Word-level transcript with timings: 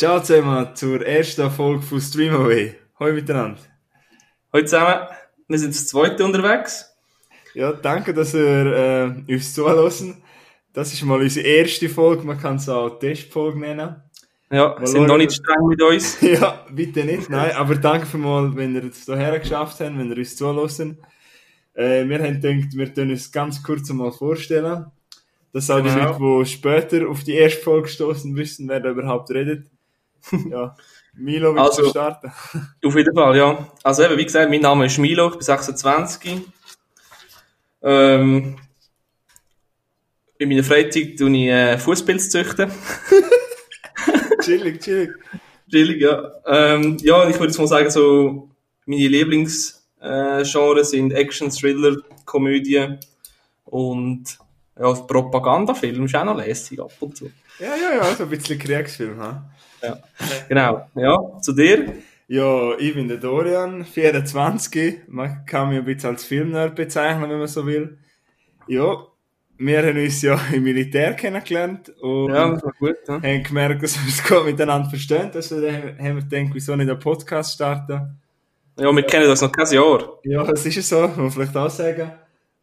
Ciao 0.00 0.18
zusammen 0.18 0.74
zur 0.74 1.06
ersten 1.06 1.50
Folge 1.50 1.82
von 1.82 2.00
Streamaway. 2.00 2.74
Hallo 2.98 3.12
miteinander. 3.12 3.60
Hallo 4.50 4.64
zusammen, 4.64 5.06
wir 5.46 5.58
sind 5.58 5.74
das 5.74 5.88
zweite 5.88 6.24
unterwegs. 6.24 6.96
Ja, 7.52 7.74
danke, 7.74 8.14
dass 8.14 8.32
ihr 8.32 9.22
äh, 9.28 9.34
uns 9.34 9.52
zuhören. 9.52 10.22
Das 10.72 10.94
ist 10.94 11.02
mal 11.02 11.20
unsere 11.20 11.46
erste 11.46 11.90
Folge, 11.90 12.22
man 12.22 12.40
kann 12.40 12.56
es 12.56 12.66
auch 12.70 12.98
Testfolge 12.98 13.60
nennen. 13.60 13.96
Ja, 14.50 14.80
wir 14.80 14.86
sind 14.86 15.06
noch 15.06 15.18
nicht 15.18 15.34
streng 15.34 15.66
mit 15.66 15.82
uns. 15.82 16.18
ja, 16.22 16.64
bitte 16.72 17.04
nicht, 17.04 17.28
nein, 17.28 17.52
aber 17.52 17.74
danke 17.74 18.06
für 18.06 18.16
mal, 18.16 18.56
wenn 18.56 18.74
ihr 18.74 18.84
es 18.84 19.04
hierher 19.04 19.38
geschafft 19.38 19.80
habt, 19.80 19.98
wenn 19.98 20.10
ihr 20.10 20.16
uns 20.16 20.34
zuhören. 20.34 20.96
Äh, 21.74 22.08
wir 22.08 22.20
haben 22.20 22.40
gedacht, 22.40 22.74
wir 22.74 22.88
können 22.88 23.10
uns 23.10 23.30
ganz 23.30 23.62
kurz 23.62 23.90
mal 23.90 24.12
vorstellen. 24.12 24.86
Das 25.52 25.66
sind 25.66 25.74
auch 25.74 25.82
die 25.82 25.90
Genau. 25.90 26.18
Leute, 26.18 26.48
die 26.48 26.56
später 26.56 27.06
auf 27.06 27.22
die 27.22 27.34
erste 27.34 27.60
Folge 27.60 27.82
gestoßen 27.82 28.34
wissen, 28.34 28.66
wer 28.66 28.80
da 28.80 28.88
überhaupt 28.92 29.30
redet. 29.32 29.66
Ja, 30.50 30.76
Milo, 31.14 31.54
willst 31.54 31.78
du 31.78 31.82
Also- 31.82 31.90
starten? 31.90 32.32
Auf 32.84 32.96
jeden 32.96 33.14
Fall, 33.14 33.36
ja. 33.36 33.68
Also 33.82 34.04
eben, 34.04 34.16
wie 34.18 34.24
gesagt, 34.24 34.50
mein 34.50 34.60
Name 34.60 34.86
ist 34.86 34.98
Milo, 34.98 35.26
ich 35.28 35.32
bin 35.34 35.42
26. 35.42 36.42
Ähm, 37.82 38.56
in 40.38 40.48
meiner 40.48 40.64
Freizeit 40.64 41.18
tue 41.18 41.30
ich 41.36 41.48
äh, 41.48 41.78
Fußpilz 41.78 42.30
chillig, 44.44 44.80
chillig. 44.80 45.10
Chillig, 45.70 46.00
ja. 46.00 46.30
Ähm, 46.46 46.96
ja, 47.02 47.28
ich 47.28 47.34
würde 47.34 47.46
jetzt 47.48 47.58
mal 47.58 47.66
sagen, 47.66 47.90
so, 47.90 48.48
meine 48.86 49.08
Lieblingsgenres 49.08 49.82
äh, 50.02 50.84
sind 50.84 51.12
Action, 51.12 51.50
Thriller, 51.50 51.96
Komödie 52.24 52.96
und 53.64 54.38
ja, 54.78 54.92
Propagandafilm 54.92 56.06
ist 56.06 56.14
auch 56.16 56.24
noch 56.24 56.36
lässig 56.38 56.80
ab 56.80 56.92
und 57.00 57.16
zu. 57.16 57.30
Ja, 57.58 57.76
ja, 57.76 57.96
ja, 57.96 58.14
so 58.16 58.22
ein 58.24 58.30
bisschen 58.30 58.58
Kriegsfilm, 58.58 59.20
ha? 59.20 59.50
Genau, 60.48 60.86
ja, 60.94 61.40
zu 61.40 61.52
dir. 61.52 61.94
Ja, 62.28 62.76
ich 62.78 62.94
bin 62.94 63.08
der 63.08 63.16
Dorian, 63.16 63.84
24. 63.84 65.08
Man 65.08 65.44
kann 65.46 65.68
mich 65.68 65.78
ein 65.78 65.84
bisschen 65.84 66.10
als 66.10 66.24
Filmnerd 66.24 66.76
bezeichnen, 66.76 67.28
wenn 67.28 67.38
man 67.38 67.48
so 67.48 67.66
will. 67.66 67.98
Ja, 68.68 69.04
wir 69.58 69.82
haben 69.82 69.98
uns 69.98 70.22
ja 70.22 70.40
im 70.52 70.62
Militär 70.62 71.14
kennengelernt 71.14 71.90
und 72.00 72.32
Ja, 72.32 72.52
das 72.52 72.62
gut. 72.78 72.96
Ja. 73.06 73.14
haben 73.14 73.42
gemerkt, 73.42 73.82
dass 73.82 73.98
wir 73.98 74.06
uns 74.06 74.24
gut 74.24 74.46
miteinander 74.46 74.88
verstehen. 74.88 75.30
Also 75.34 75.60
dann 75.60 75.98
haben 75.98 76.16
wir 76.16 76.22
gedacht, 76.22 76.54
wieso 76.54 76.76
nicht 76.76 76.88
einen 76.88 76.98
Podcast 76.98 77.54
starten? 77.54 78.18
Ja, 78.78 78.90
wir 78.90 79.02
kennen 79.02 79.28
das 79.28 79.42
noch 79.42 79.52
kein 79.52 79.66
Jahr. 79.66 80.18
Ja, 80.24 80.48
es 80.50 80.64
ist 80.64 80.76
ja 80.76 80.82
so, 80.82 81.08
muss 81.08 81.16
man 81.16 81.30
vielleicht 81.32 81.56
auch 81.56 81.68
sagen. 81.68 82.12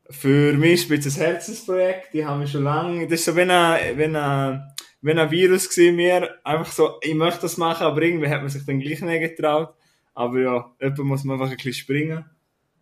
Für 0.09 0.53
mich 0.53 0.89
ist 0.89 1.05
es 1.05 1.19
ein 1.19 1.25
Herzensprojekt. 1.25 2.13
Die 2.13 2.25
haben 2.25 2.39
wir 2.39 2.47
schon 2.47 2.63
lange. 2.63 3.03
Das 3.05 3.19
ist 3.19 3.25
so, 3.25 3.35
wenn 3.35 3.51
ein, 3.51 3.97
wenn 3.97 4.15
ein, 4.15 4.63
wenn 5.01 5.19
ein 5.19 5.31
Virus 5.31 5.69
gewesen 5.69 5.97
wäre, 5.97 6.39
einfach 6.43 6.71
so, 6.71 6.97
ich 7.01 7.13
möchte 7.13 7.41
das 7.41 7.57
machen, 7.57 7.83
aber 7.85 8.01
irgendwie 8.01 8.27
hat 8.29 8.41
man 8.41 8.49
sich 8.49 8.65
dann 8.65 8.79
gleich 8.79 9.01
nicht 9.01 9.35
getraut. 9.37 9.73
Aber 10.13 10.39
ja, 10.39 10.71
jemand 10.81 10.99
muss 10.99 11.23
man 11.23 11.35
einfach 11.39 11.51
ein 11.51 11.57
bisschen 11.57 11.73
springen. 11.73 12.25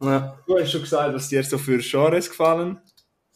Ja, 0.02 0.38
Du 0.47 0.57
hast 0.57 0.72
schon 0.72 0.81
gesagt, 0.81 1.13
was 1.13 1.30
dir 1.30 1.44
so 1.44 1.57
für 1.57 1.77
Genres 1.80 2.30
gefallen. 2.30 2.80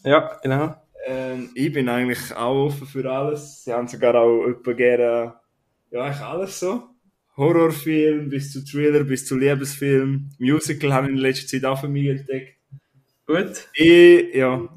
ja 0.03 0.37
genau. 0.41 0.75
Ähm, 1.05 1.49
ich 1.55 1.71
bin 1.71 1.87
eigentlich 1.89 2.35
auch 2.35 2.65
offen 2.67 2.85
für 2.87 3.09
alles. 3.09 3.63
Sie 3.63 3.73
haben 3.73 3.87
sogar 3.87 4.15
auch 4.15 4.45
jemand 4.45 4.77
gerne, 4.77 5.33
ja, 5.91 6.01
eigentlich 6.03 6.21
alles 6.21 6.59
so. 6.59 6.83
Horrorfilm 7.37 8.29
bis 8.29 8.51
zu 8.51 8.63
Thriller, 8.65 9.03
bis 9.05 9.25
zu 9.25 9.37
Liebesfilm. 9.37 10.29
Musical 10.39 10.93
habe 10.93 11.07
ich 11.07 11.13
in 11.13 11.17
letzter 11.19 11.47
Zeit 11.47 11.65
auch 11.65 11.79
für 11.79 11.87
mich 11.87 12.07
entdeckt. 12.07 12.57
Gut. 13.25 13.67
Ich, 13.73 14.35
ja, 14.35 14.67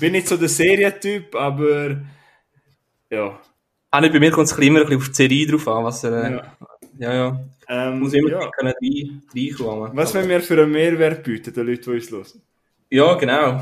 bin 0.00 0.12
nicht 0.12 0.26
so 0.26 0.36
der 0.36 0.48
Serientyp, 0.48 1.34
aber 1.36 2.02
ja. 3.14 3.40
Auch 3.90 4.00
nicht 4.00 4.12
bei 4.12 4.20
mir 4.20 4.30
kommt 4.30 4.48
es 4.48 4.58
immer 4.58 4.80
ein 4.80 4.86
bisschen 4.86 5.00
auf 5.00 5.08
die 5.08 5.14
Serie 5.14 5.46
drauf 5.46 5.68
an, 5.68 5.84
was 5.84 6.04
er. 6.04 6.24
Äh, 6.24 6.32
ja. 6.32 6.56
ja, 6.98 7.14
ja. 7.14 7.40
Ähm, 7.68 8.00
Muss 8.00 8.12
immer 8.12 8.30
ja. 8.30 8.50
können 8.50 8.74
rein, 8.82 9.22
reinkommen. 9.34 9.96
Was 9.96 10.14
wollen 10.14 10.28
wir 10.28 10.40
für 10.40 10.60
einen 10.60 10.72
Mehrwert 10.72 11.22
bieten, 11.22 11.54
den 11.54 11.66
Leuten, 11.66 11.82
die 11.82 11.90
uns 11.90 12.10
hören? 12.10 12.42
Ja, 12.90 13.14
genau. 13.14 13.60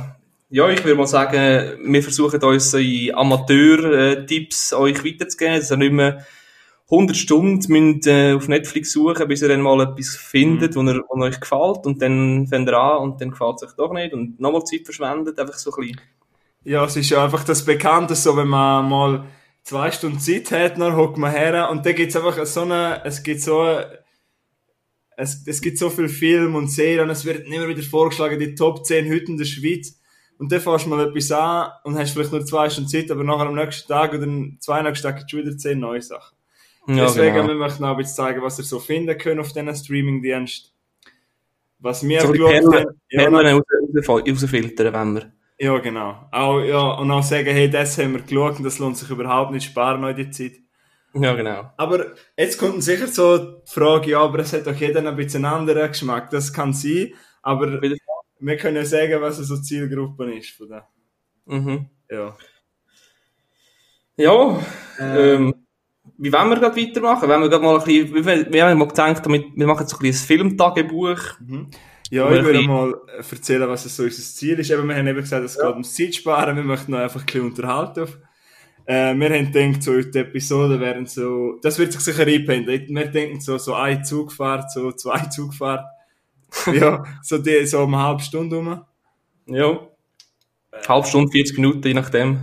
Ja, 0.51 0.69
ich 0.69 0.85
würde 0.85 0.97
mal 0.97 1.07
sagen, 1.07 1.79
wir 1.83 2.03
versuchen 2.03 2.43
unsere 2.43 3.15
Amateur-Tipps 3.17 4.73
euch 4.75 5.05
weiterzugeben, 5.05 5.61
dass 5.61 5.71
ihr 5.71 5.77
nicht 5.79 5.93
mehr 5.93 6.27
100 6.91 7.17
Stunden 7.17 7.73
müsst, 7.73 8.07
äh, 8.07 8.35
auf 8.35 8.49
Netflix 8.49 8.93
suchen, 8.93 9.27
bis 9.27 9.41
ihr 9.41 9.49
dann 9.49 9.63
mal 9.63 9.81
etwas 9.81 10.15
findet, 10.15 10.77
mhm. 10.77 11.03
wo, 11.09 11.23
euch 11.23 11.41
gefällt 11.41 11.87
und 11.87 12.03
dann 12.03 12.47
fängt 12.47 12.69
ihr 12.69 12.79
an 12.79 12.99
und 12.99 13.21
dann 13.21 13.31
gefällt 13.31 13.57
es 13.57 13.63
euch 13.63 13.77
doch 13.77 13.95
nicht 13.95 14.13
und 14.13 14.39
nochmal 14.39 14.65
Zeit 14.65 14.85
verschwendet, 14.85 15.39
einfach 15.39 15.55
so 15.55 15.73
ein 15.73 15.77
bisschen. 15.81 16.01
Ja, 16.65 16.85
es 16.85 16.97
ist 16.97 17.09
ja 17.09 17.25
einfach 17.25 17.45
das 17.45 17.65
Bekannte, 17.65 18.15
so 18.15 18.37
wenn 18.37 18.49
man 18.49 18.89
mal 18.89 19.25
zwei 19.65 19.91
Stunden 19.91 20.19
Zeit 20.19 20.51
hat, 20.51 20.79
dann 20.79 20.97
hockt 20.97 21.17
man 21.17 21.31
her 21.31 21.71
und 21.71 21.87
dann 21.87 21.95
gibt's 21.95 22.17
einfach 22.17 22.45
so 22.47 22.63
eine, 22.63 23.03
es 23.05 23.23
gibt 23.23 23.41
so, 23.41 23.81
es, 25.17 25.47
es 25.47 25.61
gibt 25.61 25.79
so 25.79 25.91
viel 25.91 26.09
Film 26.09 26.55
und 26.55 26.69
Serien, 26.69 27.11
es 27.11 27.25
wird 27.25 27.47
immer 27.47 27.69
wieder 27.69 27.83
vorgeschlagen, 27.83 28.39
die 28.39 28.55
Top 28.55 28.85
10 28.85 29.07
Hütten 29.07 29.37
der 29.37 29.45
Schweiz. 29.45 29.99
Und 30.39 30.51
dann 30.51 30.61
fährst 30.61 30.87
du 30.87 30.91
mal 30.91 31.07
etwas 31.07 31.31
an 31.31 31.71
und 31.85 31.97
hast 31.97 32.13
vielleicht 32.13 32.33
nur 32.33 32.45
zwei 32.45 32.69
Stunden 32.69 32.89
Zeit, 32.91 33.11
aber 33.11 33.23
nachher 33.23 33.47
am 33.47 33.55
nächsten 33.55 33.87
Tag 33.87 34.13
oder 34.13 34.27
zwei 34.59 34.83
nächsten 34.83 35.07
Tag 35.07 35.19
gibt's 35.19 35.33
wieder 35.33 35.57
10 35.57 35.79
neue 35.79 36.03
Sachen. 36.03 36.37
Ja, 36.89 37.05
Deswegen 37.05 37.35
genau. 37.35 37.49
wir 37.49 37.55
möchten 37.55 37.85
auch 37.85 37.93
ein 37.93 37.97
bisschen 37.99 38.17
zeigen, 38.17 38.43
was 38.43 38.59
ihr 38.59 38.65
so 38.65 38.81
finden 38.81 39.17
könnt 39.17 39.39
auf 39.39 39.53
diesen 39.53 39.75
Streaming-Dienst. 39.75 40.73
Was 41.79 42.07
wir 42.07 42.21
so 42.21 42.33
geschaut 42.33 42.75
haben. 42.75 43.01
Ja, 43.11 43.29
raus, 43.29 43.63
rausfiltern, 44.09 44.93
wenn 44.93 45.15
wir. 45.15 45.33
Ja, 45.63 45.79
genau. 45.79 46.27
Auch, 46.33 46.61
ja, 46.61 46.95
und 46.95 47.09
auch 47.13 47.23
sagen, 47.23 47.51
hey, 47.55 47.71
das 47.71 47.97
haben 47.97 48.15
wir 48.15 48.23
geschaut 48.23 48.59
und 48.59 48.65
das 48.65 48.81
lohnt 48.81 48.97
sich 48.97 49.09
überhaupt 49.09 49.53
nicht, 49.53 49.65
sparen 49.65 50.03
in 50.03 50.17
die 50.17 50.29
Zeit. 50.29 50.55
Ja, 51.15 51.35
genau. 51.35 51.71
Aber 51.77 52.17
jetzt 52.37 52.59
kommt 52.59 52.83
sicher 52.83 53.07
so 53.07 53.39
die 53.39 53.71
Frage, 53.71 54.11
ja, 54.11 54.23
aber 54.23 54.41
es 54.41 54.53
hat 54.53 54.67
doch 54.67 54.75
jeder 54.75 55.07
ein 55.07 55.15
bisschen 55.15 55.45
einen 55.45 55.55
anderen 55.55 55.87
Geschmack. 55.87 56.31
Das 56.31 56.53
kann 56.53 56.73
sein, 56.73 57.13
aber 57.43 57.81
wir 57.81 58.57
können 58.57 58.77
ja 58.77 58.85
sagen, 58.85 59.21
was 59.21 59.37
so 59.37 59.55
die 59.55 59.63
Zielgruppe 59.63 60.35
ist 60.35 60.51
von 60.51 60.69
der. 60.69 60.89
Mhm. 61.47 61.87
Ja. 62.11 62.37
Ja, 64.17 64.61
ähm, 64.99 65.55
wie 66.19 66.33
wollen 66.33 66.51
wir 66.51 66.59
gerade 66.59 66.77
weitermachen? 66.77 67.29
Wenn 67.29 67.41
wir 67.41 67.49
gerade 67.49 67.65
mal 67.65 67.79
ein 67.79 67.85
bisschen, 67.85 68.53
wir 68.53 68.67
haben 68.67 68.79
mal 68.79 68.89
gedacht, 68.89 69.25
wir 69.29 69.67
machen 69.69 69.87
so 69.87 69.97
ein 69.97 70.01
bisschen 70.01 70.25
ein 70.25 70.27
Filmtagebuch. 70.27 71.39
Mhm. 71.39 71.71
Ja, 72.13 72.31
ich 72.31 72.45
würde 72.45 72.61
mal 72.61 72.95
erzählen, 73.17 73.67
was 73.71 73.85
so 73.85 74.03
unser 74.03 74.23
Ziel 74.23 74.59
ist. 74.59 74.71
Eben, 74.71 74.87
wir 74.87 74.97
haben 74.97 75.07
eben 75.07 75.19
gesagt, 75.19 75.47
es 75.47 75.57
ja. 75.57 75.63
geht 75.63 75.73
ums 75.73 75.95
Zeit 75.95 76.15
sparen, 76.15 76.55
wir 76.57 76.63
möchten 76.63 76.93
noch 76.93 76.99
einfach 76.99 77.21
ein 77.21 77.25
bisschen 77.25 77.47
unterhalten. 77.47 78.07
Äh, 78.85 79.15
wir 79.15 79.31
haben 79.31 79.51
gedacht, 79.51 79.83
so 79.83 79.99
die 79.99 80.19
Episoden 80.19 80.79
wären 80.79 81.07
so, 81.07 81.59
das 81.63 81.79
wird 81.79 81.91
sich 81.91 82.03
sicher 82.03 82.27
einpendeln. 82.27 82.87
Wir 82.95 83.07
denken 83.07 83.41
so, 83.41 83.57
so 83.57 83.73
eine 83.73 84.03
Zugfahrt, 84.03 84.71
so 84.71 84.93
zwei 84.93 85.21
Zugfahrt. 85.21 85.87
ja, 86.75 87.03
so 87.23 87.39
die, 87.39 87.65
so 87.65 87.83
um 87.85 87.95
eine 87.95 88.05
halbe 88.05 88.23
Stunde 88.23 88.57
rum. 88.57 88.85
Ja. 89.47 89.71
Äh, 90.71 90.87
halbe 90.87 91.07
Stunde, 91.07 91.33
40 91.33 91.57
Minuten, 91.57 91.89
je 91.89 91.95
nachdem. 91.95 92.41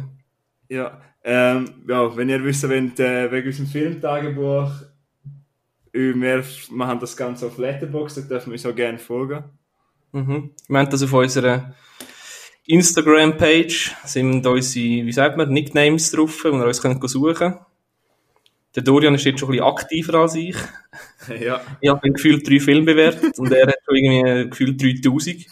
Ja. 0.67 0.99
Ähm, 1.23 1.83
ja, 1.87 2.17
wenn 2.17 2.29
ihr 2.29 2.43
wissen 2.43 2.71
wollt, 2.71 2.99
äh, 2.99 3.31
wegen 3.31 3.45
unserem 3.45 3.67
Filmtagebuch, 3.67 4.71
wir 5.93 6.43
machen 6.71 6.99
das 6.99 7.15
Ganze 7.15 7.45
auf 7.45 7.59
Letterboxd, 7.59 8.17
da 8.17 8.21
dürfen 8.21 8.47
wir 8.47 8.53
uns 8.53 8.65
auch 8.65 8.75
gerne 8.75 8.97
folgen. 8.97 9.43
Mhm. 10.11 10.51
Wir 10.67 10.79
haben 10.79 10.89
das 10.89 11.03
auf 11.03 11.13
unserer 11.13 11.73
Instagram-Page, 12.65 13.95
sind 14.05 14.45
unsere, 14.45 15.05
wie 15.05 15.11
sagt 15.11 15.37
man, 15.37 15.49
Nicknames 15.49 16.11
drauf, 16.11 16.43
wo 16.43 16.49
ihr 16.49 16.65
uns 16.65 16.81
könnt 16.81 17.07
suchen 17.09 17.35
könnt. 17.35 17.59
Der 18.75 18.83
Dorian 18.83 19.15
ist 19.15 19.25
jetzt 19.25 19.39
schon 19.39 19.49
ein 19.49 19.53
bisschen 19.53 19.67
aktiver 19.67 20.13
als 20.19 20.35
ich. 20.35 20.55
Ja. 21.39 21.61
Ich 21.81 21.89
habe 21.89 22.11
gefühlt 22.11 22.47
drei 22.47 22.59
Filme 22.59 22.85
bewertet 22.85 23.37
und 23.37 23.51
er 23.51 23.67
hat 23.67 23.75
schon 23.85 23.95
irgendwie 23.95 24.49
gefühlt 24.49 24.81
3000. 24.81 25.45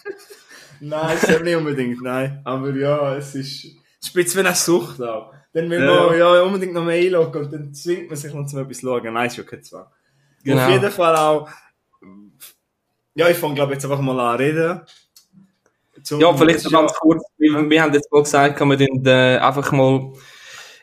nein, 0.80 1.18
das 1.22 1.42
nicht 1.42 1.56
unbedingt, 1.56 2.02
nein. 2.02 2.42
Aber 2.46 2.74
ja, 2.74 3.16
es 3.16 3.36
ist, 3.36 3.78
bisschen 4.14 4.44
wie 4.44 4.48
eine 4.48 4.56
Sucht 4.56 5.02
auch. 5.02 5.34
Dann 5.54 5.70
will 5.70 5.80
man 5.80 6.18
ja. 6.18 6.36
ja 6.36 6.42
unbedingt 6.42 6.74
noch 6.74 6.84
mehr 6.84 7.00
einloggen 7.00 7.46
und 7.46 7.54
dann 7.54 7.74
zwingt 7.74 8.10
man 8.10 8.18
sich 8.18 8.34
noch 8.34 8.46
zu 8.48 8.60
etwas 8.60 8.82
schauen. 8.82 9.14
Nein, 9.14 9.28
ist 9.28 9.38
ja 9.38 9.44
kein 9.44 9.64
Zwang. 9.64 9.88
Genau. 10.44 10.64
Auf 10.64 10.70
jeden 10.72 10.92
Fall 10.92 11.16
auch, 11.16 11.50
ja, 13.18 13.30
ich 13.30 13.38
fange 13.38 13.56
glaube 13.56 13.74
jetzt 13.74 13.84
einfach 13.84 14.00
mal 14.00 14.20
an 14.20 14.38
reden. 14.38 14.82
Zum, 16.04 16.22
ja, 16.22 16.32
vielleicht 16.34 16.64
noch 16.66 16.72
ganz 16.72 16.94
kurz, 16.94 17.24
wir, 17.40 17.68
wir 17.68 17.82
haben 17.82 17.94
jetzt 17.94 18.12
mal 18.12 18.22
gesagt, 18.22 18.60
man 18.62 18.78
dann 18.78 19.06
äh, 19.06 19.40
einfach 19.40 19.72
mal 19.72 20.14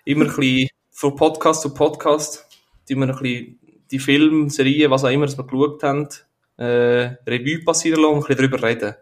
immer 0.05 0.25
ein 0.25 0.37
bisschen 0.37 0.69
von 0.91 1.15
Podcast 1.15 1.63
zu 1.63 1.73
Podcast, 1.73 2.45
die 2.89 2.97
wir 2.97 3.09
ein 3.09 3.17
bisschen 3.17 3.61
die 3.89 3.99
Filme, 4.01 4.51
Serien, 4.51 4.91
was 4.91 5.05
auch 5.05 5.11
immer, 5.11 5.27
was 5.27 5.39
wir 5.39 5.47
geschaut 5.47 5.83
haben, 5.85 6.09
äh, 6.57 7.15
Revue 7.31 7.63
passieren 7.65 8.03
lassen 8.03 8.15
und 8.15 8.25
ein 8.25 8.27
bisschen 8.27 8.51
darüber 8.51 8.63
reden. 8.69 8.95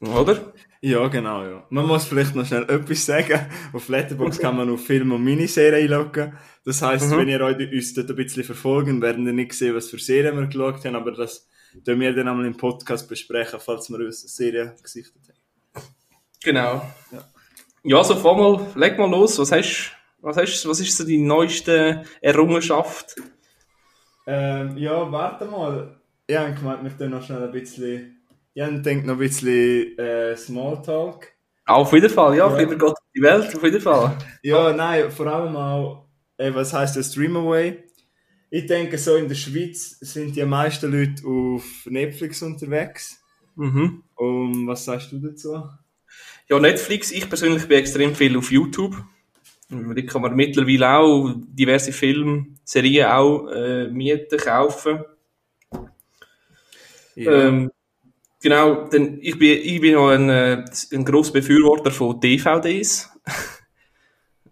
Oder? 0.00 0.52
Ja, 0.80 1.08
genau, 1.08 1.42
ja. 1.44 1.66
Man 1.70 1.86
muss 1.86 2.04
vielleicht 2.04 2.36
noch 2.36 2.46
schnell 2.46 2.68
etwas 2.68 3.04
sagen. 3.04 3.46
Auf 3.72 3.88
Letterboxd 3.88 4.40
kann 4.40 4.56
man 4.56 4.70
auf 4.70 4.84
Film- 4.84 5.12
und 5.12 5.24
Miniserien 5.24 5.90
einloggen. 5.90 6.34
Das 6.64 6.82
heisst, 6.82 7.10
mhm. 7.10 7.18
wenn 7.18 7.28
ihr 7.28 7.40
euch 7.40 7.56
uns 7.56 7.94
dort 7.94 8.10
ein 8.10 8.16
bisschen 8.16 8.44
verfolgen, 8.44 9.02
werden 9.02 9.26
ihr 9.26 9.32
nicht 9.32 9.54
sehen, 9.54 9.74
was 9.74 9.90
für 9.90 9.98
Serien 9.98 10.38
wir 10.38 10.46
geschaut 10.46 10.84
haben, 10.84 10.94
aber 10.94 11.12
das 11.12 11.48
tun 11.82 12.00
wir 12.00 12.14
dann 12.14 12.28
einmal 12.28 12.46
im 12.46 12.56
Podcast 12.56 13.08
besprechen, 13.08 13.58
falls 13.60 13.88
wir 13.90 13.98
uns 13.98 14.20
Serien 14.36 14.72
gesichtet 14.82 15.22
haben. 15.28 15.84
Genau. 16.42 16.82
Ja, 17.10 17.24
ja 17.82 18.04
so 18.04 18.14
fahr 18.16 18.36
mal, 18.36 18.66
leg 18.76 18.98
mal 18.98 19.10
los. 19.10 19.38
Was 19.38 19.50
hast, 19.52 19.92
Was, 20.20 20.36
hast, 20.36 20.68
was 20.68 20.80
ist 20.80 20.96
so 20.96 21.04
die 21.04 21.18
neueste 21.18 22.04
Errungenschaft? 22.20 23.16
Ähm, 24.26 24.76
ja, 24.78 25.10
warte 25.10 25.44
mal. 25.46 26.00
Ich 26.26 26.36
habe 26.36 26.54
gemeint, 26.54 26.82
wir 26.84 26.96
tun 26.96 27.10
noch 27.10 27.22
schnell 27.22 27.42
ein 27.44 27.52
bisschen. 27.52 28.24
Ich 28.54 28.62
habe 28.62 28.80
gedacht, 28.80 29.04
noch 29.04 29.14
ein 29.14 29.18
bisschen 29.18 29.98
äh, 29.98 30.36
Smalltalk. 30.36 31.32
Auf 31.66 31.92
jeden 31.92 32.10
Fall, 32.10 32.36
ja, 32.36 32.48
Ja. 32.48 32.56
lieber 32.58 32.76
Gott 32.76 32.96
die 33.16 33.22
Welt, 33.22 33.54
auf 33.56 33.62
jeden 33.62 33.80
Fall. 33.80 34.16
Ja, 34.42 34.72
nein, 34.72 35.10
vor 35.10 35.26
allem 35.26 35.56
auch, 35.56 36.06
äh, 36.36 36.54
was 36.54 36.72
heißt 36.72 36.96
der 36.96 37.02
Streamaway? 37.02 37.84
Ich 38.56 38.66
denke, 38.66 38.98
so 38.98 39.16
in 39.16 39.26
der 39.26 39.34
Schweiz 39.34 39.98
sind 39.98 40.36
die 40.36 40.44
meisten 40.44 40.88
Leute 40.92 41.26
auf 41.26 41.64
Netflix 41.86 42.40
unterwegs. 42.40 43.20
Mhm. 43.56 44.04
Und 44.14 44.68
was 44.68 44.84
sagst 44.84 45.10
du 45.10 45.18
dazu? 45.18 45.64
Ja, 46.48 46.60
Netflix, 46.60 47.10
ich 47.10 47.28
persönlich 47.28 47.66
bin 47.66 47.78
extrem 47.78 48.14
viel 48.14 48.38
auf 48.38 48.52
YouTube. 48.52 48.94
Da 49.68 50.02
kann 50.02 50.22
man 50.22 50.36
mittlerweile 50.36 50.88
auch 50.88 51.34
diverse 51.36 51.90
Filme, 51.90 52.46
Serien 52.62 53.08
auch 53.08 53.48
äh, 53.48 53.88
mieten, 53.88 54.38
kaufen. 54.38 55.00
Ähm, 57.16 57.72
genau, 58.40 58.86
denn 58.86 59.18
ich 59.20 59.36
bin, 59.36 59.58
ich 59.64 59.80
bin 59.80 59.94
noch 59.94 60.10
ein, 60.10 60.30
äh, 60.30 60.64
ein 60.92 61.04
grosser 61.04 61.32
Befürworter 61.32 61.90
von 61.90 62.20
DVDs. 62.20 63.10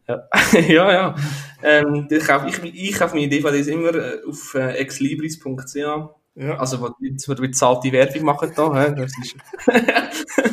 ja, 0.09 0.29
ja. 0.69 0.93
ja. 0.93 1.15
Ähm, 1.63 2.09
ich, 2.11 2.25
kaufe, 2.25 2.49
ich, 2.49 2.63
ich 2.75 2.95
kaufe 2.99 3.15
meine 3.15 3.29
DVDs 3.29 3.67
immer 3.69 3.95
äh, 3.95 4.19
auf 4.29 4.55
äh, 4.55 4.73
exlibris.ch. 4.77 5.75
ja. 5.77 6.11
Also, 6.59 6.81
wo- 6.81 6.91
jetzt 7.01 7.29
wir 7.29 7.37
bezahlte 7.37 7.93
Werbung 7.93 8.25
machen 8.25 8.53
da, 8.57 8.75
hä? 8.75 8.95
Das 8.97 9.13
ist 9.23 9.37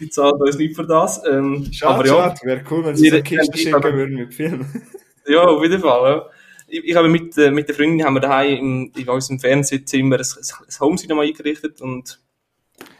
die 0.00 0.08
zahlt 0.10 0.40
uns 0.40 0.58
nicht 0.58 0.76
für 0.76 0.86
das. 0.86 1.22
Ähm, 1.26 1.66
Schade, 1.72 1.94
aber 1.94 2.06
ja, 2.06 2.12
schade. 2.14 2.40
Wäre 2.44 2.62
cool, 2.70 2.84
wenn 2.84 2.96
sie 2.96 3.10
so 3.10 3.22
Kisten 3.22 3.52
kennt 3.52 3.58
schicken 3.58 3.82
würden 3.82 4.14
mit 4.16 4.34
Film. 4.34 4.66
ja, 5.26 5.42
auf 5.44 5.62
jeden 5.62 5.80
Fall. 5.80 6.10
Ja. 6.10 6.26
Ich, 6.66 6.84
ich 6.84 6.96
habe 6.96 7.08
mit, 7.08 7.36
äh, 7.38 7.50
mit 7.50 7.68
der 7.68 7.74
Freundin 7.74 8.04
haben 8.04 8.14
wir 8.14 8.20
daheim 8.20 8.58
im, 8.58 8.92
in 8.96 9.08
unserem 9.08 9.38
Fernsehzimmer 9.38 10.16
ein, 10.16 10.22
ein, 10.22 10.66
ein 10.68 10.80
Home 10.80 10.96
Cinema 10.96 11.22
eingerichtet 11.22 11.80
und 11.80 12.20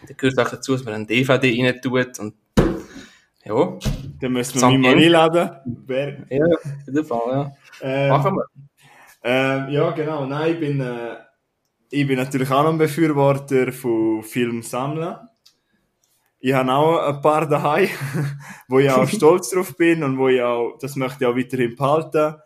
da 0.07 0.15
gehört 0.15 0.39
auch 0.39 0.51
dazu, 0.51 0.73
dass 0.73 0.85
man 0.85 0.95
ein 0.95 1.07
DVD 1.07 1.63
rein 1.67 1.81
tut 1.81 2.19
und 2.19 2.35
ja, 3.45 3.79
Dann 4.21 4.33
müssen 4.33 4.61
wir 4.61 4.69
mich 4.69 4.79
mal 4.79 4.97
einladen. 4.97 5.51
Wer, 5.87 6.27
ja, 6.31 6.45
auf 6.45 6.87
jeden 6.87 7.05
Fall, 7.05 7.21
ja. 7.31 7.53
ähm, 7.83 8.09
Machen 8.09 8.37
wir. 8.37 8.47
Ähm, 9.23 9.69
ja, 9.71 9.91
genau. 9.93 10.27
Nein, 10.27 10.53
ich 10.53 10.61
bin, 10.61 10.81
äh, 10.81 11.17
ich 11.91 12.07
bin 12.07 12.19
natürlich 12.19 12.51
auch 12.51 12.63
noch 12.63 12.73
ein 12.73 12.79
Befürworter 12.79 13.73
von 13.73 14.23
Film 14.23 14.63
sammeln. 14.63 15.17
Ich 16.41 16.53
habe 16.53 16.73
auch 16.73 16.99
ein 16.99 17.23
paar 17.23 17.49
daheim, 17.49 17.89
wo 18.69 18.79
ich 18.79 18.91
auch 18.91 19.09
stolz 19.09 19.51
drauf 19.51 19.77
bin 19.77 20.03
und 20.03 20.19
wo 20.19 20.29
ich 20.29 20.43
auch, 20.43 20.77
das 20.79 20.97
möchte 20.97 21.25
ich 21.25 21.27
auch 21.27 21.37
weiterhin 21.37 21.75
behalten. 21.75 22.37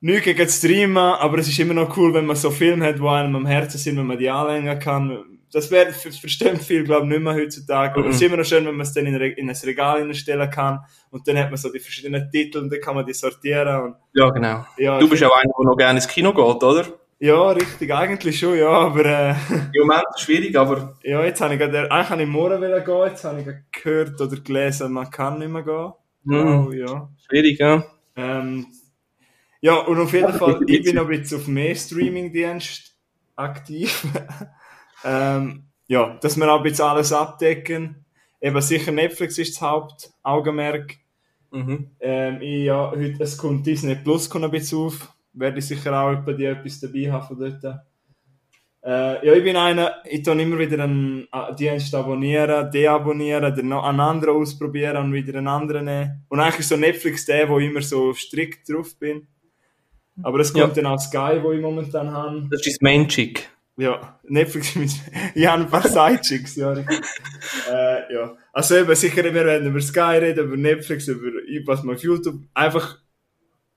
Nicht 0.00 0.24
gegen 0.24 0.38
das 0.38 0.58
Streamen, 0.58 0.98
aber 0.98 1.38
es 1.38 1.48
ist 1.48 1.58
immer 1.58 1.72
noch 1.72 1.96
cool, 1.96 2.12
wenn 2.12 2.26
man 2.26 2.36
so 2.36 2.50
Filme 2.50 2.84
hat, 2.84 2.98
die 2.98 3.06
einem 3.06 3.36
am 3.36 3.46
Herzen 3.46 3.78
sind, 3.78 3.96
wenn 3.96 4.06
man 4.06 4.18
die 4.18 4.28
anlängen 4.28 4.78
kann. 4.78 5.33
Das 5.54 5.70
wäre, 5.70 5.92
versteht 5.92 6.58
viel, 6.58 6.84
glaube 6.84 7.04
ich, 7.06 7.10
nicht 7.12 7.22
mehr 7.22 7.34
heutzutage. 7.34 7.98
Aber 7.98 8.08
es 8.08 8.16
ist 8.16 8.22
immer 8.22 8.36
noch 8.36 8.44
schön, 8.44 8.66
wenn 8.66 8.74
man 8.76 8.86
es 8.86 8.92
dann 8.92 9.06
in, 9.06 9.14
Re- 9.16 9.28
in 9.28 9.48
ein 9.48 9.56
Regal 9.64 10.00
hinstellen 10.00 10.50
kann. 10.50 10.80
Und 11.10 11.26
dann 11.26 11.38
hat 11.38 11.48
man 11.50 11.56
so 11.56 11.72
die 11.72 11.78
verschiedenen 11.80 12.30
Titel 12.30 12.58
und 12.58 12.70
dann 12.72 12.80
kann 12.80 12.94
man 12.94 13.06
die 13.06 13.14
sortieren. 13.14 13.80
Und, 13.82 13.96
Ja, 14.12 14.28
genau. 14.30 14.66
ja, 14.76 14.98
Du 14.98 15.08
bist 15.08 15.22
ja 15.22 15.28
auch 15.28 15.36
einer, 15.36 15.52
der 15.58 15.64
noch 15.64 15.76
gerne 15.76 15.98
ins 15.98 16.08
Kino 16.08 16.32
geht, 16.34 16.62
oder? 16.62 16.84
ja, 17.20 17.50
richtig, 17.52 17.94
eigentlich 17.94 18.38
schon, 18.38 18.58
ja, 18.58 18.68
aber 18.68 19.04
äh, 19.06 19.34
Im 19.72 19.86
Moment 19.86 20.04
schwierig, 20.18 20.54
aber 20.58 20.98
ja, 21.02 21.24
jetzt 21.24 21.40
habe 21.40 21.54
ich 21.54 21.60
gerade, 21.60 21.90
eigentlich 21.90 22.10
habe 22.10 22.22
ich 22.22 22.28
morgen 22.28 22.60
gehen, 22.60 23.02
jetzt 23.06 23.24
habe 23.24 23.40
ich 23.40 23.82
gehört 23.82 24.20
oder 24.20 24.36
gelesen, 24.36 24.92
man 24.92 25.08
kann 25.10 25.38
nicht 25.38 25.48
mehr 25.50 25.62
gehen. 25.62 25.92
hm, 26.26 26.66
Oh, 26.66 26.72
ja. 26.72 27.08
schwierig, 27.26 27.58
ja. 27.60 27.84
Ähm, 28.16 28.66
ja, 29.60 29.76
und 29.76 29.98
auf 30.00 30.12
jeden 30.12 30.32
Fall, 30.34 30.60
ich 30.66 30.82
bin 30.84 30.96
noch 30.96 31.08
ein 31.08 31.20
bisschen 31.20 31.38
auf 31.40 31.46
mehr 31.46 31.74
Streaming-Dienst 31.74 32.94
aktiv. 33.36 34.04
ähm, 35.04 35.64
ja, 35.86 36.16
dass 36.20 36.36
wir 36.36 36.50
auch 36.52 36.58
ein 36.58 36.62
bisschen 36.62 36.86
alles 36.86 37.12
abdecken. 37.12 38.04
Eben 38.40 38.60
sicher 38.60 38.92
Netflix 38.92 39.38
ist 39.38 39.54
das 39.54 39.62
Hauptaugenmerk. 39.62 40.96
Mhm. 41.50 41.90
Ähm, 42.00 42.40
ich, 42.42 42.64
ja, 42.64 42.90
heute, 42.90 43.22
es 43.22 43.38
kommt 43.38 43.66
Disney 43.66 43.94
Plus 43.94 44.28
kommt 44.28 44.44
ein 44.44 44.50
bisschen 44.50 44.78
auf. 44.78 45.14
Werde 45.32 45.58
ich 45.58 45.66
sicher 45.66 45.98
auch 45.98 46.16
bei 46.24 46.32
dir 46.32 46.50
etwas 46.52 46.80
dabei 46.80 47.10
haben 47.10 47.26
von 47.26 47.38
dort. 47.38 47.80
Äh, 48.86 49.26
ja, 49.26 49.32
ich 49.32 49.42
bin 49.42 49.56
einer, 49.56 49.94
ich 50.04 50.22
tue 50.22 50.40
immer 50.40 50.58
wieder 50.58 50.84
einen 50.84 51.26
äh, 51.32 51.54
Dienst 51.54 51.94
abonnieren, 51.94 52.70
deabonnieren, 52.70 53.54
dann 53.56 53.68
noch 53.68 53.84
einen 53.84 54.00
anderen 54.00 54.36
ausprobieren 54.36 54.98
und 54.98 55.12
wieder 55.14 55.38
einen 55.38 55.48
anderen 55.48 55.86
nehmen. 55.86 56.24
Und 56.28 56.40
eigentlich 56.40 56.60
ist 56.60 56.68
so 56.68 56.76
Netflix 56.76 57.24
der, 57.24 57.48
wo 57.48 57.58
ich 57.58 57.70
immer 57.70 57.80
so 57.80 58.12
strikt 58.12 58.68
drauf 58.68 58.94
bin. 58.98 59.26
Aber 60.22 60.38
es 60.40 60.52
kommt 60.52 60.76
Ja. 60.76 60.82
dann 60.82 60.92
auch 60.92 60.98
Sky, 60.98 61.42
wo 61.42 61.52
ich 61.52 61.62
momentan 61.62 62.12
habe. 62.12 62.46
Das 62.50 62.66
ist 62.66 62.82
Main-Chick. 62.82 63.48
Ja, 63.76 64.20
Netflix 64.22 64.74
mit, 64.76 64.90
ich 65.34 65.46
habe 65.46 65.62
ein 65.64 65.68
paar 65.68 65.82
Sidechicks, 65.82 66.54
ja. 66.56 66.72
äh, 66.74 68.14
ja. 68.14 68.36
Also 68.52 68.76
eben, 68.76 68.94
sicher, 68.94 69.24
wir 69.24 69.34
werden 69.34 69.66
über 69.66 69.80
Sky 69.80 70.18
reden, 70.18 70.44
über 70.46 70.56
Netflix, 70.56 71.08
über 71.08 71.30
was 71.66 71.82
man 71.82 71.96
auf 71.96 72.02
YouTube, 72.02 72.36
einfach 72.54 72.98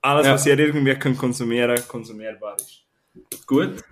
alles, 0.01 0.27
Ja. 0.27 0.33
was 0.33 0.45
ihr 0.45 0.57
irgendwie 0.59 0.93
könnt 0.95 1.17
konsumieren, 1.17 1.75
konsumierbar 1.87 2.55
ist. 2.57 2.83
Gut. 3.47 3.83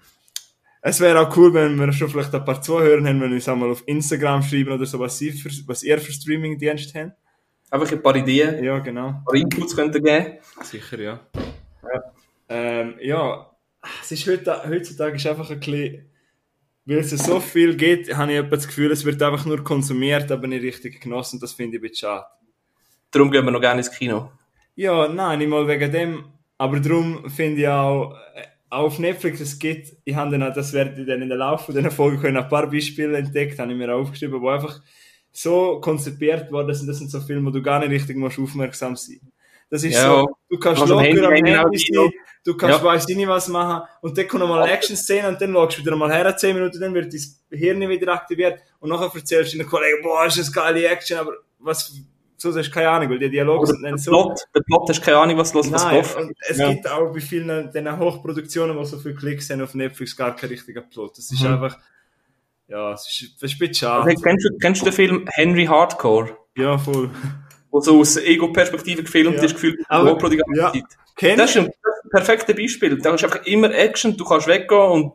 Es 0.81 0.99
wäre 0.99 1.19
auch 1.19 1.35
cool, 1.35 1.51
wenn 1.55 1.75
wir 1.79 1.91
schon 1.91 2.09
vielleicht 2.09 2.35
ein 2.35 2.45
paar 2.45 2.61
Zuhörer 2.61 2.97
haben, 3.03 3.19
wenn 3.19 3.29
wir 3.31 3.35
uns 3.35 3.49
einmal 3.49 3.71
auf 3.71 3.81
Instagram 3.87 4.43
schreiben 4.43 4.73
oder 4.73 4.85
so, 4.85 4.99
was, 4.99 5.17
sie 5.17 5.31
für, 5.31 5.49
was 5.65 5.81
ihr 5.81 5.97
für 5.97 6.11
Streaming-Dienst 6.11 6.93
habt. 6.93 7.13
Einfach 7.71 7.91
ein 7.91 8.03
paar 8.03 8.15
Ideen, 8.15 8.63
Ja, 8.63 8.77
genau. 8.77 9.07
ein 9.07 9.23
paar 9.25 9.33
Inputs 9.33 9.75
könnt 9.75 9.95
ihr 9.95 10.01
geben. 10.01 10.37
Sicher, 10.61 10.99
ja. 11.01 11.19
Ähm, 12.47 12.93
ja, 13.01 13.49
es 14.01 14.11
ist 14.11 14.27
heute, 14.27 14.61
heutzutage 14.67 15.15
ist 15.15 15.27
einfach 15.27 15.49
ein 15.49 15.59
bisschen, 15.59 16.05
weil 16.85 16.97
es 16.99 17.09
so 17.09 17.39
viel 17.39 17.75
geht, 17.75 18.15
habe 18.15 18.33
ich 18.33 18.49
das 18.49 18.67
Gefühl, 18.67 18.91
es 18.91 19.05
wird 19.05 19.21
einfach 19.21 19.45
nur 19.45 19.63
konsumiert, 19.63 20.31
aber 20.31 20.47
nicht 20.47 20.63
richtig 20.63 21.01
genossen. 21.01 21.39
Das 21.39 21.53
finde 21.53 21.77
ich 21.77 21.79
ein 21.79 21.89
bisschen 21.89 22.07
schade. 22.07 22.25
Darum 23.11 23.31
gehen 23.31 23.45
wir 23.45 23.51
noch 23.51 23.61
gerne 23.61 23.79
ins 23.79 23.91
Kino. 23.91 24.31
Ja, 24.75 25.07
nein, 25.07 25.39
nicht 25.39 25.47
mal 25.47 25.67
wegen 25.67 25.91
dem, 25.91 26.25
aber 26.57 26.79
darum 26.79 27.29
finde 27.29 27.61
ich 27.61 27.67
auch, 27.67 28.13
äh, 28.35 28.45
auf 28.69 28.99
Netflix, 28.99 29.39
es 29.39 29.57
gibt, 29.57 29.93
ich 30.03 30.15
habe 30.15 30.31
dann 30.31 30.43
auch, 30.43 30.53
das 30.53 30.73
werde 30.73 30.99
ich 31.01 31.07
dann 31.07 31.21
in 31.21 31.29
der 31.29 31.37
Laufe 31.37 31.71
dieser 31.71 31.91
Folge 31.91 32.19
können, 32.19 32.37
ein 32.37 32.49
paar 32.49 32.69
Beispiele 32.69 33.17
entdeckt, 33.17 33.57
habe 33.57 33.71
ich 33.71 33.77
mir 33.77 33.93
aufgeschrieben, 33.95 34.41
wo 34.41 34.49
einfach 34.49 34.81
so 35.31 35.79
konzipiert 35.79 36.51
worden 36.51 36.73
sind, 36.73 36.87
das 36.87 36.97
sind 36.97 37.09
so 37.09 37.21
Filme, 37.21 37.47
wo 37.47 37.51
du 37.51 37.61
gar 37.61 37.79
nicht 37.79 37.91
richtig 37.91 38.17
musst 38.17 38.39
aufmerksam 38.39 38.95
sein. 38.95 39.21
Das 39.69 39.83
ist 39.83 39.95
Ja. 39.95 40.09
so, 40.21 40.37
du 40.49 40.57
kannst 40.59 40.81
am 40.81 40.89
locker 40.89 41.01
Handy 41.03 41.25
am 41.25 41.33
Handy 41.33 41.55
auch 41.57 41.63
sein, 41.73 42.11
du 42.45 42.55
kannst 42.57 42.79
Ja. 42.79 42.83
weiss 42.85 43.09
ich 43.09 43.15
nicht 43.15 43.27
was 43.27 43.47
machen 43.47 43.87
und 44.01 44.17
dann 44.17 44.27
kommt 44.27 44.41
nochmal 44.41 44.63
eine 44.63 44.71
Action-Szene 44.73 45.27
und 45.27 45.41
dann 45.41 45.53
schaust 45.53 45.77
du 45.77 45.81
wieder 45.81 45.95
mal 45.95 46.11
her, 46.13 46.37
10 46.37 46.55
Minuten, 46.55 46.79
dann 46.79 46.93
wird 46.93 47.11
dein 47.13 47.59
Hirn 47.59 47.79
wieder 47.89 48.13
aktiviert 48.13 48.59
und 48.79 48.89
nachher 48.89 49.09
erzählst 49.13 49.53
du 49.53 49.57
deinen 49.57 49.67
Kollegen, 49.67 50.01
boah, 50.03 50.25
ist 50.27 50.37
das 50.37 50.51
geile 50.53 50.87
Action, 50.87 51.17
aber 51.17 51.33
was, 51.59 51.91
so 52.37 52.53
hast 52.55 52.67
du 52.67 52.71
keine 52.71 52.89
Ahnung, 52.89 53.09
weil 53.09 53.19
die 53.19 53.29
Dialoge 53.31 53.61
Oder 53.61 53.67
sind 53.71 53.83
dann 53.83 53.97
so... 53.97 54.11
Plot, 54.11 54.39
der 54.55 54.61
Plot 54.61 54.89
hast 54.89 55.01
keine 55.01 55.17
Ahnung, 55.17 55.37
was 55.37 55.53
los 55.53 55.71
was 55.71 56.15
und 56.15 56.31
es 56.47 56.57
Ja. 56.59 56.69
gibt 56.71 56.87
auch 56.87 57.11
bei 57.11 57.19
vielen 57.19 57.71
diesen 57.71 57.97
Hochproduktionen, 57.99 58.77
die 58.77 58.85
so 58.85 58.99
viele 58.99 59.15
Klicks 59.15 59.49
haben 59.49 59.61
auf 59.61 59.73
Netflix, 59.73 60.15
gar 60.15 60.35
keinen 60.35 60.49
richtigen 60.49 60.87
Plot. 60.89 61.17
Das 61.17 61.31
ist 61.31 61.41
Mhm. 61.41 61.47
einfach, 61.53 61.77
ja, 62.67 62.91
es 62.93 63.07
ist, 63.09 63.41
das 63.41 63.51
ist 63.51 63.55
ein 63.55 63.59
bisschen 63.59 63.73
schade. 63.73 64.05
Hey, 64.05 64.15
kennst, 64.21 64.45
du, 64.45 64.57
kennst 64.59 64.81
du 64.81 64.85
den 64.85 64.93
Film 64.93 65.25
Henry 65.33 65.65
Hardcore? 65.65 66.37
Ja, 66.57 66.77
voll. 66.77 67.09
Wo 67.75 67.81
so 67.81 67.99
aus 67.99 68.15
Ego-Perspektive 68.15 69.03
gefilmt 69.03 69.35
Ja. 69.35 69.43
ist, 69.43 69.53
gefühlt 69.55 69.81
Aber- 69.89 70.29
die 70.29 70.37
ganze 70.37 70.61
ja. 70.61 70.71
Zeit. 70.71 70.83
Kenn 71.17 71.37
Das 71.37 71.53
ist 71.53 71.57
ein 71.57 71.69
perfektes 72.09 72.55
Beispiel. 72.55 72.97
Da 72.99 73.11
hast 73.11 73.21
du 73.21 73.27
einfach 73.27 73.45
immer 73.45 73.69
Action, 73.69 74.15
du 74.15 74.23
kannst 74.23 74.47
weggehen 74.47 74.79
und. 74.91 75.11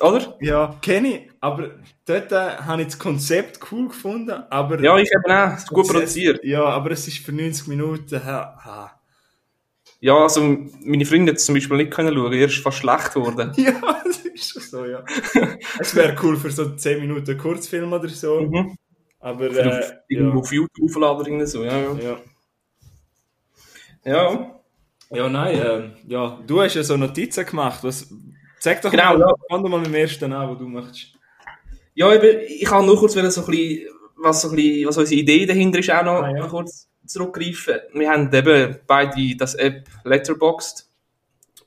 Oder? 0.00 0.38
Ja, 0.40 0.74
kenne 0.80 1.08
ich. 1.08 1.30
Aber 1.38 1.72
dort 2.06 2.32
äh, 2.32 2.36
habe 2.64 2.80
ich 2.80 2.88
das 2.88 2.98
Konzept 2.98 3.60
cool 3.70 3.88
gefunden, 3.88 4.30
aber... 4.48 4.80
Ja, 4.82 4.96
ich 4.96 5.10
eben 5.12 5.30
auch. 5.30 5.52
Es 5.52 5.64
ist 5.64 5.68
gut 5.68 5.86
produziert. 5.86 6.42
Ja, 6.44 6.64
aber 6.64 6.90
es 6.92 7.06
ist 7.06 7.18
für 7.18 7.32
90 7.32 7.66
Minuten... 7.66 8.24
Ha, 8.24 8.58
ha. 8.64 9.00
Ja, 10.00 10.14
also 10.16 10.40
meine 10.82 11.04
Freundin 11.04 11.28
hat 11.28 11.36
es 11.36 11.44
zum 11.44 11.56
Beispiel 11.56 11.76
nicht 11.76 11.90
können 11.90 12.14
schauen. 12.14 12.32
Ihr 12.32 12.46
ist 12.46 12.56
fast 12.62 12.78
schlecht 12.78 13.12
geworden. 13.12 13.52
Ja, 13.58 14.00
das 14.02 14.16
ist 14.24 14.50
schon 14.50 14.62
so, 14.62 14.84
ja. 14.86 15.04
es 15.78 15.94
wäre 15.94 16.16
cool 16.22 16.38
für 16.38 16.50
so 16.50 16.70
10 16.74 17.00
Minuten 17.00 17.36
Kurzfilm 17.36 17.92
oder 17.92 18.08
so, 18.08 18.40
Mhm. 18.40 18.76
Aber... 19.26 19.50
Äh, 19.50 19.68
auf, 19.68 19.92
irgendwo 20.08 20.36
ja. 20.36 20.40
auf 20.40 20.52
YouTube 20.52 20.90
aufladen 20.90 21.36
oder 21.36 21.46
so. 21.46 21.64
Ja, 21.64 21.78
ja. 21.78 21.92
ja. 21.94 22.18
ja. 24.04 24.52
Ja, 25.10 25.28
nein, 25.28 25.62
ähm, 25.64 25.92
ja, 26.08 26.40
du 26.44 26.60
hast 26.60 26.74
ja 26.74 26.82
so 26.82 26.96
Notizen 26.96 27.46
gemacht. 27.46 27.82
Was, 27.84 28.12
sag 28.58 28.82
doch 28.82 28.90
Genau, 28.90 29.16
mal, 29.16 29.34
ja. 29.50 29.58
mal 29.58 29.78
mit 29.78 29.86
dem 29.86 29.94
ersten 29.94 30.32
an, 30.32 30.50
was 30.50 30.58
du 30.58 30.66
möchtest. 30.66 31.12
Ja, 31.94 32.12
eben, 32.12 32.40
ich 32.48 32.64
kann 32.64 32.84
nur 32.86 32.98
kurz 32.98 33.12
so 33.12 33.20
ein 33.20 33.26
bisschen, 33.26 33.88
was, 34.16 34.42
so 34.42 34.50
ein 34.50 34.56
bisschen, 34.56 34.88
was 34.88 34.98
unsere 34.98 35.20
Idee 35.20 35.46
dahinter 35.46 35.78
ist, 35.78 35.90
auch 35.90 36.02
noch 36.04 36.22
Ah, 36.22 36.30
ja. 36.36 36.46
kurz 36.48 36.88
zurückgreifen. 37.06 37.76
Wir 37.94 38.10
haben 38.10 38.32
eben 38.32 38.76
beide 38.86 39.36
das 39.36 39.54
App 39.54 39.88
Letterboxd, 40.04 40.88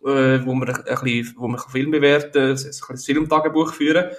äh, 0.04 0.46
wo 0.46 0.54
wir 0.54 0.68
ein 0.68 0.84
bisschen, 0.84 1.34
wo 1.38 1.48
wir 1.48 1.60
Film 1.60 1.92
bewerten, 1.92 2.58
ein 2.58 2.98
Filmtagebuch 2.98 3.74
führen. 3.74 4.12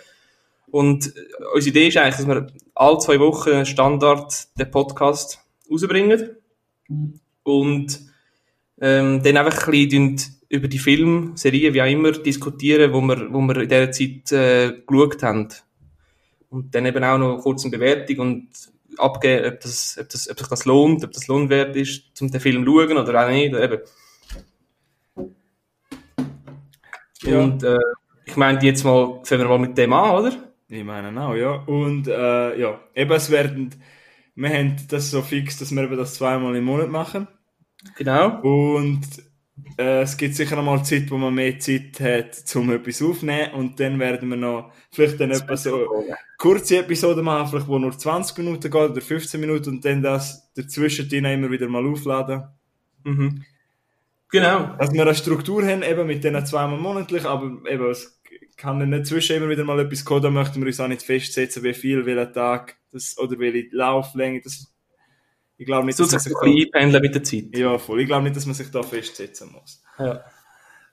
Und 0.70 1.06
äh, 1.06 1.20
unsere 1.54 1.70
Idee 1.70 1.88
ist 1.88 1.96
eigentlich, 1.96 2.16
dass 2.16 2.28
wir 2.28 2.46
alle 2.74 2.98
zwei 2.98 3.18
Wochen 3.18 3.66
Standard 3.66 4.58
den 4.58 4.70
Podcast 4.70 5.40
rausbringen. 5.70 6.36
Und 7.42 8.00
ähm, 8.80 9.22
dann 9.22 9.36
einfach 9.36 9.66
ein 9.66 9.70
bisschen 9.70 10.20
über 10.48 10.68
die 10.68 10.78
Filme, 10.78 11.36
Serien, 11.36 11.74
wie 11.74 11.82
auch 11.82 11.86
immer, 11.86 12.12
diskutieren, 12.12 12.92
wo 12.92 13.00
wir, 13.00 13.32
wo 13.32 13.40
wir 13.40 13.56
in 13.58 13.68
dieser 13.68 13.92
Zeit 13.92 14.32
äh, 14.32 14.82
geschaut 14.86 15.22
haben. 15.22 15.48
Und 16.48 16.74
dann 16.74 16.86
eben 16.86 17.04
auch 17.04 17.18
noch 17.18 17.40
kurz 17.42 17.64
eine 17.64 17.70
Bewertung 17.70 18.18
und 18.18 18.48
abgeben, 18.96 19.46
ob, 19.52 19.60
das, 19.60 19.96
ob, 20.00 20.08
das, 20.08 20.28
ob 20.28 20.38
sich 20.38 20.48
das 20.48 20.64
lohnt, 20.64 21.04
ob 21.04 21.12
das 21.12 21.28
lohnwert 21.28 21.76
ist, 21.76 22.16
zum 22.16 22.30
den 22.30 22.40
Film 22.40 22.64
zu 22.64 22.70
schauen 22.70 22.98
oder 22.98 23.24
auch 23.24 23.30
nicht. 23.30 23.54
Eben. 23.54 23.80
Ja. 27.22 27.40
Und 27.40 27.62
äh, 27.62 27.78
ich 28.24 28.36
meine, 28.36 28.60
jetzt 28.62 28.84
mal, 28.84 29.20
fangen 29.22 29.42
wir 29.42 29.48
mal 29.48 29.58
mit 29.58 29.78
dem 29.78 29.92
an, 29.92 30.16
oder? 30.16 30.49
Ich 30.70 30.84
meine 30.84 31.20
auch, 31.20 31.34
ja. 31.34 31.50
Und 31.50 32.06
äh, 32.06 32.58
ja, 32.58 32.80
eben 32.94 33.12
es 33.12 33.30
werden, 33.30 33.74
wir 34.36 34.50
haben 34.50 34.76
das 34.88 35.10
so 35.10 35.20
fix, 35.20 35.58
dass 35.58 35.74
wir 35.74 35.82
eben 35.82 35.96
das 35.96 36.14
zweimal 36.14 36.54
im 36.54 36.64
Monat 36.64 36.88
machen. 36.88 37.26
Genau. 37.96 38.40
Und 38.40 39.02
äh, 39.76 40.02
es 40.02 40.16
gibt 40.16 40.36
sicher 40.36 40.54
noch 40.54 40.62
mal 40.62 40.84
Zeit, 40.84 41.10
wo 41.10 41.16
man 41.16 41.34
mehr 41.34 41.58
Zeit 41.58 41.98
hat, 41.98 42.54
um 42.54 42.70
etwas 42.70 43.02
aufzunehmen. 43.02 43.52
Und 43.54 43.80
dann 43.80 43.98
werden 43.98 44.28
wir 44.28 44.36
noch 44.36 44.72
vielleicht 44.92 45.18
dann 45.18 45.32
etwas 45.32 45.64
so 45.64 46.04
kurze 46.38 46.78
Episoden 46.78 47.24
machen, 47.24 47.48
vielleicht 47.48 47.68
wo 47.68 47.78
nur 47.78 47.98
20 47.98 48.38
Minuten 48.38 48.70
geht 48.70 48.74
oder 48.90 49.00
15 49.00 49.40
Minuten 49.40 49.70
und 49.70 49.84
dann 49.84 50.02
das 50.02 50.52
dazwischen 50.54 51.10
immer 51.10 51.50
wieder 51.50 51.68
mal 51.68 51.84
aufladen. 51.84 52.44
Mhm. 53.02 53.44
Genau. 54.30 54.76
Dass 54.78 54.92
wir 54.92 55.02
eine 55.02 55.16
Struktur 55.16 55.66
haben, 55.66 55.82
eben 55.82 56.06
mit 56.06 56.22
denen 56.22 56.46
zweimal 56.46 56.78
monatlich, 56.78 57.24
aber 57.24 57.68
eben, 57.68 57.90
es 57.90 58.19
kann 58.60 58.78
dann 58.78 58.90
nicht 58.90 59.06
zwischen 59.06 59.36
immer 59.36 59.48
wieder 59.48 59.64
mal 59.64 59.78
etwas 59.80 60.04
kommen, 60.04 60.22
da 60.22 60.30
möchten 60.30 60.60
wir 60.60 60.66
uns 60.66 60.78
auch 60.80 60.88
nicht 60.88 61.02
festsetzen, 61.02 61.62
wie 61.62 61.74
viel, 61.74 62.04
welcher 62.06 62.32
Tag, 62.32 62.76
das, 62.92 63.16
oder 63.18 63.38
welche 63.38 63.68
Lauflänge, 63.74 64.40
das, 64.42 64.72
ich 65.56 65.66
glaube 65.66 65.86
nicht, 65.86 65.96
So 65.96 66.04
dass 66.04 66.12
man 66.12 66.20
sich 66.20 66.32
bisschen 66.40 66.66
einpendeln 66.66 67.02
mit 67.02 67.14
der 67.14 67.22
Zeit. 67.24 67.44
da, 67.52 67.58
ja, 67.58 67.78
voll, 67.78 68.00
ich 68.00 68.06
glaube 68.06 68.22
nicht, 68.24 68.36
dass 68.36 68.46
man 68.46 68.54
sich 68.54 68.70
da 68.70 68.82
festsetzen 68.82 69.52
muss. 69.52 69.82
Ja. 69.98 70.24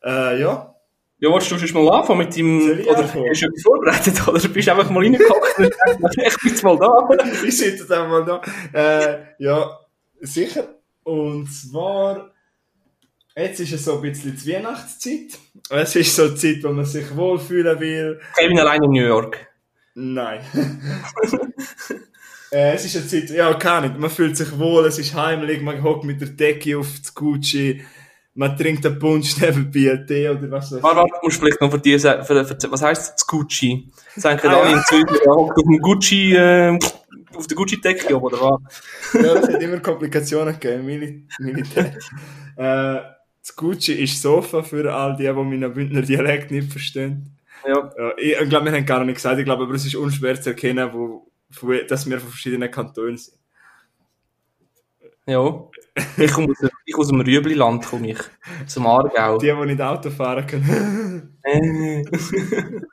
Äh, 0.04 0.40
ja, 0.42 0.76
Ja, 1.20 1.30
willst 1.34 1.50
du 1.52 1.58
schon 1.58 1.84
mal 1.84 2.00
anfangen 2.00 2.20
mit 2.20 2.34
ich 2.38 2.88
oder 2.88 3.00
anfangen? 3.00 3.26
hast 3.30 3.42
du 3.42 3.46
etwas 3.48 3.64
vorbereitet, 3.64 4.28
oder 4.28 4.40
bist 4.50 4.68
du 4.68 4.72
einfach 4.72 4.90
mal 4.90 5.04
reingekommen 5.04 5.44
und 5.58 5.64
denkst, 6.18 6.36
ich 6.36 6.38
bin 6.42 6.52
jetzt 6.52 6.64
mal 6.64 6.78
da. 6.78 7.10
ich 7.46 7.58
sitze 7.58 7.88
da 7.88 8.08
mal 8.08 8.24
da. 8.26 8.42
Äh, 8.74 9.26
ja, 9.40 9.80
sicher. 10.22 10.68
Und 11.04 11.48
zwar, 11.52 12.32
jetzt 13.38 13.60
ist 13.60 13.74
es 13.74 13.86
so 13.86 13.96
ein 13.96 14.02
bisschen 14.02 14.36
die 14.36 14.54
Weihnachtszeit. 14.54 15.38
Es 15.70 15.96
ist 15.96 16.16
so 16.16 16.30
die 16.30 16.36
Zeit, 16.36 16.64
wo 16.64 16.70
man 16.70 16.86
sich 16.86 17.16
wohlfühlen 17.16 17.80
will. 17.80 18.20
Kevin 18.36 18.60
allein 18.60 18.84
in 18.84 18.92
New 18.92 19.06
York. 19.06 19.48
Nein. 19.96 20.42
äh, 22.52 22.74
es 22.74 22.86
ist 22.86 22.96
eine 22.98 23.08
Zeit, 23.08 23.30
ja, 23.30 23.54
kann 23.56 23.84
nicht. 23.84 24.00
Man 24.00 24.10
fühlt 24.10 24.38
sich 24.38 24.58
wohl, 24.58 24.86
es 24.86 25.00
ist 25.00 25.16
heimlich, 25.16 25.62
man 25.62 25.82
hockt 25.84 26.04
mit 26.04 26.22
der 26.22 26.30
Decke 26.30 26.78
auf 26.78 26.88
das 27.00 27.14
Gucci, 27.14 27.84
man 28.36 28.56
trinkt 28.56 28.86
einen 28.86 29.00
Punsch 29.00 29.38
nebenbei, 29.42 29.92
einen 29.92 30.06
Tee 30.06 30.30
oder 30.30 30.52
was 30.52 30.72
weiß 30.72 30.78
ich. 30.78 30.84
Warte, 30.84 30.98
warte, 30.98 31.14
musst 31.24 31.40
vielleicht 31.40 31.60
noch 31.62 31.72
für 31.72 31.80
die 31.80 31.98
für, 31.98 32.24
für, 32.24 32.72
was 32.72 32.82
heisst 32.84 33.14
das 33.16 33.26
Gucci? 33.26 33.92
Das 34.14 34.24
denken 34.24 34.48
Ah, 34.48 34.58
alle 34.58 34.72
ja. 34.72 34.78
in 34.78 34.84
Zürich, 34.84 35.22
er 35.26 35.34
hockt 35.34 35.58
auf 35.58 35.64
dem 35.64 35.80
Gucci, 35.80 36.34
äh, 36.36 36.80
auf 37.36 37.48
der 37.48 37.58
Gucci-Decke 37.58 38.16
oben, 38.16 38.26
oder 38.26 38.42
was? 38.42 38.84
Ja, 39.14 39.34
es 39.34 39.48
hat 39.48 39.62
immer 39.62 39.80
Komplikationen 39.80 40.60
gegeben, 40.60 40.86
Mili 40.86 41.28
Militär. 41.40 41.98
äh, 42.56 43.17
das 43.48 43.56
Gucci 43.56 43.94
ist 43.94 44.22
Sofa 44.22 44.62
für 44.62 44.94
all 44.94 45.16
die, 45.16 45.24
die 45.24 45.32
meinen 45.32 45.74
Bündner 45.74 46.02
Dialekt 46.02 46.52
nicht 46.52 46.70
verstehen. 46.70 47.38
Ja. 47.66 47.92
Ja, 47.98 48.12
ich, 48.18 48.40
ich 48.40 48.50
glaube, 48.50 48.66
wir 48.66 48.74
haben 48.74 48.86
gar 48.86 49.04
nicht 49.06 49.16
gesagt, 49.16 49.40
ich 49.40 49.46
glaube, 49.46 49.64
aber 49.64 49.74
es 49.74 49.86
ist 49.86 49.96
unschwer 49.96 50.40
zu 50.40 50.50
erkennen, 50.50 50.90
wo, 50.92 51.32
wo, 51.62 51.74
dass 51.88 52.10
wir 52.10 52.20
von 52.20 52.30
verschiedenen 52.30 52.70
Kantonen 52.70 53.18
sind. 53.18 53.38
Ja. 55.26 55.64
Ich 56.18 56.32
komme 56.32 56.50
aus, 56.52 56.70
ich 56.86 56.96
aus 56.96 57.08
dem 57.08 57.22
Rübliland, 57.22 57.86
komme 57.86 58.12
ich. 58.12 58.20
Zum 58.68 58.86
Aargau. 58.86 59.38
Die, 59.38 59.48
die 59.48 59.66
nicht 59.66 59.82
Auto 59.82 60.10
fahren 60.10 60.46
können. 60.46 61.38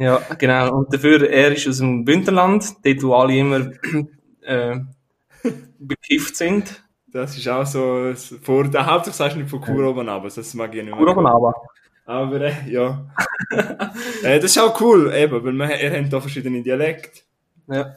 Ja, 0.00 0.22
genau. 0.38 0.78
Und 0.78 0.94
dafür, 0.94 1.28
er 1.28 1.52
ist 1.52 1.66
aus 1.66 1.78
dem 1.78 2.04
Bündnerland, 2.04 2.64
dort 2.84 3.02
wo 3.02 3.14
alle 3.14 3.36
immer 3.36 3.72
äh, 4.42 4.78
bekifft 5.80 6.36
sind. 6.36 6.87
Das 7.18 7.36
ist 7.36 7.48
auch 7.48 7.66
so 7.66 8.12
vor 8.42 8.64
der 8.68 8.86
Hauptsache 8.86 9.16
sagst 9.16 9.36
du 9.36 9.40
nicht 9.40 9.50
von 9.50 9.60
Kur 9.60 9.88
oben 9.88 10.08
aber 10.08 10.28
das 10.28 10.54
mag 10.54 10.74
ich 10.74 10.84
nicht 10.84 10.94
mehr. 10.94 11.06
Oben 11.06 11.26
aber. 11.26 11.54
Aber 12.06 12.40
äh, 12.40 12.54
ja. 12.70 13.06
äh, 14.22 14.40
das 14.40 14.52
ist 14.52 14.58
auch 14.58 14.80
cool, 14.80 15.12
eben, 15.14 15.44
weil 15.44 15.52
wir, 15.52 15.80
ihr 15.82 15.92
habt 15.92 16.12
da 16.12 16.20
verschiedene 16.20 16.62
Dialekte. 16.62 17.20
Ja. 17.66 17.96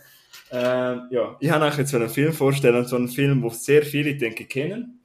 Ähm, 0.51 1.07
ja, 1.11 1.37
ich 1.39 1.49
habe 1.49 1.63
euch 1.63 1.77
jetzt 1.77 1.95
einen 1.95 2.09
Film 2.09 2.33
vorstellen, 2.33 2.85
so 2.85 2.97
einen 2.97 3.07
Film, 3.07 3.41
den 3.41 3.49
sehr 3.51 3.83
viele, 3.83 4.15
denke 4.15 4.43
ich, 4.43 4.49
kennen. 4.49 5.01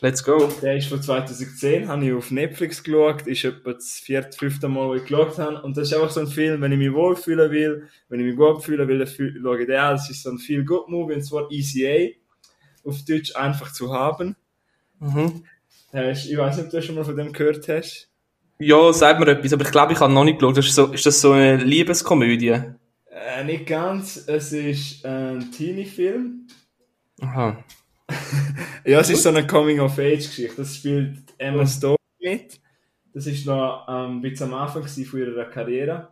Let's 0.00 0.24
go. 0.24 0.48
Der 0.62 0.76
ist 0.76 0.88
von 0.88 1.00
2010, 1.02 1.88
habe 1.88 2.04
ich 2.04 2.12
auf 2.12 2.30
Netflix 2.30 2.82
geschaut, 2.82 3.26
ist 3.26 3.44
etwa 3.44 3.72
das 3.72 3.94
vierte, 3.94 4.36
fünfte 4.36 4.68
Mal, 4.68 4.88
wo 4.88 4.94
ich 4.94 5.02
geschaut 5.02 5.38
habe. 5.38 5.62
Und 5.62 5.76
das 5.76 5.88
ist 5.88 5.94
einfach 5.94 6.10
so 6.10 6.20
ein 6.20 6.28
Film, 6.28 6.60
wenn 6.60 6.72
ich 6.72 6.78
mich 6.78 6.92
wohlfühlen 6.92 7.50
will, 7.50 7.88
wenn 8.08 8.20
ich 8.20 8.26
mich 8.26 8.36
gut 8.36 8.64
fühlen 8.64 8.86
will, 8.86 8.98
dann 8.98 9.08
schaue 9.08 9.60
ich 9.60 9.66
den 9.66 9.76
an. 9.76 9.96
Das 9.96 10.08
ist 10.10 10.22
so 10.22 10.30
ein 10.30 10.38
feel 10.38 10.64
good 10.64 10.88
movie 10.88 11.14
und 11.14 11.22
zwar 11.22 11.48
ECA. 11.50 12.14
Auf 12.88 13.04
Deutsch 13.04 13.36
einfach 13.36 13.72
zu 13.72 13.92
haben. 13.92 14.36
Mhm. 15.00 15.44
Ich 15.92 16.36
weiß 16.36 16.56
nicht, 16.56 16.66
ob 16.66 16.70
du 16.70 16.82
schon 16.82 16.94
mal 16.94 17.04
von 17.04 17.16
dem 17.16 17.32
gehört 17.32 17.68
hast. 17.68 18.08
Ja, 18.58 18.92
sag 18.92 19.20
mir 19.20 19.28
etwas, 19.28 19.52
aber 19.52 19.64
ich 19.64 19.70
glaube, 19.70 19.92
ich 19.92 20.00
habe 20.00 20.12
noch 20.12 20.24
nicht 20.24 20.38
geschaut. 20.38 20.56
Das 20.56 20.66
ist, 20.66 20.74
so, 20.74 20.86
ist 20.86 21.06
das 21.06 21.20
so 21.20 21.32
eine 21.32 21.56
Liebeskomödie? 21.56 22.60
Äh, 23.10 23.44
nicht 23.44 23.66
ganz, 23.66 24.16
es 24.26 24.52
ist 24.52 25.04
ein 25.06 25.50
Teenie-Film. 25.52 26.46
Aha. 27.20 27.64
Ja, 28.84 29.00
es 29.00 29.10
ist 29.10 29.22
so 29.22 29.28
eine 29.28 29.46
Coming-of-Age-Geschichte. 29.46 30.56
Das 30.56 30.76
spielt 30.76 31.18
Emma 31.36 31.66
Stone 31.66 31.98
mit. 32.20 32.58
Das 33.12 33.26
ist 33.26 33.44
noch 33.44 33.86
ähm, 33.86 34.16
ein 34.16 34.20
bisschen 34.22 34.46
am 34.46 34.54
Anfang 34.54 34.86
von 34.86 35.20
ihrer 35.20 35.44
Karriere. 35.44 36.08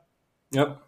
Ja. 0.53 0.83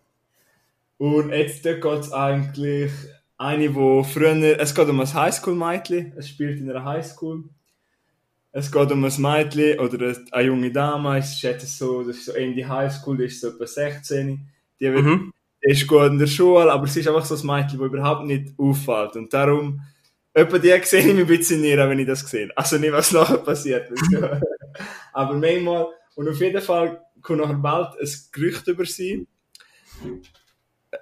Und 0.99 1.31
jetzt 1.31 1.63
geht 1.63 1.85
es 1.85 2.13
eigentlich 2.13 2.93
eine, 3.39 3.75
wo 3.75 4.03
früher, 4.03 4.59
es 4.61 4.75
geht 4.75 4.89
um 4.89 5.01
ein 5.01 5.15
Highschool-Mädchen, 5.15 6.13
es 6.17 6.29
spielt 6.29 6.59
in 6.61 6.71
einer 6.71 6.85
Highschool. 6.85 7.45
Es 8.51 8.73
geht 8.73 8.91
um 8.91 9.05
ein 9.05 9.13
Mädchen 9.23 9.79
oder 9.79 10.17
eine 10.33 10.47
junge 10.47 10.73
Dame, 10.73 11.19
ich 11.21 11.27
schätze 11.27 11.67
so, 11.67 12.03
das 12.03 12.17
ist 12.17 12.25
so 12.27 12.33
Ende 12.33 12.69
Highschool, 12.69 13.17
die 13.17 13.25
ist 13.25 13.41
so 13.41 13.49
etwa 13.49 13.67
16. 13.67 14.49
Die, 14.81 14.93
wird, 14.93 15.05
Mhm. 15.05 15.33
die 15.65 15.71
ist 15.71 15.87
gut 15.87 16.07
in 16.07 16.19
der 16.19 16.27
Schule, 16.27 16.73
aber 16.73 16.87
sie 16.87 17.01
ist 17.01 17.09
einfach 17.09 17.25
so 17.25 17.35
ein 17.37 17.47
Mädchen, 17.47 17.79
das 17.79 17.87
überhaupt 17.89 18.25
nicht 18.27 18.55
auffällt. 18.59 19.15
Und 19.17 19.33
darum, 19.33 19.81
etwa 20.33 20.59
die 20.59 20.75
sehe 20.83 21.01
ich 21.01 21.07
mich 21.07 21.19
ein 21.19 21.27
bisschen 21.27 21.61
näher, 21.61 21.89
wenn 21.89 21.99
ich 21.99 22.07
das 22.07 22.21
sehe. 22.21 22.51
Also 22.57 22.79
nicht, 22.79 22.93
was 22.93 23.13
nachher 23.13 23.39
passiert. 23.39 23.91
aber 25.13 25.35
manchmal, 25.35 25.87
und 26.17 26.29
auf 26.29 26.41
jeden 26.41 26.63
Fall 26.63 27.03
kommt 27.23 27.41
nachher 27.41 27.55
bald 27.55 28.01
ein 28.01 28.11
Gerücht 28.33 28.67
über 28.67 28.85
sie, 28.85 29.27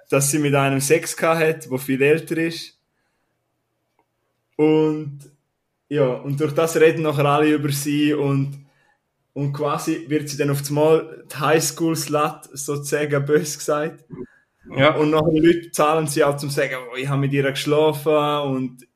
dass 0.09 0.31
sie 0.31 0.39
mit 0.39 0.55
einem 0.55 0.79
Sex 0.79 1.15
hat, 1.21 1.69
der 1.69 1.77
viel 1.77 2.01
älter 2.01 2.37
ist. 2.37 2.79
Und 4.55 5.19
ja, 5.89 6.07
und 6.07 6.39
durch 6.39 6.53
das 6.53 6.75
reden 6.75 7.03
nachher 7.03 7.25
alle 7.25 7.53
über 7.53 7.71
sie 7.71 8.13
und, 8.13 8.65
und 9.33 9.53
quasi 9.53 10.05
wird 10.09 10.27
sie 10.29 10.37
dann 10.37 10.49
auf 10.49 10.67
einmal 10.67 11.23
die 11.31 11.35
Highschool-Slut 11.35 12.49
sozusagen 12.53 13.25
bös 13.25 13.57
gesagt. 13.57 14.03
Ja. 14.75 14.95
Und 14.95 15.11
nachher 15.11 15.31
Leute 15.31 15.71
zahlen 15.71 16.07
sie 16.07 16.23
auch 16.23 16.35
zum 16.37 16.49
sagen, 16.49 16.75
oh, 16.91 16.95
ich 16.97 17.07
habe 17.07 17.21
mit 17.21 17.31
ihr 17.31 17.49
geschlafen 17.49 18.13
und, 18.49 18.87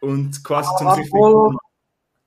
und 0.00 0.44
quasi 0.44 0.70
zum 0.78 0.94
sich 0.94 1.08
voll. 1.08 1.56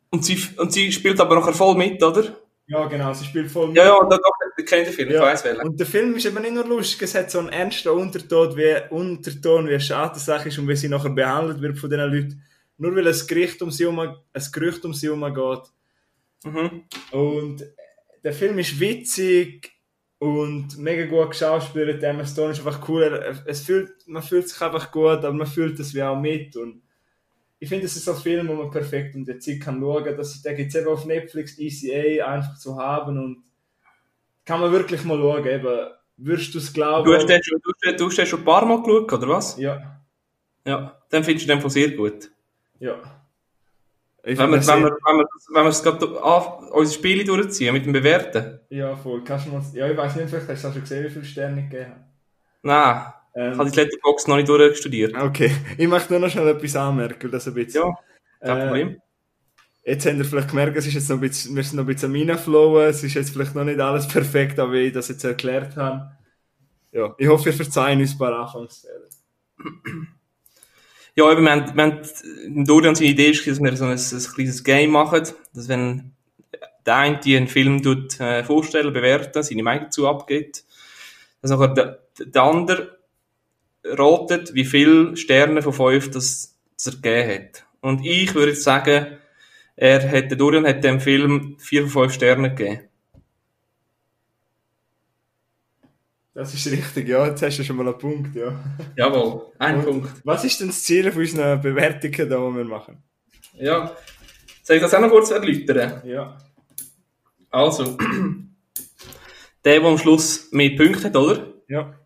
Und 0.09 0.25
sie, 0.25 0.37
und 0.57 0.73
sie 0.73 0.91
spielt 0.91 1.21
aber 1.21 1.35
nachher 1.35 1.53
voll 1.53 1.75
mit, 1.75 2.03
oder? 2.03 2.35
Ja, 2.69 2.85
genau, 2.85 3.13
sie 3.13 3.25
spielt 3.25 3.49
voll 3.49 3.67
mit. 3.69 3.77
Ja, 3.77 3.85
ja, 3.85 4.07
da, 4.07 4.19
ich 4.57 4.65
kenne 4.65 4.83
den 4.85 4.93
Film, 4.93 5.09
ich 5.09 5.15
Ja. 5.15 5.21
weiss 5.23 5.43
welchen. 5.43 5.61
Und 5.61 5.79
der 5.79 5.87
Film 5.87 6.15
ist 6.15 6.25
eben 6.25 6.41
nicht 6.41 6.53
nur 6.53 6.65
lustig, 6.65 7.01
es 7.01 7.15
hat 7.15 7.31
so 7.31 7.39
einen 7.39 7.49
ernsten 7.49 7.89
Unterton, 7.89 8.55
wie, 8.55 8.75
Unterton, 8.91 9.67
wie 9.67 9.79
schade 9.79 10.13
die 10.15 10.19
Sache 10.19 10.49
ist 10.49 10.59
und 10.59 10.67
wie 10.67 10.75
sie 10.75 10.87
nachher 10.87 11.09
behandelt 11.09 11.61
wird 11.61 11.79
von 11.79 11.89
diesen 11.89 12.05
Leuten. 12.13 12.43
Nur 12.77 12.95
weil 12.95 13.07
ein 13.07 13.27
Gericht 13.27 13.61
um 13.63 13.71
sie 13.71 13.83
herum, 13.85 13.99
ein 13.99 14.15
Gerücht 14.53 14.85
um 14.85 14.93
sie 14.93 15.07
herum 15.07 15.33
geht. 15.33 15.63
Mhm. 16.45 16.83
Und 17.11 17.65
der 18.23 18.33
Film 18.33 18.59
ist 18.59 18.79
witzig 18.79 19.71
und 20.19 20.77
mega 20.77 21.05
gut 21.05 21.31
geschauspielert. 21.31 22.03
Emma 22.03 22.25
Stone 22.25 22.51
ist 22.51 22.59
einfach 22.59 22.87
cool. 22.87 23.03
Es 23.45 23.61
fühlt, 23.61 23.91
man 24.07 24.21
fühlt 24.21 24.47
sich 24.47 24.61
einfach 24.61 24.91
gut, 24.91 25.07
aber 25.25 25.33
man 25.33 25.47
fühlt 25.47 25.79
das 25.79 25.93
wie 25.93 26.03
auch 26.03 26.19
mit. 26.19 26.55
Und 26.55 26.83
ich 27.59 27.67
finde, 27.69 27.85
es 27.85 27.95
ist 27.95 28.07
ein 28.07 28.15
Film, 28.15 28.47
wo 28.47 28.53
man 28.53 28.71
perfekt 28.71 29.15
um 29.15 29.25
die 29.25 29.37
Zeit 29.39 29.59
kann 29.61 29.79
schauen 29.79 30.03
kann. 30.05 30.17
Das- 30.17 30.41
Den 30.41 30.55
gibt 30.55 30.69
es 30.69 30.75
eben 30.75 30.87
auf 30.87 31.05
Netflix, 31.05 31.57
ECA, 31.57 32.25
einfach 32.27 32.57
zu 32.57 32.77
haben. 32.77 33.17
Und 33.17 33.43
kann 34.45 34.59
man 34.61 34.71
wirklich 34.71 35.03
mal 35.03 35.17
schauen. 35.17 35.45
Eben, 35.45 35.89
würdest 36.17 36.53
du 36.53 36.57
es 36.59 36.71
glauben? 36.73 37.05
Du 37.07 37.13
hast 37.15 37.27
den 37.27 37.43
schon, 37.43 37.59
du, 37.63 37.71
hast 37.71 37.85
den- 37.85 37.97
du 37.97 38.05
hast 38.07 38.17
den 38.17 38.25
schon 38.25 38.39
ein 38.39 38.45
paar 38.45 38.65
Mal 38.65 38.81
geschaut, 38.81 39.13
oder 39.13 39.27
was? 39.29 39.57
Ja, 39.57 39.95
Ja. 40.65 40.95
Dann 41.09 41.23
findest 41.23 41.47
du 41.47 41.53
den 41.53 41.61
von 41.61 41.69
sehr 41.69 41.91
gut. 41.91 42.29
ja. 42.79 42.95
Ich 44.21 44.37
Wenn 44.37 44.51
wir, 44.51 44.61
finde 44.61 44.73
wenn 44.73 44.83
wir, 44.83 44.97
wenn 45.05 45.17
wir, 45.17 45.27
wenn 45.53 45.63
wir 45.63 45.69
es 45.69 45.81
gerade 45.81 46.21
an, 46.21 46.67
unsere 46.71 46.99
Spiele 46.99 47.23
durchziehen, 47.23 47.73
mit 47.73 47.85
dem 47.85 47.93
Bewerten. 47.93 48.59
sehr- 48.69 48.77
Ja, 48.77 48.95
voll. 48.97 49.23
Kannst 49.23 49.45
du 49.47 49.51
mal, 49.51 49.63
ja, 49.73 49.89
ich 49.89 49.95
weiß 49.97 50.17
nicht, 50.17 50.29
vielleicht 50.29 50.49
hast 50.49 50.63
du 50.63 50.67
auch 50.67 50.73
schon 50.73 50.81
gesehen, 50.81 51.05
wie 51.05 51.09
viele 51.09 51.23
Sterne 51.25 51.61
ich 51.61 51.69
gegeben 51.69 51.91
habe. 51.91 52.03
Nein. 52.61 53.13
Ähm, 53.35 53.53
Ich 53.53 53.59
habe 53.59 53.71
die 53.71 53.75
Letterbox 53.77 54.27
noch 54.27 54.35
nicht 54.37 54.49
durchstudiert. 54.49 55.15
Okay, 55.15 55.51
ich 55.77 55.87
möchte 55.87 56.13
nur 56.13 56.19
noch 56.21 56.29
schnell 56.29 56.47
etwas 56.47 56.75
anmerken, 56.75 57.31
das 57.31 57.47
ein 57.47 57.53
bisschen. 57.53 57.83
Ja, 57.83 57.97
kein 58.41 58.57
Äh, 58.57 58.65
Problem. 58.65 59.01
Jetzt 59.85 60.05
habt 60.05 60.17
ihr 60.17 60.25
vielleicht 60.25 60.49
gemerkt, 60.49 60.77
es 60.77 60.85
ist 60.87 60.93
jetzt 60.93 61.09
noch 61.09 61.17
ein 61.17 61.21
bisschen, 61.21 61.55
wir 61.55 61.63
sind 61.63 61.77
noch 61.77 61.83
ein 61.83 61.87
bisschen 61.87 62.13
am 62.13 62.29
Reinflowen, 62.29 62.87
es 62.89 63.03
ist 63.03 63.13
jetzt 63.15 63.31
vielleicht 63.31 63.55
noch 63.55 63.63
nicht 63.63 63.79
alles 63.79 64.07
perfekt, 64.07 64.59
aber 64.59 64.73
wie 64.73 64.87
ich 64.87 64.93
das 64.93 65.07
jetzt 65.07 65.23
erklärt 65.23 65.75
habe. 65.77 66.11
Ja, 66.91 67.15
ich 67.17 67.27
hoffe, 67.27 67.49
ihr 67.49 67.55
verzeihen 67.55 67.99
uns 67.99 68.11
ein 68.13 68.17
paar 68.17 68.37
Anfangsfehler. 68.39 69.07
Ja, 71.15 71.31
eben, 71.31 71.43
wir 71.43 71.51
haben, 71.51 71.75
wir 71.75 71.83
haben, 71.83 72.65
Dorian 72.65 72.95
seine 72.95 73.09
Idee 73.09 73.31
ist, 73.31 73.45
dass 73.47 73.59
wir 73.61 73.75
so 73.75 73.85
ein, 73.85 73.91
ein 73.97 74.33
kleines 74.33 74.63
Game 74.63 74.91
machen, 74.91 75.27
dass 75.53 75.67
wenn 75.67 76.13
der 76.85 76.95
eine 76.95 77.19
einen 77.23 77.47
Film 77.47 77.81
tut, 77.81 78.19
äh, 78.19 78.43
vorstellen, 78.43 78.93
bewerten, 78.93 79.43
seine 79.43 79.63
Meinung 79.63 79.85
dazu 79.85 80.07
abgibt, 80.07 80.63
dass 81.41 81.51
nachher 81.51 81.73
der, 81.73 81.99
der 82.19 82.43
andere 82.43 82.98
ratet, 83.83 84.53
wie 84.53 84.65
viele 84.65 85.15
Sterne 85.15 85.61
von 85.61 85.73
fünf 85.73 86.11
das, 86.11 86.57
das 86.75 86.87
er 86.87 87.01
gegeben 87.01 87.31
hat. 87.31 87.65
Und 87.81 88.05
ich 88.05 88.35
würde 88.35 88.51
jetzt 88.51 88.63
sagen, 88.63 89.17
er 89.75 90.11
hat, 90.11 90.29
der 90.29 90.37
Dorian 90.37 90.67
hat 90.67 90.83
dem 90.83 90.99
Film 90.99 91.55
vier 91.59 91.87
von 91.87 92.03
fünf 92.03 92.13
Sterne 92.13 92.53
gegeben. 92.53 92.89
Das 96.33 96.53
ist 96.53 96.71
richtig, 96.71 97.09
ja. 97.09 97.27
Jetzt 97.27 97.41
hast 97.41 97.59
du 97.59 97.63
schon 97.65 97.75
mal 97.75 97.87
einen 97.87 97.97
Punkt, 97.97 98.33
ja. 98.33 98.57
Jawohl, 98.95 99.51
ein 99.57 99.83
Punkt. 99.83 100.09
Was 100.23 100.45
ist 100.45 100.59
denn 100.61 100.67
das 100.67 100.83
Ziel 100.83 101.11
von 101.11 101.21
unseren 101.21 101.61
Bewertungen, 101.61 102.29
da, 102.29 102.37
die 102.37 102.55
wir 102.55 102.63
machen? 102.63 103.03
Ja. 103.55 103.95
Soll 104.63 104.77
ich 104.77 104.81
das 104.81 104.93
auch 104.93 105.01
noch 105.01 105.09
kurz 105.09 105.31
erläutern? 105.31 106.01
Ja. 106.05 106.37
Also, 107.49 107.97
der, 109.65 109.79
der 109.79 109.83
am 109.83 109.97
Schluss 109.97 110.49
mehr 110.51 110.77
Punkte 110.77 111.05
hat, 111.05 111.15
oder? 111.17 111.53
Ja. 111.67 111.98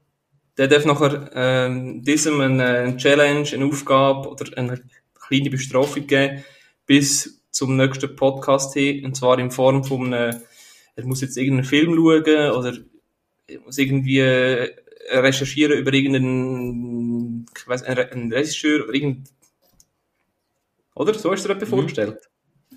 Der 0.57 0.67
darf 0.67 0.85
nachher 0.85 1.31
ähm, 1.33 2.03
diesem 2.03 2.39
eine, 2.39 2.65
eine 2.65 2.97
Challenge, 2.97 3.49
eine 3.51 3.65
Aufgabe 3.65 4.29
oder 4.29 4.57
eine 4.57 4.81
kleine 5.27 5.49
Bestrafung 5.49 6.05
geben, 6.05 6.43
bis 6.85 7.41
zum 7.49 7.75
nächsten 7.75 8.15
Podcast 8.15 8.73
hin. 8.73 9.03
Und 9.05 9.15
zwar 9.15 9.39
in 9.39 9.49
Form 9.51 9.83
von 9.83 10.13
einem, 10.13 10.41
er 10.95 11.05
muss 11.05 11.21
jetzt 11.21 11.37
irgendeinen 11.37 11.65
Film 11.65 11.95
schauen 11.95 12.51
oder 12.51 12.77
er 13.47 13.59
muss 13.61 13.77
irgendwie 13.77 14.19
äh, 14.19 14.75
recherchieren 15.11 15.79
über 15.79 15.91
irgendeinen, 15.91 17.45
ich 17.57 17.67
weiss, 17.67 17.83
einen, 17.83 17.97
Re- 17.97 18.11
einen 18.11 18.31
Regisseur 18.31 18.83
oder 18.83 18.93
irgend... 18.93 19.29
Oder? 20.95 21.13
So 21.15 21.31
hast 21.31 21.43
du 21.43 21.47
dir 21.47 21.55
etwas 21.55 21.69
vorgestellt? 21.69 22.29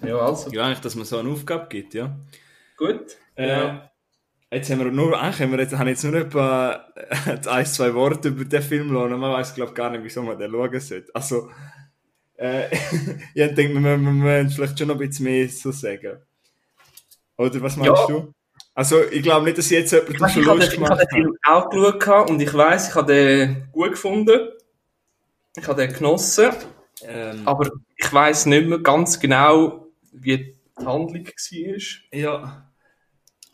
Ja, 0.02 0.18
also. 0.18 0.50
Ja, 0.50 0.64
eigentlich, 0.64 0.80
dass 0.80 0.94
man 0.94 1.04
so 1.04 1.18
eine 1.18 1.28
Aufgabe 1.28 1.66
gibt, 1.68 1.92
ja. 1.94 2.18
Gut. 2.78 3.18
Äh, 3.34 3.78
Jetzt 4.50 4.70
haben 4.70 4.78
wir 4.78 4.90
nur, 4.92 5.20
eigentlich 5.20 5.40
haben 5.40 5.50
wir 5.52 5.58
jetzt, 5.58 5.76
haben 5.76 5.88
jetzt 5.88 6.04
nur 6.04 6.14
etwa 6.14 6.86
äh, 6.94 7.48
ein, 7.48 7.66
zwei 7.66 7.92
Worte 7.94 8.28
über 8.28 8.44
den 8.44 8.62
Film 8.62 8.92
lassen. 8.92 9.18
Man 9.18 9.32
weiß, 9.32 9.54
glaube 9.54 9.72
gar 9.74 9.90
nicht, 9.90 10.04
wieso 10.04 10.22
man 10.22 10.38
den 10.38 10.50
schauen 10.52 10.80
sollte. 10.80 11.14
Also, 11.14 11.50
äh, 12.36 12.68
ich 13.34 13.54
denke, 13.54 13.74
wir, 13.82 13.96
müssen 13.98 14.50
vielleicht 14.50 14.78
schon 14.78 14.88
noch 14.88 14.94
ein 15.00 15.08
bisschen 15.08 15.24
mehr 15.24 15.48
so 15.48 15.72
sagen. 15.72 16.18
Oder 17.36 17.60
was 17.60 17.76
meinst 17.76 17.92
Ja. 17.92 18.06
du? 18.06 18.32
Also, 18.74 19.02
ich 19.04 19.22
glaube 19.22 19.44
nicht, 19.46 19.58
dass 19.58 19.70
jetzt 19.70 19.90
jemand 19.92 20.10
Ich, 20.10 20.16
ich 20.16 20.22
habe 20.22 20.32
den, 20.34 20.44
Verlust 20.44 20.72
ich 20.72 20.78
habe 20.80 20.86
gemacht 20.86 21.00
den 21.00 21.08
Film 21.08 21.36
auch 21.44 21.68
geschaut 21.70 22.30
und 22.30 22.40
ich 22.40 22.54
weiss, 22.54 22.88
ich 22.88 22.94
habe 22.94 23.12
den 23.12 23.68
gut 23.72 23.90
gefunden. 23.92 24.48
Ich 25.56 25.66
habe 25.66 25.80
den 25.86 25.92
genossen. 25.92 26.50
Ähm, 27.02 27.42
Aber 27.46 27.70
ich 27.96 28.12
weiss 28.12 28.46
nicht 28.46 28.68
mehr 28.68 28.78
ganz 28.78 29.18
genau, 29.18 29.88
wie 30.12 30.36
die 30.78 30.86
Handlung 30.86 31.26
war. 31.26 32.18
ja. 32.18 32.65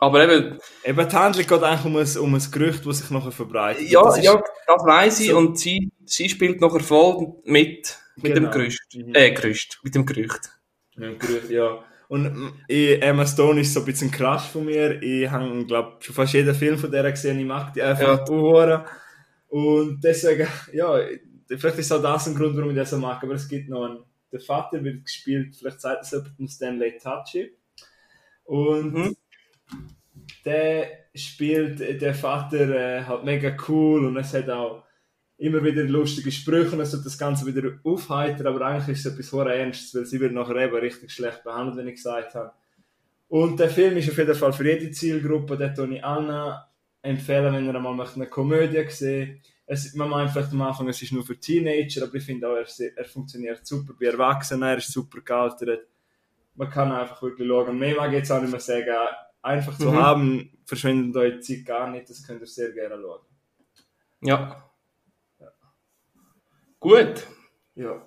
Aber 0.02 0.24
eben, 0.24 0.58
Eben, 0.84 1.08
die 1.08 1.14
Handlung 1.16 1.46
geht 1.46 1.62
eigentlich 1.62 1.84
um 1.84 1.96
ein, 1.96 2.18
um 2.18 2.34
ein 2.34 2.50
Gerücht, 2.50 2.84
das 2.84 2.98
sich 2.98 3.10
nachher 3.10 3.30
verbreitet. 3.30 3.88
ja, 3.88 4.02
das 4.02 4.18
ist, 4.18 4.24
ja, 4.24 4.42
das 4.66 4.84
weiss 4.84 5.20
ich 5.20 5.28
so- 5.30 5.38
und 5.38 5.56
sie, 5.60 5.92
sie 6.04 6.28
spielt 6.28 6.60
nachher 6.60 6.80
voll 6.80 7.34
mit, 7.44 7.98
mit 8.16 8.34
Genau. 8.34 8.48
dem 8.48 8.50
Gerücht. 8.50 8.82
Mhm. 8.96 9.14
Äh, 9.14 9.30
Gerücht, 9.30 9.78
mit 9.84 9.94
dem 9.94 10.04
Gerücht. 10.04 10.50
Ja, 10.96 11.12
Gerücht, 11.12 11.50
ja. 11.50 11.84
Und 12.08 12.24
mm, 12.24 12.52
ich, 12.66 13.00
Emma 13.00 13.24
Stone 13.24 13.60
ist 13.60 13.72
so 13.72 13.78
ein 13.80 13.86
bisschen 13.86 14.08
ein 14.08 14.10
Crush 14.10 14.42
von 14.48 14.64
mir. 14.64 15.00
Ich 15.00 15.30
habe, 15.30 15.64
glaube 15.66 15.98
schon 16.00 16.14
fast 16.16 16.32
jeden 16.34 16.54
Film 16.56 16.76
von 16.78 16.90
der 16.90 17.08
gesehen. 17.12 17.38
Ich 17.38 17.46
mag 17.46 17.72
die 17.72 17.80
einfach 17.82 18.28
ja. 18.28 18.84
Und 19.48 20.00
deswegen, 20.02 20.48
ja, 20.72 20.98
vielleicht 21.48 21.78
ist 21.78 21.92
auch 21.92 22.02
das 22.02 22.26
ein 22.26 22.34
Grund, 22.34 22.56
warum 22.56 22.70
ich 22.70 22.76
das 22.76 22.90
so 22.90 22.98
mag. 22.98 23.22
Aber 23.22 23.34
es 23.34 23.46
gibt 23.48 23.68
noch 23.68 23.84
einen, 23.84 23.98
der 24.32 24.40
Vater 24.40 24.82
wird 24.82 25.04
gespielt, 25.04 25.54
vielleicht 25.56 25.80
sagt 25.80 26.02
es 26.02 26.10
jemand, 26.10 26.50
Stanley 26.50 26.98
Tucci. 26.98 27.52
Und 28.44 28.92
Mhm. 28.94 29.16
Der 30.44 31.06
spielt 31.14 31.80
der 31.80 32.14
Vater 32.14 32.68
äh, 32.70 33.04
halt 33.04 33.24
mega 33.24 33.56
cool 33.68 34.06
und 34.06 34.16
es 34.16 34.32
hat 34.34 34.48
auch 34.50 34.84
immer 35.38 35.62
wieder 35.64 35.82
lustige 35.84 36.30
Sprüche 36.30 36.72
und 36.72 36.80
es 36.80 36.92
tut 36.92 37.04
das 37.04 37.18
Ganze 37.18 37.46
wieder 37.46 37.70
aufheitern, 37.84 38.46
aber 38.46 38.64
eigentlich 38.66 38.96
ist 38.96 39.06
es 39.06 39.12
etwas 39.12 39.32
hoher 39.32 39.52
Ernstes, 39.52 39.94
weil 39.94 40.06
sie 40.06 40.20
wird 40.20 40.32
nachher 40.32 40.56
eben 40.56 40.76
richtig 40.76 41.10
schlecht 41.10 41.42
behandelt, 41.42 41.76
wenn 41.76 41.88
ich 41.88 41.96
gesagt 41.96 42.34
habe. 42.34 42.52
Und 43.28 43.58
der 43.58 43.70
Film 43.70 43.96
ist 43.96 44.10
auf 44.10 44.18
jeden 44.18 44.34
Fall 44.34 44.52
für 44.52 44.68
jede 44.68 44.90
Zielgruppe, 44.90 45.72
tue 45.74 45.94
ich 45.96 46.04
allen 46.04 46.54
empfehlen, 47.02 47.54
wenn 47.54 47.66
ihr 47.66 47.80
möchtet, 47.80 48.16
eine 48.16 48.26
Komödie 48.26 48.84
sehen 48.88 49.40
es, 49.72 49.94
Man 49.94 50.10
meint 50.10 50.30
vielleicht 50.30 50.52
am 50.52 50.62
Anfang, 50.62 50.88
es 50.88 51.00
ist 51.02 51.12
nur 51.12 51.24
für 51.24 51.38
Teenager, 51.38 52.04
aber 52.04 52.14
ich 52.14 52.24
finde 52.24 52.48
auch, 52.48 52.56
er, 52.56 52.66
er 52.96 53.04
funktioniert 53.04 53.66
super 53.66 53.94
bei 53.98 54.06
Erwachsenen, 54.06 54.62
er 54.62 54.78
ist 54.78 54.92
super 54.92 55.20
gealtert. 55.20 55.86
Man 56.54 56.68
kann 56.68 56.92
einfach 56.92 57.22
wirklich 57.22 57.48
schauen. 57.48 57.78
Mehr 57.78 57.96
mag 57.96 58.08
ich 58.08 58.18
jetzt 58.18 58.30
auch 58.30 58.40
nicht 58.40 58.50
mehr 58.50 58.60
sagen. 58.60 58.90
Einfach 59.42 59.76
zu 59.76 59.90
Mhm. 59.90 59.96
haben, 59.96 60.50
verschwendet 60.64 61.16
eure 61.16 61.40
Zeit 61.40 61.64
gar 61.66 61.90
nicht, 61.90 62.08
das 62.08 62.24
könnt 62.26 62.40
ihr 62.40 62.46
sehr 62.46 62.70
gerne 62.72 62.96
schauen. 63.00 63.20
Ja. 64.22 64.64
Gut. 66.78 67.26
Ja. 67.74 68.02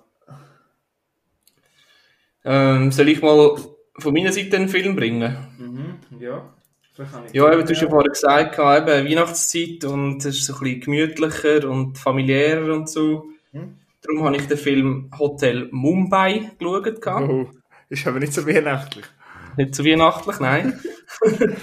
Ähm, 2.44 2.92
soll 2.92 3.08
ich 3.08 3.20
mal 3.22 3.56
von 3.98 4.14
meiner 4.14 4.32
Seite 4.32 4.56
einen 4.56 4.68
Film 4.68 4.94
bringen? 4.96 5.36
Mhm, 5.58 6.20
ja. 6.20 6.52
Vielleicht 6.94 7.12
kann 7.12 7.26
ich 7.26 7.32
Ja, 7.34 7.52
eben, 7.52 7.66
du 7.66 7.72
hast 7.74 7.80
ja 7.82 7.88
vorher 7.88 8.10
gesagt, 8.10 8.54
eben 8.58 9.08
Weihnachtszeit 9.10 9.84
und 9.84 10.24
es 10.24 10.36
ist 10.36 10.46
so 10.46 10.54
ein 10.54 10.60
bisschen 10.60 10.80
gemütlicher 10.80 11.68
und 11.68 11.98
familiärer 11.98 12.72
und 12.74 12.88
so. 12.88 13.26
Hm. 13.52 13.78
Darum 14.02 14.24
habe 14.24 14.36
ich 14.36 14.46
den 14.46 14.56
Film 14.58 15.10
Hotel 15.18 15.68
Mumbai 15.72 16.52
geschaut. 16.58 17.02
Oh, 17.28 17.50
ist 17.88 18.06
aber 18.06 18.20
nicht 18.20 18.32
so 18.32 18.46
weihnachtlich. 18.46 19.04
Nicht 19.56 19.74
so 19.74 19.84
weihnachtlich, 19.84 20.38
nein. 20.40 20.78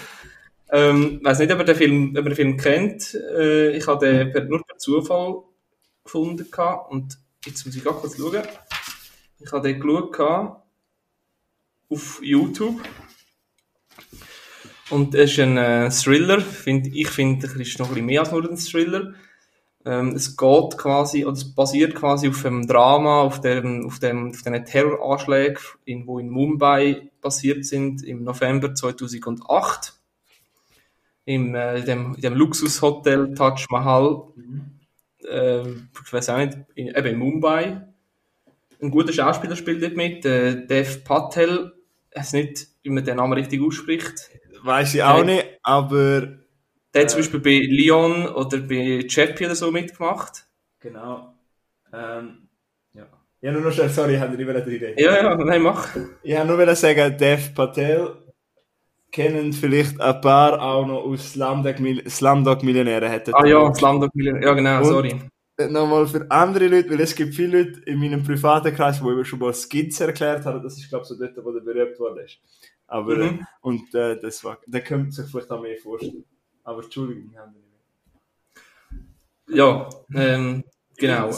ähm, 0.71 1.19
weiß 1.23 1.39
nicht, 1.39 1.51
ob 1.51 1.59
ihr 1.59 1.65
den 1.65 1.75
Film, 1.75 2.09
ob 2.17 2.17
ihr 2.17 2.23
den 2.23 2.35
Film 2.35 2.57
kennt. 2.57 3.13
Äh, 3.13 3.77
ich 3.77 3.87
habe 3.87 4.05
den 4.05 4.31
per, 4.31 4.43
nur 4.45 4.65
per 4.65 4.77
Zufall 4.77 5.43
gefunden 6.03 6.49
gehabt. 6.49 6.91
und 6.91 7.17
jetzt 7.45 7.65
muss 7.65 7.75
ich 7.75 7.83
gerade 7.83 7.97
kurz 7.97 8.17
schauen. 8.17 8.43
Ich 9.39 9.51
habe 9.51 9.67
den 9.67 9.79
geschaut 9.79 10.19
auf 11.89 12.19
YouTube. 12.23 12.81
Und 14.89 15.15
es 15.15 15.31
ist 15.31 15.39
ein 15.39 15.57
äh, 15.57 15.89
Thriller. 15.89 16.41
Find, 16.41 16.87
ich 16.87 17.09
finde, 17.09 17.47
es 17.47 17.55
ist 17.55 17.79
noch 17.79 17.87
ein 17.87 17.93
bisschen 17.93 18.05
mehr 18.05 18.21
als 18.21 18.31
nur 18.31 18.49
ein 18.49 18.57
Thriller. 18.57 19.13
Ähm, 19.85 20.15
es 20.15 20.37
geht 20.37 20.77
quasi, 20.77 21.25
oder 21.25 21.33
es 21.33 21.53
basiert 21.53 21.95
quasi 21.95 22.29
auf 22.29 22.45
einem 22.45 22.67
Drama, 22.67 23.21
auf 23.21 23.41
dem, 23.41 23.85
auf 23.85 23.99
dem, 23.99 24.29
auf 24.29 24.41
den 24.41 24.65
Terroranschlägen, 24.65 25.57
in, 25.83 26.07
wo 26.07 26.19
in 26.19 26.29
Mumbai 26.29 27.09
passiert 27.21 27.65
sind, 27.65 28.03
im 28.03 28.23
November 28.23 28.73
2008. 28.73 29.93
Im, 31.25 31.55
äh, 31.55 31.79
in 31.79 31.85
dem, 31.85 32.15
dem 32.19 32.33
Luxushotel 32.33 33.33
Taj 33.33 33.65
Mahal, 33.69 34.23
ähm, 35.29 35.89
ich 36.05 36.13
weiß 36.13 36.29
auch 36.29 36.37
nicht, 36.37 36.57
in, 36.75 36.87
eben 36.87 37.07
in 37.07 37.17
Mumbai. 37.17 37.87
Ein 38.81 38.91
guter 38.91 39.13
Schauspieler 39.13 39.55
spielt 39.55 39.81
dort 39.81 39.95
mit, 39.95 40.25
äh, 40.25 40.65
Dev 40.65 41.03
Patel. 41.03 41.73
Ich 42.11 42.19
weiß 42.19 42.33
nicht, 42.33 42.67
wie 42.83 42.89
man 42.89 43.03
den 43.03 43.17
Namen 43.17 43.33
richtig 43.33 43.61
ausspricht. 43.61 44.29
Weiß 44.63 44.93
ich 44.95 45.03
auch 45.03 45.25
nicht, 45.25 45.45
aber. 45.61 46.42
Der 46.93 47.01
hat 47.01 47.07
Äh. 47.07 47.11
zum 47.11 47.19
Beispiel 47.19 47.39
bei 47.39 47.65
Lyon 47.67 48.27
oder 48.27 48.57
bei 48.59 49.05
Chappie 49.07 49.45
oder 49.45 49.55
so 49.55 49.71
mitgemacht. 49.71 50.45
Genau. 50.79 51.33
Ähm, 51.91 52.47
ja. 52.93 53.05
Ja, 53.41 53.51
nur 53.51 53.61
noch 53.61 53.71
schnell, 53.71 53.89
sorry, 53.89 54.15
ich 54.15 54.19
hatte 54.19 54.35
nicht 54.35 54.45
mehr 54.45 54.67
Idee. 54.67 54.95
Ja, 54.97 55.15
ja, 55.23 55.35
nein, 55.35 55.61
mach. 55.61 55.95
Ich 56.23 56.35
wollte 56.37 56.65
nur 56.65 56.75
sagen, 56.75 57.17
Dev 57.17 57.53
Patel 57.55 58.15
kennen 59.11 59.53
vielleicht 59.53 59.99
ein 60.01 60.21
paar 60.21 60.59
auch 60.61 60.85
noch 60.85 61.03
aus 61.03 61.33
Slumdog, 61.33 61.79
Mil 61.79 62.09
Slumdog 62.09 62.63
Millionäre. 62.63 63.09
Hätten 63.09 63.33
Ah 63.35 63.45
ja, 63.45 63.73
Slumdog 63.73 64.13
Millionär. 64.15 64.43
Ja, 64.43 64.53
genau, 64.53 64.79
Und- 64.79 64.85
sorry. 64.85 65.15
Nochmal 65.69 66.07
für 66.07 66.25
andere 66.31 66.67
Leute, 66.67 66.89
weil 66.89 67.01
es 67.01 67.15
gibt 67.15 67.35
viele 67.35 67.61
Leute 67.61 67.81
in 67.81 67.99
meinem 67.99 68.23
privaten 68.23 68.73
Kreis, 68.73 68.99
die 68.99 69.07
eben 69.07 69.23
schon 69.23 69.37
mal 69.37 69.53
Skizze 69.53 70.07
erklärt 70.07 70.45
haben. 70.45 70.63
Das 70.63 70.75
ist, 70.79 70.89
glaube 70.89 71.03
ich, 71.03 71.09
so 71.09 71.15
dort, 71.15 71.37
wo 71.45 71.51
der 71.51 71.59
berühmt 71.61 71.99
worden 71.99 72.25
ist. 72.25 72.39
Aber, 72.87 73.13
äh, 73.19 73.31
Mhm. 73.33 73.45
und 73.61 73.93
äh, 73.93 74.19
das 74.19 74.43
war, 74.43 74.57
der 74.65 74.81
könnte 74.81 75.11
sich 75.11 75.29
vielleicht 75.29 75.51
auch 75.51 75.61
mehr 75.61 75.77
vorstellen. 75.77 76.25
Aber 76.63 76.83
Entschuldigung, 76.83 77.29
ich 77.31 77.37
habe 77.37 77.51
nicht 77.51 77.65
mehr. 79.47 79.57
Ja, 79.57 79.89
ähm, 80.15 80.63
genau. 80.97 81.29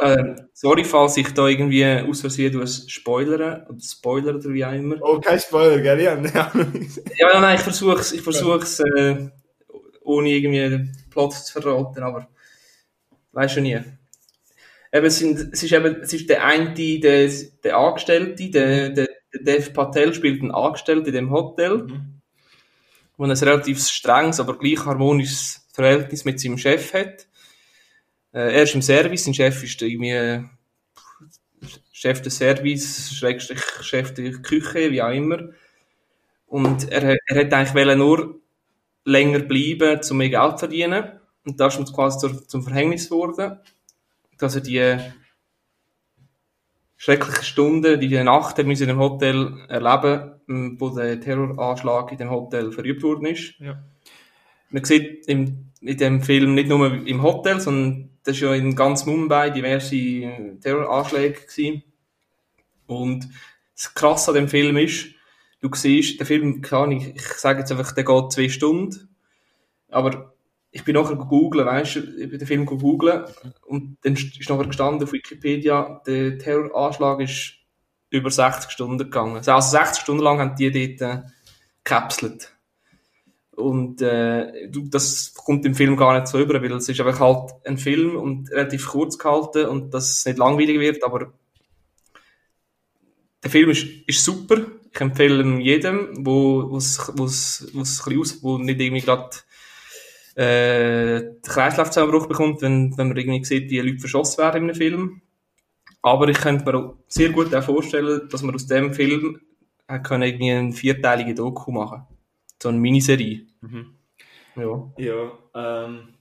Äh, 0.00 0.34
sorry, 0.52 0.84
falls 0.84 1.16
ich 1.16 1.32
da 1.32 1.48
irgendwie 1.48 1.84
aus 1.84 2.20
Versehen 2.20 2.60
es 2.60 2.90
spoilere 2.90 3.66
oder 3.68 3.80
Spoiler 3.80 4.34
oder 4.36 4.50
wie 4.52 4.64
auch 4.64 4.72
immer. 4.72 4.96
Oh, 5.00 5.20
kein 5.20 5.40
Spoiler, 5.40 5.80
gell? 5.80 6.00
Ja, 6.02 6.14
ja, 6.22 7.40
nein, 7.40 7.56
ich 7.56 7.62
versuch's, 7.62 8.12
ich 8.12 8.20
versuch's, 8.22 8.80
äh, 8.80 9.28
ohne 10.02 10.28
irgendwie 10.28 10.58
den 10.68 10.96
Plot 11.10 11.32
zu 11.32 11.60
verraten, 11.60 12.02
aber 12.02 12.28
weiß 13.32 13.52
schon 13.52 13.62
nie. 13.64 13.80
Eben, 14.92 15.06
es, 15.06 15.18
sind, 15.18 15.52
es 15.52 15.62
ist 15.62 15.72
eben, 15.72 16.02
es 16.02 16.12
ist 16.12 16.28
der 16.28 16.44
eine, 16.44 16.74
der, 16.74 17.30
der 17.64 17.76
Angestellte, 17.76 18.50
der, 18.50 18.90
der, 18.90 19.08
der 19.32 19.42
Dev 19.42 19.72
Patel 19.72 20.14
spielt 20.14 20.40
einen 20.42 20.52
Angestellten 20.52 21.06
in 21.08 21.14
dem 21.14 21.30
Hotel, 21.30 21.78
Mhm. 21.78 22.13
Wo 23.16 23.24
ein 23.24 23.30
relativ 23.30 23.86
strenges, 23.86 24.40
aber 24.40 24.58
gleich 24.58 24.84
harmonisches 24.84 25.66
Verhältnis 25.72 26.24
mit 26.24 26.40
seinem 26.40 26.58
Chef 26.58 26.92
hat. 26.94 27.26
Äh, 28.32 28.54
er 28.54 28.62
ist 28.62 28.74
im 28.74 28.82
Service, 28.82 29.24
sein 29.24 29.34
Chef 29.34 29.62
ist 29.62 29.80
irgendwie 29.82 30.44
Chef 31.92 32.20
des 32.20 32.36
Service, 32.36 33.14
Schrägstrich 33.14 33.62
Chef 33.82 34.14
der 34.14 34.32
Küche, 34.32 34.90
wie 34.90 35.02
auch 35.02 35.10
immer. 35.10 35.50
Und 36.46 36.90
er, 36.90 37.02
er 37.26 37.36
hätte 37.36 37.56
eigentlich 37.56 37.96
nur 37.96 38.40
länger 39.04 39.40
bleiben, 39.40 40.00
um 40.10 40.16
mehr 40.16 40.30
Geld 40.30 40.52
zu 40.52 40.58
verdienen. 40.58 41.20
Und 41.44 41.60
da 41.60 41.68
ist 41.68 41.78
ihm 41.78 41.84
quasi 41.86 42.28
zum 42.46 42.62
Verhängnis 42.62 43.08
geworden, 43.08 43.58
dass 44.38 44.54
er 44.54 44.60
die 44.60 44.98
schrecklichen 47.04 47.44
Stunden, 47.44 48.00
die 48.00 48.22
Nacht 48.22 48.58
er 48.58 48.64
müssen 48.64 48.84
in 48.84 48.88
dem 48.88 48.98
Hotel 48.98 49.52
erleben, 49.68 50.40
m, 50.48 50.76
wo 50.80 50.88
der 50.88 51.20
Terroranschlag 51.20 52.10
in 52.12 52.16
dem 52.16 52.30
Hotel 52.30 52.72
verübt 52.72 53.02
worden 53.02 53.26
ist. 53.26 53.58
Ja. 53.58 53.84
Man 54.70 54.84
sieht 54.84 55.28
im, 55.28 55.70
in 55.82 55.98
dem 55.98 56.22
Film 56.22 56.54
nicht 56.54 56.70
nur 56.70 57.06
im 57.06 57.22
Hotel, 57.22 57.60
sondern 57.60 58.08
das 58.24 58.36
ist 58.36 58.40
ja 58.40 58.54
in 58.54 58.74
ganz 58.74 59.04
Mumbai 59.04 59.50
diverse 59.50 59.94
äh, 59.94 60.56
Terroranschläge 60.62 61.42
gewesen. 61.42 61.82
Und 62.86 63.28
das 63.74 63.92
Krasse 63.92 64.30
an 64.30 64.36
dem 64.36 64.48
Film 64.48 64.78
ist, 64.78 65.08
du 65.60 65.68
siehst, 65.74 66.18
der 66.18 66.26
Film, 66.26 66.62
kann 66.62 66.90
ich, 66.90 67.14
ich 67.14 67.22
sage 67.22 67.58
jetzt 67.58 67.70
einfach, 67.70 67.92
der 67.92 68.04
geht 68.04 68.32
zwei 68.32 68.48
Stunden, 68.48 69.14
aber 69.90 70.33
ich 70.74 70.82
bin 70.82 70.96
nachher 70.96 71.14
gegoogelt, 71.14 71.66
weißt 71.66 71.96
du, 71.96 72.00
ich 72.00 72.28
bin 72.28 72.38
den 72.38 72.48
Film 72.48 72.66
gegoogelt 72.66 73.32
und 73.64 73.96
dann 74.02 74.14
ist 74.14 74.50
nachher 74.50 74.66
gestanden 74.66 75.04
auf 75.04 75.12
Wikipedia, 75.12 76.02
der 76.04 76.36
Terroranschlag 76.36 77.20
ist 77.20 77.54
über 78.10 78.28
60 78.28 78.72
Stunden 78.72 78.98
gegangen. 78.98 79.36
Also 79.36 79.60
60 79.60 80.02
Stunden 80.02 80.24
lang 80.24 80.40
haben 80.40 80.56
die 80.56 80.98
dort 80.98 81.00
äh, 81.00 81.22
gekapselt. 81.84 82.56
Und 83.52 84.02
äh, 84.02 84.68
das 84.90 85.32
kommt 85.34 85.64
im 85.64 85.76
Film 85.76 85.96
gar 85.96 86.12
nicht 86.18 86.26
so 86.26 86.40
über, 86.40 86.60
weil 86.60 86.72
es 86.72 86.88
ist 86.88 87.00
einfach 87.00 87.20
halt 87.20 87.52
ein 87.64 87.78
Film 87.78 88.16
und 88.16 88.50
relativ 88.50 88.88
kurz 88.88 89.16
gehalten 89.16 89.66
und 89.66 89.94
dass 89.94 90.10
es 90.10 90.26
nicht 90.26 90.38
langweilig 90.38 90.80
wird, 90.80 91.04
aber 91.04 91.32
der 93.44 93.50
Film 93.50 93.70
ist, 93.70 93.86
ist 94.08 94.24
super. 94.24 94.56
Ich 94.92 95.00
empfehle 95.00 95.44
jedem, 95.60 96.26
wo 96.26 96.68
wo's, 96.68 97.12
wo's, 97.14 97.68
wo's 97.74 98.02
aus, 98.08 98.42
wo 98.42 98.58
nicht 98.58 98.80
irgendwie 98.80 99.04
gerade 99.04 99.30
äh, 100.34 101.20
den 101.20 101.42
Kreislaufzusammenbruch 101.42 102.26
bekommt, 102.26 102.62
wenn, 102.62 102.96
wenn 102.96 103.08
man 103.08 103.16
irgendwie 103.16 103.44
sieht, 103.44 103.70
wie 103.70 103.80
Leute 103.80 104.00
verschossen 104.00 104.38
werden 104.38 104.62
in 104.62 104.70
einem 104.70 104.74
Film. 104.74 105.22
Aber 106.02 106.28
ich 106.28 106.38
könnte 106.38 106.64
mir 106.64 106.78
auch 106.78 106.96
sehr 107.08 107.30
gut 107.30 107.54
auch 107.54 107.62
vorstellen, 107.62 108.28
dass 108.30 108.42
man 108.42 108.54
aus 108.54 108.66
dem 108.66 108.92
Film 108.92 109.40
können 110.02 110.22
irgendwie 110.22 110.50
eine 110.50 110.72
vierteilige 110.72 111.34
Doku 111.34 111.70
machen 111.70 112.06
So 112.62 112.68
eine 112.68 112.78
Miniserie. 112.78 113.46
Mhm. 113.60 113.94
Ja. 114.56 114.92
Ja, 114.98 115.32
ähm, 115.54 116.14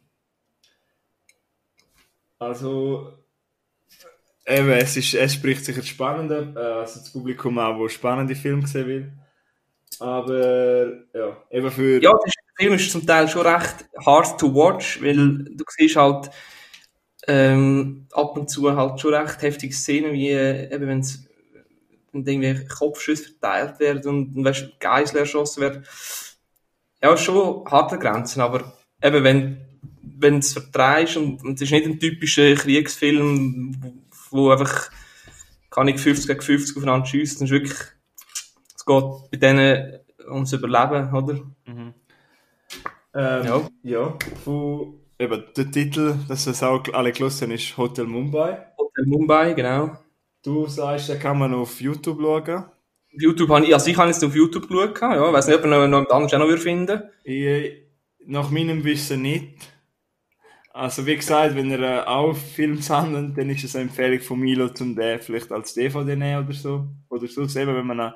also, 2.39 3.13
eben, 4.45 4.69
es, 4.69 4.97
ist, 4.97 5.13
es 5.13 5.33
spricht 5.33 5.65
sich 5.65 5.75
jetzt 5.75 5.87
spannender, 5.87 6.53
äh, 6.55 6.79
also 6.79 6.99
das 6.99 7.11
Publikum 7.11 7.57
auch, 7.59 7.77
wo 7.77 7.87
spannende 7.87 8.35
Filme 8.35 8.67
sehen 8.67 8.87
will. 8.87 9.13
Aber, 9.99 10.87
ja, 11.13 11.43
eben 11.51 11.71
für... 11.71 12.01
Ja, 12.01 12.11
das 12.11 12.32
Film 12.55 12.73
ist 12.73 12.91
zum 12.91 13.05
Teil 13.05 13.27
schon 13.27 13.47
recht 13.47 13.85
hard 14.05 14.39
to 14.39 14.53
watch, 14.53 15.01
weil 15.01 15.43
du 15.43 15.63
siehst 15.77 15.95
halt 15.95 16.29
ähm, 17.27 18.07
ab 18.11 18.37
und 18.37 18.49
zu 18.49 18.75
halt 18.75 18.99
schon 18.99 19.13
recht 19.13 19.41
heftige 19.41 19.73
Szenen, 19.73 20.13
wie 20.13 20.29
äh, 20.29 20.73
eben 20.73 20.87
wenn's 20.87 21.25
wenn 22.11 22.27
irgendwie 22.27 22.67
Kopfschüsse 22.67 23.23
verteilt 23.23 23.79
werden 23.79 24.07
und, 24.07 24.35
und 24.35 24.45
weißt, 24.45 24.79
Geisel 24.79 25.17
erschossen 25.17 25.61
werden. 25.61 25.85
Ja, 27.01 27.17
schon 27.17 27.65
harte 27.65 27.97
Grenzen, 27.97 28.41
aber 28.41 28.77
eben 29.01 29.23
wenn 29.23 29.57
wenn 30.15 30.37
es 30.39 30.53
vertreibst 30.53 31.17
und, 31.17 31.43
und 31.43 31.55
es 31.55 31.63
ist 31.63 31.71
nicht 31.71 31.85
ein 31.85 31.99
typischer 31.99 32.53
Kriegsfilm, 32.55 33.75
wo, 34.29 34.37
wo 34.37 34.51
einfach 34.51 34.89
kann 35.69 35.87
ich 35.87 35.99
50 35.99 36.27
gegen 36.27 36.41
50 36.41 36.77
aufeinander 36.77 37.05
schiessen, 37.05 37.39
dann 37.39 37.47
ist 37.47 37.51
wirklich 37.51 37.79
es 38.75 38.85
geht 38.85 39.31
bei 39.31 39.37
denen 39.37 39.99
ums 40.29 40.53
Überleben, 40.53 41.13
oder? 41.13 41.33
Mhm. 41.65 41.93
Ähm, 43.13 43.45
Ja. 43.45 43.69
ja. 43.83 44.17
Von, 44.43 44.99
eben, 45.19 45.43
der 45.55 45.71
Titel, 45.71 46.15
dass 46.27 46.47
es 46.47 46.63
auch 46.63 46.83
alle 46.93 47.11
gelesen 47.11 47.51
ist 47.51 47.77
Hotel 47.77 48.05
Mumbai. 48.05 48.65
Hotel 48.77 49.05
Mumbai, 49.05 49.53
genau. 49.53 49.97
Du 50.43 50.67
sagst, 50.67 51.09
den 51.09 51.19
kann 51.19 51.39
man 51.39 51.53
auf 51.53 51.79
YouTube 51.79 52.19
schauen. 52.19 52.65
YouTube 53.15 53.49
habe 53.49 53.65
ich, 53.65 53.73
also 53.73 53.89
ich 53.89 53.97
habe 53.97 54.09
jetzt 54.09 54.23
auf 54.23 54.35
YouTube 54.35 54.67
geschaut, 54.67 54.99
ja, 54.99 55.27
ich 55.27 55.33
weiß 55.33 55.47
nicht, 55.47 55.57
ob 55.57 55.65
man 55.65 55.89
noch, 55.89 56.09
anderes 56.09 56.33
auch 56.33 56.39
noch 56.39 56.47
würde 56.47 56.61
finden. 56.61 57.03
Ich, 57.23 57.83
nach 58.25 58.49
meinem 58.49 58.83
Wissen 58.83 59.21
nicht. 59.21 59.69
Also 60.73 61.05
wie 61.05 61.15
gesagt, 61.15 61.55
wenn 61.55 61.69
ihr 61.69 61.81
äh, 61.81 61.99
auch 62.01 62.35
Films 62.35 62.89
handelt, 62.89 63.37
dann 63.37 63.49
ist 63.51 63.63
es 63.63 63.75
eine 63.75 63.83
Empfehlung 63.83 64.19
von 64.21 64.39
Milo 64.39 64.69
zum 64.69 64.95
den 64.95 65.19
vielleicht 65.19 65.51
als 65.51 65.75
DVD 65.75 66.15
nehmen 66.15 66.45
oder 66.45 66.53
so. 66.53 66.87
Oder 67.09 67.27
so 67.27 67.43
eben, 67.43 67.75
wenn 67.75 67.85
man 67.85 68.13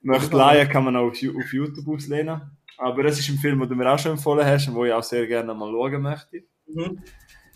möchte 0.00 0.36
leihen, 0.36 0.68
kann 0.68 0.84
man 0.84 0.96
auch 0.96 1.10
auf 1.10 1.52
YouTube 1.52 1.86
auslehnen. 1.86 2.40
Aber 2.82 3.04
es 3.04 3.18
ist 3.18 3.28
ein 3.28 3.38
Film, 3.38 3.60
den 3.60 3.68
du 3.68 3.74
mir 3.74 3.90
auch 3.92 3.98
schon 3.98 4.12
empfohlen 4.12 4.44
hast 4.46 4.68
und 4.68 4.74
wo 4.74 4.84
ich 4.84 4.92
auch 4.92 5.02
sehr 5.02 5.26
gerne 5.26 5.54
mal 5.54 5.70
schauen 5.70 6.02
möchte. 6.02 6.42
Mhm. 6.66 6.98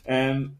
Ähm, 0.05 0.57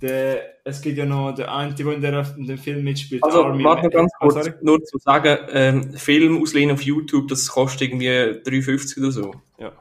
der, 0.00 0.42
es 0.64 0.80
gibt 0.80 0.96
ja 0.96 1.04
noch 1.04 1.32
den 1.32 1.46
einen, 1.46 1.74
der 1.74 1.86
in, 1.92 2.00
der, 2.00 2.34
in 2.36 2.46
dem 2.46 2.58
Film 2.58 2.84
mitspielt. 2.84 3.24
Also, 3.24 3.44
Army 3.44 3.64
warte 3.64 3.82
noch 3.86 3.92
Man- 3.94 4.02
ganz 4.02 4.12
Ah, 4.14 4.18
kurz, 4.26 4.34
sorry. 4.34 4.52
nur 4.62 4.84
zu 4.84 4.98
sagen, 4.98 5.38
ähm, 5.50 5.92
Film 5.94 6.40
auslehnen 6.40 6.74
auf 6.76 6.82
YouTube, 6.82 7.26
das 7.28 7.48
kostet 7.48 7.82
irgendwie 7.88 8.08
3,50 8.08 8.98
oder 9.00 9.10
so. 9.10 9.34
Ja. 9.58 9.72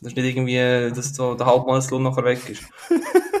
Das 0.00 0.12
ist 0.12 0.16
nicht 0.16 0.24
irgendwie, 0.36 0.94
dass 0.94 1.14
so 1.14 1.34
der 1.34 1.44
Halbmalslohn 1.44 2.02
nachher 2.02 2.24
weg 2.24 2.48
ist. 2.48 2.64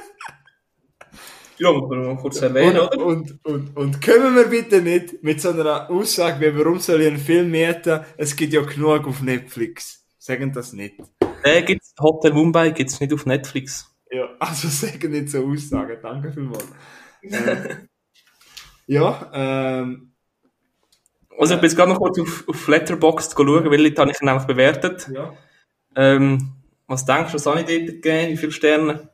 ja, 1.60 1.72
muss 1.72 1.90
man 1.90 2.16
kurz 2.16 2.40
erwähnen, 2.40 2.78
und, 2.78 2.96
oder? 2.96 3.04
und, 3.04 3.44
und, 3.44 3.76
und 3.76 4.00
können 4.00 4.34
wir 4.34 4.46
bitte 4.46 4.80
nicht 4.80 5.22
mit 5.22 5.42
so 5.42 5.50
einer 5.50 5.90
Aussage 5.90 6.40
wie, 6.40 6.58
warum 6.58 6.78
soll 6.78 7.02
ich 7.02 7.08
einen 7.08 7.18
Film 7.18 7.50
mieten? 7.50 8.00
Es 8.16 8.34
gibt 8.34 8.54
ja 8.54 8.62
genug 8.62 9.06
auf 9.06 9.20
Netflix. 9.20 10.06
Sagen 10.18 10.52
das 10.52 10.72
nicht. 10.72 10.94
Äh, 11.42 11.62
gibt's, 11.62 11.94
Hotel 12.00 12.32
Mumbai 12.32 12.70
gibt's 12.70 12.98
nicht 12.98 13.12
auf 13.12 13.26
Netflix. 13.26 13.94
Ja, 14.10 14.28
also 14.38 14.68
sagen 14.68 15.10
nicht 15.10 15.28
so 15.28 15.46
Aussagen. 15.46 15.98
Danke 16.02 16.32
vielmals. 16.32 16.68
ähm, 17.22 17.88
ja, 18.86 19.30
ähm, 19.34 20.12
Also, 21.38 21.54
ich 21.54 21.60
bin 21.60 21.68
jetzt 21.68 21.76
gerade 21.76 21.92
noch 21.92 21.98
kurz 21.98 22.18
auf, 22.18 22.48
auf 22.48 22.68
Letterboxd 22.68 23.34
schauen, 23.36 23.70
weil 23.70 23.84
dort 23.84 23.98
habe 23.98 24.10
ich 24.12 24.22
ihn 24.22 24.26
nämlich 24.26 24.46
bewertet. 24.46 25.10
ja. 25.14 25.34
Ähm, 25.94 26.52
was 26.86 27.04
denkst 27.04 27.32
du, 27.32 27.34
was 27.34 27.46
habe 27.46 27.60
ich 27.60 27.66
dort 27.66 28.02
gegeben? 28.02 28.32
Wie 28.32 28.36
viele 28.38 28.52
Sterne? 28.52 29.10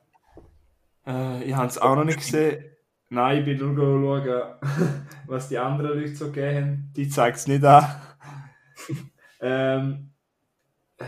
Äh, 1.06 1.44
ich 1.44 1.54
habe 1.54 1.68
es 1.68 1.78
auch 1.78 1.96
noch 1.96 2.04
nicht 2.04 2.18
gesehen. 2.18 2.64
Nein, 3.08 3.38
ich 3.38 3.44
bin 3.44 3.74
nur 3.74 4.22
schauen, 4.24 4.54
was 5.26 5.48
die 5.48 5.58
anderen 5.58 5.98
Leute 5.98 6.16
so 6.16 6.26
gegeben 6.26 6.56
haben. 6.56 6.92
Die 6.96 7.08
zeigt 7.08 7.36
es 7.36 7.46
nicht 7.46 7.64
an. 7.64 7.84
ähm, 9.40 10.10
äh, 10.98 11.04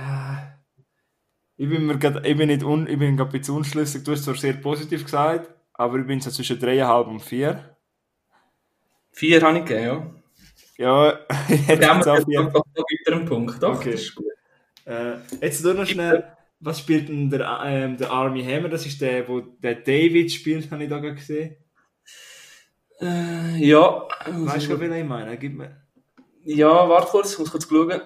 ich 1.57 1.69
bin 1.69 1.87
mir 1.87 1.99
grad, 1.99 2.25
ich 2.25 2.37
bin 2.37 2.49
nicht 2.49 2.63
un, 2.63 2.87
ich 2.87 2.99
bin 2.99 3.17
grad 3.17 3.29
ein 3.29 3.33
bisschen 3.33 3.57
unschlüssig. 3.57 4.05
Du 4.05 4.13
hast 4.13 4.25
zwar 4.25 4.37
sehr 4.37 4.53
positiv 4.55 5.05
gesagt, 5.05 5.53
aber 5.73 5.99
ich 5.99 6.07
bin 6.07 6.21
so 6.21 6.31
zwischen 6.31 6.59
3,5 6.59 7.05
und 7.07 7.21
4. 7.21 7.77
Vier 9.11 9.43
habe 9.43 9.59
ich 9.59 9.65
gegeben, 9.65 9.85
ja. 9.85 10.15
Ja, 10.79 11.19
jetzt 11.49 11.83
aber 11.83 12.01
auch 12.01 12.05
da 12.05 12.25
4. 12.25 12.43
da 12.53 12.83
gibt 12.89 13.09
er 13.09 13.15
einen 13.15 13.27
Punkt, 13.27 13.61
doch. 13.61 13.77
Okay. 13.77 13.93
Das 13.93 14.03
ist 14.03 14.15
gut. 14.15 14.27
Äh, 14.85 15.17
jetzt 15.41 15.65
nur 15.65 15.75
noch 15.75 15.87
schnell, 15.87 16.25
was 16.61 16.81
spielt 16.81 17.09
denn 17.09 17.31
der, 17.31 17.61
ähm, 17.65 17.97
der 17.97 18.11
Army 18.11 18.43
Hammer? 18.45 18.69
Das 18.69 18.87
ist 18.87 19.01
der, 19.01 19.29
wo 19.29 19.41
der 19.41 19.77
David 19.77 20.33
spielt, 20.33 20.71
habe 20.71 20.85
ich 20.85 20.91
da 20.91 20.99
gerade 20.99 21.15
gesehen. 21.15 21.57
Äh, 23.01 23.65
ja. 23.65 24.09
Weißt 24.27 24.69
du, 24.69 24.81
wen 24.81 24.93
ich 24.93 25.05
meine? 25.05 25.37
Gib 25.39 25.55
mir. 25.57 25.77
Ja, 26.45 26.89
warte 26.89 27.09
kurz, 27.09 27.33
ich 27.33 27.39
muss 27.39 27.51
kurz 27.51 27.69
schauen. 27.69 28.01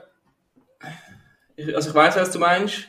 Ich, 1.57 1.75
also 1.75 1.91
ich 1.91 1.95
weiß, 1.95 2.17
was 2.17 2.31
du 2.31 2.38
meinst, 2.38 2.88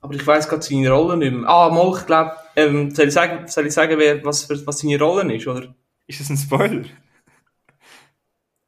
aber 0.00 0.14
ich 0.14 0.26
weiß 0.26 0.48
gerade 0.48 0.62
seine 0.62 0.90
Rolle 0.90 1.16
nicht 1.16 1.32
mehr. 1.32 1.48
Ah, 1.48 1.70
mal, 1.70 1.96
ich 1.98 2.06
glaube, 2.06 2.32
ähm, 2.56 2.90
soll 2.94 3.08
ich 3.08 3.14
sagen, 3.14 3.48
soll 3.48 3.66
ich 3.66 3.74
sagen 3.74 3.98
wer, 3.98 4.24
was, 4.24 4.44
für- 4.44 4.66
was 4.66 4.80
seine 4.80 4.98
Rolle 4.98 5.34
ist, 5.34 5.46
oder? 5.46 5.74
Ist 6.06 6.20
das 6.20 6.30
ein 6.30 6.36
Spoiler? 6.36 6.84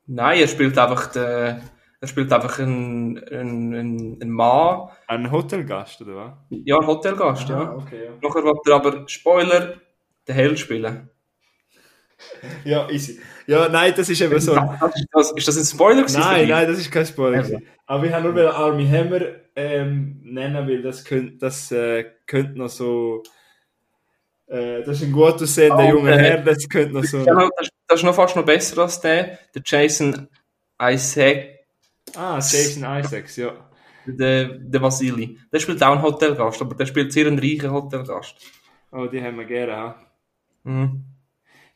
Nein, 0.07 0.41
er 0.41 0.49
spielt 0.49 0.77
einfach 0.79 1.07
den, 1.13 1.61
er 2.01 2.09
spielt 2.09 2.33
einfach 2.33 2.59
einen, 2.61 3.19
einen, 3.25 3.75
einen, 3.75 4.31
Mann, 4.31 4.89
Ein 5.07 5.31
Hotelgast, 5.33 6.01
oder 6.03 6.17
was? 6.17 6.33
ja, 6.51 6.79
ein 6.79 6.87
Hotelgast, 6.87 7.49
ja. 7.49 7.75
okay, 7.75 8.05
ja. 8.05 8.11
Nachher 8.23 8.45
will 8.45 8.55
er 8.67 8.75
aber, 8.75 9.09
Spoiler, 9.09 9.75
den 10.27 10.35
Held 10.35 10.59
spielen. 10.59 11.11
Ja, 12.65 12.91
easy. 12.91 13.21
Ja, 13.47 13.69
nein, 13.69 13.95
das 13.97 14.09
ist 14.09 14.21
eben 14.21 14.41
so. 14.41 14.55
Das 14.55 14.95
ist, 14.97 15.07
das, 15.13 15.33
ist 15.33 15.49
das 15.49 15.57
ein 15.57 15.65
Spoiler 15.65 16.03
gewesen? 16.03 16.21
Nein, 16.21 16.49
nein, 16.49 16.67
das 16.67 16.79
ist 16.79 16.91
kein 16.91 17.07
Spoiler. 17.07 17.39
Gewesen. 17.39 17.67
Aber 17.87 18.05
ich 18.05 18.13
habe 18.13 18.33
nur 18.33 18.55
Army 18.55 18.87
Hammer 18.89 19.21
ähm, 19.55 20.21
nennen, 20.25 20.69
weil 20.69 20.83
das 20.83 21.05
könnte, 21.05 21.37
das 21.39 21.71
äh, 21.73 22.05
könnte 22.27 22.59
noch 22.59 22.69
so. 22.69 23.23
Äh, 24.47 24.83
das 24.83 24.97
ist 24.97 25.05
ein 25.05 25.13
gut 25.13 25.41
aussehender 25.41 25.79
Oh, 25.79 25.91
junger 25.91 26.13
okay. 26.13 26.23
Herr, 26.23 26.39
das 26.43 26.69
könnte 26.69 26.95
noch 26.95 27.05
so. 27.05 27.19
Ja, 27.19 27.49
das, 27.57 27.69
das 27.87 28.01
ist 28.01 28.05
noch 28.05 28.15
fast 28.15 28.37
noch 28.37 28.45
besser 28.45 28.83
als 28.83 29.01
der. 29.01 29.39
Der 29.55 29.63
Jason 29.65 30.29
Isaac, 30.83 31.58
Ah, 32.17 32.37
Jason 32.37 32.85
Isaacs, 32.85 33.37
ja. 33.37 33.53
der, 34.07 34.59
der 34.59 34.83
Vasili. 34.83 35.39
Der 35.53 35.59
spielt 35.59 35.83
auch 35.83 35.93
einen 35.93 36.03
Hotelgast, 36.03 36.61
aber 36.61 36.75
der 36.75 36.87
spielt 36.87 37.13
sehr 37.13 37.27
einen 37.27 37.39
reichen 37.39 37.71
Hotelgast. 37.71 38.37
Oh, 38.91 39.07
die 39.07 39.23
haben 39.23 39.39
wir 39.39 39.45
gerne, 39.45 39.77
ha. 39.77 39.95
Mhm. 40.65 41.05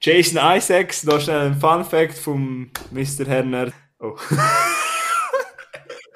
Jason 0.01 0.41
Isaacs, 0.43 1.03
da 1.03 1.21
schnell 1.21 1.47
ein 1.47 1.55
Fun 1.55 1.85
Fact 1.85 2.19
vom 2.19 2.71
Mr. 2.91 3.25
Herner. 3.27 3.73
Oh. 4.01 4.17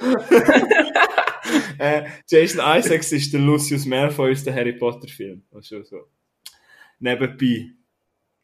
äh, 1.78 2.04
Jason 2.28 2.60
Isaacs 2.60 3.12
ist 3.12 3.32
der 3.32 3.40
Lucius 3.40 3.86
Malfoy 3.86 4.32
aus 4.32 4.42
dem 4.42 4.54
Harry 4.54 4.72
Potter 4.72 5.06
Film. 5.06 5.44
Das 5.52 5.60
ist 5.60 5.68
schon 5.68 5.84
so. 5.84 6.08
Nebenbei. 6.98 7.70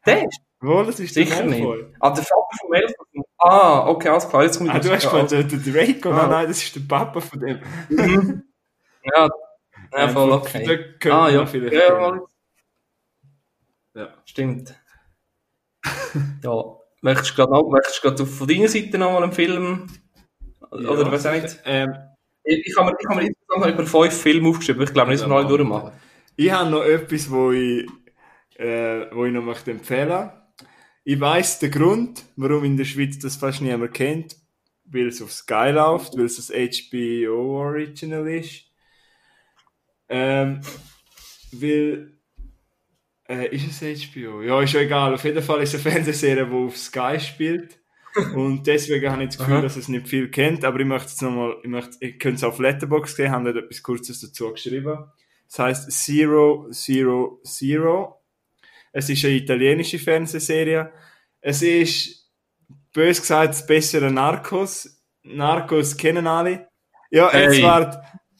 Der 0.05 0.23
ist 0.25 0.39
Wohl, 0.63 0.85
das 0.85 0.99
ist 1.01 1.13
der 1.15 1.25
sicher 1.25 1.43
nicht. 1.43 1.61
Malfoy. 1.61 1.85
Ah, 1.99 2.11
der 2.11 2.23
Vater 2.23 2.57
von 2.61 2.69
Malfoy. 2.69 3.23
Ah, 3.45 3.87
okay, 3.89 4.07
alles 4.09 4.29
klar, 4.29 4.43
jetzt 4.43 4.57
kommt 4.57 4.69
Ah, 4.69 4.79
du 4.79 4.89
hast 4.89 5.09
gemeint, 5.09 5.31
der, 5.31 5.43
der 5.43 5.59
Draco? 5.59 6.09
Ah. 6.11 6.15
Nein, 6.15 6.29
nein, 6.29 6.47
das 6.47 6.63
ist 6.63 6.75
der 6.75 6.81
Papa 6.87 7.19
von 7.19 7.39
dem. 7.41 7.59
Ja, 9.03 9.29
ja 9.97 10.07
voll 10.09 10.31
okay. 10.31 10.85
Ah, 11.11 11.29
ja, 11.29 11.45
vielleicht 11.45 11.75
ja. 13.95 14.07
Stimmt. 14.25 14.73
ja, 16.43 16.63
möchtest 17.01 17.31
du 17.37 17.45
gerade 17.47 17.69
möchtest 17.69 18.19
du 18.19 18.25
von 18.25 18.47
deiner 18.47 18.67
Seite 18.67 18.97
noch 18.97 19.11
mal 19.11 19.23
einen 19.23 19.31
Film? 19.33 19.87
Oder 20.71 21.03
Ja, 21.03 21.11
was 21.11 21.25
auch 21.25 21.33
nicht? 21.33 21.59
Ähm, 21.65 21.93
Ich, 22.43 22.67
ich 22.67 22.77
habe 22.77 22.91
mir, 22.91 22.97
ich 22.99 23.07
habe 23.09 23.21
mir 23.21 23.27
insgesamt 23.27 23.67
über 23.73 23.85
fünf 23.85 24.21
Filme 24.21 24.49
aufgeschrieben, 24.49 24.83
ich 24.83 24.93
glaube 24.93 25.11
nicht, 25.11 25.21
dass 25.21 25.29
wir 25.29 25.35
alle 25.35 25.47
durchmachen. 25.47 25.91
Ich 26.35 26.51
habe 26.51 26.69
noch 26.69 26.83
etwas, 26.83 27.29
wo 27.31 27.51
ich, 27.51 27.87
äh, 28.57 29.07
wo 29.13 29.25
ich 29.25 29.33
noch 29.33 29.43
möchte 29.43 29.71
empfehlen 29.71 30.31
Ich 31.05 31.19
weiss 31.19 31.59
den 31.59 31.71
Grund, 31.71 32.23
warum 32.37 32.63
in 32.63 32.77
der 32.77 32.85
Schweiz 32.85 33.19
das 33.19 33.35
fast 33.35 33.61
niemand 33.61 33.93
kennt, 33.93 34.37
weil 34.85 35.07
es 35.07 35.21
auf 35.21 35.33
Sky 35.33 35.71
läuft, 35.71 36.17
weil 36.17 36.25
es 36.25 36.37
das 36.37 36.49
HBO 36.49 37.59
Original 37.59 38.27
ist. 38.27 38.65
Ähm, 40.07 40.61
weil, 41.51 42.17
äh, 43.27 43.53
ist 43.53 43.81
es 43.81 44.11
HBO? 44.11 44.41
Ja, 44.43 44.61
ist 44.61 44.73
ja 44.73 44.81
egal. 44.81 45.13
Auf 45.13 45.23
jeden 45.25 45.43
Fall 45.43 45.61
ist 45.61 45.73
es 45.73 45.85
eine 45.85 45.93
Fernsehserie, 45.93 46.45
die 46.45 46.53
auf 46.53 46.77
Sky 46.77 47.19
spielt. 47.19 47.79
Und 48.35 48.65
deswegen 48.67 49.11
habe 49.11 49.23
ich 49.23 49.29
das 49.29 49.39
Gefühl, 49.39 49.55
Aha. 49.55 49.61
dass 49.61 49.75
es 49.75 49.87
nicht 49.89 50.07
viel 50.07 50.29
kennt, 50.29 50.63
aber 50.63 50.79
ich 50.79 50.85
möchte 50.85 51.07
es 51.07 51.21
nochmal, 51.21 51.57
ich 51.63 51.69
möchte, 51.69 51.97
ich 51.99 52.19
könnte 52.19 52.37
es 52.37 52.43
auf 52.43 52.59
Letterboxd 52.59 53.17
gehen, 53.17 53.31
habe 53.31 53.51
dort 53.51 53.65
etwas 53.65 53.81
Kurzes 53.81 54.21
dazu 54.21 54.51
geschrieben. 54.51 55.05
Das 55.47 55.59
heißt 55.59 55.91
Zero, 55.91 56.69
Zero, 56.71 57.41
Zero. 57.43 58.22
Es 58.93 59.09
ist 59.09 59.25
eine 59.25 59.33
italienische 59.33 59.99
Fernsehserie. 59.99 60.91
Es 61.41 61.61
ist, 61.61 62.31
bös 62.93 63.19
gesagt, 63.19 63.49
das 63.49 63.65
bessere 63.65 64.11
Narcos. 64.11 65.03
Narcos 65.23 65.97
kennen 65.97 66.27
alle. 66.27 66.67
Ja, 67.11 67.29
Hey. 67.31 67.45
jetzt 67.45 67.63
wart, 67.63 67.97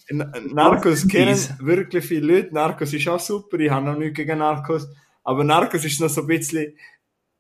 Narcos 0.10 1.08
kennen 1.08 1.38
wirklich 1.60 2.06
viele 2.06 2.28
Leute. 2.36 2.54
Narcos 2.54 2.94
ist 2.94 3.08
auch 3.08 3.20
super. 3.20 3.60
Ich 3.60 3.70
habe 3.72 3.86
noch 3.86 3.98
nichts 3.98 4.16
gegen 4.16 4.38
Narcos. 4.38 4.88
Aber 5.24 5.44
Narcos 5.44 5.84
ist 5.86 6.00
noch 6.00 6.10
so 6.10 6.22
ein 6.22 6.28
bisschen, 6.28 6.78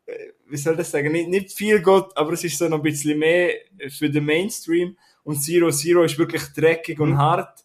äh, 0.05 0.13
wie 0.47 0.57
soll 0.57 0.75
das 0.75 0.91
sagen, 0.91 1.11
nicht, 1.11 1.29
nicht 1.29 1.51
viel 1.53 1.81
Gott, 1.81 2.15
aber 2.17 2.33
es 2.33 2.43
ist 2.43 2.57
so 2.57 2.67
noch 2.67 2.77
ein 2.77 2.83
bisschen 2.83 3.19
mehr 3.19 3.53
für 3.89 4.09
den 4.09 4.25
Mainstream. 4.25 4.97
Und 5.23 5.41
Zero 5.41 5.69
Zero 5.71 6.03
ist 6.03 6.17
wirklich 6.17 6.43
dreckig 6.55 6.99
und 6.99 7.17
hart 7.17 7.62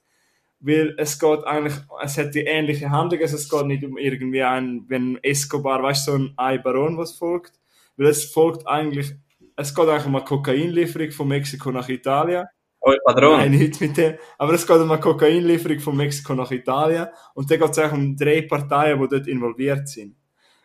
weil 0.61 0.95
es 0.99 1.19
geht 1.19 1.45
eigentlich, 1.45 1.75
es 2.03 2.19
hat 2.19 2.35
die 2.35 2.41
ähnliche 2.41 2.91
Handlung, 2.91 3.21
also 3.21 3.37
es 3.37 3.49
geht 3.49 3.67
nicht 3.67 3.85
um 3.85 3.97
irgendwie 3.97 4.43
ein, 4.43 4.85
wenn 4.89 5.19
Escobar, 5.23 5.83
weißt 5.83 6.09
du, 6.09 6.11
so 6.13 6.19
ein 6.19 6.35
Ei 6.37 6.59
Baron, 6.59 6.99
was 6.99 7.13
folgt, 7.13 7.53
weil 7.97 8.09
es 8.09 8.25
folgt 8.25 8.67
eigentlich, 8.67 9.13
es 9.57 9.75
geht 9.75 9.89
eigentlich 9.89 10.07
um 10.07 10.17
eine 10.17 10.25
Kokainlieferung 10.25 11.11
von 11.11 11.29
Mexiko 11.29 11.71
nach 11.71 11.89
Italien. 11.89 12.47
Oh, 12.81 12.93
Padron. 13.05 13.39
Nein, 13.39 13.53
nicht 13.53 13.81
mit 13.81 13.97
dem, 13.97 14.15
aber 14.39 14.55
es 14.55 14.67
geht 14.67 14.77
um 14.77 14.91
eine 14.91 15.01
Kokainlieferung 15.01 15.81
von 15.81 15.97
Mexiko 15.97 16.35
nach 16.35 16.51
Italien 16.51 17.09
und 17.35 17.51
dann 17.51 17.59
geht 17.59 17.71
es 17.71 17.79
eigentlich 17.79 17.93
um 17.93 18.17
drei 18.17 18.43
Parteien, 18.43 19.01
die 19.01 19.09
dort 19.09 19.27
involviert 19.27 19.89
sind. 19.89 20.17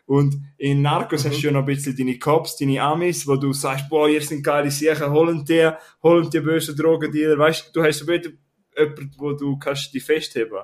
Und 0.06 0.36
in 0.58 0.82
Narcos 0.82 1.26
hast 1.26 1.42
du 1.42 1.48
ja 1.48 1.52
noch 1.52 1.62
ein 1.62 1.66
bisschen 1.66 1.96
deine 1.96 2.20
Cops, 2.20 2.58
deine 2.58 2.82
Amis, 2.82 3.26
wo 3.26 3.36
du 3.36 3.54
sagst, 3.54 3.90
boah, 3.90 4.10
ihr 4.10 4.22
sind 4.22 4.44
geile 4.44 4.70
Sachen, 4.70 5.12
holen 5.12 5.46
die, 5.46 5.70
holen 6.04 6.30
die 6.30 6.42
bösen 6.42 6.76
Drogendealer, 6.76 7.38
weißt 7.38 7.68
du, 7.68 7.80
du 7.80 7.88
hast 7.88 8.00
so 8.00 8.08
wieder 8.08 8.30
jemanden, 8.78 9.12
wo 9.18 9.34
du 9.34 9.58
kannst 9.58 9.94
die 9.94 10.00
festheben. 10.00 10.60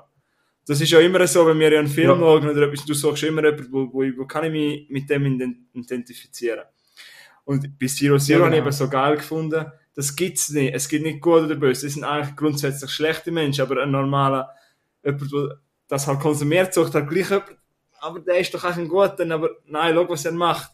Das 0.66 0.80
ist 0.80 0.90
ja 0.90 1.00
immer 1.00 1.26
so, 1.26 1.46
wenn 1.46 1.58
wir 1.58 1.76
einen 1.78 1.88
Film 1.88 2.10
Ja. 2.10 2.16
schauen 2.16 2.48
oder 2.48 2.62
etwas, 2.68 2.84
du 2.84 2.94
suchst 2.94 3.22
immer 3.24 3.44
jemanden, 3.44 3.72
wo, 3.72 3.88
wo, 3.92 4.02
wo 4.18 4.26
kann 4.26 4.44
ich 4.44 4.52
mich 4.52 4.86
mit 4.90 5.10
dem 5.10 5.24
ident- 5.24 5.56
identifizieren. 5.72 6.64
Und 7.44 7.78
bei 7.78 7.86
Zero 7.86 8.18
Zero 8.18 8.40
Ja, 8.40 8.44
habe 8.46 8.54
ich 8.56 8.58
genau. 8.60 8.68
eben 8.68 8.76
so 8.76 8.88
geil 8.88 9.16
gefunden, 9.16 9.66
das 9.94 10.14
gibt's 10.14 10.50
nicht. 10.50 10.72
Es 10.74 10.88
gibt 10.88 11.04
nicht 11.04 11.20
gut 11.20 11.42
oder 11.42 11.56
böse. 11.56 11.86
Das 11.86 11.94
sind 11.94 12.04
eigentlich 12.04 12.36
grundsätzlich 12.36 12.90
schlechte 12.90 13.32
Menschen, 13.32 13.62
aber 13.62 13.82
ein 13.82 13.90
normaler, 13.90 14.50
jemand, 15.04 15.32
der 15.32 15.58
das 15.88 16.06
halt 16.06 16.20
konsumiert, 16.20 16.72
sucht 16.72 16.94
halt 16.94 17.08
gleich 17.08 17.30
jemand, 17.30 17.56
aber 18.00 18.20
der 18.20 18.38
ist 18.38 18.54
doch 18.54 18.62
eigentlich 18.62 18.78
ein 18.84 18.88
guter, 18.88 19.28
aber 19.34 19.50
nein, 19.66 19.94
schau, 19.94 20.08
was 20.08 20.24
er 20.24 20.32
macht. 20.32 20.70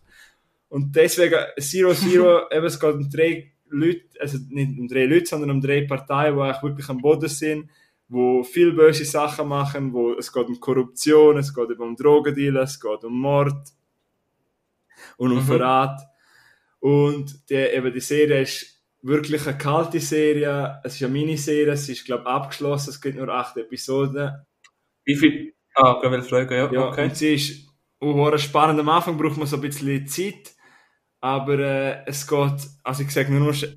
Und 0.68 0.94
deswegen 0.94 1.38
Zero 1.58 1.94
Zero, 1.94 2.42
eben, 2.50 2.66
es 2.66 2.78
geht 2.78 2.94
um 2.94 3.08
drei 3.08 3.52
Leute, 3.68 4.02
also 4.20 4.38
nicht 4.48 4.78
um 4.78 4.88
drei 4.88 5.04
Leute, 5.06 5.26
sondern 5.26 5.50
um 5.50 5.60
drei 5.60 5.82
Parteien, 5.86 6.34
die 6.36 6.40
eigentlich 6.42 6.62
wirklich 6.62 6.88
am 6.88 6.98
Boden 6.98 7.28
sind, 7.28 7.70
wo 8.08 8.42
viel 8.44 8.72
böse 8.72 9.04
Sachen 9.04 9.48
machen, 9.48 9.92
wo 9.92 10.12
es 10.12 10.32
geht 10.32 10.46
um 10.46 10.60
Korruption, 10.60 11.38
es 11.38 11.52
geht 11.54 11.78
um 11.78 11.96
Drogendealen, 11.96 12.62
es 12.62 12.80
geht 12.80 13.04
um 13.04 13.18
Mord 13.18 13.68
und 15.16 15.32
um 15.32 15.38
Mhm. 15.38 15.42
Verrat. 15.42 16.00
Und 16.80 17.48
die, 17.50 17.54
eben 17.54 17.92
die 17.92 18.00
Serie 18.00 18.42
ist 18.42 18.80
wirklich 19.02 19.46
eine 19.46 19.58
kalte 19.58 20.00
Serie, 20.00 20.80
es 20.84 20.94
ist 20.96 21.02
eine 21.02 21.12
Miniserie, 21.12 21.72
es 21.72 21.88
ist 21.88 22.04
glaube 22.04 22.22
ich 22.24 22.28
abgeschlossen, 22.28 22.90
es 22.90 23.00
gibt 23.00 23.16
nur 23.16 23.28
acht 23.28 23.56
Episoden. 23.56 24.32
Wie 25.04 25.16
viel? 25.16 25.54
Ah, 25.74 26.00
ich 26.02 26.10
will 26.10 26.22
fragen, 26.22 26.54
ja, 26.54 26.72
Ja, 26.72 26.88
okay. 26.88 27.04
und 27.04 27.16
sie 27.16 27.34
ist 27.34 27.68
auch 28.00 28.36
spannend. 28.38 28.80
Am 28.80 28.88
Anfang 28.88 29.16
braucht 29.16 29.36
man 29.36 29.46
so 29.46 29.56
ein 29.56 29.62
bisschen 29.62 30.06
Zeit, 30.06 30.54
aber 31.26 31.58
äh, 31.58 32.02
es 32.06 32.26
geht, 32.26 32.54
also 32.82 33.02
ich 33.02 33.10
sage 33.10 33.32
nur, 33.32 33.52
sch- 33.52 33.76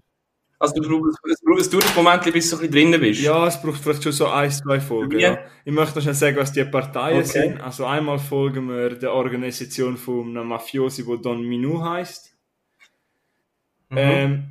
Also 0.60 0.74
du 0.82 0.90
brauchst, 0.90 1.20
es, 1.32 1.42
braucht, 1.42 1.62
es 1.62 1.70
dauert 1.70 1.88
ein 1.88 1.96
Moment, 2.04 2.24
bis 2.34 2.50
du 2.50 2.56
ein 2.56 2.60
bisschen 2.60 2.72
drinnen 2.72 3.00
bist. 3.02 3.22
ja, 3.22 3.48
es 3.48 3.62
braucht 3.62 3.82
vielleicht 3.82 4.04
schon 4.04 4.12
so 4.12 4.28
ein, 4.28 4.52
zwei 4.52 4.80
Folgen. 4.80 5.20
Ja. 5.20 5.40
Ich 5.66 5.72
möchte 5.74 5.96
noch 5.96 6.04
schnell 6.04 6.14
sagen, 6.16 6.38
was 6.38 6.52
die 6.52 6.64
Parteien 6.66 7.20
Okay. 7.20 7.28
sind. 7.28 7.62
Also 7.62 7.86
einmal 7.86 8.20
folgen 8.20 8.68
wir 8.70 8.90
der 8.96 9.14
Organisation 9.14 9.98
von 9.98 10.36
einem 10.38 10.48
Mafiosi, 10.48 11.06
wo 11.08 11.16
Don 11.16 11.42
Minu 11.48 11.82
heißt. 11.84 12.36
Mhm. 13.90 13.98
Ähm, 13.98 14.44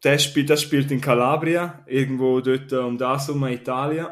das, 0.00 0.24
spielt, 0.24 0.48
das 0.50 0.62
spielt 0.62 0.90
in 0.90 1.00
Calabria, 1.00 1.84
irgendwo 1.86 2.40
dort 2.40 2.72
äh, 2.72 2.76
um 2.76 2.96
das 2.98 3.28
herum, 3.28 3.46
Italien. 3.46 4.08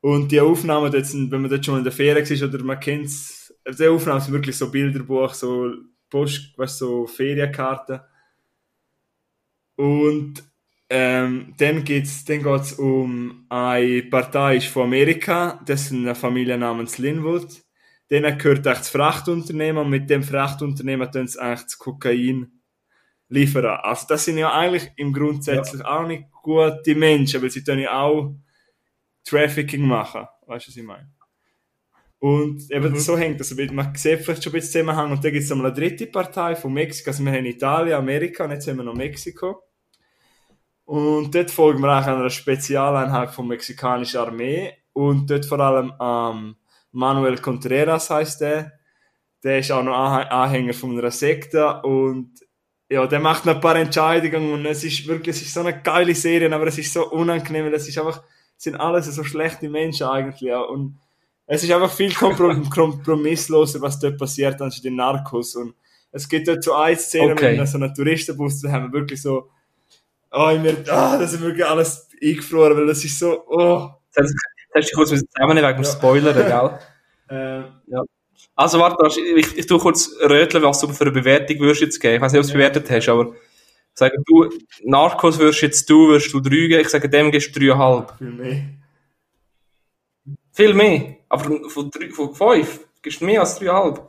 Und 0.00 0.32
die 0.32 0.40
Aufnahmen, 0.40 0.90
dort 0.92 1.06
sind, 1.06 1.30
wenn 1.30 1.40
man 1.42 1.50
dort 1.50 1.64
schon 1.64 1.78
in 1.78 1.84
der 1.84 1.92
Ferien 1.92 2.24
ist 2.26 2.42
oder 2.42 2.62
man 2.62 2.80
kennt 2.80 3.06
es, 3.06 3.54
die 3.78 3.86
Aufnahmen 3.88 4.20
sind 4.20 4.32
wirklich 4.34 4.56
so 4.56 4.70
Bilderbuch, 4.70 5.32
so 5.32 5.72
Post, 6.14 6.56
weißt, 6.56 6.78
so 6.78 7.08
Ferienkarten. 7.08 8.00
Und 9.74 10.44
ähm, 10.88 11.54
dann 11.58 11.84
dann 11.84 11.84
geht's 11.84 12.74
um 12.74 13.46
eine 13.48 14.02
Partei 14.04 14.58
ist 14.58 14.68
von 14.68 14.84
Amerika, 14.84 15.60
das 15.66 15.86
ist 15.86 15.92
eine 15.92 16.14
Familie 16.14 16.56
namens 16.56 16.98
Linwood. 16.98 17.64
Denen 18.12 18.38
gehört 18.38 18.64
das 18.64 18.90
Frachtunternehmen 18.90 19.82
und 19.82 19.90
mit 19.90 20.08
dem 20.08 20.22
Frachtunternehmen 20.22 21.10
tun 21.10 21.26
sie 21.26 21.40
eigentlich 21.40 21.62
das 21.62 21.78
Kokain 21.78 22.60
liefern. 23.28 23.80
Also 23.82 24.06
das 24.08 24.24
sind 24.24 24.38
ja 24.38 24.52
eigentlich 24.52 24.92
im 24.96 25.12
Grundsätzlich 25.12 25.84
auch 25.84 26.06
nicht 26.06 26.30
gute 26.30 26.94
Menschen, 26.94 27.42
weil 27.42 27.50
sie 27.50 27.64
tun 27.64 27.80
ja 27.80 28.00
auch 28.00 28.36
Trafficking 29.24 29.84
machen. 29.84 30.28
Weißt 30.46 30.66
du, 30.66 30.70
was 30.70 30.76
ich 30.76 30.84
meine? 30.84 31.10
Und 32.18 32.70
eben 32.70 32.90
Mhm. 32.92 32.96
so 32.98 33.18
hängt 33.18 33.38
das. 33.40 33.54
Man 33.54 33.94
sieht 33.94 34.20
vielleicht 34.20 34.42
schon 34.44 34.52
ein 34.52 34.54
bisschen 34.54 34.72
Zusammenhang. 34.84 35.10
Und 35.12 35.22
dann 35.24 35.32
gibt 35.32 35.44
es 35.44 35.50
noch 35.50 35.58
eine 35.58 35.72
dritte 35.72 36.06
Partei 36.06 36.56
von 36.56 36.72
Mexiko. 36.72 37.10
Also 37.10 37.24
wir 37.24 37.32
haben 37.32 37.44
Italien, 37.44 37.94
Amerika 37.96 38.44
und 38.44 38.52
jetzt 38.52 38.66
haben 38.66 38.78
wir 38.78 38.84
noch 38.84 38.94
Mexiko. 38.94 39.62
Und 40.86 41.34
dort 41.34 41.50
folgen 41.50 41.80
wir 41.80 41.90
eigentlich 41.90 42.06
einer 42.14 42.30
Spezialeinheit 42.30 43.30
von 43.30 43.48
mexikanischen 43.48 44.18
Armee. 44.20 44.72
Und 44.92 45.30
dort 45.30 45.44
vor 45.46 45.60
allem 45.60 45.92
ähm, 46.00 46.56
Manuel 46.92 47.38
Contreras 47.38 48.10
heißt 48.10 48.40
der. 48.42 48.72
Der 49.42 49.58
ist 49.58 49.70
auch 49.72 49.82
noch 49.82 49.94
Anhä- 49.94 50.28
Anhänger 50.28 50.72
von 50.74 50.98
einer 50.98 51.10
Sekte. 51.10 51.82
Und 51.82 52.32
ja, 52.88 53.06
der 53.06 53.20
macht 53.20 53.44
noch 53.44 53.56
ein 53.56 53.60
paar 53.60 53.76
Entscheidungen. 53.76 54.52
Und 54.52 54.66
es 54.66 54.84
ist 54.84 55.06
wirklich, 55.06 55.36
es 55.36 55.42
ist 55.42 55.54
so 55.54 55.60
eine 55.60 55.80
geile 55.82 56.14
Serie, 56.14 56.50
aber 56.54 56.66
es 56.66 56.78
ist 56.78 56.92
so 56.92 57.10
unangenehm, 57.10 57.72
es 57.72 57.88
ist 57.88 57.98
einfach, 57.98 58.22
es 58.56 58.64
sind 58.64 58.76
alles 58.76 59.06
so 59.06 59.24
schlechte 59.24 59.68
Menschen 59.68 60.06
eigentlich. 60.06 60.40
Ja. 60.42 60.60
Und 60.60 60.98
es 61.46 61.62
ist 61.62 61.70
einfach 61.70 61.90
viel 61.92 62.12
komprom 62.14 62.68
kompromissloser, 62.70 63.80
was 63.80 63.98
dort 63.98 64.18
passiert, 64.18 64.60
anstatt 64.60 64.84
in 64.84 64.96
Narcos. 64.96 65.56
Und 65.56 65.74
es 66.12 66.28
gibt 66.28 66.48
dort 66.48 66.62
so 66.62 66.74
eine 66.74 66.96
Szene 66.96 67.32
Okay. 67.32 67.58
mit 67.58 67.68
so 67.68 67.78
einem 67.78 67.94
Touristenbus, 67.94 68.60
da 68.62 68.70
haben 68.72 68.92
wir 68.92 69.00
wirklich 69.00 69.20
so, 69.20 69.50
oh, 70.32 70.50
ich 70.54 70.60
mir, 70.60 70.76
ah, 70.90 71.18
das 71.18 71.32
ist 71.32 71.40
wirklich 71.40 71.66
alles 71.66 72.08
eingefroren, 72.22 72.76
weil 72.76 72.86
das 72.86 73.04
ist 73.04 73.18
so, 73.18 73.44
oh. 73.48 73.90
Jetzt 74.16 74.34
hast 74.74 74.92
du 74.92 74.96
kurz 74.96 75.10
zusammen 75.10 75.56
wegen 75.56 75.66
dem 75.76 75.82
Ja. 75.82 75.84
Spoiler, 75.84 76.32
gell? 76.32 76.78
Äh, 77.26 77.62
Also 78.54 78.78
warte, 78.78 79.08
ich, 79.18 79.56
ich, 79.56 79.66
tue 79.66 79.78
kurz 79.78 80.10
röteln, 80.20 80.62
was 80.62 80.78
du 80.80 80.88
für 80.88 81.04
eine 81.04 81.10
Bewertung 81.12 81.58
würdest 81.60 81.80
jetzt 81.80 82.00
geben. 82.00 82.16
Ich 82.16 82.20
weiß 82.20 82.32
nicht, 82.32 82.40
ob 82.40 82.44
du 82.44 82.48
es 82.48 82.52
bewertet 82.52 82.90
hast, 82.90 83.08
aber 83.08 83.34
Sagen 83.96 84.24
du, 84.26 84.50
Narcos 84.82 85.38
wirst 85.38 85.62
jetzt 85.62 85.88
du, 85.88 86.08
wirst 86.08 86.32
du 86.32 86.40
drei 86.40 86.66
geben, 86.66 86.80
ich 86.80 86.88
sage, 86.88 87.08
dem 87.08 87.30
gehst 87.30 87.54
du 87.54 87.60
dreieinhalb. 87.60 88.18
Viel 88.18 88.30
mehr. 88.32 88.62
Viel 90.54 90.72
mehr. 90.72 91.16
Aber 91.28 91.68
von, 91.68 91.90
drei, 91.90 92.08
von 92.10 92.34
fünf 92.34 92.86
gibst 93.02 93.20
du 93.20 93.24
mehr 93.26 93.40
als 93.40 93.58
dreieinhalb. 93.58 94.08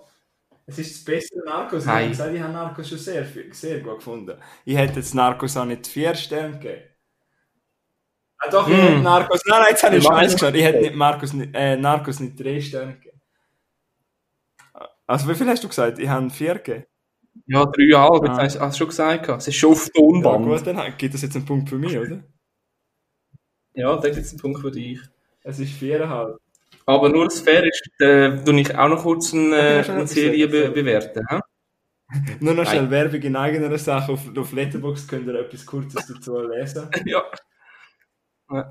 Es 0.68 0.80
ist 0.80 0.96
das 0.96 1.04
beste 1.06 1.40
Narcos. 1.46 1.84
Ich 1.84 1.90
habe 1.90 2.08
gesagt, 2.08 2.34
ich 2.34 2.42
habe 2.42 2.54
Narcos 2.54 2.90
schon 2.90 2.98
sehr, 2.98 3.26
sehr 3.52 3.80
gut 3.82 3.98
gefunden. 3.98 4.40
Ich 4.64 4.76
hätte 4.78 4.96
jetzt 5.00 5.14
Narcos 5.14 5.58
auch 5.58 5.66
nicht 5.66 5.86
vier 5.88 6.16
Sterne 6.16 6.54
gegeben. 6.60 6.84
Ah, 8.38 8.50
doch, 8.50 8.68
ich 8.68 8.76
Hm. 8.76 8.82
hätte 8.82 9.00
Narcos. 9.02 9.42
Nein, 9.46 9.60
nein, 9.62 9.68
jetzt 9.72 9.84
habe 9.84 9.98
ich 9.98 10.04
Scheiß 10.04 10.32
das 10.32 10.34
gesagt. 10.36 10.58
Ich 10.58 10.64
hätte 10.64 10.82
nicht 10.82 10.96
Marcos, 10.96 11.34
nicht- 11.34 11.54
äh, 11.56 11.78
Narcos 11.78 12.20
nicht 12.20 12.40
drei 12.40 12.62
Sterne 12.62 12.94
gegeben. 12.96 13.22
Also, 15.08 15.30
wie 15.30 15.36
viel 15.36 15.48
hast 15.48 15.64
du 15.64 15.68
gesagt? 15.68 16.00
Ich 16.00 16.10
habe 16.10 16.30
vier 16.30 16.56
gegeben. 16.56 16.86
Ja, 17.48 17.66
dreieinhalb, 17.66 18.24
Ah. 18.30 18.44
jetzt 18.44 18.60
hast 18.60 18.76
du 18.76 18.78
schon 18.80 18.88
gesagt. 18.88 19.30
Es 19.30 19.48
ist 19.48 19.56
schon 19.56 19.72
auf 19.74 19.86
Ja, 19.88 19.94
Tonband. 19.94 20.46
gut, 20.46 20.68
dann 20.68 20.98
gibt 20.98 21.14
das 21.14 21.22
jetzt 21.22 21.36
einen 21.36 21.46
Punkt 21.46 21.70
für 21.70 21.78
mich, 21.78 21.98
oder? 21.98 22.24
Ja, 23.74 23.96
da 23.98 24.10
gibt 24.10 24.26
es 24.26 24.32
einen 24.32 24.40
Punkt 24.40 24.62
für 24.62 24.72
dich. 24.72 25.00
Es 25.46 25.60
ist 25.60 25.74
viereinhalb. 25.74 26.40
Aber 26.88 27.10
nur 27.10 27.26
das 27.26 27.40
Fair 27.40 27.64
ist, 27.64 27.88
äh, 28.00 28.44
tue 28.44 28.60
ich 28.60 28.76
auch 28.76 28.90
noch 28.90 29.04
kurz 29.04 29.32
eine, 29.32 29.56
äh, 29.56 29.82
noch 29.82 29.90
eine 29.90 30.08
Serie 30.08 30.48
be 30.48 30.70
bewerten. 30.72 31.24
hä? 31.30 31.40
Nur 32.40 32.54
noch 32.54 32.64
Nein. 32.64 32.72
schnell 32.72 32.92
Werbung 32.92 33.22
in 33.22 33.36
eigener 33.36 33.76
Sache. 33.78 34.12
Auf, 34.12 34.38
auf 34.38 34.52
Letterboxd 34.52 35.08
könnt 35.08 35.28
ihr 35.28 35.36
etwas 35.36 35.66
Kurzes 35.66 36.06
dazu 36.08 36.40
lesen. 36.40 36.90
ja. 37.06 37.24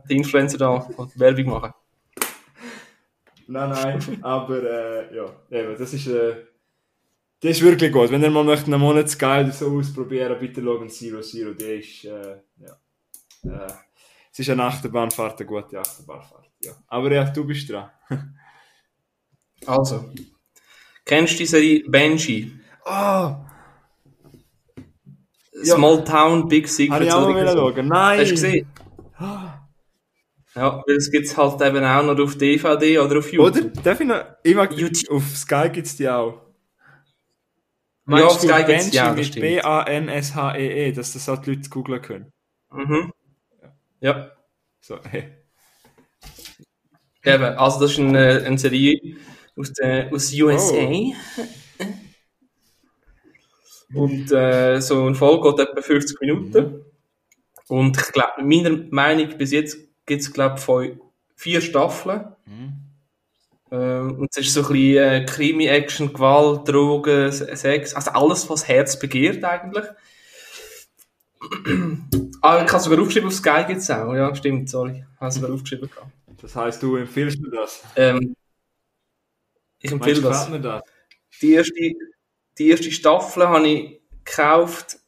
Die 0.09 0.17
Influencer 0.17 0.59
da 0.59 0.89
Werbung 1.17 1.47
machen. 1.47 1.73
Nein, 3.47 3.71
nein, 3.71 4.25
aber 4.25 4.63
äh, 4.63 5.17
ja, 5.17 5.27
eben, 5.51 5.77
das 5.77 5.93
ist, 5.93 6.07
äh, 6.07 6.47
das 7.41 7.51
ist 7.51 7.63
wirklich 7.63 7.93
gut. 7.93 8.11
Wenn 8.11 8.23
ihr 8.23 8.31
mal 8.31 8.45
möchtet, 8.45 8.69
einen 8.69 8.81
Monat 8.81 9.11
Sky 9.11 9.43
oder 9.43 9.53
so 9.53 9.77
ausprobieren, 9.79 10.39
bitte 10.39 10.63
schauen 10.63 10.89
Zero 10.89 11.21
Zero. 11.21 11.53
Der 11.53 11.77
ist, 11.77 12.05
äh, 12.05 12.39
ja, 12.57 12.79
äh, 13.45 13.73
es 14.33 14.39
ist 14.39 14.49
eine 14.49 14.65
Achterbahnfahrt, 14.65 15.41
eine 15.41 15.47
gute 15.47 15.79
Achterbahnfahrt. 15.79 16.44
Ja. 16.65 16.73
Aber 16.89 17.13
ja, 17.13 17.25
du 17.25 17.45
bist 17.45 17.69
dran. 17.71 17.91
Also, 19.67 20.11
kennst 21.05 21.35
du 21.35 21.39
die 21.39 21.47
Serie 21.47 21.85
Benji? 21.89 22.53
Oh, 22.85 23.37
Ja. 25.63 25.77
Small 25.77 26.05
Town, 26.05 26.49
Big 26.49 26.65
habe 26.65 26.73
Secrets 26.73 27.07
ich 27.07 27.13
auch 27.13 27.29
oder 27.29 27.53
schauen. 27.53 27.89
Nein! 27.89 28.21
Hast 28.21 28.29
du 28.29 28.35
gesehen? 28.35 28.67
Ja, 30.57 30.83
weil 30.87 30.97
es 30.97 31.11
gibt 31.11 31.27
es 31.27 31.37
halt 31.37 31.61
eben 31.63 31.85
auch 31.85 32.03
noch 32.05 32.19
auf 32.23 32.37
DVD 32.37 32.99
oder 32.99 33.19
auf 33.19 33.33
Oder? 33.33 33.61
YouTube. 33.61 33.83
Darf 33.83 34.01
ich 34.01 34.07
noch? 34.07 34.25
Ich 34.43 34.55
mag, 34.55 34.73
YouTube. 34.73 35.11
auf 35.11 35.37
Sky 35.37 35.69
gibt 35.73 35.87
es 35.87 35.97
die 35.97 36.09
auch. 36.09 36.43
Ja, 38.07 38.27
auf 38.27 38.39
Sky 38.41 38.65
gibt's 38.65 38.67
Banshee 38.67 38.91
die 38.91 39.01
auch, 39.01 39.17
das 39.17 39.17
mit. 39.17 39.41
B-A-N-S-H-E-E, 39.41 40.93
dass 40.93 41.13
das 41.15 41.29
auch 41.29 41.39
die 41.39 41.55
Leute 41.55 41.71
googeln 41.71 42.03
können. 42.03 42.33
Mhm. 42.71 43.13
Ja, 44.01 44.31
So, 44.81 44.99
hey. 45.05 45.44
Eben. 47.25 47.45
Also 47.59 47.81
das 47.81 47.93
ist 47.93 47.99
eine, 48.01 48.43
eine 48.45 48.59
Serie 48.59 49.17
aus, 49.57 49.73
der, 49.73 50.13
aus 50.13 50.33
USA. 50.33 50.75
Oh. 50.77 51.15
Und 53.95 54.33
äh, 54.33 54.81
so 54.81 55.05
eine 55.07 55.15
Folge 55.15 55.55
geht 55.55 55.69
etwa 55.69 55.81
50 55.83 56.21
Minuten. 56.21 56.81
Und 57.69 57.97
ich 57.97 58.13
glaube, 58.13 58.43
meiner 58.43 58.77
Meinung 58.91 59.37
bis 59.39 59.53
jetzt 59.53 59.79
gibt 60.07 60.23
es, 60.23 60.33
glaube 60.33 60.59
ich, 60.85 60.99
vier 61.37 61.61
Staffeln. 61.61 62.25
Ähm, 63.71 64.19
und 64.19 64.29
es 64.31 64.37
ist 64.47 64.53
so 64.55 64.61
ein 64.63 64.69
bisschen 64.73 65.05
äh, 65.05 65.25
Krimi, 65.27 65.67
Action, 65.67 66.13
Gewalt, 66.13 66.69
Drogen, 66.69 67.31
Se- 67.33 67.55
Sex, 67.57 67.95
also 67.95 68.11
alles, 68.13 68.49
was 68.51 68.67
Herz 68.69 68.99
begehrt 68.99 69.43
eigentlich. 69.45 69.85
ah, 72.43 72.63
ich 72.65 72.73
habe 72.73 72.83
sogar 72.83 73.01
aufgeschrieben, 73.01 73.29
auf 73.29 73.35
Sky 73.35 73.65
gibt 73.67 73.81
es 73.81 73.91
auch. 73.91 74.13
Ja, 74.15 74.35
stimmt, 74.35 74.69
sorry. 74.71 75.05
Ich 75.15 75.21
habe 75.21 75.31
sogar 75.33 75.53
aufgeschrieben. 75.53 75.89
gehabt. 75.91 76.09
Das 76.45 76.55
heisst, 76.57 76.83
du 76.83 76.97
empfiehlst 76.97 77.41
mir 77.41 77.49
das? 77.51 77.83
Ähm, 77.97 78.37
ich 79.79 79.91
empfehle 79.91 80.21
das. 80.21 80.47
mir 80.51 80.61
das? 80.61 80.83
Die 81.41 81.55
erste, 81.55 81.93
die 82.59 82.69
erste 82.69 82.91
Staffel 82.93 83.49
habe 83.49 83.67
ich 83.67 84.01
gekauft, 84.25 84.99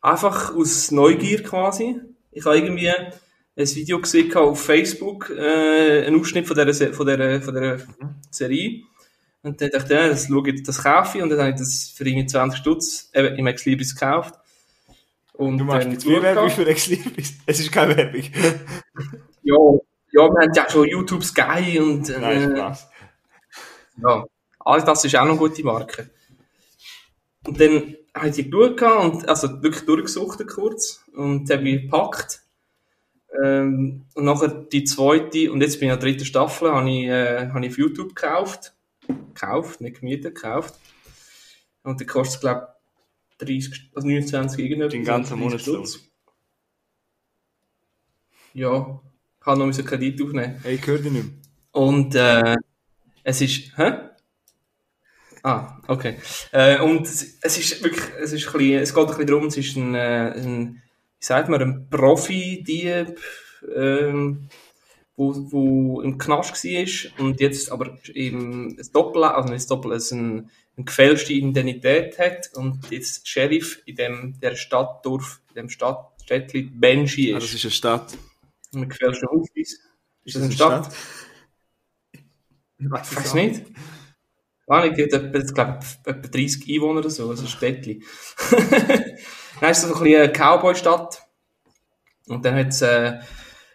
einfach 0.00 0.52
aus 0.52 0.90
Neugier 0.90 1.44
quasi. 1.44 2.00
Ich 2.32 2.44
habe 2.44 2.58
irgendwie 2.58 2.88
ein 2.90 3.12
Video 3.56 4.00
gesehen 4.00 4.34
auf 4.34 4.60
Facebook, 4.64 5.30
äh, 5.30 6.04
einen 6.04 6.18
Ausschnitt 6.20 6.48
von 6.48 6.56
dieser, 6.56 6.72
Se- 6.74 6.92
von 6.94 7.06
dieser, 7.06 7.40
von 7.40 7.54
dieser 7.54 7.78
Serie. 8.32 8.82
Und 9.42 9.60
dann 9.60 9.70
dachte 9.70 9.84
ich, 9.94 10.00
ja, 10.00 10.08
das, 10.08 10.26
schaue 10.26 10.50
ich, 10.50 10.62
das 10.64 10.82
kaufe 10.82 11.18
ich. 11.18 11.22
Und 11.22 11.30
dann 11.30 11.38
habe 11.38 11.50
ich 11.50 11.56
das 11.58 11.92
für 11.94 12.04
irgendwie 12.08 12.26
20 12.26 12.58
Stutz 12.58 13.08
eben 13.14 13.36
im 13.36 13.46
Ex 13.46 13.64
Libris 13.66 13.94
gekauft. 13.94 14.34
Und 15.34 15.58
Du 15.58 15.64
machst 15.64 15.86
jetzt 15.88 16.02
viel 16.04 16.20
Werbung 16.20 16.50
für 16.50 16.66
Ex 16.66 16.88
Libris. 16.88 17.34
Es 17.46 17.60
ist 17.60 17.70
keine 17.70 17.96
Werbung. 17.96 18.22
Ja, 19.44 19.54
ja, 20.12 20.28
wir 20.28 20.42
haben 20.42 20.52
ja 20.54 20.70
schon 20.70 20.88
YouTube 20.88 21.24
Sky 21.24 21.78
und 21.78 22.08
Nein, 22.08 22.52
äh, 22.52 22.56
Spaß. 22.56 22.88
Ja, 24.02 24.24
also 24.60 24.86
das 24.86 25.04
ist 25.04 25.16
auch 25.16 25.24
noch 25.24 25.30
eine 25.30 25.38
gute 25.38 25.64
Marke. 25.64 26.10
Und 27.46 27.60
dann 27.60 27.96
habe 28.14 28.28
ich 28.28 28.34
die 28.34 28.50
geschaut 28.50 28.82
und 28.82 29.28
also 29.28 29.62
wirklich 29.62 29.84
durchgesucht 29.86 30.46
kurz 30.48 31.04
und 31.14 31.50
habe 31.50 31.62
mich 31.62 31.82
gepackt. 31.82 32.42
Ähm, 33.42 34.06
und 34.14 34.24
nachher 34.24 34.48
die 34.48 34.84
zweite 34.84 35.52
und 35.52 35.60
jetzt 35.60 35.78
bin 35.78 35.88
ich 35.88 35.94
in 35.94 36.00
der 36.00 36.08
dritten 36.08 36.24
Staffel, 36.24 36.72
habe 36.72 36.90
ich, 36.90 37.06
äh, 37.06 37.48
habe 37.48 37.64
ich 37.64 37.72
auf 37.72 37.78
YouTube 37.78 38.14
gekauft. 38.14 38.74
Gekauft, 39.06 39.80
nicht 39.80 40.00
gemietet, 40.00 40.34
gekauft. 40.34 40.74
Und 41.82 42.00
die 42.00 42.06
kostet, 42.06 42.40
glaube 42.40 42.68
ich, 43.38 43.46
30, 43.46 43.90
also 43.94 44.06
29 44.06 44.58
irgendetwas. 44.58 44.92
Den 44.92 45.04
ganzen 45.04 45.38
30 45.38 45.44
Monatslohn. 45.44 45.86
Stutz. 45.86 46.10
Ja, 48.52 49.00
ich 49.04 49.09
habe 49.46 49.58
noch 49.58 49.66
einen 49.66 49.84
Kredit 49.84 50.20
aufnehmen. 50.22 50.58
Hey, 50.62 50.74
ich 50.76 50.86
höre 50.86 50.98
dich 50.98 51.12
nicht 51.12 51.24
mehr. 51.24 51.34
Und 51.72 52.14
äh, 52.14 52.56
es 53.22 53.40
ist. 53.40 53.76
Hä? 53.76 53.92
Ah, 55.42 55.78
okay. 55.88 56.16
Äh, 56.52 56.78
und 56.80 57.06
es 57.06 57.38
es 57.40 57.58
ist 57.58 57.82
wirklich, 57.82 58.04
es 58.22 58.32
ist 58.32 58.46
ein 58.46 58.52
bisschen, 58.52 58.82
es 58.82 58.94
geht 58.94 59.02
ein 59.04 59.06
bisschen 59.08 59.26
darum, 59.26 59.46
es 59.46 59.56
ist 59.56 59.76
ein, 59.76 59.94
äh, 59.94 60.32
ein 60.36 60.82
wie 61.18 61.24
sagt 61.24 61.48
man, 61.48 61.62
ein 61.62 61.88
Profi-Dieb, 61.88 63.18
ähm, 63.74 64.48
wo, 65.16 65.34
wo 65.50 66.00
im 66.02 66.18
Knast 66.18 66.62
war 66.64 67.24
und 67.24 67.40
jetzt 67.40 67.72
aber 67.72 67.98
eben 68.12 68.76
ein 68.78 68.88
Doppel, 68.92 69.24
also 69.24 69.52
nicht 69.52 69.70
Doppel, 69.70 69.92
also 69.92 70.14
ein, 70.16 70.50
eine 70.76 70.84
gefälschte 70.84 71.32
Identität 71.32 72.18
hat 72.18 72.50
und 72.54 72.90
jetzt 72.90 73.26
Sheriff 73.28 73.80
in 73.86 73.96
dem, 73.96 74.40
der 74.40 74.56
Stadtdorf, 74.56 75.40
in 75.50 75.54
dem 75.54 75.68
Stadt, 75.70 76.06
Städtli 76.22 76.62
Benji 76.62 77.32
Ah, 77.34 77.38
ist. 77.38 77.44
das 77.46 77.54
ist 77.54 77.64
eine 77.64 77.70
Stadt. 77.72 78.18
Mit 78.72 78.90
gefälschten 78.90 79.28
Ausweis. 79.28 79.78
Ist 80.24 80.36
das 80.36 80.42
eine 80.42 80.44
eine 80.44 80.52
Stadt? 80.52 80.94
Ich 82.78 82.90
weiß 82.90 83.12
Ich 83.12 83.16
weiß 83.18 83.34
nicht. 83.34 83.66
Ah, 84.66 84.84
ich 84.84 84.94
glaube, 84.94 85.36
etwa 85.36 85.80
30 86.04 86.72
Einwohner 86.72 87.00
oder 87.00 87.10
so, 87.10 87.28
also 87.28 87.42
ein 87.42 87.48
Städtli. 87.48 88.04
dann 89.60 89.70
ist 89.70 89.78
es 89.78 89.82
so 89.82 89.94
ein 89.94 90.00
bisschen 90.00 90.22
eine 90.22 90.32
Cowboy-Stadt. 90.32 91.26
Und 92.28 92.44
dann 92.44 92.54
hat 92.54 92.68
es 92.68 92.80
äh, 92.82 93.18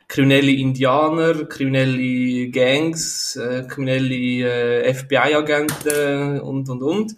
kriminelle 0.07 0.51
Indianer, 0.51 1.45
kriminelle 1.45 2.49
Gangs, 2.49 3.35
äh, 3.35 3.65
kriminelle 3.67 4.85
äh, 4.85 4.93
FBI-Agenten 4.93 6.39
und, 6.39 6.69
und, 6.69 6.81
und. 6.81 7.17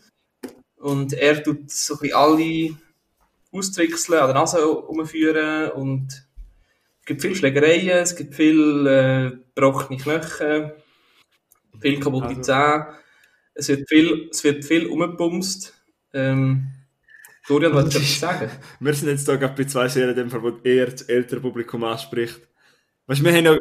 Und 0.78 1.14
er 1.14 1.44
tut 1.44 1.70
so 1.70 1.94
ein 1.94 2.00
bisschen 2.00 2.18
alle 2.18 2.78
austrickseln, 3.52 4.20
an 4.20 4.28
der 4.28 4.36
Nase 4.36 4.68
umführen 4.68 5.70
und 5.72 6.27
gibt 7.08 7.22
viele 7.22 7.36
Schlägereien, 7.36 7.98
es 8.04 8.16
gibt 8.16 8.36
viel 8.36 8.86
äh, 8.86 9.32
gebrochene 9.56 9.98
Knochen, 10.00 10.72
viel 11.82 12.00
kaputte 12.00 12.28
Also- 12.28 12.42
Zähne. 12.42 12.88
Es 13.60 13.70
wird 13.70 13.90
viel, 13.90 14.28
es 14.32 14.44
wird 14.44 14.64
viel 14.64 14.86
umgebumst. 14.86 15.74
Ähm, 16.14 16.68
Florian, 17.42 17.74
was 17.74 17.92
soll 17.92 18.04
ich 18.04 18.20
sagen? 18.20 18.52
Wir 18.80 18.94
sind 18.94 19.10
jetzt 19.10 19.26
hier 19.26 19.38
gerade 19.38 19.56
bei 19.56 19.64
zwei 19.68 19.88
Serien, 19.88 20.32
wo 20.32 20.50
eher 20.64 20.86
das 20.88 21.02
ältere 21.04 21.40
Publikum 21.40 21.84
anspricht. 21.84 22.40
Weißt 23.08 23.24
wir 23.24 23.34
haben 23.34 23.46
ja, 23.46 23.58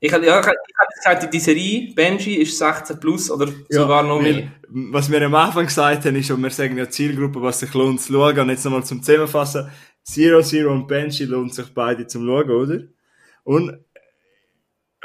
Ich 0.00 0.12
habe 0.12 0.26
ja, 0.26 0.40
ich 0.40 0.46
hab- 0.46 0.94
gesagt, 0.96 1.32
die 1.32 1.38
Serie 1.38 1.94
Benji 1.94 2.34
ist 2.36 2.58
16 2.58 2.98
plus 2.98 3.30
oder 3.30 3.46
sogar 3.68 4.02
noch 4.02 4.20
mehr. 4.20 4.50
was 4.68 5.08
wir 5.10 5.22
am 5.22 5.34
Anfang 5.36 5.66
gesagt 5.66 6.04
haben, 6.06 6.16
ist, 6.16 6.30
und 6.32 6.42
wir 6.42 6.50
sagen 6.50 6.76
ja 6.76 6.88
Zielgruppe, 6.90 7.40
was 7.40 7.60
sich 7.60 7.72
lohnt 7.74 8.00
zu 8.00 8.12
schauen. 8.14 8.38
Und 8.40 8.48
jetzt 8.50 8.64
nochmal 8.64 8.84
zum 8.84 9.02
Zusammenfassen. 9.02 9.70
Zero, 10.10 10.40
Zero 10.42 10.72
und 10.72 10.86
Banshee 10.88 11.24
lohnt 11.24 11.54
sich 11.54 11.66
beide 11.74 12.06
zum 12.06 12.24
Schauen, 12.26 12.50
oder? 12.50 12.80
Und, 13.44 13.78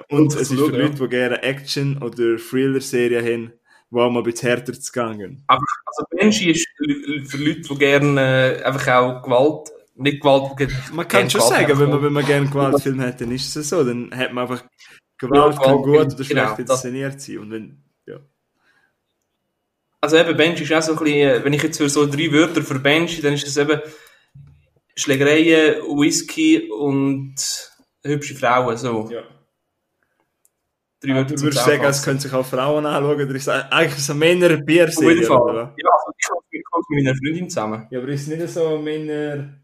und 0.09 0.27
es 0.35 0.49
ist 0.51 0.53
für. 0.53 0.67
Leute, 0.67 0.95
die 0.95 1.07
gerne 1.09 1.43
Action- 1.43 2.01
oder 2.01 2.37
Thriller-Serien 2.37 3.25
haben, 3.25 3.53
die 3.91 3.95
auch 3.99 4.09
mal 4.09 4.19
ein 4.19 4.23
bisschen 4.23 4.49
härter 4.49 4.73
zu 4.73 4.91
gehen. 4.91 5.43
Aber 5.47 5.63
also 5.85 6.05
Benji 6.11 6.51
ist 6.51 6.67
für 7.29 7.37
Leute, 7.37 7.61
die 7.61 7.75
gerne 7.77 8.59
äh, 8.59 8.63
einfach 8.63 8.87
auch 8.95 9.21
Gewalt, 9.23 9.69
nicht 9.95 10.21
Gewalt, 10.21 10.57
ge- 10.57 10.67
Man 10.93 11.07
kann 11.07 11.29
schon 11.29 11.41
Gewalt 11.41 11.53
sagen, 11.67 11.79
wenn 11.79 11.89
man, 11.89 12.01
wenn 12.03 12.13
man 12.13 12.25
gerne 12.25 12.47
Gewaltfilm 12.49 13.01
hat, 13.01 13.19
dann 13.21 13.31
ist 13.31 13.55
es 13.55 13.69
so. 13.69 13.83
Dann 13.83 14.09
hat 14.15 14.33
man 14.33 14.43
einfach 14.49 14.63
Gewalt 15.17 15.55
Ja, 15.55 15.61
kann 15.61 15.81
Gewalt, 15.83 16.09
gut 16.09 16.15
oder 16.19 16.27
genau, 16.27 16.55
schlecht 16.55 16.69
das- 16.69 16.83
inszeniert 16.85 17.21
sein. 17.21 17.37
Und 17.39 17.51
wenn, 17.51 17.83
ja. 18.07 18.19
Also 20.01 20.17
eben, 20.17 20.35
Benji 20.35 20.63
ist 20.63 20.73
auch 20.73 20.81
so 20.81 20.93
ein 20.93 20.97
bisschen, 21.03 21.29
äh, 21.29 21.43
wenn 21.43 21.53
ich 21.53 21.61
jetzt 21.63 21.77
für 21.77 21.87
so 21.89 22.05
drei 22.05 22.31
Wörter 22.31 22.61
für 22.63 22.79
Benji, 22.79 23.21
dann 23.21 23.33
ist 23.33 23.45
es 23.47 23.57
eben, 23.57 23.79
Schlägereien, 24.95 25.81
Whisky 25.97 26.69
und 26.71 27.35
hübsche 28.03 28.35
Frauen, 28.35 28.77
so. 28.77 29.09
Ja. 29.11 29.23
Drei 30.99 31.15
Wörter 31.15 31.35
Du 31.35 31.41
würdest 31.41 31.65
sagen, 31.65 31.83
es 31.83 32.03
können 32.03 32.19
sich 32.19 32.31
auch 32.31 32.45
Frauen 32.45 32.85
anschauen, 32.85 33.21
oder 33.21 33.35
ist 33.35 33.47
es 33.47 33.49
eigentlich 33.49 34.03
so 34.03 34.13
Männer 34.13 34.53
Auf 34.53 34.67
jeden 34.67 35.23
Fall. 35.23 35.41
oder? 35.41 35.75
Ja, 35.77 35.89
also 35.89 36.13
ich 36.51 36.63
komme 36.63 36.83
mit 36.89 37.03
meiner 37.03 37.17
Freundin 37.17 37.49
zusammen. 37.49 37.87
Ja, 37.89 37.99
aber 37.99 38.07
ist 38.09 38.27
nicht 38.27 38.47
so 38.49 38.77
Männer... 38.77 39.59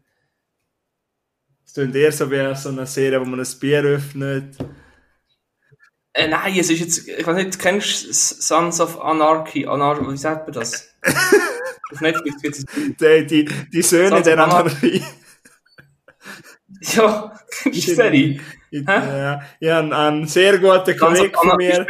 Es 1.64 1.74
klingt 1.74 1.94
eher 1.94 2.10
so 2.10 2.28
wie 2.30 2.54
so 2.56 2.70
eine 2.70 2.84
Serie, 2.84 3.20
wo 3.20 3.24
man 3.24 3.40
ein 3.40 3.46
Bier 3.60 3.84
öffnet. 3.84 4.56
Äh, 6.12 6.28
nein, 6.28 6.56
es 6.58 6.68
ist 6.68 6.80
jetzt, 6.80 7.08
ich 7.08 7.24
weiß 7.24 7.36
nicht, 7.36 7.58
kennst 7.58 8.08
du 8.08 8.12
Sons 8.12 8.80
of 8.80 9.00
Anarchy? 9.00 9.66
Anar 9.66 10.00
wie 10.10 10.16
sagt 10.16 10.48
man 10.48 10.54
das? 10.54 10.92
Auf 11.92 12.00
Netflix 12.00 12.42
gibt 12.42 12.56
es 12.56 12.64
Die, 13.00 13.26
die, 13.26 13.44
die 13.72 13.82
Söhne 13.82 14.08
Sons 14.10 14.24
der 14.24 14.38
Anarchie. 14.38 15.02
Ja, 16.94 17.32
du? 17.94 18.40
Ich, 18.70 18.88
äh, 18.88 19.38
ich 19.60 19.68
habe 19.68 19.96
einen 19.96 20.26
sehr 20.26 20.58
of 20.88 20.96
Kollegen 20.96 21.34
von 21.34 21.56
mir, 21.56 21.86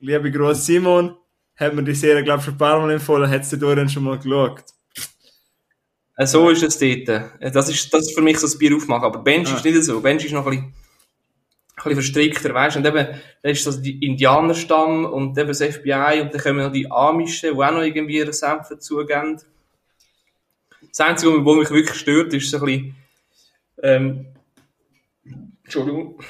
liebe 0.00 0.30
Groß 0.30 0.64
Simon, 0.64 1.16
hat 1.56 1.74
mir 1.74 1.82
die 1.82 1.94
Serie, 1.94 2.22
glaube 2.24 2.38
ich, 2.38 2.44
schon 2.46 2.54
ein 2.54 2.58
paar 2.58 2.80
Mal 2.80 2.92
empfohlen, 2.92 3.28
hat 3.30 3.44
sie 3.44 3.58
durch 3.58 3.90
schon 3.92 4.04
mal 4.04 4.18
geschaut. 4.18 4.64
Äh, 6.16 6.26
So 6.26 6.48
ist 6.50 6.62
es 6.62 6.78
dort. 6.78 7.08
Äh, 7.40 7.50
Das 7.50 7.68
ist, 7.68 7.92
das 7.92 8.06
ist 8.06 8.14
für 8.14 8.22
mich 8.22 8.38
so 8.38 8.46
das 8.46 8.56
Bier 8.56 8.74
aufmachen. 8.76 9.04
Aber 9.04 9.18
Benji 9.22 9.52
Ah. 9.52 9.56
ist 9.56 9.64
nicht 9.64 9.82
so. 9.84 10.00
Benji 10.00 10.26
ist 10.26 10.32
noch 10.32 10.46
ein 10.46 10.50
bisschen, 10.50 10.64
ein 10.66 10.74
bisschen 11.76 11.94
verstrickter, 11.94 12.54
weißt 12.54 12.76
du? 12.76 12.80
Und 12.80 12.86
eben, 12.86 13.06
da 13.42 13.48
ist 13.48 13.82
die 13.82 14.04
Indianerstamm 14.06 15.04
und 15.06 15.36
eben 15.36 15.48
das 15.48 15.60
FBI 15.62 16.20
und 16.22 16.32
dann 16.32 16.40
kommen 16.40 16.58
noch 16.58 16.72
die 16.72 16.90
Amischen, 16.90 17.54
die 17.54 17.62
auch 17.62 17.72
noch 17.72 17.82
irgendwie 17.82 18.16
ihren 18.18 18.32
Senf 18.32 18.68
dazugeben. 18.68 19.40
Das 20.88 21.00
Einzige, 21.00 21.44
was 21.44 21.56
mich 21.56 21.70
wirklich 21.70 21.98
stört, 21.98 22.32
ist 22.32 22.50
so 22.50 22.58
ein 22.58 22.64
bisschen, 22.64 22.96
ähm, 23.82 24.26
Entschuldigung, 25.64 26.20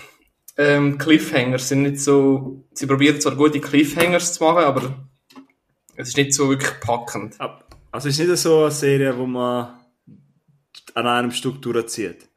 ähm, 0.57 0.98
Cliffhangers 0.98 1.68
sind 1.68 1.82
nicht 1.82 2.01
so, 2.01 2.64
sie 2.74 2.86
probieren 2.86 3.20
zwar 3.20 3.36
gute 3.36 3.61
Cliffhangers 3.61 4.34
zu 4.34 4.44
machen, 4.44 4.64
aber 4.64 5.07
es 5.96 6.09
ist 6.11 6.16
nicht 6.16 6.34
so 6.34 6.48
wirklich 6.51 6.80
packend. 6.80 7.36
Also 7.92 8.09
es 8.09 8.18
ist 8.18 8.26
nicht 8.28 8.38
so 8.38 8.62
eine 8.62 8.70
Serie, 8.70 9.16
wo 9.16 9.26
man 9.26 9.80
an 10.94 11.07
einem 11.07 11.30
Stück 11.32 11.61
durchzieht. 11.62 12.28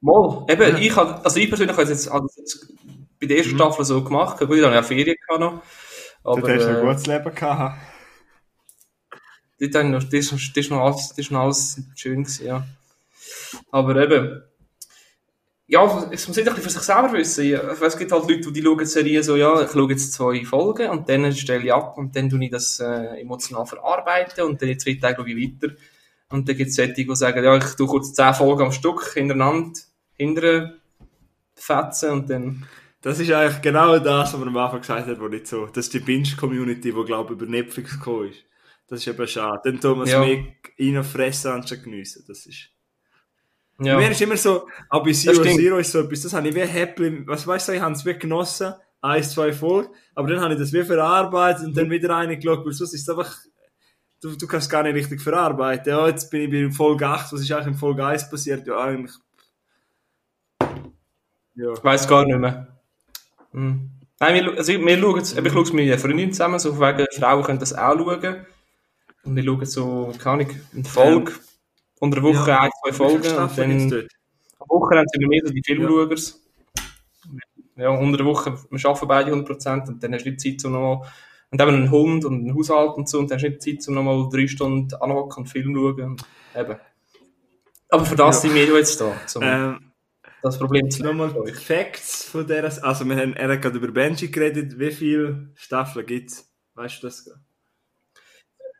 Mal, 0.00 0.44
eben, 0.48 0.76
ich 0.78 0.94
hab, 0.96 1.24
also 1.24 1.38
ich 1.38 1.48
persönlich 1.48 1.76
habe 1.76 1.84
es 1.84 1.90
jetzt, 1.90 2.10
jetzt 2.36 2.72
bei 3.20 3.26
der 3.26 3.36
ersten 3.38 3.54
Staffel 3.54 3.84
so 3.84 4.02
gemacht, 4.02 4.38
gut, 4.38 4.50
ich 4.58 4.64
habe 4.64 4.74
ja 4.74 4.82
Ferien 4.82 5.16
gehabt 5.28 5.40
noch, 5.40 5.62
aber 6.24 6.40
Dort 6.40 6.48
hast 6.48 6.64
du 6.66 6.70
ein 6.70 6.76
äh, 6.76 6.80
gutes 6.88 7.06
Leben 7.06 7.34
gehabt. 7.34 7.78
dort 9.60 9.74
habe 9.74 9.84
ich 9.86 9.90
noch, 9.92 10.02
das, 10.04 10.32
ist- 10.32 10.56
das, 10.56 10.64
ist 10.64 10.70
noch 10.70 10.80
alles, 10.80 11.08
das 11.10 11.18
ist 11.18 11.30
noch 11.30 11.40
alles 11.40 11.80
schön 11.94 12.22
gewesen, 12.24 12.46
ja. 12.46 12.66
Aber 13.70 13.96
eben, 13.96 14.42
ja, 15.66 16.08
es 16.10 16.28
muss 16.28 16.36
jeder 16.36 16.54
für 16.54 16.68
sich 16.68 16.82
selber 16.82 17.12
wissen. 17.14 17.46
Ja, 17.46 17.60
Es 17.70 17.96
gibt 17.96 18.12
halt 18.12 18.28
Leute, 18.28 18.52
die 18.52 18.62
schauen 18.62 18.78
die 18.78 18.84
Serien 18.84 19.22
so, 19.22 19.36
ja, 19.36 19.62
ich 19.62 19.70
schaue 19.70 19.90
jetzt 19.90 20.12
zwei 20.12 20.44
Folgen 20.44 20.90
und 20.90 21.08
dann 21.08 21.32
stelle 21.34 21.64
ich 21.64 21.72
ab 21.72 21.96
und 21.96 22.14
dann 22.14 22.28
tue 22.28 22.44
ich 22.44 22.50
das 22.50 22.78
äh, 22.80 23.20
emotional 23.20 23.64
verarbeiten 23.64 24.44
und 24.44 24.60
dann 24.60 24.68
in 24.68 24.78
zwei 24.78 24.94
Tagen 24.94 25.26
ich 25.26 25.36
weiter. 25.36 25.74
Und 26.28 26.48
dann 26.48 26.56
gibt 26.56 26.70
es 26.70 26.76
solche, 26.76 26.92
die 26.92 27.16
sagen, 27.16 27.42
ja, 27.42 27.56
ich 27.56 27.74
tue 27.74 27.86
kurz 27.86 28.12
zehn 28.12 28.34
Folgen 28.34 28.64
am 28.64 28.72
Stück 28.72 29.12
hintereinander, 29.14 29.80
hinter 30.14 30.74
fetzen 31.54 32.10
und 32.10 32.30
dann... 32.30 32.66
Das 33.00 33.18
ist 33.18 33.32
eigentlich 33.32 33.62
genau 33.62 33.98
das, 33.98 34.32
was 34.32 34.38
man 34.38 34.48
am 34.48 34.56
Anfang 34.58 34.80
gesagt 34.80 35.08
hat, 35.08 35.20
wo 35.20 35.26
nicht 35.28 35.46
so. 35.46 35.66
Das 35.66 35.86
ist 35.86 35.94
die 35.94 35.98
Binge-Community, 36.00 36.92
die, 36.92 37.04
glaube 37.04 37.34
ich, 37.34 37.40
über 37.40 37.50
Netflix 37.50 37.98
gekommen 37.98 38.28
ist. 38.28 38.44
Das 38.88 39.00
ist 39.00 39.08
eben 39.08 39.26
schade. 39.26 39.60
Dann 39.64 39.80
tun 39.80 39.98
wir 39.98 40.04
es 40.04 40.10
Ja. 40.12 40.20
mehr 40.20 40.44
reinfressen, 40.78 41.50
anstatt 41.50 41.82
geniessen. 41.82 42.24
Das 42.28 42.46
ist... 42.46 42.68
Ja. 43.80 43.96
Mir 43.96 44.10
ist 44.10 44.20
immer 44.20 44.36
so, 44.36 44.68
auch 44.88 45.02
bei 45.02 45.12
Zero. 45.12 45.42
Zero 45.42 45.78
ist 45.78 45.92
so 45.92 46.00
etwas, 46.00 46.22
das 46.22 46.34
habe 46.34 46.48
ich 46.48 46.54
wie 46.54 46.60
happy, 46.60 47.26
was 47.26 47.46
weißt 47.46 47.68
du, 47.68 47.72
ich 47.72 47.80
habe 47.80 47.94
es 47.94 48.04
wie 48.04 48.14
genossen, 48.14 48.74
ein, 49.00 49.22
zwei 49.22 49.52
Folgen, 49.52 49.88
aber 50.14 50.28
dann 50.28 50.40
habe 50.40 50.54
ich 50.54 50.60
das 50.60 50.72
wie 50.72 50.84
verarbeitet 50.84 51.66
und 51.66 51.76
dann 51.76 51.90
wieder 51.90 52.10
reingeschaut, 52.10 52.64
weil 52.64 52.72
sonst 52.72 52.94
ist 52.94 53.02
es 53.02 53.08
einfach, 53.08 53.34
du, 54.20 54.36
du 54.36 54.46
kannst 54.46 54.66
es 54.66 54.70
gar 54.70 54.82
nicht 54.84 54.94
richtig 54.94 55.20
verarbeiten. 55.20 55.90
Ja, 55.90 56.06
jetzt 56.06 56.30
bin 56.30 56.42
ich 56.42 56.50
bei 56.50 56.74
Folge 56.74 57.06
8, 57.06 57.32
was 57.32 57.40
ist 57.40 57.50
eigentlich 57.50 57.68
in 57.68 57.74
Folge 57.74 58.06
1 58.06 58.30
passiert? 58.30 58.66
Ja, 58.66 58.78
eigentlich. 58.78 59.14
Ja. 61.54 61.72
Ich 61.72 61.84
weiss 61.84 62.06
gar 62.08 62.24
nicht 62.24 62.38
mehr. 62.38 62.68
Hm. 63.52 63.90
Nein, 64.20 64.34
wir, 64.34 64.56
also 64.56 64.72
wir 64.72 64.98
schauen 64.98 65.20
es, 65.20 65.36
ich 65.36 65.52
schaue 65.52 65.62
es 65.62 65.72
mit 65.72 65.84
meiner 65.84 65.98
Freundin 65.98 66.32
zusammen, 66.32 66.58
so 66.58 66.74
von 66.74 66.80
wegen, 66.80 67.06
Frauen 67.18 67.42
können 67.42 67.58
das 67.58 67.74
auch 67.74 67.96
schauen. 67.96 68.46
Und 69.24 69.36
wir 69.36 69.44
schauen 69.44 69.66
so, 69.66 70.12
keine 70.22 70.44
Ahnung, 70.44 70.60
eine 70.72 70.84
Folge, 70.84 71.32
unter 72.02 72.16
der 72.20 72.24
Woche 72.24 72.50
Ja. 72.50 72.60
ein, 72.62 72.70
zwei 72.82 72.92
Folgen. 72.92 73.16
Und 73.16 73.58
dann, 73.58 73.70
am 74.58 74.68
Wochenende 74.68 75.08
sind 75.12 75.20
wir 75.20 75.28
mehr 75.28 75.40
so 75.44 75.52
die 75.52 75.62
Filmschauers. 75.64 76.40
Ja. 77.76 77.90
unter 77.90 78.18
der 78.18 78.26
Woche, 78.26 78.58
wir 78.70 78.86
arbeiten 78.86 79.08
beide 79.08 79.30
100% 79.32 79.88
und 79.88 80.02
dann 80.02 80.12
hast 80.12 80.24
du 80.24 80.30
nicht 80.30 80.40
Zeit, 80.40 80.64
um 80.66 80.72
nochmal, 80.72 81.08
und 81.50 81.60
eben 81.60 81.70
einen 81.74 81.90
Hund 81.90 82.24
und 82.24 82.34
einen 82.34 82.54
Haushalt 82.54 82.96
und 82.96 83.08
so, 83.08 83.18
und 83.18 83.30
dann 83.30 83.36
hast 83.38 83.44
du 83.44 83.48
nicht 83.50 83.62
Zeit, 83.82 83.88
um 83.88 83.94
nochmal 83.94 84.28
drei 84.30 84.46
Stunden 84.48 84.94
anhocken 84.96 85.44
und 85.44 85.46
Film 85.48 85.74
schauen. 85.74 86.02
Und 86.02 86.22
eben. 86.54 86.76
Aber 87.88 88.04
für 88.04 88.16
das 88.16 88.36
Ja. 88.36 88.40
sind 88.42 88.54
wir 88.54 88.66
ja 88.66 88.74
jetzt 88.76 89.00
da, 89.00 89.16
um 89.36 89.42
Ähm, 89.42 89.92
das 90.42 90.58
Problem 90.58 90.90
zu 90.90 91.02
lösen. 91.02 91.16
Nochmal 91.18 91.44
die 91.46 91.52
Facts 91.52 92.24
von 92.24 92.46
der, 92.46 92.64
also 92.64 93.04
wir 93.04 93.16
haben, 93.16 93.34
er 93.34 93.48
hat 93.52 93.62
gerade 93.62 93.78
über 93.78 93.88
Benji 93.88 94.28
geredet, 94.28 94.78
wie 94.78 94.90
viele 94.90 95.50
Staffeln 95.54 96.04
gibt 96.04 96.30
es? 96.32 96.52
Weißt 96.74 97.02
du 97.02 97.06
das? 97.06 97.24
gerade? 97.24 97.40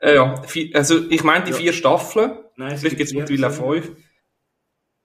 Äh, 0.00 0.14
ja, 0.16 0.42
also 0.74 1.08
ich 1.08 1.22
meine 1.24 1.44
die 1.44 1.52
Ja. 1.52 1.56
vier 1.56 1.72
Staffeln. 1.72 2.32
Nein, 2.62 2.78
Vielleicht 2.78 2.96
gibt 2.96 3.08
es 3.08 3.14
mittlerweile 3.14 3.52
fünf. 3.52 3.96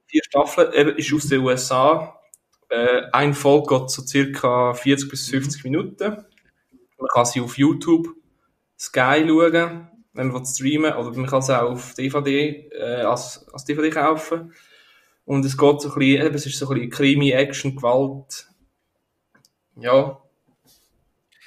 Vier 0.06 0.22
Staffeln. 0.24 0.72
Eben, 0.74 0.96
ist 0.96 1.12
aus 1.12 1.26
den 1.26 1.40
USA. 1.40 2.20
Äh, 2.68 3.02
ein 3.12 3.34
Folge 3.34 3.80
geht 3.80 3.90
so 3.90 4.02
circa 4.02 4.74
40 4.74 5.10
bis 5.10 5.28
50 5.28 5.64
Minuten. 5.64 6.24
Man 6.98 7.08
kann 7.12 7.24
sie 7.26 7.40
auf 7.40 7.58
YouTube, 7.58 8.08
Sky 8.78 9.24
schauen, 9.26 9.88
wenn 10.12 10.28
man 10.28 10.34
will 10.34 10.46
streamen 10.46 10.92
Oder 10.92 11.10
man 11.16 11.26
kann 11.26 11.42
sie 11.42 11.60
auch 11.60 11.72
auf 11.72 11.94
DVD, 11.94 12.68
äh, 12.70 13.02
als, 13.02 13.48
als 13.52 13.64
DVD 13.64 13.90
kaufen. 13.90 14.52
Und 15.24 15.44
es 15.44 15.58
geht 15.58 15.80
so 15.80 15.88
ein 15.88 15.98
bisschen, 15.98 16.26
eben, 16.26 16.34
es 16.36 16.46
ist 16.46 16.58
so 16.58 16.68
ein 16.68 16.74
bisschen 16.74 16.90
Krimi, 16.90 17.32
Action, 17.32 17.74
Gewalt. 17.74 18.46
Ja. 19.74 20.22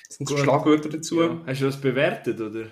Das 0.07 0.17
sind 0.17 0.27
so. 0.27 0.35
Schlagwörter 0.35 0.89
dazu. 0.89 1.21
Ja. 1.21 1.41
Hast 1.45 1.61
du 1.61 1.65
das 1.65 1.79
bewertet, 1.79 2.41
oder? 2.41 2.69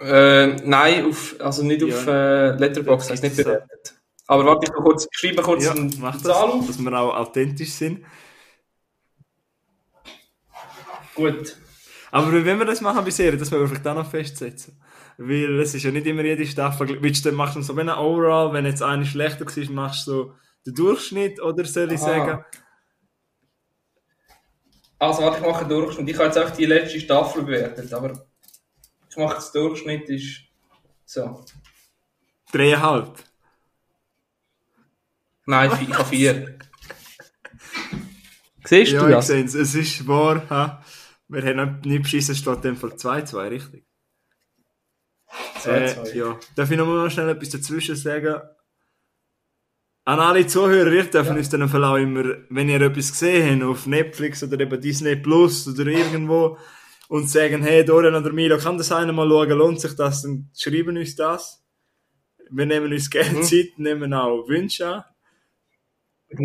Äh, 0.00 0.46
nein, 0.64 1.04
auf, 1.06 1.36
also 1.40 1.62
nicht 1.62 1.82
Ja. 1.82 1.88
auf 1.94 2.06
äh, 2.06 2.50
Letterboxd, 2.52 3.10
heißt 3.10 3.22
nicht 3.22 3.36
gibt's 3.36 3.44
da. 3.50 3.56
bewertet. 3.58 3.94
Aber 4.26 4.46
warte, 4.46 4.66
ich 4.66 4.72
kurz, 4.72 5.06
ich 5.10 5.18
schreibe 5.18 5.42
kurz 5.42 5.64
Ja, 5.64 5.72
eine 5.72 5.90
mach 5.98 6.16
Zahl 6.16 6.22
das, 6.22 6.36
auf. 6.36 6.66
dass 6.66 6.78
wir 6.78 6.92
auch 6.98 7.14
authentisch 7.16 7.72
sind. 7.72 8.04
Gut. 11.14 11.56
Aber 12.12 12.32
wenn 12.44 12.58
wir 12.58 12.64
das 12.64 12.80
machen 12.80 13.04
bei 13.04 13.10
Serien, 13.10 13.38
das 13.38 13.50
wir 13.50 13.66
vielleicht 13.68 13.86
auch 13.86 13.94
noch 13.94 14.10
festsetzen. 14.10 14.80
Weil 15.18 15.60
es 15.60 15.74
ist 15.74 15.82
ja 15.82 15.90
nicht 15.90 16.06
immer 16.06 16.24
jede 16.24 16.46
Staffel. 16.46 17.00
Willst 17.02 17.24
du 17.24 17.28
dann 17.28 17.36
machst 17.36 17.56
du 17.56 17.62
so, 17.62 17.76
wenn 17.76 17.88
ein 17.88 17.98
Overall, 17.98 18.52
wenn 18.52 18.64
jetzt 18.66 18.82
eine 18.82 19.04
schlechter 19.04 19.44
war, 19.44 19.70
machst 19.72 20.06
du 20.06 20.12
so 20.12 20.34
den 20.66 20.74
Durchschnitt 20.74 21.40
oder 21.42 21.64
soll 21.64 21.92
ich 21.92 22.00
Aha. 22.00 22.06
sagen? 22.06 22.44
Also 24.98 25.22
warte, 25.22 25.38
ich 25.40 25.46
mache 25.46 25.60
einen 25.60 25.68
Durchschnitt. 25.68 26.08
Ich 26.08 26.14
habe 26.16 26.26
jetzt 26.26 26.38
auch 26.38 26.50
die 26.50 26.66
letzte 26.66 27.00
Staffel 27.00 27.42
bewertet, 27.42 27.92
aber 27.92 28.26
ich 29.10 29.16
mache 29.16 29.34
jetzt 29.34 29.54
Durchschnitt 29.54 30.08
ist 30.08 30.42
so. 31.04 31.44
Dreieinhalb. 32.52 33.22
Nein, 35.46 35.70
ich 35.82 35.92
habe 35.94 36.04
vier. 36.08 36.58
Siehst 38.64 38.92
Ja, 38.92 39.00
du 39.00 39.06
ich 39.08 39.14
das? 39.14 39.26
sehe 39.26 39.44
es. 39.44 39.54
Es 39.54 39.74
ist 39.74 40.06
wahr. 40.06 40.48
Ha? 40.50 40.84
Wir 41.28 41.42
haben 41.44 41.80
nicht- 41.84 42.02
beschissen, 42.02 42.32
es 42.32 42.38
steht 42.38 42.56
in 42.56 42.62
dem 42.62 42.76
Fall 42.76 42.90
2-2, 42.96 43.48
richtig? 43.50 43.84
Zwei, 45.60 45.86
zwei. 45.86 46.08
Äh, 46.10 46.18
ja. 46.18 46.38
Darf 46.56 46.70
ich 46.70 46.76
noch 46.78 46.86
mal 46.86 47.10
schnell 47.10 47.28
etwas 47.30 47.50
dazwischen 47.50 47.96
sagen? 47.96 48.40
An 50.04 50.18
alle 50.18 50.46
Zuhörer, 50.46 50.90
ihr 50.92 51.04
dürfen 51.04 51.36
uns 51.36 51.48
dann 51.50 51.62
auch 51.62 51.96
immer, 51.96 52.24
wenn 52.48 52.68
ihr 52.68 52.80
etwas 52.80 53.10
gesehen 53.12 53.60
habt, 53.60 53.70
auf 53.70 53.86
Netflix 53.86 54.42
oder 54.42 54.58
eben 54.58 54.80
Disney 54.80 55.14
Plus 55.16 55.68
oder 55.68 55.86
irgendwo, 55.86 56.58
und 57.10 57.28
sagen, 57.28 57.62
hey, 57.64 57.84
Dorian 57.84 58.14
oder 58.14 58.32
Milo, 58.32 58.56
kann 58.56 58.78
das 58.78 58.92
einer 58.92 59.12
mal 59.12 59.28
schauen, 59.28 59.50
lohnt 59.50 59.80
sich 59.80 59.96
das, 59.96 60.22
dann 60.22 60.48
schreiben 60.56 60.96
uns 60.96 61.16
das. 61.16 61.60
Wir 62.48 62.66
nehmen 62.66 62.92
uns 62.92 63.10
gerne 63.10 63.38
Mhm. 63.38 63.42
Zeit, 63.42 63.78
nehmen 63.78 64.14
auch 64.14 64.46
Wünsche 64.48 64.86
an. 64.86 65.04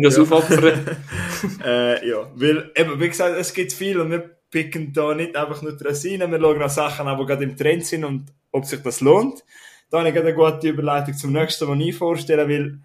Das 0.02 0.16
Ja. 0.16 0.22
aufopfern. 0.22 0.96
Äh, 1.64 2.08
ja, 2.08 2.30
weil, 2.34 2.72
eben, 2.74 2.98
wie 2.98 3.08
gesagt, 3.08 3.36
es 3.38 3.52
gibt 3.54 3.72
viel 3.72 4.00
und 4.00 4.10
wir 4.10 4.38
picken 4.50 4.92
da 4.92 5.14
nicht 5.14 5.36
einfach 5.36 5.62
nur 5.62 5.72
die 5.76 5.84
wir 6.32 6.40
schauen 6.40 6.62
auch 6.62 6.68
Sachen 6.70 7.06
an, 7.06 7.18
die 7.18 7.26
gerade 7.26 7.44
im 7.44 7.56
Trend 7.56 7.84
sind 7.84 8.04
und 8.04 8.32
ob 8.52 8.64
sich 8.64 8.80
das 8.82 9.00
lohnt. 9.00 9.44
Da 9.90 9.98
habe 9.98 10.08
ich 10.08 10.18
eine 10.18 10.34
gute 10.34 10.68
Überleitung 10.68 11.14
zum 11.14 11.32
nächsten, 11.32 11.68
was 11.68 11.78
ich 11.78 11.94
vorstellen 11.94 12.48
will. 12.48 12.80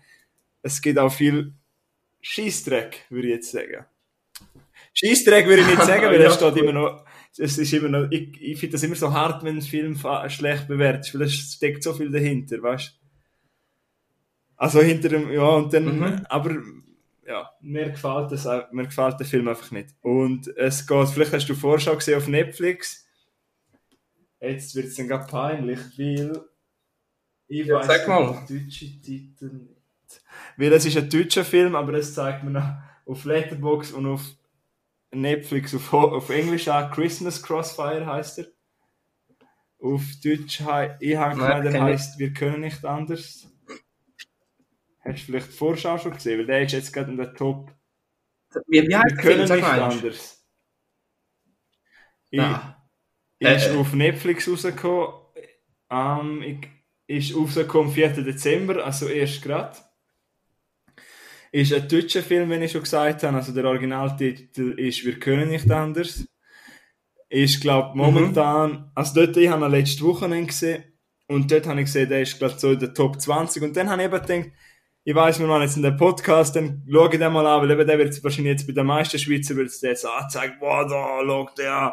Es 0.61 0.81
gibt 0.81 0.99
auch 0.99 1.11
viel 1.11 1.53
Scheißdreck, 2.21 3.05
würde 3.09 3.27
ich 3.29 3.33
jetzt 3.35 3.51
sagen. 3.51 3.85
Scheißdreck 4.93 5.47
würde 5.47 5.61
ich 5.61 5.67
nicht 5.67 5.81
sagen, 5.83 6.05
weil 6.07 6.21
Ja, 6.21 6.27
es 6.27 6.35
steht 6.35 6.57
immer 6.57 6.73
noch, 6.73 7.05
es 7.37 7.57
ist 7.57 7.73
immer 7.73 7.89
noch, 7.89 8.11
ich, 8.11 8.39
ich 8.41 8.59
finde 8.59 8.73
das 8.73 8.83
immer 8.83 8.95
so 8.95 9.11
hart, 9.13 9.43
wenn 9.43 9.55
ein 9.57 9.61
Film 9.61 9.97
schlecht 10.27 10.67
bewertet 10.67 11.05
ist, 11.07 11.13
weil 11.15 11.21
es 11.23 11.33
steckt 11.33 11.83
so 11.83 11.93
viel 11.93 12.11
dahinter, 12.11 12.61
weißt 12.61 12.97
Also 14.57 14.81
hinter 14.81 15.09
dem, 15.09 15.31
ja, 15.31 15.47
und 15.47 15.73
dann, 15.73 15.99
Mhm. 15.99 16.25
aber 16.29 16.55
ja, 17.25 17.49
mir 17.61 17.89
gefällt 17.91 18.31
das, 18.31 18.45
mir 18.71 18.83
gefällt 18.85 19.19
der 19.19 19.25
Film 19.25 19.47
einfach 19.47 19.71
nicht. 19.71 19.89
Und 20.01 20.47
es 20.57 20.85
geht, 20.85 21.07
vielleicht 21.09 21.33
hast 21.33 21.47
du 21.47 21.55
Vorschau 21.55 21.95
gesehen 21.95 22.17
auf 22.17 22.27
Netflix. 22.27 23.07
Jetzt 24.39 24.75
wird 24.75 24.87
es 24.87 24.95
dann 24.95 25.07
gerade 25.07 25.27
peinlich, 25.27 25.79
weil 25.97 26.41
ich 27.47 27.65
Ja, 27.67 27.83
sag 27.83 28.07
mal. 28.07 28.43
den 28.49 28.65
deutschen 28.65 29.01
Titel 29.01 29.45
nicht. 29.53 30.21
Weil 30.57 30.73
es 30.73 30.85
ist 30.85 30.97
ein 30.97 31.09
deutscher 31.09 31.45
Film, 31.45 31.75
aber 31.75 31.93
es 31.93 32.13
zeigt 32.13 32.43
mir 32.43 32.51
noch 32.51 32.73
auf 33.05 33.23
Letterboxd 33.23 33.93
und 33.93 34.05
auf 34.07 34.21
Netflix 35.13 35.75
auf, 35.75 35.93
auf 35.93 36.29
Englisch 36.29 36.67
auch 36.69 36.91
Christmas 36.91 37.41
Crossfire 37.43 38.05
heißt 38.05 38.39
er. 38.39 38.45
Auf 39.79 40.03
Deutsch, 40.23 40.61
hei- 40.61 40.95
ich 40.99 41.15
habe 41.15 41.35
gemeint, 41.35 41.65
er 41.65 41.81
heißt 41.83 42.19
Wir 42.19 42.33
können 42.33 42.61
nicht 42.61 42.85
anders. 42.85 43.47
Hast 45.03 45.19
du 45.19 45.23
vielleicht 45.25 45.47
die 45.47 45.51
Vorschau 45.53 45.97
schon 45.97 46.13
gesehen? 46.13 46.39
Weil 46.39 46.45
der 46.45 46.61
ist 46.63 46.73
jetzt 46.73 46.93
gerade 46.93 47.11
in 47.11 47.17
der 47.17 47.33
Top. 47.33 47.71
Wie, 48.67 48.83
wie 48.83 48.87
Wir 48.89 48.99
heißt 48.99 49.17
können 49.17 49.47
Film? 49.47 49.59
Nicht 49.59 49.67
anders. 49.69 50.45
Ich, 52.29 52.39
Ah. 52.39 52.77
ist 53.39 53.67
Äh, 53.67 53.73
äh. 53.73 53.77
auf 53.77 53.93
Netflix 53.93 54.47
rausgekommen. 54.47 55.13
Ähm, 55.89 56.41
ich, 57.07 57.27
ist 57.27 57.35
rausgekommen 57.35 57.87
am 57.89 57.93
4. 57.93 58.09
Dezember, 58.23 58.85
also 58.85 59.07
erst 59.07 59.41
gerade. 59.41 59.77
Ist 61.51 61.73
ein 61.73 61.87
deutscher 61.87 62.23
Film, 62.23 62.49
wenn 62.49 62.61
ich 62.61 62.71
schon 62.71 62.83
gesagt 62.83 63.23
habe. 63.23 63.35
Also 63.37 63.51
der 63.53 63.65
Originaltitel 63.65 64.71
ist 64.79 65.03
Wir 65.05 65.19
können 65.19 65.49
nicht 65.49 65.69
anders. 65.69 66.25
Ist, 67.29 67.61
glaube 67.61 67.97
momentan, 67.97 68.91
also 68.95 69.13
dort, 69.25 69.37
ich 69.37 69.49
habe 69.49 69.65
ihn 69.65 69.71
letzte 69.71 70.03
Woche 70.03 70.29
gesehen. 70.45 70.83
Und 71.27 71.49
dort 71.51 71.65
habe 71.67 71.79
ich 71.79 71.85
gesehen, 71.85 72.09
der 72.09 72.21
ist, 72.21 72.37
glaube 72.37 72.55
so 72.57 72.71
in 72.71 72.79
der 72.79 72.93
Top 72.93 73.19
20. 73.21 73.63
Und 73.63 73.75
dann 73.75 73.89
habe 73.89 74.01
ich 74.01 74.07
eben 74.07 74.21
gedacht, 74.21 74.51
ich 75.03 75.15
weiß, 75.15 75.39
wir 75.39 75.47
machen 75.47 75.63
jetzt 75.63 75.77
in 75.77 75.83
den 75.83 75.97
Podcast, 75.97 76.55
dann 76.55 76.85
schaue 76.91 77.09
ich 77.11 77.19
den 77.19 77.33
mal 77.33 77.45
an, 77.47 77.61
weil 77.61 77.71
eben 77.71 77.87
der 77.87 77.97
wird 77.97 78.23
wahrscheinlich 78.23 78.51
jetzt 78.51 78.67
bei 78.67 78.73
den 78.73 78.85
meisten 78.85 79.17
Schweizer 79.17 79.55
wird 79.55 79.71
der 79.81 79.89
jetzt 79.91 80.05
anzeigen, 80.05 80.55
boah, 80.59 80.87
da, 80.87 81.19
schau 81.25 81.49
der 81.57 81.73
an. 81.75 81.91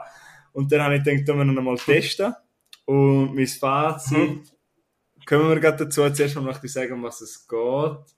Und 0.53 0.71
dann 0.73 0.83
habe 0.83 0.97
ich 0.97 1.05
gedacht, 1.05 1.29
da 1.29 1.35
müssen 1.35 1.55
wir 1.55 1.61
ihn 1.61 1.65
mal 1.65 1.77
testen. 1.79 2.35
Und 2.85 3.35
mein 3.35 3.47
Fazit, 3.47 4.19
Mhm. 4.19 4.43
können 5.25 5.49
wir 5.49 5.61
gerade 5.61 5.85
dazu 5.85 6.09
zuerst 6.11 6.35
mal 6.35 6.43
noch 6.43 6.63
sagen, 6.65 6.93
um 6.95 7.03
was 7.03 7.21
es 7.21 7.47
geht. 7.47 8.18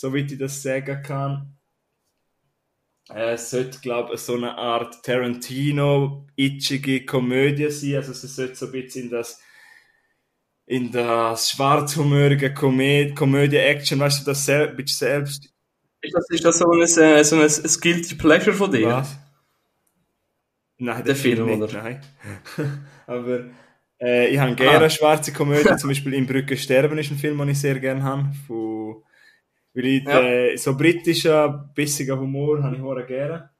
Soweit 0.00 0.32
ich 0.32 0.38
das 0.38 0.62
sagen 0.62 1.02
kann. 1.02 1.54
Es 3.14 3.50
sollte, 3.50 3.80
glaube 3.80 4.14
ich, 4.14 4.20
so 4.20 4.34
eine 4.34 4.56
Art 4.56 5.04
Tarantino-itchige 5.04 7.04
Komödie 7.04 7.68
sein. 7.70 7.96
Also 7.96 8.12
es 8.12 8.22
sollte 8.34 8.54
so 8.54 8.66
ein 8.66 8.72
bisschen 8.72 9.04
in 9.04 9.10
das 9.10 9.42
in 10.64 10.90
das 10.90 11.50
schwarzhumorige 11.50 12.54
Komödie, 12.54 13.14
Komödie-Action, 13.14 13.98
weißt 14.00 14.22
du, 14.22 14.30
das 14.30 14.46
sel 14.46 14.68
bisschen 14.68 15.08
selbst. 15.08 15.52
Ist 16.00 16.14
das, 16.14 16.30
ist 16.30 16.44
das 16.46 16.58
so 16.58 16.70
ein, 16.70 16.80
äh, 16.80 17.24
so 17.24 17.36
ein, 17.36 17.80
Guilty 17.80 18.14
Pleasure 18.14 18.56
von 18.56 18.70
dir? 18.70 18.86
Was? 18.86 19.18
Nein, 20.78 21.04
Der 21.04 21.16
Film, 21.16 21.44
nicht, 21.44 21.60
oder? 21.60 21.82
Nein. 21.82 22.00
Aber 23.06 23.50
äh, 24.00 24.28
ich 24.28 24.38
habe 24.38 24.54
gerne 24.54 24.86
Ah. 24.86 24.90
schwarze 24.90 25.30
Komödie, 25.32 25.76
zum 25.76 25.90
Beispiel 25.90 26.14
«In 26.14 26.26
Brücke 26.26 26.56
sterben» 26.56 26.96
ist 26.96 27.10
ein 27.10 27.18
Film, 27.18 27.36
den 27.36 27.50
ich 27.50 27.60
sehr 27.60 27.78
gerne 27.78 28.02
habe. 28.02 28.32
Von, 28.46 29.02
weil 29.74 29.86
ich 29.86 30.04
Ja. 30.04 30.20
äh, 30.22 30.56
so 30.56 30.76
britischer, 30.76 31.48
bissiger 31.74 32.18
Humor 32.18 32.62
habe 32.62 32.76
ich 32.76 32.82
sehr 32.82 33.02
gerne. 33.04 33.50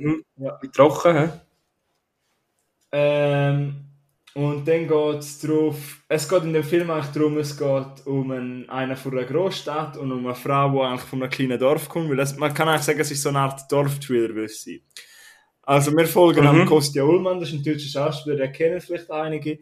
Mhm. 0.00 0.24
Ja. 0.36 0.58
Wie 0.62 0.68
trocken, 0.68 1.16
hä? 1.16 1.28
Ähm, 2.92 3.74
und 4.34 4.66
dann 4.66 4.88
geht 4.88 5.18
es 5.20 5.40
drauf, 5.40 6.02
es 6.08 6.28
geht 6.28 6.42
in 6.44 6.52
dem 6.54 6.64
Film 6.64 6.90
eigentlich 6.90 7.12
darum, 7.12 7.36
es 7.38 7.56
geht 7.56 8.06
um 8.06 8.30
einen, 8.30 8.68
einen 8.70 8.96
von 8.96 9.12
einer 9.12 9.26
Großstadt 9.26 9.96
und 9.98 10.10
um 10.12 10.24
eine 10.26 10.34
Frau, 10.34 10.70
die 10.70 10.80
eigentlich 10.80 11.02
von 11.02 11.22
einem 11.22 11.30
kleinen 11.30 11.58
Dorf 11.58 11.88
kommt, 11.88 12.08
weil 12.10 12.16
das, 12.16 12.36
man 12.36 12.52
kann 12.54 12.68
eigentlich 12.68 12.82
sagen, 12.82 13.00
es 13.00 13.10
ist 13.10 13.22
so 13.22 13.28
eine 13.30 13.40
Art 13.40 13.70
Dorfthriller, 13.70 14.34
will 14.34 14.48
sein. 14.48 14.80
Also 15.62 15.96
wir 15.96 16.06
folgen 16.06 16.40
Mhm. 16.42 16.46
am 16.48 16.66
Kostja 16.66 17.04
Ullmann, 17.04 17.40
das 17.40 17.50
ist 17.50 17.56
ein 17.56 17.62
deutscher 17.64 17.88
Schauspieler, 17.88 18.36
den 18.36 18.52
kennen 18.52 18.80
vielleicht 18.80 19.10
einige. 19.10 19.58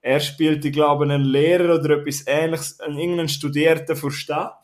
Er 0.00 0.18
spielt, 0.20 0.64
ich 0.64 0.72
glaube, 0.72 1.04
einen 1.04 1.22
Lehrer 1.22 1.76
oder 1.78 1.98
etwas 1.98 2.24
ähnliches, 2.26 2.80
einen 2.80 2.98
irgendeinen 2.98 3.28
Studierten 3.28 3.94
von 3.96 4.10
der 4.10 4.16
Stadt. 4.16 4.58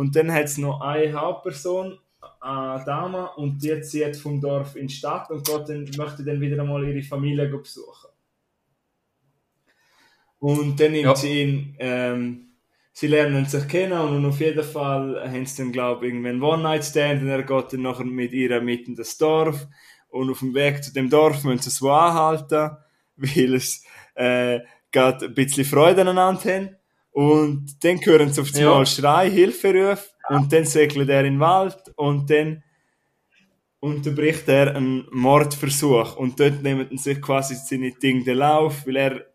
Und 0.00 0.16
dann 0.16 0.32
hat 0.32 0.44
es 0.46 0.56
noch 0.56 0.80
eine 0.80 1.12
Hauptperson, 1.12 1.98
eine 2.40 2.82
Dame, 2.86 3.30
und 3.36 3.62
die 3.62 3.82
zieht 3.82 4.16
vom 4.16 4.40
Dorf 4.40 4.74
in 4.74 4.86
die 4.86 4.94
Stadt 4.94 5.30
und 5.30 5.46
geht 5.46 5.68
dann, 5.68 5.84
möchte 5.98 6.24
dann 6.24 6.40
wieder 6.40 6.62
einmal 6.62 6.88
ihre 6.88 7.02
Familie 7.02 7.46
besuchen. 7.48 8.08
Und 10.38 10.80
dann 10.80 10.92
nimmt 10.92 11.04
Ja. 11.04 11.14
sie 11.18 11.42
ihn, 11.42 11.76
ähm, 11.78 12.46
sie 12.92 13.08
lernen 13.08 13.44
sich 13.44 13.68
kennen 13.68 13.92
und 14.00 14.24
auf 14.24 14.40
jeden 14.40 14.64
Fall 14.64 15.22
haben 15.30 15.44
sie 15.44 15.62
dann, 15.62 15.72
glaube 15.72 16.06
ich, 16.06 16.14
irgendwann 16.14 16.42
One-Night-Stand 16.42 17.22
und 17.22 17.28
er 17.28 17.42
geht 17.42 17.72
dann 17.74 17.82
nachher 17.82 18.04
mit 18.06 18.32
ihr 18.32 18.60
mit 18.62 18.88
in 18.88 18.96
das 18.96 19.18
Dorf 19.18 19.66
und 20.08 20.30
auf 20.30 20.38
dem 20.38 20.54
Weg 20.54 20.82
zu 20.82 20.94
dem 20.94 21.10
Dorf 21.10 21.44
müssen 21.44 21.60
sie 21.62 21.68
es 21.68 21.82
wo 21.82 21.90
anhalten, 21.90 22.76
weil 23.16 23.54
es 23.54 23.84
äh, 24.14 24.60
gerade 24.92 25.26
ein 25.26 25.34
bisschen 25.34 25.66
Freude 25.66 26.00
aneinander 26.00 26.40
haben. 26.54 26.76
Und 27.12 27.82
dann 27.82 27.98
hören 28.04 28.32
sie 28.32 28.40
auf 28.40 28.50
Ja. 28.52 28.70
einmal 28.70 28.86
Schrei, 28.86 29.30
Hilferuf 29.30 30.10
und 30.28 30.52
dann 30.52 30.64
segelt 30.64 31.08
er 31.08 31.20
in 31.24 31.34
den 31.34 31.40
Wald 31.40 31.76
und 31.96 32.30
dann 32.30 32.62
unterbricht 33.80 34.46
er 34.48 34.76
einen 34.76 35.06
Mordversuch 35.10 36.16
und 36.16 36.38
dort 36.38 36.62
nehmen 36.62 36.96
sich 36.98 37.20
quasi 37.20 37.54
seine 37.54 37.92
Dinge 37.92 38.24
den 38.24 38.36
Lauf, 38.36 38.86
weil 38.86 38.96
er 38.96 39.26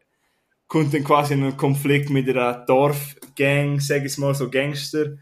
kommt 0.68 0.94
dann 0.94 1.04
quasi 1.04 1.34
in 1.34 1.44
einen 1.44 1.58
Konflikt 1.58 2.10
mit 2.10 2.30
einer 2.30 2.66
Dorfgang, 2.66 3.80
sag 3.80 4.06
ich 4.06 4.18
mal 4.18 4.34
so 4.36 4.50
Gangster. 4.50 5.18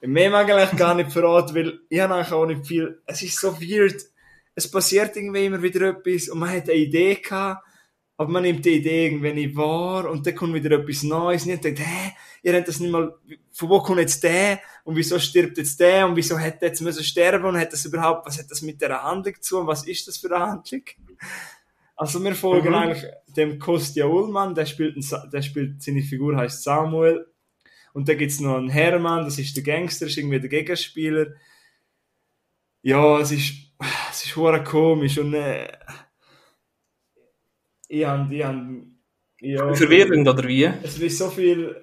Mehr 0.00 0.30
mag 0.30 0.48
ich 0.48 0.54
eigentlich 0.54 0.78
gar 0.78 0.94
nicht 0.94 1.12
verraten, 1.12 1.54
weil 1.54 1.80
ich 1.88 2.00
habe 2.00 2.14
eigentlich 2.14 2.32
auch 2.32 2.46
nicht 2.46 2.66
viel, 2.66 3.00
es 3.06 3.22
ist 3.22 3.40
so 3.40 3.58
weird, 3.60 3.96
es 4.54 4.70
passiert 4.70 5.16
irgendwie 5.16 5.46
immer 5.46 5.62
wieder 5.62 5.88
etwas 5.90 6.28
und 6.28 6.38
man 6.38 6.50
hat 6.50 6.68
eine 6.68 6.74
Idee 6.78 7.14
gehabt, 7.16 7.64
aber 8.16 8.30
man 8.30 8.42
nimmt 8.42 8.64
die 8.64 8.76
Idee 8.76 9.06
irgendwann 9.06 9.34
nicht 9.34 9.56
wahr 9.56 10.08
und 10.08 10.26
dann 10.26 10.34
kommt 10.34 10.54
wieder 10.54 10.78
etwas 10.78 11.02
Neues 11.02 11.44
und 11.46 11.52
ich 11.52 11.60
denke, 11.60 11.82
hä, 11.82 12.12
ihr 12.42 12.54
habt 12.54 12.68
das 12.68 12.78
nicht 12.78 12.92
mal, 12.92 13.14
von 13.52 13.68
wo 13.68 13.80
kommt 13.80 13.98
jetzt 14.00 14.22
der 14.22 14.60
und 14.84 14.96
wieso 14.96 15.18
stirbt 15.18 15.58
jetzt 15.58 15.80
der 15.80 16.06
und 16.06 16.14
wieso 16.16 16.38
hat 16.38 16.62
der 16.62 16.68
jetzt 16.68 16.80
müssen 16.80 17.02
sterben 17.02 17.44
und 17.44 17.58
hat 17.58 17.72
das 17.72 17.84
überhaupt, 17.84 18.26
was 18.26 18.38
hat 18.38 18.50
das 18.50 18.62
mit 18.62 18.80
der 18.80 19.02
Handlung 19.02 19.34
zu 19.40 19.58
und 19.58 19.66
was 19.66 19.86
ist 19.86 20.06
das 20.06 20.18
für 20.18 20.34
eine 20.34 20.46
Handlung? 20.46 20.82
Also 21.96 22.22
wir 22.22 22.34
folgen 22.34 22.68
Mhm. 22.68 22.74
eigentlich 22.74 23.04
dem 23.36 23.58
Kostja 23.58 24.06
Ullmann, 24.06 24.54
der 24.54 24.66
spielt, 24.66 24.96
einen 24.96 25.30
der 25.30 25.42
spielt, 25.42 25.82
seine 25.82 26.02
Figur 26.02 26.36
heißt 26.36 26.62
Samuel 26.62 27.26
und 27.92 28.08
da 28.08 28.14
gibt's 28.14 28.40
noch 28.40 28.56
einen 28.56 28.68
Hermann, 28.68 29.24
das 29.24 29.38
ist 29.38 29.56
der 29.56 29.64
Gangster, 29.64 30.06
ist 30.06 30.16
irgendwie 30.18 30.40
der 30.40 30.50
Gegenspieler. 30.50 31.34
Ja, 32.82 33.18
es 33.18 33.32
ist, 33.32 33.54
es 34.10 34.24
ist 34.26 34.34
komisch 34.64 35.18
und 35.18 35.34
äh, 35.34 35.68
ich 37.88 38.06
han, 38.06 38.30
ich 38.30 38.40
ja, 39.40 39.74
Verwirrend, 39.74 40.26
oder 40.26 40.46
wie? 40.48 40.64
es 40.82 40.98
ist 40.98 41.18
so 41.18 41.28
viel, 41.28 41.76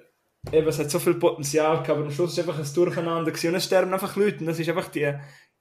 eben, 0.50 0.66
es 0.66 0.78
hat 0.78 0.90
so 0.90 0.98
viel 0.98 1.14
Potenzial 1.14 1.74
gehabt, 1.74 1.90
aber 1.90 2.02
am 2.02 2.10
Schluss 2.10 2.32
ist 2.32 2.38
einfach 2.40 2.58
ein 2.58 2.74
Durcheinander 2.74 3.30
gewesen 3.30 3.48
und 3.48 3.54
es 3.56 3.64
sterben 3.64 3.92
einfach 3.92 4.16
Leute 4.16 4.40
und 4.40 4.46
das 4.46 4.58
ist 4.58 4.68
einfach 4.68 4.88
die, 4.88 5.12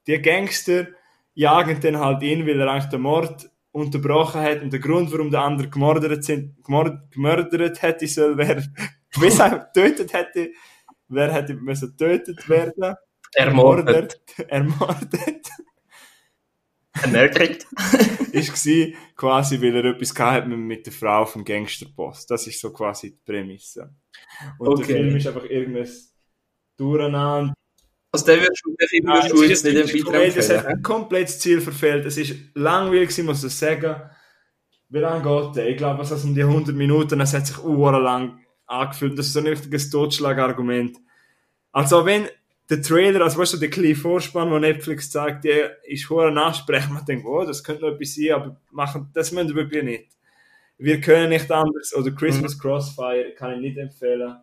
die 0.07 0.21
Gangster 0.21 0.87
jagen 1.33 1.79
dann 1.79 1.99
halt 1.99 2.23
ihn, 2.23 2.47
weil 2.47 2.59
er 2.59 2.71
eigentlich 2.71 2.89
den 2.89 3.01
Mord 3.01 3.49
unterbrochen 3.71 4.41
hat 4.41 4.61
und 4.61 4.73
der 4.73 4.79
Grund, 4.79 5.11
warum 5.11 5.31
der 5.31 5.41
andere 5.41 5.69
gemordert, 5.69 6.23
sind, 6.23 6.63
gemord, 6.63 7.11
gemördert 7.11 7.81
hätte 7.81 8.07
sollen, 8.07 8.37
wer 8.37 8.63
gewiss 9.13 9.37
getötet 9.37 10.13
hätte, 10.13 10.51
wer 11.07 11.31
hätte 11.31 11.53
müssen 11.53 11.95
getötet 11.95 12.49
werden. 12.49 12.95
Ermordet. 13.33 14.21
Ermordet. 14.47 14.47
Ermordet. 14.49 15.47
ist 18.31 18.53
gsi 18.53 18.95
quasi, 19.15 19.61
weil 19.61 19.75
er 19.75 19.85
etwas 19.85 20.13
gehabt 20.13 20.33
hat 20.33 20.47
mit, 20.47 20.59
mit 20.59 20.85
der 20.85 20.93
Frau 20.93 21.25
vom 21.25 21.43
Gangsterboss. 21.43 22.25
Das 22.25 22.47
ist 22.47 22.59
so 22.59 22.71
quasi 22.71 23.11
die 23.11 23.21
Prämisse. 23.25 23.93
Und 24.59 24.67
Okay. 24.67 24.85
der 24.87 24.95
Film 24.97 25.15
ist 25.15 25.27
einfach 25.27 25.45
irgendwas 25.45 26.13
durcheinander. 26.77 27.53
Also 28.13 28.25
den 28.25 28.41
würdest 28.41 28.61
du, 28.65 28.75
den 28.75 28.87
Film 28.89 29.05
würdest 29.05 29.31
du 29.31 29.43
es 29.43 29.49
jetzt 29.49 29.65
ist 29.65 29.93
nicht 29.93 30.05
weiterempfehlen. 30.05 30.05
Komödie, 30.05 30.39
Es 30.39 30.49
hat 30.49 30.65
ein 30.65 30.81
komplettes 30.81 31.39
Ziel 31.39 31.61
verfehlt. 31.61 32.05
Es 32.05 32.17
ist 32.17 32.35
langweilig 32.55 33.17
muss 33.23 33.43
ich 33.43 33.53
sagen. 33.53 33.95
Wie 34.89 34.99
lange 34.99 35.23
geht 35.23 35.55
der? 35.55 35.69
Ich 35.69 35.77
glaube, 35.77 36.01
es 36.01 36.11
um 36.25 36.35
die 36.35 36.43
100 36.43 36.75
Minuten. 36.75 37.21
Es 37.21 37.33
hat 37.33 37.47
sich 37.47 37.57
lang 37.63 38.39
angefühlt. 38.65 39.17
Das 39.17 39.27
ist 39.27 39.33
so 39.33 39.39
ein 39.39 39.47
richtiges 39.47 39.89
Totschlagargument. 39.89 40.97
Also 41.71 42.05
wenn 42.05 42.27
der 42.71 42.81
Trailer, 42.81 43.21
also 43.21 43.37
weißt 43.37 43.53
du, 43.53 43.57
der 43.57 43.69
kleine 43.69 43.95
Vorspann, 43.95 44.49
den 44.49 44.61
Netflix 44.61 45.11
zeigt, 45.11 45.43
der 45.43 45.83
ist 45.83 46.09
hoher 46.09 46.35
ansprechend. 46.35 46.93
Man 46.93 47.03
denkt, 47.03 47.25
oh, 47.25 47.43
das 47.43 47.61
könnte 47.63 47.81
noch 47.81 47.91
etwas 47.91 48.15
sein, 48.15 48.31
aber 48.31 48.61
machen, 48.71 49.11
das 49.13 49.33
müssen 49.33 49.49
wir 49.49 49.55
wirklich 49.55 49.83
nicht. 49.83 50.11
Wir 50.77 51.01
können 51.01 51.29
nicht 51.29 51.51
anders. 51.51 51.93
Oder 51.93 52.11
Christmas 52.11 52.57
Crossfire 52.57 53.33
kann 53.35 53.55
ich 53.55 53.59
nicht 53.59 53.77
empfehlen. 53.77 54.37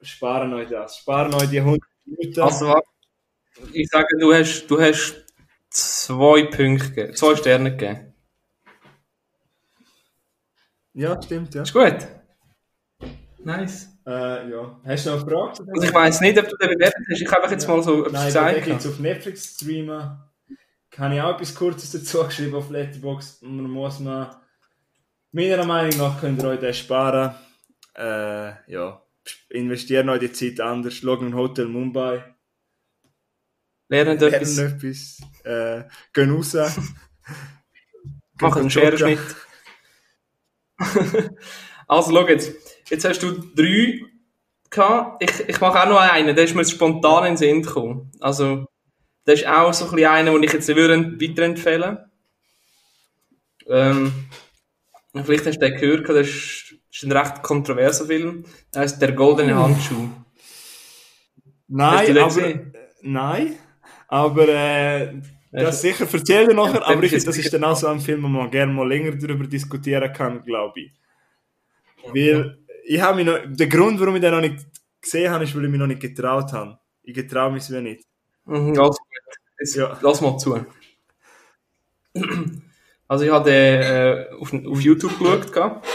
Sparen 0.00 0.54
euch 0.54 0.68
das. 0.68 0.98
Sparen 0.98 1.34
euch 1.34 1.50
die 1.50 1.58
100 1.58 1.80
Minuten. 2.04 2.40
Also, 2.40 2.80
ich 3.72 3.88
sage, 3.88 4.06
du 4.20 4.32
hast, 4.32 4.68
du 4.68 4.80
hast 4.80 5.26
zwei 5.68 6.44
Punkte 6.44 6.90
gegeben, 6.90 7.16
zwei 7.16 7.34
Sterne 7.34 7.76
gegeben. 7.76 8.14
ja, 10.94 11.20
stimmt, 11.20 11.54
ja. 11.56 11.62
Ist 11.62 11.72
gut. 11.72 12.06
Nice. 13.42 13.95
Äh, 14.06 14.50
ja. 14.50 14.80
Hast 14.84 15.06
du 15.06 15.10
noch 15.10 15.22
eine 15.22 15.30
Frage? 15.30 15.72
Also 15.72 15.82
ich 15.82 15.92
weiß 15.94 16.20
nicht, 16.20 16.38
ob 16.38 16.48
du 16.48 16.56
den 16.56 16.70
bewertet 16.70 17.04
hast. 17.10 17.20
Ich 17.20 17.32
habe 17.32 17.50
jetzt 17.50 17.66
mal 17.66 17.82
so 17.82 18.06
etwas 18.06 18.12
Nein, 18.12 18.26
gesagt. 18.26 18.56
den 18.56 18.64
gibt 18.64 18.80
es 18.80 18.86
auf 18.86 18.98
Netflix 19.00 19.54
streamen. 19.54 20.18
Kann 20.90 21.12
ich 21.12 21.20
auch 21.20 21.34
etwas 21.34 21.54
Kurzes 21.54 21.90
dazu 21.90 22.24
geschrieben 22.24 22.54
auf 22.54 22.70
Letterboxd. 22.70 23.42
Man 23.42 23.68
muss 23.68 23.98
man, 23.98 24.34
meiner 25.32 25.64
Meinung 25.64 25.98
nach, 25.98 26.20
könnt 26.20 26.40
ihr 26.40 26.48
euch 26.48 26.60
den 26.60 26.72
sparen. 26.72 27.34
Äh, 27.96 28.72
ja. 28.72 29.02
Investieren 29.50 30.08
euch 30.08 30.20
die 30.20 30.32
Zeit 30.32 30.60
anders. 30.60 30.94
Schauen 30.94 31.26
ein 31.26 31.34
Hotel 31.34 31.66
Mumbai. 31.66 32.36
Lernen 33.88 34.18
Lernen 34.18 34.34
etwas. 34.34 34.58
etwas. 34.58 35.20
Äh, 35.44 35.82
gehen 36.12 36.30
raus. 36.30 36.54
Machen 38.40 38.60
einen 38.60 38.70
Scherenschnitt. 38.70 39.18
also, 41.88 42.12
schau 42.12 42.28
jetzt. 42.28 42.52
Jetzt 42.88 43.04
hast 43.04 43.22
du 43.22 43.32
drei 43.54 44.00
gehabt. 44.70 45.22
Ich, 45.22 45.48
ich 45.48 45.60
mache 45.60 45.82
auch 45.82 45.88
noch 45.88 45.98
einen. 46.00 46.34
Der 46.36 46.44
ist 46.44 46.54
mir 46.54 46.64
spontan 46.64 47.24
in 47.24 47.30
den 47.32 47.36
Sinn 47.36 47.62
gekommen. 47.62 48.10
Also, 48.20 48.66
der 49.26 49.34
ist 49.34 49.46
auch 49.46 49.72
so 49.72 49.86
ein 49.86 49.90
bisschen 49.92 50.08
einer, 50.10 50.32
den 50.32 50.42
ich 50.42 50.52
jetzt 50.52 50.68
würde 50.68 51.20
weiterempfehlen 51.20 51.98
ähm, 53.68 54.12
Vielleicht 55.24 55.46
hast 55.46 55.56
du 55.60 55.68
den 55.68 55.78
gehört, 55.80 56.08
das 56.08 56.28
ist, 56.28 56.74
das 56.90 57.02
ist 57.02 57.04
ein 57.04 57.12
recht 57.12 57.42
kontroverser 57.42 58.06
Film. 58.06 58.44
Der 58.74 58.82
heißt 58.82 59.00
Der 59.00 59.12
goldene 59.12 59.56
Handschuh. 59.56 60.08
Hast 61.86 62.08
du 62.08 62.14
Nein, 62.14 62.18
aber, 62.18 62.24
gesehen? 62.26 62.74
nein, 63.02 63.58
aber 64.08 64.48
äh, 64.48 65.14
das 65.50 65.80
sicher 65.82 66.06
erzähl 66.12 66.46
dir 66.46 66.54
nachher, 66.54 66.82
Ja, 66.86 66.86
aber 66.86 67.02
ich, 67.02 67.12
das 67.12 67.24
das 67.24 67.38
ist 67.38 67.46
ist 67.46 67.54
dann 67.54 67.64
auch 67.64 67.76
so 67.76 67.88
ein 67.88 68.00
Film, 68.00 68.22
wo 68.22 68.28
man 68.28 68.50
gerne 68.50 68.72
mal 68.72 68.86
länger 68.88 69.12
darüber 69.16 69.46
diskutieren 69.46 70.12
kann, 70.12 70.44
glaube 70.44 70.80
ich. 70.80 70.92
Weil 72.12 72.58
ich 72.86 73.00
habe 73.00 73.16
mich 73.16 73.26
noch, 73.26 73.38
der 73.44 73.66
Grund, 73.66 74.00
warum 74.00 74.16
ich 74.16 74.22
den 74.22 74.32
noch 74.32 74.40
nicht 74.40 74.64
gesehen 75.00 75.30
habe, 75.30 75.44
ist, 75.44 75.54
weil 75.56 75.64
ich 75.64 75.70
mich 75.70 75.80
noch 75.80 75.86
nicht 75.86 76.00
getraut 76.00 76.52
habe. 76.52 76.78
Ich 77.02 77.14
getraue 77.14 77.52
mich 77.52 77.68
wie 77.70 77.80
nicht. 77.80 78.04
Mhm, 78.44 78.78
also 78.78 78.90
gut. 78.90 78.96
Jetzt, 79.58 79.74
Ja. 79.74 79.98
Lass 80.02 80.20
mal 80.20 80.38
zu. 80.38 80.64
Also 83.08 83.24
ich 83.24 83.30
habe 83.30 83.50
äh, 83.50 84.32
auf, 84.34 84.52
auf 84.52 84.80
YouTube 84.80 85.18
geschaut. 85.18 85.52
gehabt. 85.52 85.86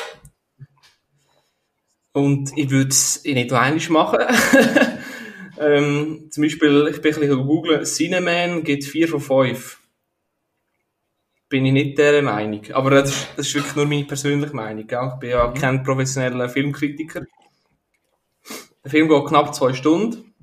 Und 2.13 2.51
ich 2.57 2.69
würde 2.69 2.89
es 2.89 3.23
nicht 3.23 3.51
noch 3.51 3.59
einmal 3.59 3.89
machen. 3.89 4.19
ähm, 5.59 6.27
zum 6.29 6.43
Beispiel, 6.43 6.87
ich 6.89 7.01
bin 7.01 7.13
ein 7.13 7.19
bisschen 7.19 7.45
googeln, 7.45 7.85
Cineman 7.85 8.63
gibt 8.63 8.83
4 8.83 9.07
von 9.07 9.21
5. 9.21 9.80
Bin 11.51 11.65
ich 11.65 11.73
nicht 11.73 11.97
der 11.97 12.21
Meinung. 12.21 12.61
Aber 12.71 12.91
das 12.91 13.09
ist, 13.09 13.27
das 13.35 13.47
ist 13.47 13.55
wirklich 13.55 13.75
nur 13.75 13.85
meine 13.85 14.05
persönliche 14.05 14.55
Meinung. 14.55 14.87
Gell? 14.87 15.11
Ich 15.13 15.19
bin 15.19 15.29
ja 15.31 15.51
kein 15.51 15.83
professioneller 15.83 16.47
Filmkritiker. 16.47 17.25
Der 18.81 18.89
Film 18.89 19.09
geht 19.09 19.25
knapp 19.25 19.53
zwei 19.53 19.73
Stunden 19.73 20.33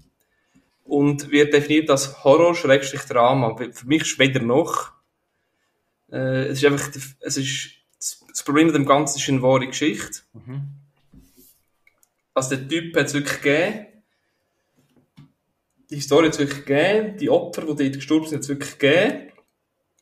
und 0.84 1.30
wird 1.30 1.54
definiert 1.54 1.88
als 1.88 2.22
Horror-Drama. 2.22 3.56
Für 3.56 3.86
mich 3.86 4.02
ist 4.02 4.18
weder 4.18 4.40
noch. 4.40 4.92
Äh, 6.12 6.48
es 6.48 6.62
ist 6.62 6.66
einfach, 6.66 6.90
es 7.20 7.36
ist, 7.38 7.70
das 8.28 8.42
Problem 8.44 8.66
mit 8.66 8.76
dem 8.76 8.84
Ganzen 8.84 9.18
ist 9.18 9.30
eine 9.30 9.40
wahre 9.40 9.66
Geschichte. 9.66 10.20
Also 12.34 12.56
der 12.56 12.68
Typ 12.68 12.94
hat 12.94 13.06
es 13.06 13.14
wirklich 13.14 13.40
gegeben. 13.40 13.86
Die 15.88 15.94
Historie 15.94 16.26
hat 16.26 16.34
es 16.34 16.38
wirklich 16.38 16.66
gegeben. 16.66 17.16
Die 17.16 17.30
Opfer, 17.30 17.62
die 17.62 17.84
dort 17.84 17.94
gestorben 17.94 18.26
sind, 18.26 18.36
hat 18.36 18.42
es 18.42 18.48
wirklich 18.50 18.78
gegeben. 18.78 19.32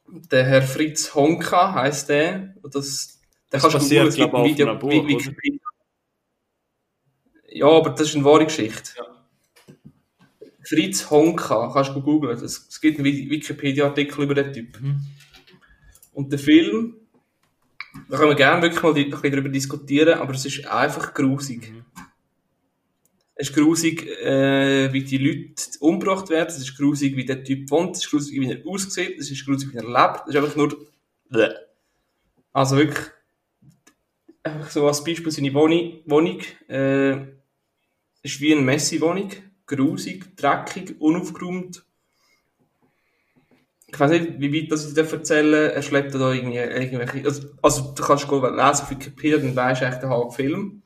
Der 0.09 0.45
Herr 0.45 0.63
Fritz 0.63 1.15
Honka 1.15 1.73
heisst 1.75 2.09
der. 2.09 2.55
Das, 2.63 3.21
der 3.53 3.61
Das 3.61 3.63
kannst 3.63 3.75
du 3.75 3.79
basiert, 3.79 4.05
googeln, 4.05 4.09
es 4.09 4.17
gibt 4.17 4.31
glaub 4.31 4.41
ein 4.43 4.47
ich, 4.47 4.53
Video, 4.53 4.73
auf 4.73 4.83
Wi- 4.83 4.99
oder? 5.01 5.09
Wikipedia. 5.09 5.61
Ja, 7.49 7.67
aber 7.69 7.91
das 7.91 8.03
ist 8.09 8.15
eine 8.17 8.25
wahre 8.25 8.45
Geschichte. 8.45 8.91
Fritz 10.63 11.09
Honka, 11.11 11.71
kannst 11.73 11.95
du 11.95 12.03
googeln. 12.03 12.37
Es, 12.43 12.81
gibt 12.81 12.99
einen 12.99 13.05
Wi- 13.07 13.31
Wikipedia-Artikel 13.31 14.25
über 14.25 14.35
den 14.35 14.53
Typ. 14.53 14.79
Und 16.13 16.33
der 16.33 16.39
Film, 16.39 16.97
da 18.09 18.17
können 18.17 18.31
wir 18.31 18.37
gerne 18.37 18.63
wirklich 18.63 18.83
mal 18.83 18.95
ein 18.95 19.11
bisschen 19.11 19.31
darüber 19.31 19.49
diskutieren, 19.49 20.19
aber 20.19 20.35
es 20.35 20.45
ist 20.45 20.67
einfach 20.67 21.15
grusig. 21.15 21.73
Es 23.39 23.51
ist 23.51 23.55
grusig, 23.55 24.07
äh, 24.23 24.91
wie 24.93 25.05
die 25.05 25.19
Leute 25.19 25.63
umgebracht 25.81 26.31
werden, 26.31 26.49
es 26.49 26.59
ist 26.59 26.77
grusig, 26.77 27.17
wie 27.17 27.27
der 27.27 27.45
Typ 27.45 27.71
wohnt, 27.71 27.95
es 27.95 28.05
ist 28.05 28.11
grusig, 28.11 28.41
wie 28.41 28.51
er 28.51 28.67
aussieht, 28.67 29.19
es 29.19 29.31
ist 29.31 29.45
grusig, 29.45 29.73
wie 29.73 29.77
er 29.77 29.85
lebt, 29.85 30.23
es 30.27 30.35
ist 30.35 30.37
einfach 30.37 30.57
nur... 30.57 30.77
Bäh. 31.29 31.51
Also 32.53 32.79
wirklich, 32.79 33.05
einfach 34.43 34.71
so 34.71 34.87
als 34.87 35.05
Beispiel 35.05 35.31
seine 35.31 35.53
Wohnung, 35.53 36.01
Wohnung 36.07 36.41
äh, 36.69 37.17
ist 38.23 38.41
wie 38.41 38.55
eine 38.55 38.63
Messi-Wohnung, 38.63 39.31
grusig, 39.67 40.37
dreckig, 40.37 40.97
unaufgeräumt. 40.99 41.85
Ich 43.89 44.01
weiß 44.01 44.11
nicht, 44.11 44.41
wie 44.41 44.53
weit 44.53 44.73
das 44.73 44.89
ich 44.89 44.95
dir 44.95 45.11
erzählen 45.11 45.71
Er 45.71 45.83
schleppt 45.83 46.15
da 46.15 46.33
irgendwie 46.33 46.57
irgendwelche. 46.57 47.25
Also, 47.25 47.49
also 47.63 47.95
du 47.95 48.03
kannst 48.03 48.27
go 48.27 48.41
lesen 48.41 48.61
auf 48.61 48.91
Wikipedia, 48.91 49.39
dann 49.39 49.55
weisst 49.55 49.83
du 49.83 49.87
echt 49.87 50.03
den 50.03 50.11
halben 50.11 50.33
Film. 50.33 50.83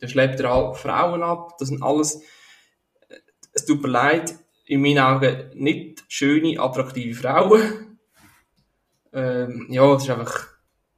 Dann 0.00 0.08
schleppt 0.08 0.40
er 0.40 0.54
halt 0.54 0.76
Frauen 0.76 1.22
ab. 1.22 1.56
Das 1.58 1.68
sind 1.68 1.82
alles. 1.82 2.22
Es 3.52 3.64
tut 3.64 3.82
mir 3.82 3.88
leid, 3.88 4.34
in 4.66 4.80
meinen 4.80 4.98
Augen 4.98 5.50
nicht 5.54 6.04
schöne, 6.08 6.58
attraktive 6.60 7.18
Frauen. 7.18 7.86
Ähm, 9.12 9.66
ja, 9.68 9.92
es 9.96 10.04
ist 10.04 10.10
einfach. 10.10 10.46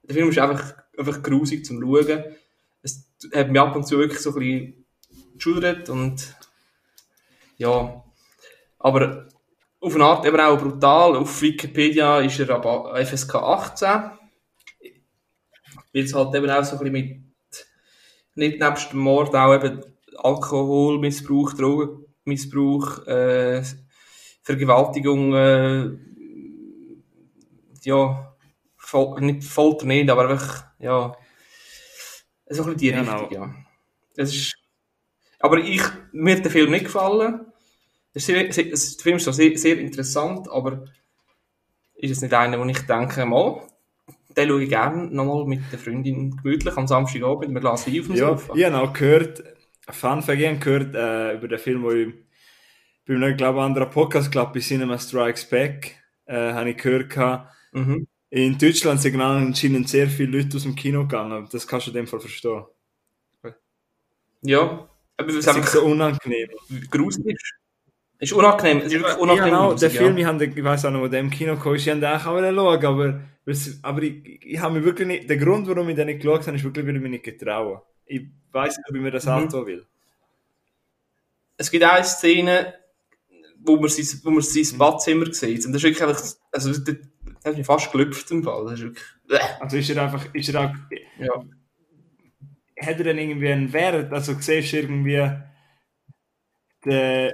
Der 0.03 0.13
Film 0.13 0.29
ist 0.29 0.37
einfach, 0.37 0.75
einfach 0.95 1.23
grusig 1.23 1.65
zum 1.65 1.81
Schauen. 1.81 2.23
Es 2.83 3.09
hat 3.33 3.49
mich 3.49 3.59
ab 3.59 3.75
und 3.75 3.87
zu 3.87 3.97
wirklich 3.97 4.19
so 4.19 4.29
ein 4.29 4.35
bisschen 4.35 4.85
geschudert 5.33 5.89
und. 5.89 6.35
Ja. 7.57 8.03
Aber 8.77 9.27
auf 9.79 9.95
eine 9.95 10.05
Art 10.05 10.25
eben 10.25 10.39
auch 10.39 10.57
brutal. 10.59 11.15
Auf 11.15 11.41
Wikipedia 11.41 12.19
ist 12.19 12.39
er 12.39 12.51
aber 12.51 12.95
FSK 13.03 13.35
18. 13.35 13.89
Weil 15.91 16.03
es 16.03 16.13
halt 16.13 16.35
eben 16.35 16.49
auch 16.49 16.63
so 16.63 16.77
ein 16.77 16.79
bisschen 16.79 16.93
mit, 16.93 17.21
nicht 18.35 18.59
nebst 18.59 18.91
dem 18.91 18.99
Mord 18.99 19.35
auch 19.35 19.53
eben 19.53 19.81
Alkoholmissbrauch, 20.17 21.53
Drogenmissbrauch, 21.53 23.05
äh, 23.07 23.63
Vergewaltigung, 24.43 25.33
äh, 25.33 25.89
ja, 27.83 28.35
Fol 28.77 29.21
nicht 29.21 29.43
Folter 29.43 29.85
nicht, 29.85 30.09
aber 30.09 30.29
einfach, 30.29 30.65
ja, 30.79 31.15
so 32.49 32.63
ein 32.63 32.73
bisschen 32.73 32.77
die 32.77 32.91
Genau. 32.91 33.19
Richtung, 33.19 33.31
ja. 33.31 33.55
Das 34.15 34.33
ist, 34.33 34.55
aber 35.39 35.57
ich, 35.57 35.81
mir 36.11 36.35
hat 36.35 36.43
der 36.43 36.51
Film 36.51 36.71
nicht 36.71 36.85
gefallen. 36.85 37.45
Der, 38.13 38.17
ist 38.17 38.25
sehr, 38.27 38.43
der 38.43 38.77
Film 38.77 39.17
ist 39.17 39.23
so 39.23 39.31
sehr, 39.31 39.57
sehr 39.57 39.79
interessant, 39.79 40.47
aber 40.51 40.85
ist 41.95 42.11
es 42.11 42.21
nicht 42.21 42.33
einer, 42.33 42.59
wo 42.59 42.65
ich 42.65 42.79
denke, 42.85 43.25
mal, 43.25 43.61
den 44.37 44.49
schaue 44.49 44.63
ich 44.63 44.69
gerne 44.69 45.07
nochmal 45.07 45.45
mit 45.45 45.61
der 45.71 45.79
Freundin 45.79 46.35
gemütlich 46.37 46.75
am 46.77 46.87
Samstagabend 46.87 47.39
mit 47.41 47.49
einem 47.49 47.61
Glas 47.61 47.87
Wein 47.87 47.99
auf 47.99 48.07
dem 48.07 48.15
Ja, 48.15 48.27
Sofa. 48.29 48.53
ich 48.55 48.65
habe 48.65 48.77
auch 48.77 48.93
gehört, 48.93 49.43
Fun 49.89 50.21
habe 50.27 50.57
gehört 50.59 50.95
äh, 50.95 51.33
über 51.35 51.47
den 51.47 51.59
Film, 51.59 51.83
wo 51.83 51.91
ich 51.91 52.13
bei 53.05 53.15
einem, 53.15 53.35
glaube 53.35 53.59
ich, 53.59 53.63
anderen 53.65 53.89
Podcast, 53.89 54.31
glaube 54.31 54.53
bei 54.53 54.59
Cinema 54.59 54.97
Strikes 54.97 55.45
Back, 55.49 55.97
äh, 56.25 56.53
habe 56.53 56.69
ich 56.71 56.77
gehört, 56.77 57.47
Mhm. 57.73 58.07
in 58.29 58.57
Deutschland 58.57 59.01
sind 59.01 59.19
anscheinend 59.19 59.89
sehr 59.89 60.07
viele 60.07 60.37
Leute 60.37 60.57
aus 60.57 60.63
dem 60.63 60.75
Kino 60.75 61.01
gegangen. 61.01 61.47
Das 61.51 61.67
kannst 61.67 61.87
du 61.87 61.91
in 61.91 61.95
dem 61.97 62.07
Fall 62.07 62.19
verstehen. 62.19 62.63
Ja, 64.41 64.89
aber 65.17 65.29
es 65.29 65.35
ist 65.35 65.47
einfach 65.47 65.67
so 65.67 65.83
unangenehm. 65.85 66.49
gruselig. 66.89 67.35
ist. 67.35 67.53
Ist 68.19 68.33
unangenehm, 68.33 68.77
es 68.79 68.85
ist 68.85 68.93
wirklich 68.93 69.17
unangenehm. 69.17 69.53
Ja, 69.53 69.59
genau, 69.67 69.73
der 69.73 69.89
Film, 69.89 70.17
ja. 70.17 70.21
ich, 70.21 70.25
habe, 70.25 70.45
ich 70.45 70.63
weiß 70.63 70.85
auch 70.85 70.91
noch, 70.91 71.01
wo 71.01 71.07
der 71.07 71.19
im 71.19 71.29
Kino 71.29 71.55
kam, 71.57 71.75
ich 71.75 71.89
habe 71.89 72.15
auch 72.15 72.19
schauen, 72.21 72.43
aber, 72.85 73.21
aber 73.81 74.03
ich, 74.03 74.45
ich 74.45 74.59
habe 74.59 74.75
mich 74.75 74.85
wirklich 74.85 75.07
nicht, 75.07 75.29
der 75.29 75.37
Grund, 75.37 75.67
warum 75.67 75.89
ich 75.89 75.95
den 75.95 76.07
nicht 76.07 76.21
geschaut 76.21 76.47
habe, 76.47 76.55
ist 76.55 76.63
wirklich, 76.63 76.85
weil 76.85 76.95
ich 76.95 77.01
mich 77.01 77.11
nicht 77.11 77.25
getraue. 77.25 77.81
Ich 78.05 78.21
weiß 78.51 78.77
nicht, 78.77 78.89
ob 78.89 78.95
ich 78.95 79.01
mir 79.01 79.11
das 79.11 79.25
Mhm. 79.25 79.31
antun 79.31 79.65
will. 79.65 79.85
Es 81.57 81.69
gibt 81.69 81.83
eine 81.83 82.03
Szene, 82.03 82.73
wo 83.59 83.77
man 83.77 83.89
sein, 83.89 84.21
wo 84.23 84.31
man 84.31 84.41
sein 84.41 84.77
Badzimmer 84.77 85.33
sieht. 85.33 85.65
Und 85.65 85.73
das 85.73 85.83
ist 85.83 85.89
wirklich 85.89 86.03
einfach, 86.03 86.23
also, 86.51 86.71
das, 86.71 86.97
hat 87.45 87.57
mich 87.57 87.65
fast 87.65 87.91
gelüpft 87.91 88.31
im 88.31 88.43
Fall. 88.43 88.65
Das 88.65 88.73
ist 88.73 88.83
wirklich. 88.83 89.03
Also 89.59 89.77
ist 89.77 89.89
er 89.89 90.03
einfach, 90.03 90.33
ist 90.33 90.49
er 90.49 90.61
auch, 90.61 90.75
ja. 91.19 91.45
hat 92.79 92.97
er 92.97 93.03
denn 93.03 93.17
irgendwie 93.17 93.49
einen 93.49 93.73
Wert? 93.73 94.11
Also 94.13 94.33
siehst 94.39 94.73
du 94.73 94.77
irgendwie, 94.77 95.29
der, 96.85 97.33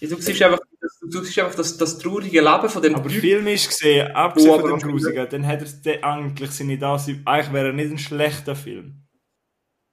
Ja, 0.00 0.08
Du 0.08 0.16
siehst 0.20 0.42
einfach, 0.42 0.60
das- 0.80 0.98
du 1.00 1.22
siehst 1.22 1.38
einfach 1.38 1.54
das, 1.54 1.76
das 1.76 1.98
traurige 1.98 2.40
Leben 2.40 2.68
von 2.68 2.82
dem 2.82 2.94
aber 2.94 3.08
Typ. 3.08 3.20
filmisch 3.20 3.68
gesehen, 3.68 4.10
abgesehen 4.12 4.54
Oh, 4.54 4.60
von 4.60 4.78
dem 4.80 4.90
Grusigen, 4.90 5.28
dann 5.28 5.46
hat 5.46 5.62
er 5.84 6.04
eigentlich 6.04 6.50
seine 6.52 6.78
das, 6.78 7.06
eigentlich 7.08 7.52
wäre 7.52 7.66
er 7.68 7.72
nicht 7.74 7.90
ein 7.90 7.98
schlechter 7.98 8.56
Film. 8.56 9.02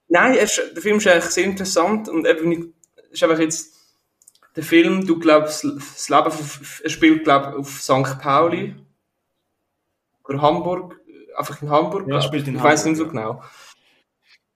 Nein, 0.07 0.35
er 0.35 0.43
ist, 0.43 0.61
der 0.73 0.81
Film 0.81 0.97
ist 0.97 1.07
eigentlich 1.07 1.25
sehr 1.25 1.43
interessant 1.43 2.07
und 2.07 2.25
eben 2.25 2.73
ist 3.11 3.21
einfach 3.23 3.39
jetzt, 3.39 3.75
der 4.55 4.63
Film, 4.63 5.05
du 5.05 5.19
glaubst, 5.19 5.63
das 5.65 6.07
Leben, 6.09 6.31
von, 6.31 6.67
er 6.83 6.89
spielt, 6.89 7.23
glaub 7.25 7.53
auf 7.55 7.81
St. 7.81 8.19
Pauli 8.21 8.75
oder 10.27 10.41
Hamburg, 10.41 10.99
einfach 11.35 11.61
in 11.61 11.69
Hamburg. 11.69 12.03
Ja, 12.07 12.19
glaub. 12.19 12.23
spielt 12.23 12.47
in 12.47 12.55
ich 12.55 12.63
weiß 12.63 12.85
Hamburg, 12.85 12.97
nicht 12.99 13.05
so 13.05 13.07
genau. 13.09 13.43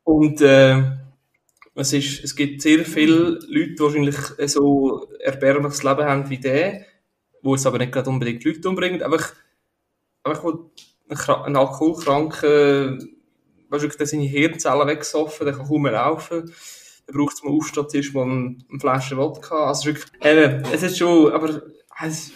Und 0.04 0.41
äh, 0.41 0.82
Es, 1.74 1.93
ist, 1.93 2.24
es 2.24 2.36
gibt 2.36 2.61
sehr 2.61 2.84
viele 2.86 3.39
Leute, 3.47 3.74
die 3.76 3.80
wahrscheinlich 3.80 4.15
so 4.49 5.07
erbärmliches 5.19 5.84
Leben 5.84 6.03
haben 6.05 6.30
wie 6.30 6.38
der, 6.38 6.86
wo 7.41 7.55
es 7.55 7.65
aber 7.65 7.78
nicht 7.78 7.91
gerade 7.93 8.09
unbedingt 8.09 8.43
Leute 8.43 8.67
umbringt, 8.67 9.01
einfach, 9.01 9.34
einfach 10.24 10.43
wo 10.43 10.72
ein, 11.09 11.17
Kra- 11.17 11.43
ein 11.43 11.55
alkoholkranker, 11.55 12.97
weißt 13.69 13.84
du, 13.84 13.88
der 13.88 14.07
seine 14.07 14.24
Hirnzellen 14.24 14.88
weggesoffen, 14.88 15.45
der 15.45 15.55
kann 15.55 15.67
kaum 15.67 15.84
mehr 15.84 15.93
laufen, 15.93 16.53
dann 17.07 17.15
braucht 17.15 17.36
es 17.36 17.43
mal 17.43 17.88
zuerst 17.88 18.13
mal 18.13 18.24
eine, 18.24 18.57
Flasche 18.80 19.17
Wodka, 19.17 19.67
also 19.67 19.86
wirklich, 19.86 20.11
eben, 20.24 20.63
es 20.74 20.84
ist 20.84 20.97
schon, 20.97 21.32
aber 21.32 21.61
es, 22.05 22.32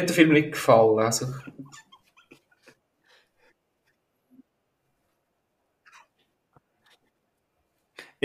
hat 0.00 0.08
der 0.08 0.14
Film 0.14 0.32
nicht 0.32 0.52
gefallen, 0.52 1.00
also, 1.00 1.26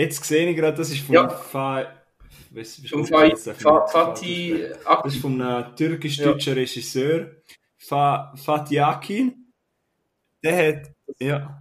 Jetzt 0.00 0.24
sehe 0.24 0.48
ich 0.48 0.56
gerade, 0.56 0.76
das 0.76 0.90
ist 0.90 1.00
vom 1.00 1.14
Ja. 1.14 1.28
Fa 1.28 1.86
Zum 2.88 3.08
was- 3.10 3.44
Fa- 3.44 3.54
Fa- 3.54 3.86
Fatih 3.86 4.70
Das 4.84 5.14
ist 5.14 5.20
von 5.20 5.40
einem 5.40 5.76
türkisch-deutschen 5.76 6.54
Regisseur, 6.54 7.30
Fa 7.76 8.32
Fatih 8.34 8.80
Akin. 8.80 9.52
Der 10.42 10.56
hat, 10.68 10.90
ja, 11.20 11.58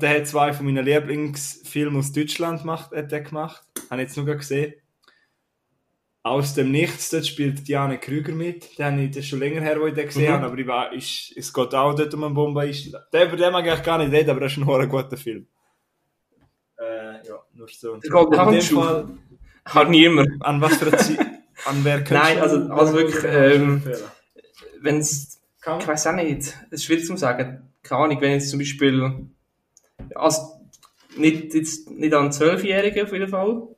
der 0.00 0.10
hat 0.16 0.26
zwei 0.28 0.52
von 0.52 0.66
meinen 0.66 0.84
Lieblingsfilmen 0.84 1.98
aus 1.98 2.12
Deutschland 2.12 2.60
gemacht, 2.60 2.90
hat 2.92 3.10
der 3.10 3.22
gemacht. 3.22 3.62
Habe 3.90 4.02
ich 4.02 4.08
jetzt 4.08 4.16
nur 4.18 4.26
gesehen. 4.36 4.74
Aus 6.22 6.52
dem 6.54 6.70
Nichts, 6.70 7.08
dort 7.10 7.26
spielt 7.26 7.66
Diane 7.66 7.98
Krüger 7.98 8.32
mit. 8.32 8.78
Den 8.78 8.84
habe 8.86 9.02
ich, 9.04 9.10
das 9.12 9.24
schon 9.26 9.38
länger 9.38 9.62
her, 9.62 9.80
wo 9.80 9.86
ich 9.86 9.94
den 9.94 10.06
gesehen 10.06 10.28
Mhm. 10.30 10.34
habe, 10.34 10.46
aber 10.46 10.58
ich 10.58 10.66
war, 10.66 10.92
ist, 10.92 11.32
es 11.34 11.52
geht 11.52 11.74
auch 11.74 11.94
dort 11.94 12.12
um 12.12 12.24
einen. 12.24 12.92
Der, 13.12 13.26
über 13.26 13.36
den 13.36 13.52
mag 13.52 13.66
ich 13.66 13.82
gar 13.82 13.96
nicht 13.98 14.12
reden, 14.12 14.30
aber 14.30 14.40
das 14.40 14.52
ist 14.52 14.58
ein 14.58 14.66
hoher 14.66 14.86
guter 14.86 15.16
Film. 15.16 15.46
Ja, 17.58 17.96
nur 18.50 18.60
so. 18.60 18.80
Fall, 18.82 19.08
hat 19.64 19.90
niemand. 19.90 20.28
an 20.44 20.60
was 20.60 20.76
für 20.76 20.90
Zeit, 20.96 21.18
an 21.64 21.84
wer 21.84 21.98
Nein, 22.10 22.36
du- 22.36 22.42
also- 22.42 22.72
also 22.72 22.92
wirklich, 22.94 23.24
ähm? 23.24 23.82
Wenn 24.80 24.98
es, 24.98 25.40
ich 25.60 25.86
weiß 25.86 26.06
auch 26.06 26.12
nicht, 26.14 26.30
es 26.38 26.54
ist 26.70 26.84
schwierig 26.84 27.04
zu 27.04 27.16
sagen. 27.16 27.68
Keine 27.82 28.02
Ahnung, 28.02 28.20
wenn 28.20 28.32
jetzt 28.32 28.50
zum 28.50 28.58
Beispiel, 28.60 29.26
also 30.14 30.60
nicht, 31.16 31.54
jetzt, 31.54 31.90
nicht 31.90 32.14
an 32.14 32.30
Zwölfjährigen 32.32 33.06
auf 33.06 33.12
jeden 33.12 33.28
Fall. 33.28 33.68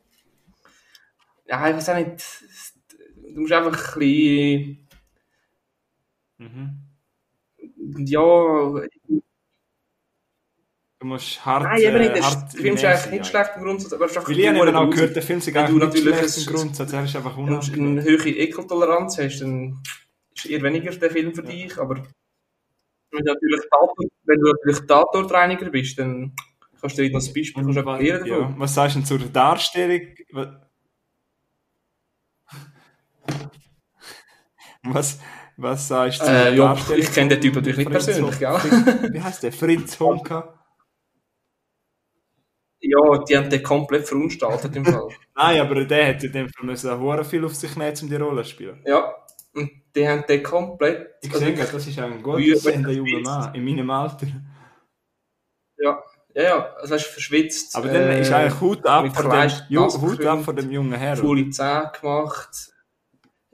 Ja, 1.46 1.68
ich 1.68 1.76
weiß 1.76 1.88
auch 1.90 1.96
nicht, 1.96 2.22
du 3.34 3.40
musst 3.40 3.52
einfach 3.52 3.94
ein 3.94 3.98
bisschen, 3.98 4.86
Mhm. 6.38 8.06
ja, 8.06 8.20
Du 11.00 11.06
musst 11.06 11.44
hart. 11.46 11.62
nein, 11.64 11.80
eben 11.80 11.98
nicht, 11.98 12.14
äh, 12.14 12.20
hart 12.20 12.52
der 12.52 12.60
Film 12.60 12.74
ist 12.74 12.84
eigentlich 12.84 13.10
nicht 13.12 13.26
schlecht 13.26 13.50
im 13.56 13.62
Grundsatz, 13.62 13.92
aber 13.94 14.04
es 14.04 14.10
ist 14.10 14.16
einfach 14.18 14.28
Weil 14.28 14.38
ich 14.38 14.46
habe 14.48 14.78
auch 14.78 14.90
gehört, 14.90 15.16
der 15.16 15.22
Film 15.22 15.38
eigentlich 15.38 15.54
du 15.54 15.78
nicht 15.78 15.98
schlecht 15.98 16.36
im 16.48 16.54
Grundsatz, 16.54 16.92
er 16.92 17.04
ist 17.04 17.16
einfach 17.16 17.36
Wenn 17.38 17.46
du 17.46 17.52
unangenehm. 17.52 17.98
eine 17.98 18.02
hohe 18.04 18.28
Ekeltoleranz 18.36 19.18
hast, 19.18 19.40
dann 19.40 19.82
ist 20.34 20.44
eher 20.46 20.62
weniger 20.62 20.90
der 20.90 21.10
Film 21.10 21.34
für 21.34 21.42
dich, 21.42 21.78
aber 21.78 21.94
wenn 23.12 23.24
du 23.24 23.32
natürlich, 23.32 23.60
Tatort, 23.70 24.08
wenn 24.24 24.40
du 24.40 24.52
natürlich 24.52 24.86
Tatortreiniger 24.86 25.70
bist, 25.70 25.98
dann 25.98 26.34
kannst 26.78 26.98
du 26.98 27.02
dir 27.02 27.08
ein 27.08 27.12
Beispiel 27.34 27.54
kannst 27.54 27.68
du 27.78 27.82
Ja. 28.26 28.38
davon. 28.40 28.54
Was 28.58 28.74
sagst 28.74 28.96
du 28.96 28.98
denn 29.00 29.06
zur 29.06 29.18
Darstellung? 29.20 30.00
Was, 34.82 35.18
was 35.56 35.88
sagst 35.88 36.20
du 36.20 36.24
zur 36.26 36.34
Äh, 36.34 36.56
ja, 36.56 36.66
Darstellung? 36.74 37.02
ich 37.02 37.12
kenne 37.12 37.28
den 37.30 37.40
Typ 37.40 37.54
natürlich 37.54 37.76
nicht 37.78 37.90
Fritz 37.90 38.04
persönlich, 38.04 38.40
Wie 39.14 39.20
heißt 39.22 39.42
der? 39.42 39.52
Fritz 39.52 39.98
Honka? 40.00 40.59
Ja, 42.82 43.18
die 43.28 43.36
haben 43.36 43.50
den 43.50 43.62
komplett 43.62 44.08
verunstaltet 44.08 44.74
im 44.74 44.84
Fall. 44.86 45.08
Nein, 45.36 45.60
aber 45.60 45.84
der 45.84 46.06
hätte 46.06 46.26
in 46.28 46.32
dem 46.32 46.48
Fall 46.48 46.64
müssen 46.66 47.24
viel 47.24 47.44
auf 47.44 47.54
sich 47.54 47.76
nehmen, 47.76 47.94
um 48.02 48.08
die 48.08 48.16
Rolle 48.16 48.42
zu 48.42 48.50
spielen. 48.50 48.82
Ja, 48.86 49.14
und 49.54 49.70
die 49.94 50.08
haben 50.08 50.24
den 50.26 50.42
komplett. 50.42 51.10
Ich 51.20 51.30
also 51.32 51.44
sehe 51.44 51.54
das 51.54 51.86
ist 51.86 51.98
ein 51.98 52.22
gut 52.22 52.38
Wie- 52.38 52.54
aussehender 52.54 52.90
junger 52.90 53.20
Mann, 53.20 53.54
in 53.54 53.64
meinem 53.64 53.90
Alter. 53.90 54.26
ja, 55.78 56.02
ja, 56.34 56.42
ja, 56.42 56.72
also 56.74 56.94
hast 56.94 57.06
du 57.08 57.12
verschwitzt. 57.12 57.76
Aber 57.76 57.88
dann 57.88 58.10
ist 58.18 58.32
eigentlich 58.32 58.60
Hut 58.60 58.86
ab, 58.86 59.14
von 59.14 59.28
dem, 59.30 59.50
Ju- 59.68 60.00
Hut 60.00 60.24
ab 60.24 60.42
von 60.44 60.56
dem 60.56 60.70
jungen 60.70 60.92
Herrn. 60.94 61.18
coole 61.20 61.50
Zähne 61.50 61.90
gemacht, 62.00 62.72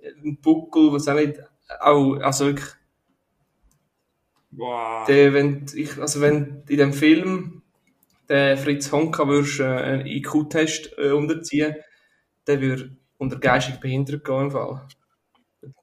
ein 0.03 0.39
Buckel, 0.41 0.93
was 0.93 1.09
auch 1.09 1.14
nicht, 1.14 1.41
auch, 1.81 2.14
also 2.20 2.47
wirklich, 2.47 2.68
Wow. 4.53 5.07
der, 5.07 5.35
wenn, 5.35 5.66
ich, 5.74 5.99
also 5.99 6.20
wenn 6.20 6.62
in 6.68 6.79
dem 6.79 6.93
Film 6.93 7.55
der 8.29 8.57
Fritz 8.57 8.91
Honka 8.93 9.27
würdest, 9.27 9.61
äh, 9.61 9.64
einen 9.64 10.07
IQ-Test 10.07 10.99
äh, 10.99 11.11
unterziehen, 11.11 11.77
der 12.47 12.61
würde 12.61 12.97
unter 13.18 13.39
geistig 13.39 13.81
behindert 13.81 14.24
gehen 14.24 14.43
im 14.43 14.51
Fall. 14.51 14.87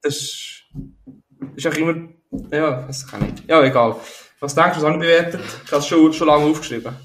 Das 0.02 0.16
ist, 0.16 0.64
ist 1.56 1.68
auch 1.68 1.76
immer, 1.76 2.10
ja, 2.52 2.84
das 2.86 3.08
kann 3.08 3.26
ich 3.26 3.32
nicht. 3.32 3.50
Ja, 3.50 3.64
egal. 3.64 3.96
Was 4.40 4.56
denkst 4.56 4.78
du, 4.78 4.82
was 4.82 4.90
habe 4.90 5.00
bewertet? 5.00 5.42
Ich 5.66 5.72
habe 5.72 5.80
es 5.82 5.88
schon, 5.88 6.14
schon 6.14 6.28
lange 6.28 6.46
aufgeschrieben. 6.46 6.96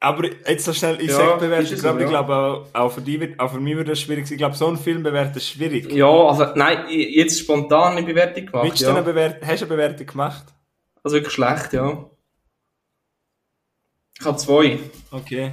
Aber 0.00 0.26
jetzt 0.48 0.64
so 0.64 0.72
schnell, 0.72 1.00
ich 1.00 1.08
Ja, 1.08 1.14
sage 1.16 1.32
ist 1.32 1.40
bewerten, 1.40 1.66
so, 1.76 1.96
ich, 1.96 2.00
ja. 2.02 2.08
glaube 2.08 2.34
auch, 2.34 2.66
auch 2.72 2.92
für 2.92 3.00
dich, 3.00 3.18
wird- 3.18 3.40
auch 3.40 3.50
für 3.52 3.58
mich 3.60 3.74
würde 3.74 3.90
das 3.90 4.00
schwierig 4.00 4.26
sein. 4.26 4.34
Ich 4.34 4.38
glaube, 4.38 4.54
so 4.54 4.68
einen 4.68 4.78
Film 4.78 5.02
bewerten 5.02 5.36
ist 5.38 5.48
schwierig. 5.48 5.90
Ja, 5.92 6.06
also, 6.06 6.46
nein, 6.54 6.86
jetzt 6.88 7.40
spontan 7.40 7.96
eine 7.96 8.06
Bewertung 8.06 8.46
gemacht. 8.46 8.64
Willst 8.64 8.80
du 8.80 8.84
ja. 8.86 8.92
eine 8.94 9.02
Bewertung, 9.02 9.48
hast 9.48 9.60
du 9.60 9.64
eine 9.66 9.74
Bewertung 9.74 10.06
gemacht? 10.06 10.44
Also 11.02 11.16
wirklich 11.16 11.32
schlecht, 11.34 11.72
ja. 11.72 12.08
Ich 14.20 14.24
habe 14.26 14.36
zwei. 14.36 14.78
Okay. 15.10 15.52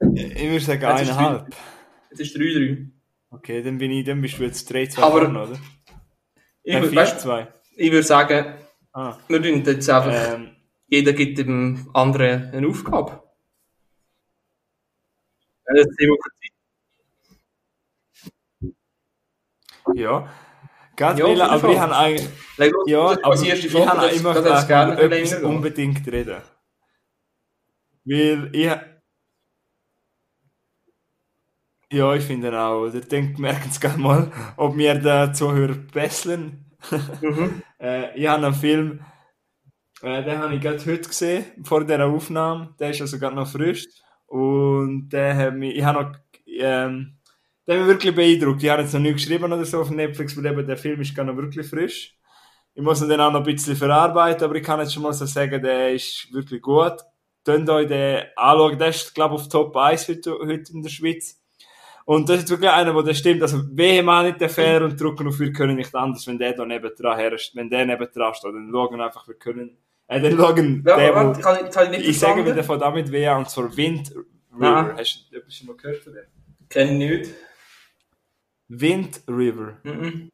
Ich 0.00 0.42
würde 0.50 0.60
sagen 0.60 0.80
Jetzt 0.82 1.02
ist 1.02 1.10
eineinhalb. 1.10 1.54
Jetzt 2.10 2.20
ist 2.20 2.36
3-3. 2.36 2.88
Okay, 3.30 3.62
dann 3.62 3.78
bin 3.78 3.90
ich, 3.90 4.04
dann 4.04 4.20
bist 4.22 4.38
du 4.38 4.44
jetzt 4.44 4.70
3, 4.72 4.86
2 4.86 5.02
Aber- 5.02 5.20
vorne, 5.22 5.42
oder? 5.42 5.58
Ich, 6.62 6.72
Nein, 6.72 6.84
wür- 6.84 6.88
4, 6.90 6.96
weißt, 7.00 7.20
2. 7.20 7.48
ich 7.76 7.90
würde 7.90 8.02
sagen, 8.02 8.54
Ah. 8.92 9.18
wir 9.28 9.42
tun 9.42 9.62
jetzt 9.64 9.90
einfach, 9.90 10.34
Ähm, 10.34 10.53
jeder 10.88 11.12
gibt 11.12 11.38
dem 11.38 11.90
anderen 11.94 12.50
eine 12.52 12.68
Aufgabe. 12.68 13.22
Ja, 15.66 15.74
das 15.74 15.86
ist 15.86 16.00
Demokratie. 16.00 16.50
ja. 19.94 20.28
Jeden 21.16 21.40
aber 21.42 21.60
Fall. 21.60 21.72
ich 21.72 21.78
habe 21.80 21.96
eigentlich, 21.96 22.28
ja, 22.86 23.16
aber 23.22 23.36
die 23.36 23.48
erste 23.48 23.66
ich 23.66 23.72
Folge, 23.72 23.90
habe 23.90 24.08
das- 24.08 24.16
immer 24.20 24.34
das 24.34 24.62
ich 24.62 24.68
gerne 24.68 24.98
etwas 25.00 25.42
unbedingt 25.42 26.06
reden. 26.08 26.42
Weil 28.04 28.50
ich, 28.54 28.70
ja, 31.92 32.14
ich 32.14 32.24
finde 32.24 32.58
auch, 32.60 32.82
oder? 32.82 33.00
Denkt, 33.00 33.38
merken 33.38 33.68
es 33.70 33.80
gerne 33.80 33.98
mal, 33.98 34.32
ob 34.56 34.76
wir 34.76 34.94
den 34.94 35.34
Zuhörer 35.34 35.74
besseln. 35.92 36.64
Mhm. 37.20 37.62
Äh, 37.80 38.18
ich 38.18 38.26
habe 38.26 38.46
einen 38.46 38.54
Film, 38.54 39.04
äh, 40.04 40.24
den 40.24 40.38
habe 40.38 40.54
ich 40.54 40.60
gerade 40.60 40.84
heute 40.84 41.08
gesehen, 41.08 41.44
vor 41.62 41.84
dieser 41.84 42.06
Aufnahme. 42.06 42.74
Der 42.78 42.90
ist 42.90 43.00
also 43.00 43.18
gerade 43.18 43.36
noch 43.36 43.48
frisch. 43.48 43.86
Und 44.26 45.08
der 45.10 45.36
hat 45.36 45.54
mich, 45.54 45.76
ich 45.76 45.84
habe 45.84 46.02
noch, 46.02 46.18
ähm, 46.46 47.16
der 47.66 47.74
hat 47.74 47.82
mich 47.82 47.94
wirklich 47.94 48.14
beeindruckt. 48.14 48.62
Ich 48.62 48.68
habe 48.70 48.82
jetzt 48.82 48.94
noch 48.94 49.00
nicht 49.00 49.14
geschrieben 49.14 49.52
oder 49.52 49.64
so 49.64 49.80
auf 49.80 49.90
Netflix, 49.90 50.36
weil 50.36 50.46
eben 50.46 50.66
der 50.66 50.76
Film 50.76 51.00
ist 51.00 51.14
gar 51.14 51.24
noch 51.24 51.36
wirklich 51.36 51.66
frisch. 51.66 52.16
Ich 52.74 52.82
muss 52.82 53.00
ihn 53.00 53.08
dann 53.08 53.20
auch 53.20 53.32
noch 53.32 53.40
ein 53.40 53.54
bisschen 53.54 53.76
verarbeiten, 53.76 54.44
aber 54.44 54.56
ich 54.56 54.64
kann 54.64 54.80
jetzt 54.80 54.92
schon 54.92 55.04
mal 55.04 55.12
so 55.12 55.26
sagen, 55.26 55.62
der 55.62 55.92
ist 55.92 56.28
wirklich 56.32 56.60
gut. 56.60 56.96
Könnt 57.44 57.70
euch 57.70 57.86
den 57.86 58.24
anschauen. 58.36 58.78
Der 58.78 58.88
ist, 58.88 59.14
glaube 59.14 59.36
ich, 59.36 59.42
auf 59.42 59.48
Top 59.48 59.76
1 59.76 60.08
heute, 60.08 60.38
in 60.72 60.82
der 60.82 60.90
Schweiz. 60.90 61.40
Und 62.06 62.28
das 62.28 62.40
ist 62.40 62.50
wirklich 62.50 62.70
einer, 62.70 63.02
der 63.02 63.14
stimmt. 63.14 63.42
Also, 63.42 63.62
wehe 63.70 64.02
mal 64.02 64.24
nicht 64.24 64.40
der 64.40 64.50
Fehler 64.50 64.84
und 64.84 65.00
drücken 65.00 65.28
auf 65.28 65.38
wir 65.38 65.52
können 65.52 65.76
nicht 65.76 65.94
anders, 65.94 66.26
wenn 66.26 66.38
der 66.38 66.52
da 66.52 66.64
neben 66.64 66.90
dran 66.94 67.18
her 67.18 67.32
ist, 67.32 67.54
wenn 67.54 67.70
der 67.70 67.86
neben 67.86 68.08
dran 68.12 68.34
steht. 68.34 68.54
Dann 68.54 68.70
schauen 68.70 69.00
einfach, 69.00 69.26
wir 69.26 69.36
können, 69.36 69.78
äh, 70.08 70.20
dann 70.20 70.36
schauen, 70.36 70.84
Ja, 70.86 70.96
der, 70.96 71.14
warte, 71.14 71.38
wo, 71.38 71.42
kann 71.42 71.66
ich, 71.66 71.70
kann 71.72 71.84
ich 71.92 71.98
nicht 71.98 72.08
ich 72.10 72.18
sage 72.18 72.44
wieder 72.44 72.64
von 72.64 72.78
damit 72.78 73.10
weh, 73.10 73.28
und 73.28 73.48
zwar 73.48 73.76
Wind 73.76 74.10
River. 74.14 74.24
Nein. 74.58 74.96
Hast 74.98 75.28
du 75.30 75.36
etwas 75.36 75.54
schon 75.54 75.66
mal 75.66 75.76
gehört 75.76 76.02
von 76.02 76.12
dem? 76.12 76.24
Kenn 76.68 77.00
ich 77.00 77.10
nicht. 77.10 77.34
Wind 78.68 79.20
River. 79.28 79.78
Mhm. 79.82 80.30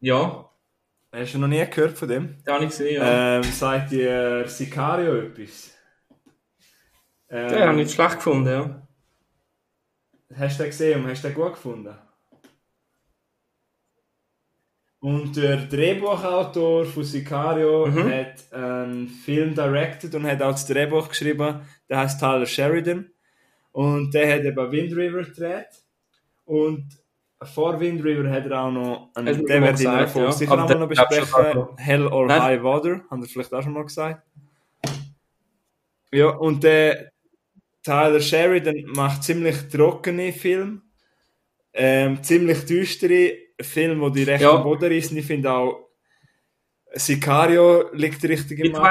Ja, 0.00 0.52
Hast 1.14 1.34
du 1.34 1.38
noch 1.38 1.48
nie 1.48 1.64
gehört 1.66 1.98
von 1.98 2.08
dem? 2.08 2.38
habe 2.48 2.64
ich 2.64 2.70
gesehen, 2.70 2.94
ja. 2.94 3.36
Ähm, 3.36 3.42
sagt 3.42 3.90
dir 3.92 4.48
Sicario 4.48 5.16
etwas? 5.16 5.76
Ähm, 7.28 7.48
den 7.48 7.60
habe 7.60 7.70
ich 7.72 7.86
nicht 7.86 7.94
schlecht 7.94 8.16
gefunden, 8.16 8.48
ja. 8.48 8.88
Hast 10.34 10.58
du 10.58 10.62
den 10.62 10.70
gesehen 10.70 11.04
und 11.04 11.10
hast 11.10 11.22
du 11.22 11.28
den 11.28 11.34
gut 11.34 11.52
gefunden? 11.52 11.94
Und 15.02 15.36
der 15.36 15.56
Drehbuchautor 15.56 16.84
von 16.84 17.02
Sicario 17.02 17.86
Mhm. 17.88 18.08
hat 18.08 18.52
einen 18.52 19.08
Film 19.08 19.52
directed 19.52 20.14
und 20.14 20.24
hat 20.24 20.40
auch 20.40 20.52
das 20.52 20.64
Drehbuch 20.64 21.08
geschrieben. 21.08 21.60
Der 21.88 21.98
heißt 21.98 22.20
Tyler 22.20 22.46
Sheridan. 22.46 23.10
Und 23.72 24.14
der 24.14 24.32
hat 24.32 24.44
eben 24.44 24.70
Wind 24.70 24.96
River 24.96 25.24
gedreht. 25.24 25.66
Und 26.44 26.86
vor 27.42 27.80
Wind 27.80 28.04
River 28.04 28.30
hat 28.30 28.46
er 28.46 28.62
auch 28.62 28.70
noch, 28.70 29.10
einen, 29.16 29.38
du 29.38 29.44
den 29.44 29.62
werde 29.62 29.70
ich 29.72 29.78
gesagt, 29.78 30.10
Folge 30.10 30.28
ja. 30.28 30.32
sicher 30.32 30.52
auch 30.52 30.68
noch 30.78 30.86
besprechen. 30.86 31.54
noch. 31.54 31.76
Hell 31.78 32.06
or 32.06 32.26
Nein. 32.26 32.42
High 32.42 32.62
Water, 32.62 33.00
haben 33.10 33.22
wir 33.22 33.28
vielleicht 33.28 33.52
auch 33.52 33.62
schon 33.62 33.72
mal 33.72 33.82
gesagt. 33.82 34.22
Ja, 36.12 36.28
und 36.28 36.62
der 36.62 37.10
Tyler 37.82 38.20
Sheridan 38.20 38.84
macht 38.94 39.24
ziemlich 39.24 39.68
trockene 39.68 40.32
Filme, 40.32 40.82
ähm, 41.72 42.22
ziemlich 42.22 42.64
düstere 42.66 43.32
Filme, 43.62 44.10
die 44.12 44.22
recht 44.24 44.42
Ja. 44.42 44.56
am 44.56 44.62
Boden 44.62 44.84
rissen. 44.86 45.16
Ich 45.16 45.26
finde 45.26 45.50
auch 45.52 45.88
Sicario 46.94 47.90
liegt 47.94 48.22
richtig 48.24 48.58
im 48.58 48.72
dem 48.72 48.82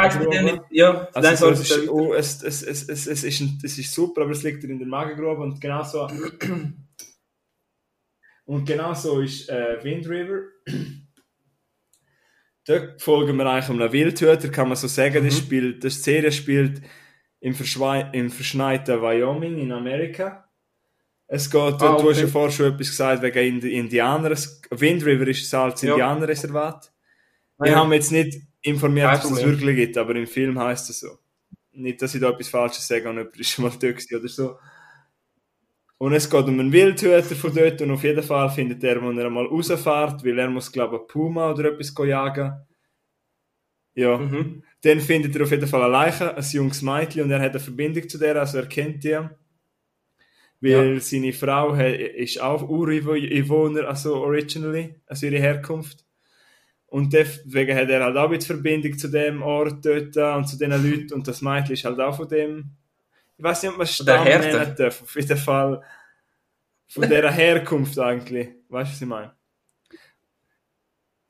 nicht, 0.45 0.61
ja, 0.72 1.07
Also 1.13 1.28
nein, 1.30 1.38
so, 1.38 1.45
sorry, 1.45 1.53
es, 1.53 1.72
ist, 1.72 1.89
oh, 1.89 2.13
es, 2.13 2.43
es, 2.43 2.63
es, 2.63 2.89
es, 2.89 3.07
es, 3.07 3.24
ist 3.24 3.39
ein, 3.41 3.59
es 3.63 3.78
ist 3.78 3.93
super, 3.93 4.22
aber 4.24 4.32
es 4.32 4.41
liegt 4.43 4.63
in 4.63 4.80
der 4.80 4.88
Magengrube 4.88 5.41
und 5.43 5.61
genau 5.61 5.84
so. 5.84 6.07
und 8.45 8.65
genau 8.65 8.93
so 8.95 9.22
ist 9.22 9.47
äh, 9.49 9.78
Wind 9.84 10.09
River. 10.09 10.41
Dort 12.65 13.01
folgen 13.01 13.38
wir 13.38 13.45
eigentlich 13.47 13.69
einem 13.69 13.91
Wildhüter, 13.91 14.49
kann 14.49 14.67
man 14.67 14.78
so 14.78 14.88
sagen. 14.88 15.24
Das, 15.24 15.36
Mhm. 15.36 15.39
spielt, 15.45 15.84
das 15.84 16.03
Serie 16.03 16.32
spielt 16.32 16.82
im, 17.39 17.55
im 18.13 18.30
verschneiten 18.30 19.01
Wyoming 19.01 19.57
in 19.59 19.72
Amerika. 19.72 20.47
Es 21.34 21.49
geht, 21.49 21.61
Ah, 21.61 21.77
du 21.77 22.09
hast 22.09 22.17
okay. 22.17 22.21
ja 22.21 22.27
vorher 22.27 22.51
schon 22.51 22.73
etwas 22.73 22.89
gesagt 22.89 23.21
wegen 23.21 23.39
Indi 23.39 23.77
Indianer. 23.77 24.36
Wind 24.69 25.05
River 25.05 25.27
ist 25.29 25.53
ein 25.53 25.61
altes 25.61 25.82
Ja. 25.84 25.91
Indianerreservat. 25.93 26.91
Wir 27.57 27.71
ja. 27.71 27.77
haben 27.77 27.93
jetzt 27.93 28.11
nicht 28.11 28.41
informiert, 28.61 29.13
dass 29.13 29.23
es 29.23 29.29
das 29.38 29.45
wirklich 29.45 29.77
gibt, 29.77 29.97
aber 29.97 30.13
im 30.13 30.27
Film 30.27 30.59
heißt 30.59 30.89
es 30.89 30.99
so. 30.99 31.19
Nicht, 31.71 32.01
dass 32.01 32.13
ich 32.13 32.19
da 32.19 32.32
etwas 32.32 32.49
Falsches 32.49 32.86
sage 32.86 33.09
und 33.09 33.17
jemand 33.17 33.39
ist 33.39 33.49
schon 33.49 33.63
mal 33.63 33.71
dort 33.79 34.03
oder 34.13 34.27
so. 34.27 34.57
Und 35.99 36.13
es 36.13 36.29
geht 36.29 36.45
um 36.45 36.59
einen 36.59 36.73
Wildhüter 36.73 37.23
von 37.23 37.55
dort 37.55 37.82
und 37.82 37.91
auf 37.91 38.03
jeden 38.03 38.23
Fall 38.23 38.49
findet 38.49 38.84
er, 38.84 39.01
wenn 39.01 39.17
er 39.17 39.27
einmal 39.27 39.45
rausfährt, 39.45 40.25
weil 40.25 40.38
er 40.38 40.49
muss, 40.49 40.69
glaube 40.69 40.97
ich, 40.97 41.07
Puma 41.07 41.51
oder 41.51 41.71
etwas 41.71 41.93
jagen. 42.05 42.65
Ja. 43.93 44.17
Mhm. 44.17 44.63
Dann 44.82 44.99
findet 44.99 45.34
er 45.34 45.43
auf 45.43 45.51
jeden 45.51 45.67
Fall 45.67 45.84
eine 45.84 45.91
Leiche, 45.93 46.36
ein 46.36 46.43
junges 46.43 46.82
Mädchen, 46.82 47.23
und 47.23 47.32
er 47.32 47.39
hat 47.39 47.51
eine 47.51 47.59
Verbindung 47.61 48.09
zu 48.09 48.17
der, 48.17 48.36
also 48.36 48.57
er 48.57 48.65
kennt 48.65 49.05
die. 49.05 49.17
Weil 50.62 50.99
seine 51.01 51.34
Frau 51.34 51.74
ist 51.74 52.39
auch 52.39 52.68
Ureinwohner, 52.70 53.88
also 53.88 54.16
originally, 54.18 54.95
also 55.07 55.26
ihre 55.26 55.39
Herkunft. 55.39 56.05
Und 56.86 57.14
deswegen 57.14 57.76
hat 57.76 57.89
er 57.89 58.03
halt 58.03 58.18
auch 58.18 58.30
mit 58.30 58.43
Verbindung 58.43 58.97
zu 58.97 59.07
dem 59.07 59.41
Ort 59.41 59.84
dort 59.86 60.16
und 60.18 60.45
zu 60.47 60.57
diesen 60.57 60.72
Leuten. 60.91 61.14
Und 61.14 61.28
das 61.28 61.41
Mädchen 61.41 61.74
ist 61.74 61.86
halt 61.86 61.99
auch 61.99 62.16
von 62.16 62.28
dem. 62.28 62.72
Ich 63.38 63.43
weiß 63.43 63.64
nicht, 63.64 63.80
der 63.80 63.86
Stamm 63.86 64.24
nennen 64.26 64.76
darf. 64.78 65.01
Auf 65.01 65.16
jeden 65.16 65.38
Fall 65.38 65.82
von 66.89 67.03
dieser 67.03 67.32
Herkunft 67.32 67.97
eigentlich. 67.97 68.49
Weißt 68.70 68.89
du, 68.91 68.93
was 68.93 69.01
ich 69.01 69.07
meine? 69.07 69.32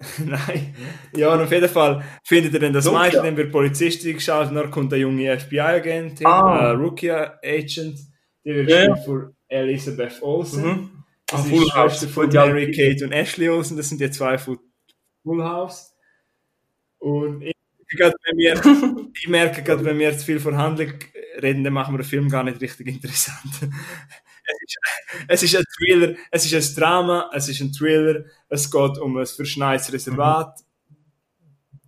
Nein. 0.25 0.75
Ja, 1.15 1.33
und 1.33 1.41
auf 1.41 1.51
jeden 1.51 1.69
Fall 1.69 2.03
findet 2.23 2.53
er 2.55 2.59
dann 2.59 2.73
das. 2.73 2.91
Mädchen, 2.91 3.23
dann 3.23 3.37
wird 3.37 3.51
Polizist 3.51 4.05
eingeschaltet, 4.05 4.55
dann 4.57 4.71
kommt 4.71 4.91
der 4.91 4.99
junge 4.99 5.39
FBI-Agent, 5.39 6.25
Ah. 6.25 6.71
äh, 6.71 6.71
Rookie-Agent, 6.71 7.99
die 8.45 8.53
wird 8.55 8.69
Ja. 8.69 8.95
von 8.97 9.35
Elizabeth 9.47 10.21
Olsen. 10.21 10.63
Mhm. 10.65 11.03
Das 11.27 11.45
ist 11.45 11.49
Full 11.49 11.69
House. 11.73 12.05
Von. 12.05 12.29
Mary 12.29 12.71
Kate 12.71 13.05
und 13.05 13.11
Ashley 13.13 13.49
Olsen, 13.49 13.77
das 13.77 13.89
sind 13.89 14.01
die 14.01 14.11
zwei 14.11 14.37
von 14.37 14.59
Full 15.23 15.43
House. 15.43 15.93
Und 16.99 17.41
ich, 17.41 17.53
gerade 17.89 18.15
wenn 18.25 18.37
wir, 18.37 18.53
ich 19.15 19.27
merke 19.27 19.63
gerade, 19.63 19.83
wenn 19.85 19.97
wir 19.99 20.17
zu 20.17 20.25
viel 20.25 20.39
von 20.39 20.57
Handlung 20.57 20.93
reden, 21.41 21.63
dann 21.63 21.73
machen 21.73 21.93
wir 21.93 21.99
den 21.99 22.05
Film 22.07 22.29
gar 22.29 22.43
nicht 22.43 22.59
richtig 22.61 22.87
interessant. 22.87 23.41
Es 24.43 24.63
ist, 24.63 24.77
es 25.27 25.43
ist 25.43 25.55
ein 25.55 25.63
Thriller, 25.77 26.15
es 26.31 26.51
ist 26.51 26.53
ein 26.71 26.75
Drama, 26.75 27.29
es 27.33 27.47
ist 27.47 27.61
ein 27.61 27.71
Thriller, 27.71 28.25
es 28.49 28.69
geht 28.69 28.97
um 28.97 29.15
ein 29.17 29.25
verschneites 29.25 29.93
Reservat, 29.93 30.59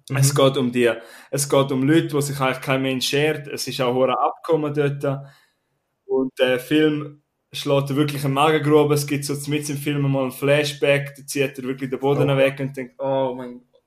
Mhm. 0.09 0.17
es 0.17 0.35
geht 0.35 0.57
um 0.57 0.71
die, 0.71 0.91
es 1.31 1.49
geht 1.49 1.71
um 1.71 1.83
Leute, 1.83 2.07
die 2.07 2.21
sich 2.21 2.39
eigentlich 2.39 2.61
kein 2.61 2.81
Mensch 2.81 3.07
schert, 3.07 3.47
es 3.47 3.67
ist 3.67 3.81
auch 3.81 4.01
ein 4.03 4.09
Abkommen 4.11 4.73
dort 4.73 5.03
und 6.13 6.31
der 6.39 6.59
Film 6.59 7.21
schlägt 7.51 7.95
wirklich 7.95 8.23
eine 8.25 8.33
Magengrube, 8.33 8.93
es 8.95 9.05
gibt 9.05 9.25
so 9.25 9.33
mit 9.49 9.69
im 9.69 9.77
Film 9.77 10.01
mal 10.11 10.23
einen 10.23 10.31
Flashback, 10.31 11.13
da 11.15 11.25
zieht 11.25 11.57
er 11.57 11.63
wirklich 11.63 11.89
den 11.89 11.99
Boden 11.99 12.29
Oh. 12.29 12.37
weg 12.37 12.59
und 12.59 12.75
denkt, 12.75 12.95
oh 12.99 13.33
mein 13.35 13.59
Gott. 13.59 13.81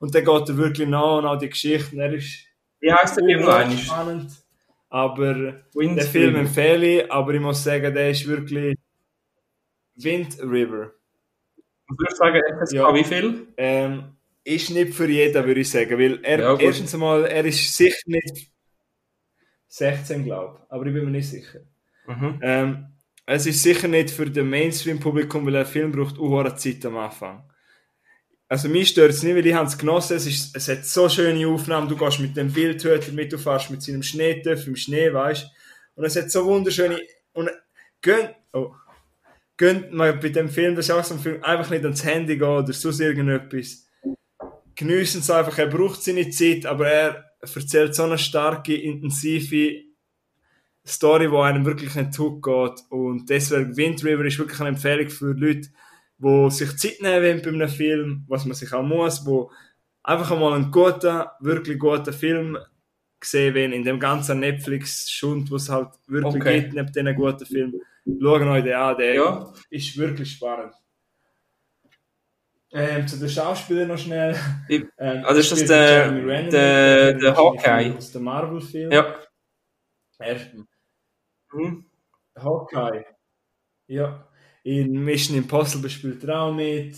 Und 0.00 0.14
dann 0.14 0.24
geht 0.24 0.48
er 0.48 0.56
wirklich 0.56 0.88
nach 0.88 1.18
und 1.18 1.26
all 1.26 1.38
die 1.38 1.48
Geschichten, 1.48 1.98
er 2.00 2.12
ist 2.12 2.46
Wie 2.80 2.92
heißt 2.92 3.16
der 3.18 3.24
Film 3.24 3.78
spannend, 3.78 4.30
aber 4.88 5.62
Wind 5.74 5.98
den 5.98 6.06
Film 6.06 6.36
empfehle 6.36 6.86
ich, 7.04 7.12
aber 7.12 7.34
ich 7.34 7.40
muss 7.40 7.62
sagen, 7.62 7.94
der 7.94 8.10
ist 8.10 8.26
wirklich 8.26 8.76
Wind 9.96 10.38
River. 10.42 10.92
Ich 11.88 11.98
würde 11.98 12.16
sagen, 12.16 12.40
FSK 12.60 12.74
Ja. 12.74 12.94
wie 12.94 13.04
viel? 13.04 13.46
Ähm, 13.56 14.16
ist 14.44 14.70
nicht 14.70 14.94
für 14.94 15.08
jeden, 15.08 15.44
würde 15.46 15.60
ich 15.60 15.70
sagen, 15.70 15.98
weil 15.98 16.20
er, 16.22 16.38
Ja, 16.40 16.56
erstens 16.58 16.92
einmal, 16.94 17.24
er 17.24 17.44
ist 17.44 17.76
sicher 17.76 17.96
nicht 18.06 18.50
16, 19.76 20.24
glaube 20.24 20.58
ich, 20.58 20.72
aber 20.72 20.86
ich 20.86 20.94
bin 20.94 21.04
mir 21.04 21.10
nicht 21.10 21.28
sicher. 21.28 21.60
Mhm. 22.06 22.40
Ähm, 22.42 22.86
es 23.26 23.44
ist 23.44 23.62
sicher 23.62 23.88
nicht 23.88 24.10
für 24.10 24.30
das 24.30 24.44
Mainstream-Publikum, 24.44 25.44
weil 25.44 25.56
ein 25.56 25.66
Film 25.66 25.92
braucht 25.92 26.18
auch 26.18 26.40
eine 26.40 26.54
Zeit 26.54 26.86
am 26.86 26.96
Anfang. 26.96 27.42
Also 28.48 28.68
mich 28.68 28.88
stört 28.88 29.10
es 29.10 29.22
nicht, 29.22 29.34
weil 29.34 29.46
ich 29.46 29.52
habe 29.52 29.66
es 29.66 29.76
genossen. 29.76 30.16
Es, 30.16 30.26
ist, 30.26 30.56
es 30.56 30.68
hat 30.68 30.84
so 30.86 31.08
schöne 31.08 31.46
Aufnahmen. 31.46 31.88
Du 31.88 31.96
gehst 31.96 32.20
mit 32.20 32.36
dem 32.36 32.54
Wildhüter 32.54 33.12
mit, 33.12 33.32
du 33.32 33.38
fährst 33.38 33.70
mit 33.70 33.82
seinem 33.82 34.02
Schneetöpf 34.02 34.66
im 34.66 34.76
Schnee, 34.76 35.12
weißt 35.12 35.50
Und 35.96 36.04
es 36.04 36.16
hat 36.16 36.30
so 36.30 36.46
wunderschöne... 36.46 37.00
Und 37.32 37.50
gönnt... 38.00 38.34
Oh. 38.52 38.72
Gönnt 39.58 39.92
mal 39.92 40.12
bei 40.14 40.28
dem 40.28 40.48
Film, 40.50 40.74
das 40.74 40.86
ist 40.86 40.90
auch 40.90 41.02
so 41.02 41.14
ein 41.14 41.20
Film, 41.20 41.42
einfach 41.42 41.70
nicht 41.70 41.82
ans 41.82 42.04
Handy 42.04 42.36
gehen 42.36 42.46
oder 42.46 42.72
sonst 42.74 43.00
irgendetwas. 43.00 43.88
Geniessen 44.74 45.20
es 45.20 45.30
einfach. 45.30 45.56
Er 45.58 45.66
braucht 45.66 46.02
seine 46.02 46.28
Zeit, 46.28 46.66
aber 46.66 46.88
er 46.88 47.25
erzählt 47.40 47.94
so 47.94 48.04
eine 48.04 48.18
starke, 48.18 48.74
intensive 48.74 49.82
Story, 50.86 51.28
die 51.30 51.36
einem 51.36 51.64
wirklich 51.64 51.94
nicht 51.94 52.12
geht. 52.42 52.80
Und 52.90 53.28
deswegen 53.28 53.76
Wind 53.76 54.04
River 54.04 54.24
ist 54.24 54.38
wirklich 54.38 54.60
eine 54.60 54.70
Empfehlung 54.70 55.10
für 55.10 55.32
Leute, 55.32 55.68
die 56.18 56.50
sich 56.50 56.76
Zeit 56.76 57.00
nehmen 57.02 57.22
wollen 57.22 57.42
bei 57.42 57.48
einem 57.50 57.68
Film, 57.68 58.24
was 58.28 58.44
man 58.44 58.54
sich 58.54 58.72
auch 58.72 58.82
muss, 58.82 59.26
wo 59.26 59.50
einfach 60.02 60.30
einmal 60.30 60.52
einen 60.54 60.70
guten, 60.70 61.24
wirklich 61.40 61.78
guten 61.78 62.12
Film 62.12 62.56
gesehen 63.18 63.54
wollen, 63.54 63.72
in 63.72 63.82
dem 63.84 63.98
ganzen 63.98 64.40
Netflix-Schund, 64.40 65.50
was 65.50 65.64
es 65.64 65.68
halt 65.70 65.88
wirklich 66.06 66.42
Okay. 66.42 66.60
gibt, 66.60 66.74
neben 66.74 66.92
diesen 66.92 67.14
guten 67.16 67.46
Filmen. 67.46 67.80
Schauen 68.22 68.48
euch 68.48 68.62
den 68.62 68.74
an, 68.74 68.96
der 68.96 69.14
Ja. 69.14 69.52
ist 69.70 69.96
wirklich 69.98 70.30
spannend. 70.32 70.72
Ähm, 72.78 73.08
zu 73.08 73.18
den 73.18 73.28
Schauspielern 73.28 73.88
noch 73.88 73.98
schnell. 73.98 74.36
Ähm, 74.98 75.24
also 75.24 75.40
ist 75.40 75.52
das 75.52 75.64
der- 75.64 76.10
Renner 76.10 76.50
der- 76.50 77.12
der 77.14 77.36
wahrscheinlich 77.36 77.64
Hawkeye? 77.64 77.96
Aus 77.96 78.12
dem 78.12 78.22
Marvel-Film. 78.24 78.92
Ja. 78.92 79.14
Er, 80.18 80.36
Mhm. 81.52 81.86
Hawkeye. 82.38 83.04
Ja. 83.88 84.28
In 84.64 85.04
Mission 85.04 85.36
Impossible 85.38 85.88
spielt 85.88 86.24
er 86.24 86.40
auch 86.42 86.52
mit. 86.52 86.96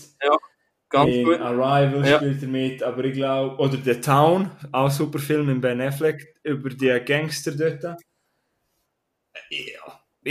Ganz 0.89 1.11
in 1.13 1.23
gut. 1.23 1.39
Arrival 1.39 2.05
Ja. 2.05 2.17
spielt 2.17 2.41
er 2.41 2.47
mit, 2.47 2.81
aber 2.83 3.03
ich 3.05 3.13
glaube, 3.13 3.57
oder 3.57 3.77
The 3.77 4.01
Town, 4.01 4.49
auch 4.71 4.89
super 4.89 5.19
Film 5.19 5.45
mit 5.45 5.61
Ben 5.61 5.79
Affleck 5.81 6.35
über 6.43 6.69
die 6.69 6.99
Gangster 7.05 7.51
dort. 7.51 7.99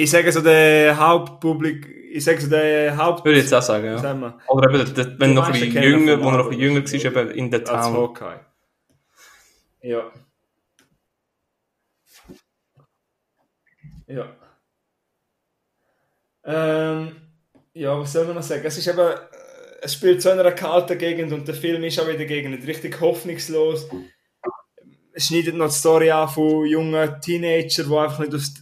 Ich 0.00 0.10
sage 0.10 0.30
so 0.30 0.40
der 0.40 0.96
Hauptpublik, 0.96 1.86
ich 2.12 2.22
sage 2.24 2.40
so 2.40 2.48
der 2.48 2.96
Haupt, 2.96 3.24
Würde 3.24 3.38
ich 3.38 3.44
jetzt 3.44 3.52
auch 3.54 3.62
sagen, 3.62 3.84
ja. 3.86 3.98
sagen 3.98 4.20
wir, 4.20 4.38
Oder 4.48 4.70
eben, 4.72 4.94
der- 4.94 5.04
der- 5.04 5.18
wenn 5.20 5.34
noch 5.34 5.46
ein 5.46 5.52
bisschen 5.52 5.82
jünger, 5.82 6.22
wo 6.22 6.28
er 6.28 6.38
noch 6.38 6.44
ein 6.50 6.50
bisschen 6.84 7.00
jünger 7.00 7.14
war, 7.16 7.22
eben 7.22 7.30
in 7.32 7.50
der 7.50 7.60
als 7.68 7.86
Town. 7.86 7.94
Hawkeye. 7.96 8.40
Ja. 9.82 10.12
Ja. 14.06 14.36
Ähm, 16.44 17.16
ja, 17.74 17.98
was 17.98 18.12
soll 18.12 18.24
man 18.26 18.36
noch 18.36 18.42
sagen? 18.42 18.62
Es 18.64 18.78
ist 18.78 18.86
eben, 18.86 18.98
äh, 19.00 19.16
es 19.82 19.94
spielt 19.94 20.22
so 20.22 20.30
in 20.30 20.38
einer 20.38 20.52
kalten 20.52 20.96
Gegend 20.96 21.32
und 21.32 21.46
der 21.46 21.54
Film 21.54 21.84
ist 21.84 21.98
auch 22.00 22.08
wieder 22.08 22.24
gegen 22.24 22.50
nicht 22.52 22.66
richtig 22.66 23.00
hoffnungslos. 23.00 23.88
Es 25.12 25.26
schneidet 25.26 25.56
noch 25.56 25.66
die 25.68 25.74
Story 25.74 26.10
an 26.10 26.28
von 26.28 26.64
jungen 26.66 27.20
Teenagern, 27.20 27.88
die 27.88 27.96
einfach 27.96 28.18
nicht 28.20 28.34
aus 28.34 28.54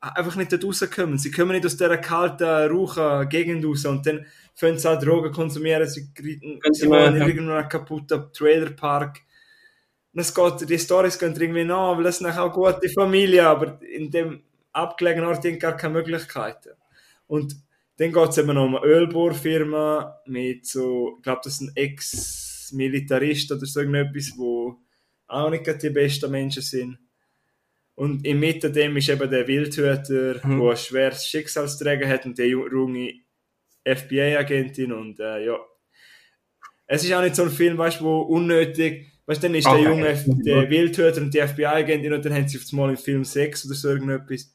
einfach 0.00 0.36
nicht 0.36 0.52
dort 0.52 0.64
rauskommen. 0.64 1.18
Sie 1.18 1.30
kommen 1.30 1.52
nicht 1.52 1.66
aus 1.66 1.76
dieser 1.76 1.98
kalten, 1.98 2.44
rauchen 2.44 3.28
Gegend 3.28 3.64
raus 3.64 3.84
und 3.84 4.06
dann 4.06 4.26
fangen 4.54 4.78
sie 4.78 4.88
an 4.88 5.00
Drogen 5.00 5.32
konsumieren, 5.32 5.88
sie, 5.88 6.08
wohnen 6.16 7.16
in 7.16 7.28
irgendeinem 7.28 7.68
kaputten 7.68 8.32
Trailerpark. 8.32 9.20
Und 10.12 10.20
es 10.20 10.34
geht, 10.34 10.68
die 10.68 10.78
Storys 10.78 11.18
gehen 11.18 11.34
irgendwie 11.38 11.64
nach, 11.64 11.96
weil 11.96 12.06
es 12.06 12.20
nachher 12.20 12.44
auch 12.44 12.52
gute 12.52 12.88
Familie, 12.88 13.46
aber 13.46 13.80
in 13.82 14.10
dem 14.10 14.42
abgelegenen 14.72 15.28
Ort 15.28 15.42
sind 15.42 15.60
gar 15.60 15.76
keine 15.76 15.94
Möglichkeiten. 15.94 16.70
Und 17.26 17.56
dann 17.98 18.12
geht 18.12 18.28
es 18.28 18.38
eben 18.38 18.54
noch 18.54 18.64
um 18.64 18.76
eine 18.76 18.86
Ölbohrfirma 18.86 20.20
mit 20.26 20.66
so, 20.66 21.14
ich 21.16 21.22
glaube, 21.22 21.40
das 21.44 21.54
ist 21.54 21.60
ein 21.60 21.72
Ex-Militarist 21.74 23.52
oder 23.52 23.66
so 23.66 23.80
irgendetwas, 23.80 24.32
wo 24.36 24.80
auch 25.26 25.50
nicht 25.50 25.82
die 25.82 25.90
besten 25.90 26.30
Menschen 26.30 26.62
sind. 26.62 26.98
Und 27.98 28.24
in 28.24 28.38
Mitte 28.38 28.70
dem 28.70 28.96
ist 28.96 29.08
eben 29.08 29.28
der 29.28 29.48
Wildhüter, 29.48 30.40
Mhm. 30.46 30.60
der 30.60 30.70
ein 30.70 30.76
schweres 30.76 31.26
Schicksal 31.26 31.68
zu 31.68 31.82
tragen 31.82 32.08
hat 32.08 32.24
und 32.26 32.38
der 32.38 32.46
junge 32.46 33.12
FBI-Agentin 33.84 34.92
und 34.92 35.18
äh, 35.18 35.44
ja. 35.46 35.58
Es 36.86 37.02
ist 37.02 37.12
auch 37.12 37.22
nicht 37.22 37.34
so 37.34 37.42
ein 37.42 37.50
Film, 37.50 37.76
weißt 37.76 37.98
du, 38.00 38.04
wo 38.04 38.20
unnötig, 38.20 39.10
weißt 39.26 39.42
du, 39.42 39.46
dann 39.48 39.54
ist 39.56 39.66
Okay. 39.66 39.82
der 39.82 39.90
Junge 39.90 40.42
der 40.44 40.70
Wildhüter 40.70 41.20
und 41.20 41.34
die 41.34 41.40
FBI-Agentin 41.40 42.12
und 42.12 42.24
dann 42.24 42.34
haben 42.34 42.46
sie 42.46 42.58
auf 42.58 42.64
einmal 42.72 42.90
im 42.90 42.96
Film 42.96 43.24
Sex 43.24 43.66
oder 43.66 43.74
so 43.74 43.88
irgendetwas. 43.88 44.54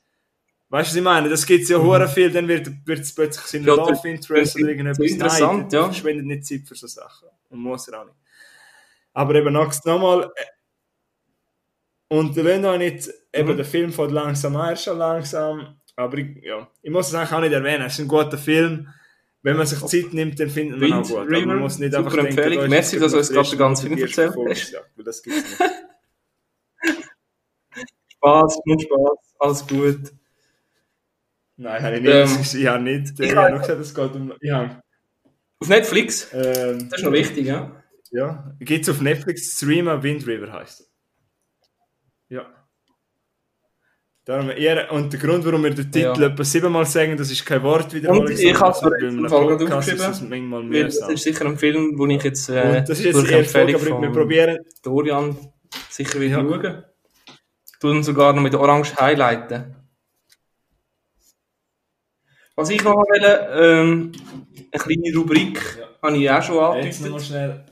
Weißt 0.69 0.87
du, 0.89 0.91
was 0.91 0.95
ich 0.95 1.01
meine? 1.03 1.29
Das 1.29 1.45
gibt's 1.45 1.69
ja 1.69 1.77
hure 1.79 2.07
viel, 2.07 2.31
dann 2.31 2.47
wird, 2.47 2.67
es 2.87 3.13
plötzlich 3.13 3.45
sein 3.45 3.61
Mhm. 3.61 3.67
Ja, 3.67 3.73
Love 3.75 4.07
Interest 4.09 4.55
oder 4.55 4.69
irgendetwas. 4.69 5.05
interessant, 5.11 5.63
Nein, 5.63 5.81
ja. 5.81 5.83
verschwendet 5.85 6.25
nicht 6.25 6.45
Zeit 6.45 6.61
für 6.65 6.75
so 6.75 6.87
Sachen. 6.87 7.27
Und 7.49 7.59
muss 7.59 7.87
er 7.89 7.99
auch 8.01 8.05
nicht. 8.05 8.15
Aber 9.13 9.35
eben 9.35 9.51
noch, 9.53 9.71
nochmal, 9.85 10.31
äh, 10.35 10.45
und 12.17 12.35
lasst 12.35 12.65
euch 12.65 12.77
nicht, 12.79 13.09
eben 13.33 13.49
Mhm. 13.51 13.55
der 13.57 13.65
Film 13.65 13.91
fährt 13.91 14.11
langsam 14.11 14.55
an, 14.55 14.77
schon 14.77 14.97
langsam, 14.97 15.75
aber 15.95 16.17
ich, 16.17 16.43
ja, 16.43 16.67
ich 16.81 16.91
muss 16.91 17.07
es 17.07 17.13
eigentlich 17.15 17.31
auch 17.31 17.39
nicht 17.41 17.53
erwähnen, 17.53 17.85
es 17.85 17.93
ist 17.93 17.99
ein 17.99 18.07
guter 18.07 18.37
Film. 18.37 18.87
Wenn 19.45 19.57
man 19.57 19.67
sich 19.67 19.79
Zeit 19.79 20.13
nimmt, 20.13 20.39
dann 20.39 20.49
findet 20.49 20.79
man 20.79 20.89
Wind 20.89 21.05
auch 21.05 21.09
gut. 21.09 21.27
River, 21.29 21.45
man 21.47 21.59
muss 21.59 21.77
nicht 21.77 21.93
einfach 21.93 22.13
denken, 22.13 22.27
Empfehlung. 22.29 22.61
da 22.63 22.67
Merci, 22.69 22.97
dass 22.97 23.11
du 23.11 23.17
uns 23.17 23.29
gerade 23.29 23.49
den 23.49 23.59
ganzen 23.59 23.87
Film 23.87 23.99
erzählt 23.99 24.33
hast. 24.49 24.71
Ja, 24.71 24.79
weil 24.95 25.03
das 25.03 25.21
gibt's 25.21 25.59
nicht. 25.59 25.71
Spaß, 28.07 28.59
nur 28.65 28.79
Spaß, 28.79 29.35
alles 29.39 29.67
gut. 29.67 29.99
Nein, 31.57 31.83
habe 31.83 31.95
ich 31.97 32.01
nicht. 32.03 32.13
Ähm, 32.13 32.39
ich 32.61 32.67
habe 32.67 32.83
nicht. 32.83 33.19
ich 33.19 33.35
habe 33.35 33.51
noch 33.55 33.61
gesagt, 33.61 33.81
es 33.81 33.93
geht 33.93 34.13
um. 34.15 34.31
Habe, 34.31 34.81
Auf 35.59 35.67
Netflix? 35.69 36.29
ähm, 36.33 36.87
Das 36.89 36.99
ist 36.99 37.05
noch 37.05 37.11
wichtig, 37.11 37.45
ja? 37.47 37.83
ja, 38.11 38.55
gibt 38.59 38.83
es 38.83 38.89
auf 38.89 39.01
Netflix 39.01 39.57
Streamer 39.57 40.01
Wind 40.03 40.25
River 40.25 40.51
heißt 40.53 40.81
er. 40.81 40.85
Ja. 42.29 42.45
Darum, 44.25 44.51
ihr, 44.51 44.87
und 44.91 45.11
der 45.11 45.19
Grund, 45.19 45.45
warum 45.45 45.63
wir 45.63 45.71
den 45.73 45.91
Titel 45.91 46.21
Ja. 46.21 46.27
etwa 46.27 46.43
siebenmal 46.45 46.85
sagen, 46.85 47.17
das 47.17 47.29
ist 47.29 47.45
kein 47.45 47.61
Wort 47.61 47.93
wieder. 47.93 48.09
Und 48.11 48.29
ich 48.29 48.57
habe 48.57 48.71
es 48.71 48.81
mir 48.81 49.07
im 49.09 49.27
Fall 49.27 49.47
gerade 49.47 49.65
aufgeschrieben. 49.65 49.99
Das 49.99 50.21
ist 50.21 50.29
manchmal 50.29 50.69
Weil 50.71 50.83
Das 50.85 51.09
ist 51.09 51.23
sicher 51.23 51.45
ein 51.45 51.57
Film, 51.57 51.97
den 51.97 52.09
ich 52.11 52.23
jetzt 52.23 52.47
äh, 52.49 52.77
Und 52.79 52.89
das 52.89 52.99
ist 52.99 53.05
jetzt 53.05 53.15
durch 53.15 53.27
Folge, 53.27 53.73
Empfehlung 53.73 53.81
aber 53.81 54.01
wir 54.01 54.11
probieren. 54.11 54.57
Dorian 54.81 55.37
sicher 55.89 56.21
wieder 56.21 56.37
Ja. 56.41 56.49
schauen. 56.49 56.83
Tun 57.81 58.01
sogar 58.03 58.31
noch 58.31 58.41
mit 58.41 58.55
Orange 58.55 58.95
highlighten. 58.95 59.75
Was 62.55 62.69
ich 62.69 62.83
noch 62.83 62.93
wollte, 62.93 63.49
ähm, 63.59 64.11
eine 64.71 64.83
kleine 64.83 65.17
Rubrik, 65.17 65.59
Ja. 65.79 65.87
habe 66.01 66.17
ich 66.17 66.29
auch 66.31 66.43
schon 66.43 66.59
angedeutet. 66.59 67.65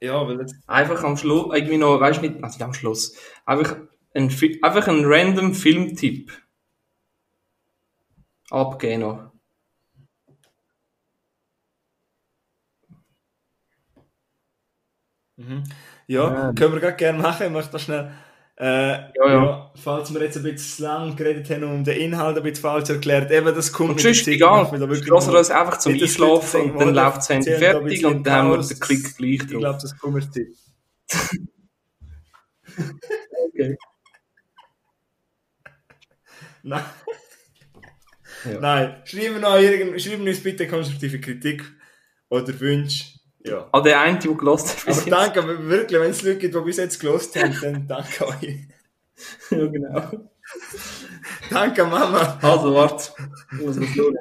Ja, 0.00 0.28
weil 0.28 0.38
jetzt. 0.40 0.54
Einfach 0.68 1.02
am 1.02 1.16
Schluss, 1.16 1.52
irgendwie 1.56 1.78
noch, 1.78 1.98
weißt 1.98 2.18
du 2.22 2.28
nicht, 2.28 2.44
also 2.44 2.56
nicht 2.56 2.62
am 2.62 2.72
Schluss, 2.74 3.16
einfach 3.44 3.76
ein, 4.18 4.62
einfach 4.62 4.88
ein 4.88 5.04
random 5.04 5.54
Filmtipp 5.54 6.32
abgeben 8.50 9.00
noch. 9.02 9.32
Mhm. 15.36 15.64
Ja, 16.06 16.32
Ja. 16.32 16.52
können 16.52 16.74
wir 16.74 16.80
gerade 16.80 16.96
gerne 16.96 17.18
machen. 17.18 17.46
Ich 17.46 17.52
möchte 17.52 17.72
da 17.72 17.78
schnell. 17.78 18.12
Äh, 18.60 18.66
ja, 19.16 19.28
ja. 19.28 19.72
falls 19.76 20.12
wir 20.12 20.20
jetzt 20.20 20.36
ein 20.36 20.42
bisschen 20.42 20.84
lang 20.84 21.14
geredet 21.14 21.48
haben 21.48 21.62
und 21.62 21.70
um 21.76 21.84
den 21.84 21.96
Inhalt 22.00 22.36
ein 22.36 22.42
bisschen 22.42 22.60
falsch 22.62 22.90
erklärt, 22.90 23.30
eben 23.30 23.54
das 23.54 23.72
kommt 23.72 23.90
Und 23.90 24.00
sonst 24.00 24.26
egal, 24.26 24.62
lassen 24.64 25.32
wir 25.32 25.38
uns 25.38 25.50
einfach 25.50 25.78
zum 25.78 25.92
Einschlafen 25.92 26.72
und 26.72 26.80
dann 26.80 26.92
läuft 26.92 27.18
das 27.18 27.28
Handy 27.28 27.52
fertig 27.54 28.04
und 28.04 28.26
dann 28.26 28.48
haben 28.48 28.50
wir 28.50 28.58
den 28.66 28.80
Klick 28.80 29.16
gleich 29.16 29.30
Ich 29.34 29.38
drauf. 29.46 29.60
glaube, 29.60 29.78
das 29.80 29.96
kommt 29.96 30.14
mir 30.14 30.28
Zeit. 30.30 30.48
Okay. 33.54 33.76
Nein. 36.62 36.84
Ja. 38.44 38.60
Nein, 38.60 39.02
schreiben, 39.04 39.40
noch 39.40 39.56
irgend, 39.56 40.00
schreiben 40.00 40.26
uns 40.26 40.42
bitte 40.42 40.68
konstruktive 40.68 41.20
Kritik 41.20 41.62
oder 42.28 42.58
Wünsche. 42.60 43.18
Ja. 43.40 43.68
An 43.72 43.82
der 43.84 44.00
eine, 44.00 44.18
der 44.18 44.32
gelost 44.34 44.86
hat. 44.86 44.96
Aber 44.96 45.10
danke, 45.10 45.42
aber 45.42 45.66
wirklich, 45.68 46.00
wenn 46.00 46.10
es 46.10 46.22
Leute 46.22 46.38
gibt, 46.38 46.54
die 46.54 46.60
bis 46.60 46.76
jetzt 46.76 47.00
gelost 47.00 47.34
haben, 47.36 47.56
dann 47.62 47.86
danke 47.88 48.26
euch. 48.28 48.68
ja, 49.50 49.66
genau. 49.66 50.30
Danke, 51.50 51.84
Mama. 51.84 52.38
Also, 52.42 52.74
warte. 52.74 53.12
Ich 53.52 53.58
muss 53.58 53.76
mal 53.76 53.86
schauen. 53.88 54.18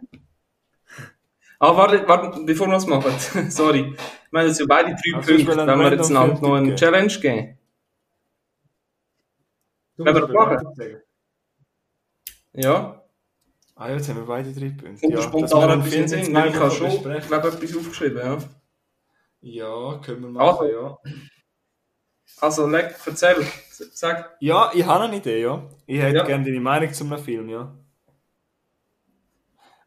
Ah, 1.59 1.75
warte, 1.75 2.07
warte, 2.07 2.41
bevor 2.43 2.67
wir 2.67 2.73
das 2.73 2.87
machen. 2.87 3.49
Sorry. 3.51 3.95
Wir 4.31 4.39
haben 4.39 4.47
jetzt 4.47 4.59
ja 4.59 4.65
beide 4.67 4.89
drei 4.89 5.17
Also, 5.17 5.31
ich 5.33 5.45
Punkte. 5.45 5.61
einen 5.63 5.79
Wenn 5.79 5.91
wir 5.91 5.97
jetzt 5.97 6.09
noch 6.09 6.43
eine. 6.55 6.75
Challenge 6.75 7.19
geben. 7.19 7.57
Du 9.97 10.05
Wenn 10.05 10.13
wir 10.15 10.21
das 10.21 10.31
machen? 10.31 11.01
Ja. 12.57 13.01
Ah 13.75 13.89
ja, 13.89 13.95
jetzt 13.95 14.09
haben 14.09 14.17
wir 14.17 14.25
beide 14.25 14.51
drei 14.51 14.69
Punkte. 14.69 15.05
Und 15.05 15.13
Ja, 15.13 15.21
spontan 15.21 15.41
dass 15.41 15.53
wir 15.53 15.69
einen 15.69 15.81
etwas 15.81 15.93
Film 15.93 16.03
in 16.03 16.03
in 16.03 16.09
Sinn. 16.09 16.33
zwei 16.33 16.41
Weil 16.41 16.49
ich 16.49 16.55
habe 16.55 16.71
schon, 16.71 16.87
ich 17.17 17.27
glaube, 17.27 17.47
etwas 17.49 17.77
aufgeschrieben, 17.77 18.17
ja. 18.17 18.37
Ja, 19.41 19.97
können 20.03 20.21
wir 20.23 20.29
machen, 20.29 20.59
Also. 20.61 20.65
ja. 20.73 20.97
Also, 22.41 22.67
leg, 22.67 22.95
erzähl. 23.05 23.35
Sag. 23.93 24.35
Ja, 24.39 24.71
ich 24.73 24.83
habe 24.85 25.03
eine 25.05 25.17
Idee, 25.17 25.41
ja. 25.41 25.63
Ich 25.85 25.99
hätte 25.99 26.17
Ja. 26.17 26.23
gerne 26.25 26.43
deine 26.45 26.59
Meinung 26.59 26.91
zu 26.91 27.03
einem 27.05 27.19
Film, 27.19 27.49
ja. 27.49 27.75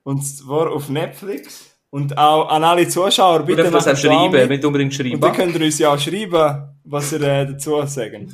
Und 0.05 0.23
zwar 0.23 0.71
auf 0.71 0.89
Netflix. 0.89 1.67
Und 1.91 2.17
auch 2.17 2.49
an 2.49 2.63
alle 2.63 2.87
Zuschauer, 2.89 3.41
bitte 3.43 3.65
das 3.65 3.73
macht 3.73 3.83
auch 3.83 3.91
da 3.91 3.97
schreiben, 3.97 4.31
mit. 4.33 4.49
nicht 4.51 4.65
unbedingt 4.65 4.93
Und 4.93 5.07
schreiben. 5.07 5.21
dann 5.21 5.33
könnt 5.33 5.57
ihr 5.57 5.65
uns 5.67 5.79
ja 5.81 5.93
auch 5.93 5.99
schreiben, 5.99 6.77
was 6.85 7.13
ihr 7.13 7.21
äh, 7.23 7.47
dazu 7.47 7.85
sagen. 7.87 8.33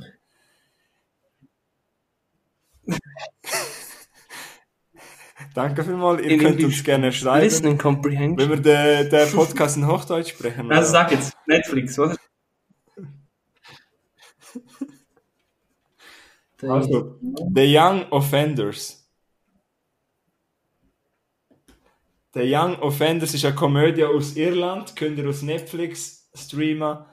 Danke 5.57 5.85
vielmals. 5.85 6.21
Ihr 6.21 6.33
In 6.33 6.39
könnt 6.41 6.57
English. 6.57 6.67
uns 6.67 6.85
gerne 6.85 7.11
schreiben, 7.13 7.45
Listening 7.45 7.79
Comprehension. 7.79 8.39
wenn 8.39 8.51
wir 8.51 8.61
den, 8.61 9.09
den 9.09 9.33
Podcast 9.33 9.79
in 9.79 9.87
Hochdeutsch 9.87 10.29
sprechen. 10.33 10.71
Also, 10.71 10.93
sag 10.93 11.11
jetzt. 11.13 11.35
Netflix, 11.47 11.99
oder? 11.99 12.15
Also, 16.63 17.19
The 17.55 17.77
Young 17.77 18.07
Offenders. 18.11 19.07
The 22.33 22.41
Young 22.43 22.77
Offenders 22.81 23.35
ist 23.35 23.45
eine 23.45 23.55
Komödie 23.55 24.05
aus 24.05 24.37
Irland, 24.37 24.97
könnt 24.97 25.19
ihr 25.19 25.29
aus 25.29 25.43
Netflix 25.43 26.31
streamen. 26.35 27.05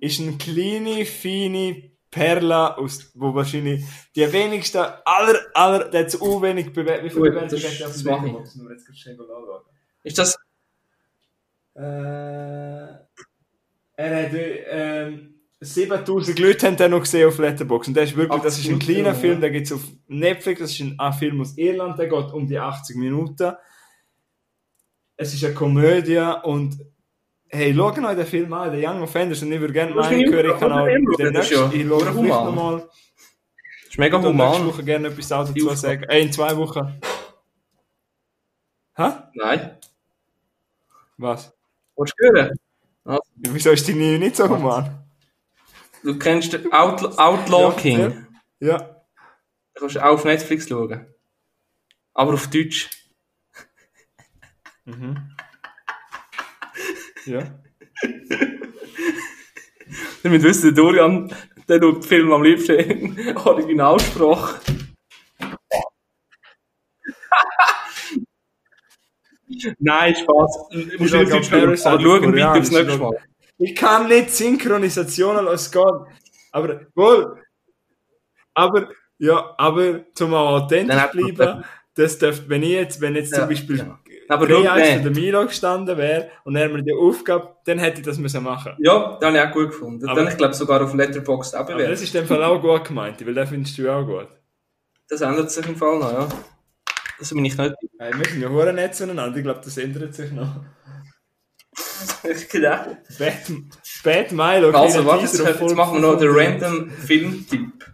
Ist 0.00 0.20
eine 0.20 0.38
kleine, 0.38 1.04
feine 1.04 1.93
Perle, 2.14 2.78
aus, 2.78 3.10
wo 3.14 3.34
wahrscheinlich 3.34 3.84
die 4.14 4.32
wenigsten, 4.32 4.78
aller, 5.04 5.40
aller, 5.52 5.90
der 5.90 6.02
hat 6.04 6.10
so 6.12 6.40
wenig 6.40 6.72
bewertet. 6.72 7.04
Wie 7.04 7.10
viele 7.10 7.30
Bewertungen 7.30 7.60
das- 7.60 7.72
hat 7.72 7.80
der 7.80 7.86
auf 7.88 7.92
das 7.92 8.02
dem 8.52 8.68
wir 8.68 8.72
jetzt 8.72 8.98
schnell 8.98 9.20
anschauen. 9.20 9.62
Ist 10.04 10.18
das. 10.18 10.38
Äh, 11.74 11.80
er 13.96 14.22
hat 14.22 14.30
ähm, 14.32 15.34
7000 15.60 16.38
Leute 16.38 16.66
haben 16.68 16.76
den 16.76 16.90
noch 16.92 17.00
gesehen 17.00 17.26
auf 17.26 17.38
Letterboxd 17.38 17.88
und 17.88 17.94
der 17.94 18.04
ist 18.04 18.14
wirklich, 18.16 18.42
das 18.42 18.58
ist 18.58 18.68
ein 18.68 18.76
80 18.76 18.86
kleiner 18.86 19.02
Minuten, 19.08 19.20
Film, 19.20 19.34
ja. 19.34 19.40
der 19.40 19.50
gibt 19.50 19.66
es 19.66 19.72
auf 19.72 19.82
Netflix, 20.06 20.60
das 20.60 20.70
ist 20.70 20.80
ein, 20.80 20.98
ein 21.00 21.12
Film 21.14 21.40
aus 21.40 21.58
Irland, 21.58 21.98
der 21.98 22.06
geht 22.08 22.32
um 22.32 22.46
die 22.46 22.58
80 22.58 22.96
Minuten. 22.96 23.52
Es 25.16 25.34
ist 25.34 25.44
eine 25.44 25.54
Komödie 25.54 26.22
und 26.44 26.78
hey, 27.54 27.74
schaut 27.74 27.98
euch 27.98 28.16
den 28.16 28.26
Film 28.26 28.52
an, 28.52 28.72
der 28.72 28.90
Young 28.90 29.02
Offenders 29.02 29.42
und 29.42 29.52
ich 29.52 29.60
würde 29.60 29.72
gerne 29.72 29.94
meinen 29.94 30.20
ich 30.20 30.58
kann 30.58 30.72
auch 30.72 30.86
nächsten, 30.86 31.36
ich 31.72 31.86
schaue 31.88 32.00
vielleicht 32.00 32.16
nochmal 32.44 32.88
Ist 33.88 33.98
mega 33.98 34.20
human. 34.22 34.66
Woche 34.66 34.84
gerne 34.84 35.08
etwas 35.08 35.28
dazu 35.28 35.74
sagen. 35.74 36.02
Äh, 36.04 36.20
in 36.22 36.32
zwei 36.32 36.56
Wochen. 36.56 37.00
Hä? 38.96 39.10
Nein. 39.34 39.78
Was? 41.16 41.52
Willst 41.96 42.14
du 42.18 42.26
hören? 42.32 42.58
Also, 43.04 43.22
Wieso 43.36 43.70
ist 43.70 43.86
die 43.88 43.94
nie 43.94 44.18
nicht 44.18 44.36
so 44.36 44.48
human? 44.48 45.00
du 46.02 46.18
kennst 46.18 46.52
den 46.52 46.72
Outlaw, 46.72 47.16
Outlaw 47.18 47.62
Ja, 47.62 47.72
King. 47.72 48.26
ja. 48.60 48.68
Ja. 48.68 48.78
Da 48.78 49.80
kannst 49.80 49.96
du 49.96 50.00
auch 50.04 50.12
auf 50.14 50.24
Netflix 50.24 50.68
schauen. 50.68 51.06
Aber 52.14 52.34
auf 52.34 52.48
Deutsch. 52.48 52.90
Mhm. 54.84 55.33
Ja. 57.26 57.42
Damit 60.22 60.42
wissen, 60.42 60.74
der 60.74 60.84
Dorian, 60.84 61.34
der 61.68 61.80
schaut 61.80 61.96
den 61.96 62.02
Film 62.02 62.32
am 62.32 62.42
liebsten 62.42 62.78
in 62.78 63.36
Originalsprache. 63.36 64.60
Nein, 69.78 70.14
Spaß. 70.14 70.68
Musst 70.98 71.12
schaue 71.12 71.20
nicht 71.20 71.32
Deutsch 71.32 71.50
Parasite 71.50 71.90
aber 71.90 72.02
schauen 72.02 72.22
Koreanisch, 72.22 72.60
aufs 72.60 72.70
nächste 72.70 72.92
ich 72.92 72.98
Mal. 72.98 73.18
Ich 73.58 73.74
kann 73.74 74.08
nicht 74.08 74.30
Synchronisationen 74.30 75.46
als 75.46 75.70
Gott. 75.70 76.08
Aber, 76.50 76.80
wohl. 76.94 77.42
Aber, 78.54 78.88
ja, 79.18 79.54
aber 79.58 80.04
zum 80.14 80.34
authentisch 80.34 81.06
bleiben, 81.12 81.64
das 81.94 82.18
dürfte, 82.18 82.48
wenn 82.48 82.62
ich 82.62 82.70
jetzt, 82.70 83.00
wenn 83.00 83.14
jetzt 83.14 83.32
Ja, 83.32 83.40
zum 83.40 83.48
Beispiel 83.48 83.78
ja. 83.78 83.98
Aber 84.28 84.46
Drei 84.46 84.96
für 84.96 85.02
den 85.02 85.12
Milo 85.12 85.46
gestanden 85.46 85.96
wäre 85.98 86.30
und 86.44 86.56
er 86.56 86.68
mir 86.68 86.82
die 86.82 86.92
Aufgabe, 86.94 87.56
dann 87.66 87.78
hätte 87.78 88.00
ich 88.00 88.06
das 88.06 88.18
müssen 88.18 88.42
machen. 88.42 88.72
Ja, 88.78 89.18
den 89.18 89.28
habe 89.28 89.36
ich 89.38 89.42
auch 89.44 89.52
gut 89.52 89.70
gefunden. 89.70 90.08
Aber- 90.08 90.20
dann, 90.22 90.30
ich 90.32 90.36
glaube, 90.38 90.54
sogar 90.54 90.82
auf 90.82 90.94
Letterboxd 90.94 91.54
auch 91.56 91.68
Aber 91.68 91.86
das 91.86 92.00
ist 92.00 92.14
dem 92.14 92.26
Fall 92.26 92.42
auch 92.42 92.60
gut 92.60 92.84
gemeint, 92.84 93.24
weil 93.26 93.34
den 93.34 93.46
findest 93.46 93.76
du 93.78 93.90
auch 93.90 94.04
gut. 94.04 94.28
Das 95.08 95.20
ändert 95.20 95.50
sich 95.50 95.66
im 95.68 95.76
Fall 95.76 95.98
noch, 95.98 96.12
ja. 96.12 96.28
Das 97.18 97.28
bin 97.30 97.44
ich 97.44 97.56
nicht. 97.56 97.74
Hey, 97.98 98.12
wir 98.16 98.24
sind 98.24 98.40
ja 98.40 98.48
hure 98.48 98.72
nett 98.72 98.94
zueinander. 98.94 99.36
Ich 99.36 99.42
glaube, 99.44 99.60
das 99.62 99.76
ändert 99.76 100.14
sich 100.14 100.32
noch. 100.32 100.48
genau. 102.50 102.96
Bad, 103.18 103.34
Bad 104.02 104.32
Milo. 104.32 104.70
Also, 104.70 105.04
warte, 105.04 105.22
jetzt, 105.22 105.38
jetzt 105.38 105.74
machen 105.76 105.94
wir 105.94 106.00
noch 106.00 106.18
den 106.18 106.32
500. 106.32 106.62
random 106.62 106.90
Filmtipp. 106.90 107.84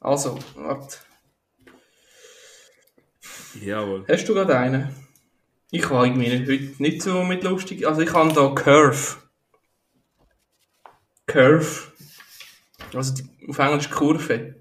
Also, 0.00 0.38
warte. 0.54 0.98
Jawohl. 3.62 4.04
Hast 4.08 4.28
du 4.28 4.34
gerade 4.34 4.56
einen? 4.58 4.94
Ich 5.70 5.88
war 5.90 6.04
irgendwie 6.06 6.30
heute 6.30 6.82
nicht 6.82 7.02
so 7.02 7.22
mit 7.24 7.42
lustig. 7.44 7.86
Also, 7.86 8.00
ich 8.00 8.12
habe 8.12 8.32
da 8.32 8.48
Curve. 8.54 9.16
Curve. 11.26 11.92
Also, 12.94 13.14
die, 13.14 13.28
auf 13.48 13.58
Englisch 13.58 13.90
Kurve. 13.90 14.54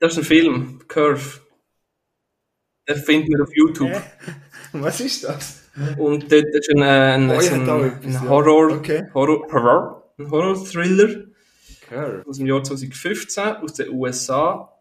Das 0.00 0.12
ist 0.12 0.18
ein 0.18 0.24
Film. 0.24 0.80
Curve. 0.88 1.40
Den 2.88 2.96
finden 2.96 3.28
wir 3.28 3.42
auf 3.44 3.50
YouTube. 3.54 3.90
Hä? 3.90 4.00
Was 4.72 5.00
ist 5.00 5.24
das? 5.24 5.62
Und 5.96 6.30
dort 6.32 6.46
ist 6.46 6.70
ein, 6.70 6.82
äh, 6.82 7.14
ein, 7.14 7.30
Oh, 7.30 7.40
so 7.40 7.54
ein, 7.54 7.68
ein. 8.02 8.28
Horror, 8.28 8.72
Okay. 8.78 9.08
Horror, 9.14 9.46
Horror, 9.52 10.12
ein 10.18 10.30
Horror-Thriller 10.30 11.26
Curve. 11.88 12.24
aus 12.26 12.38
dem 12.38 12.46
Jahr 12.46 12.62
2015 12.64 13.44
aus 13.44 13.74
den 13.74 13.90
USA. 13.90 14.72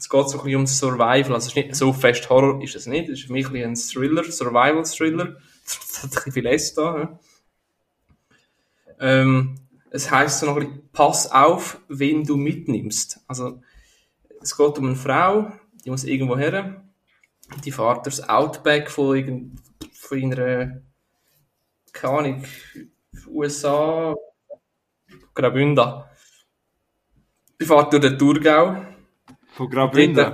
Es 0.00 0.08
geht 0.08 0.30
so 0.30 0.38
ein 0.38 0.44
bisschen 0.44 0.60
um 0.60 0.66
Survival, 0.66 1.34
also 1.34 1.36
es 1.36 1.46
ist 1.48 1.56
nicht 1.56 1.76
so 1.76 1.92
fest 1.92 2.30
Horror 2.30 2.62
ist 2.62 2.74
es 2.74 2.86
nicht, 2.86 3.10
es 3.10 3.18
ist 3.18 3.26
für 3.26 3.34
mich 3.34 3.46
ein, 3.50 3.56
ein 3.56 3.74
Thriller, 3.74 4.24
Survival-Thriller. 4.24 5.36
Es 5.66 6.02
hat 6.02 6.04
ein 6.04 6.10
bisschen 6.10 6.32
viel 6.32 6.46
S 6.46 6.72
da. 6.72 7.20
Ähm, 8.98 9.56
es 9.90 10.10
heisst 10.10 10.40
so 10.40 10.46
noch 10.46 10.56
ein 10.56 10.66
bisschen, 10.66 10.88
pass 10.92 11.30
auf, 11.30 11.82
wen 11.88 12.24
du 12.24 12.38
mitnimmst. 12.38 13.20
Also, 13.28 13.60
es 14.40 14.56
geht 14.56 14.78
um 14.78 14.86
eine 14.86 14.96
Frau, 14.96 15.52
die 15.84 15.90
muss 15.90 16.04
irgendwo 16.04 16.38
her. 16.38 16.82
Die 17.62 17.70
fährt 17.70 18.06
durchs 18.06 18.20
Outback 18.20 18.90
von, 18.90 19.14
irgend, 19.14 19.60
von 19.92 20.18
ihrer, 20.18 20.80
keine 21.92 22.18
Ahnung, 22.18 22.44
USA, 23.28 24.14
Graubünden. 25.34 26.04
Die 27.60 27.66
fährt 27.66 27.92
durch 27.92 28.02
den 28.02 28.18
Thurgau. 28.18 28.86
Von 29.60 29.68
Graubünden. 29.68 30.32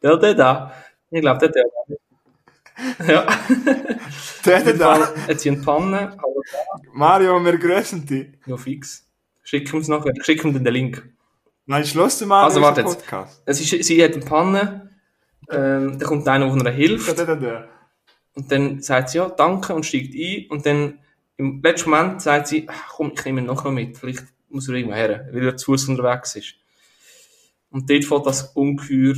Ja, 0.00 0.16
der 0.16 0.34
da. 0.34 0.72
Ich 1.10 1.20
glaube, 1.20 1.40
der 1.40 1.48
der. 1.48 3.08
Ja. 3.08 3.26
Der 4.44 4.74
da. 4.74 5.12
Jetzt 5.26 5.42
sind 5.42 5.64
Pannen, 5.64 5.94
aber 5.94 6.40
Mario, 6.92 7.44
wir 7.44 7.58
grüßen 7.58 8.06
dich. 8.06 8.28
ja 8.46 8.56
fix. 8.56 9.08
Schick 9.42 9.74
uns 9.74 9.88
nachher, 9.88 10.12
schick 10.22 10.44
ihm 10.44 10.52
den 10.52 10.72
Link. 10.72 11.12
Nein, 11.66 11.84
schloss 11.84 12.20
du 12.20 12.26
mal 12.26 12.44
Also, 12.44 12.60
warte 12.60 12.82
jetzt. 12.82 13.00
Podcast. 13.00 13.42
Es 13.44 13.60
ist, 13.60 13.84
sie 13.84 14.04
hat 14.04 14.12
eine 14.12 14.24
Panne, 14.24 14.90
ähm, 15.50 15.98
da 15.98 16.06
kommt 16.06 16.28
einer, 16.28 16.54
der 16.56 16.72
ihr 16.72 16.76
hilft. 16.76 17.18
Der, 17.18 17.26
der, 17.26 17.36
der. 17.36 17.68
Und 18.34 18.52
dann 18.52 18.80
sagt 18.82 19.08
sie 19.08 19.18
ja, 19.18 19.28
danke 19.30 19.74
und 19.74 19.84
steigt 19.84 20.14
ein. 20.14 20.46
Und 20.48 20.64
dann 20.64 21.00
im 21.38 21.60
letzten 21.60 21.90
Moment 21.90 22.22
sagt 22.22 22.46
sie, 22.46 22.68
komm, 22.94 23.14
ich 23.16 23.24
nehme 23.24 23.40
ihn 23.40 23.46
noch 23.46 23.68
mit. 23.68 23.98
Vielleicht 23.98 24.26
muss 24.48 24.68
er 24.68 24.76
irgendwo 24.76 24.94
her, 24.94 25.28
weil 25.32 25.44
er 25.44 25.56
zu 25.56 25.72
Fuß 25.72 25.88
unterwegs 25.88 26.36
ist. 26.36 26.54
Und 27.74 27.90
dort 27.90 28.04
fängt 28.04 28.26
das 28.26 28.52
Ungeheuer, 28.54 29.16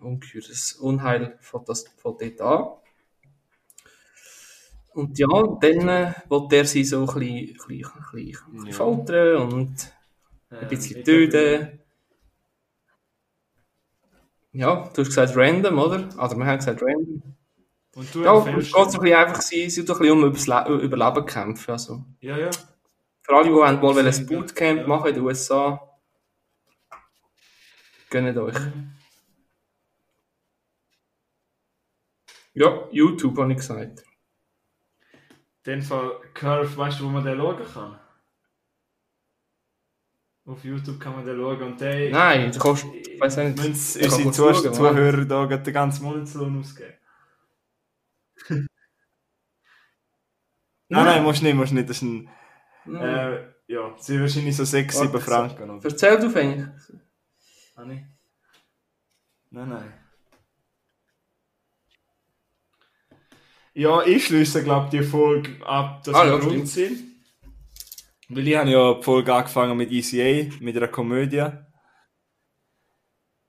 Ungeheuer, 0.00 0.42
das 0.48 0.72
Unheil 0.72 1.38
fängt, 1.40 1.68
das, 1.68 1.84
fängt 1.84 2.20
dort 2.20 2.40
an. 2.40 2.68
Und 4.92 5.16
ja, 5.16 5.28
dann 5.28 5.88
äh, 5.88 6.12
will 6.28 6.48
der 6.50 6.64
sie 6.64 6.82
so 6.82 7.02
ein 7.02 7.06
bisschen, 7.06 7.38
ein 7.38 7.54
bisschen, 7.68 7.92
ein 7.94 8.54
bisschen, 8.56 8.72
foltern 8.72 9.52
und 9.52 9.92
ein 10.50 10.62
Ähm, 10.62 10.68
bisschen 10.68 11.04
töten. 11.04 11.78
Ja, 14.50 14.90
du 14.92 15.02
hast 15.02 15.06
gesagt 15.06 15.36
random, 15.36 15.78
oder? 15.78 16.08
Also 16.16 16.36
wir 16.36 16.46
haben 16.46 16.58
gesagt 16.58 16.82
random. 16.82 17.22
Und 17.94 18.14
du 18.16 18.24
Ja, 18.24 18.36
es 18.48 18.64
geht 18.64 18.72
so 18.72 18.80
ein 18.80 18.90
bisschen 18.90 19.14
einfach, 19.14 19.42
sie 19.42 19.70
sie 19.70 19.82
ein 19.82 19.86
bisschen 19.86 20.66
um 20.66 20.80
Überleben 20.80 21.24
kämpfen. 21.24 21.70
Also. 21.70 22.04
Ja, 22.20 22.36
ja. 22.36 22.50
Für 23.22 23.36
alle, 23.36 23.44
die 23.46 23.54
wollen, 23.54 23.80
mal 23.80 24.08
ein 24.08 24.26
Bootcamp 24.26 24.80
ja. 24.80 24.86
machen 24.88 25.10
in 25.10 25.14
den 25.14 25.22
USA, 25.22 25.89
gönnt 28.10 28.36
euch. 28.36 28.56
Ja, 32.52 32.88
YouTube 32.90 33.38
habe 33.38 33.52
ich 33.52 33.58
gesagt. 33.58 34.04
Den 35.64 35.82
Fall 35.82 36.20
Curve, 36.34 36.76
weißt 36.76 37.00
du, 37.00 37.04
wo 37.04 37.08
man 37.08 37.24
den 37.24 37.38
schauen 37.38 37.64
kann? 37.72 37.98
Auf 40.46 40.64
YouTube 40.64 40.98
kann 40.98 41.14
man 41.14 41.24
den 41.24 41.36
schauen 41.36 41.62
und 41.62 41.80
der... 41.80 42.10
Nein, 42.10 42.50
du 42.50 42.58
kannst, 42.58 42.84
ich 42.92 43.20
weiß 43.20 43.36
nicht, 43.36 43.56
kann 43.56 43.66
unsere 43.66 44.32
Zuh 44.32 44.54
schauen, 44.54 44.74
Zuhörer 44.74 45.24
da 45.24 45.44
gerade 45.44 45.62
den 45.62 45.74
ganzen 45.74 46.04
Monatslohn 46.04 46.58
ausgeben. 46.58 46.94
nein, 48.48 48.66
nein, 50.88 51.22
musst 51.22 51.42
nicht, 51.42 51.54
musst 51.54 51.72
nicht. 51.72 51.88
Das 51.88 51.96
ist 51.96 52.02
ein... 52.02 52.28
Nein. 52.86 53.02
Äh, 53.02 53.52
ja, 53.68 53.94
es 53.96 54.06
sind 54.06 54.20
wahrscheinlich 54.20 54.56
so 54.56 54.64
6, 54.64 54.98
7 54.98 55.12
Warte, 55.12 55.24
Franken. 55.24 55.70
Oder? 55.70 55.84
Erzähl 55.84 56.18
du 56.18 56.28
fängst. 56.30 56.92
Nee. 57.86 58.06
Nein, 59.50 59.68
nein. 59.68 59.92
Ja, 63.74 64.02
ich 64.02 64.26
schließe, 64.26 64.62
glaube 64.64 64.86
ich, 64.86 64.90
die 65.00 65.06
Folge 65.06 65.64
ab, 65.64 66.02
dass 66.04 66.14
Ah, 66.14 66.24
wir 66.24 66.32
ja, 66.32 66.36
rund 66.38 66.68
sind. 66.68 67.00
Weil 68.28 68.46
ich 68.48 68.56
habe 68.56 68.70
ja 68.70 68.94
die 68.94 69.02
Folge 69.02 69.34
angefangen 69.34 69.76
mit 69.76 69.90
ECA, 69.90 70.52
mit 70.60 70.76
einer 70.76 70.88
Komödie. 70.88 71.46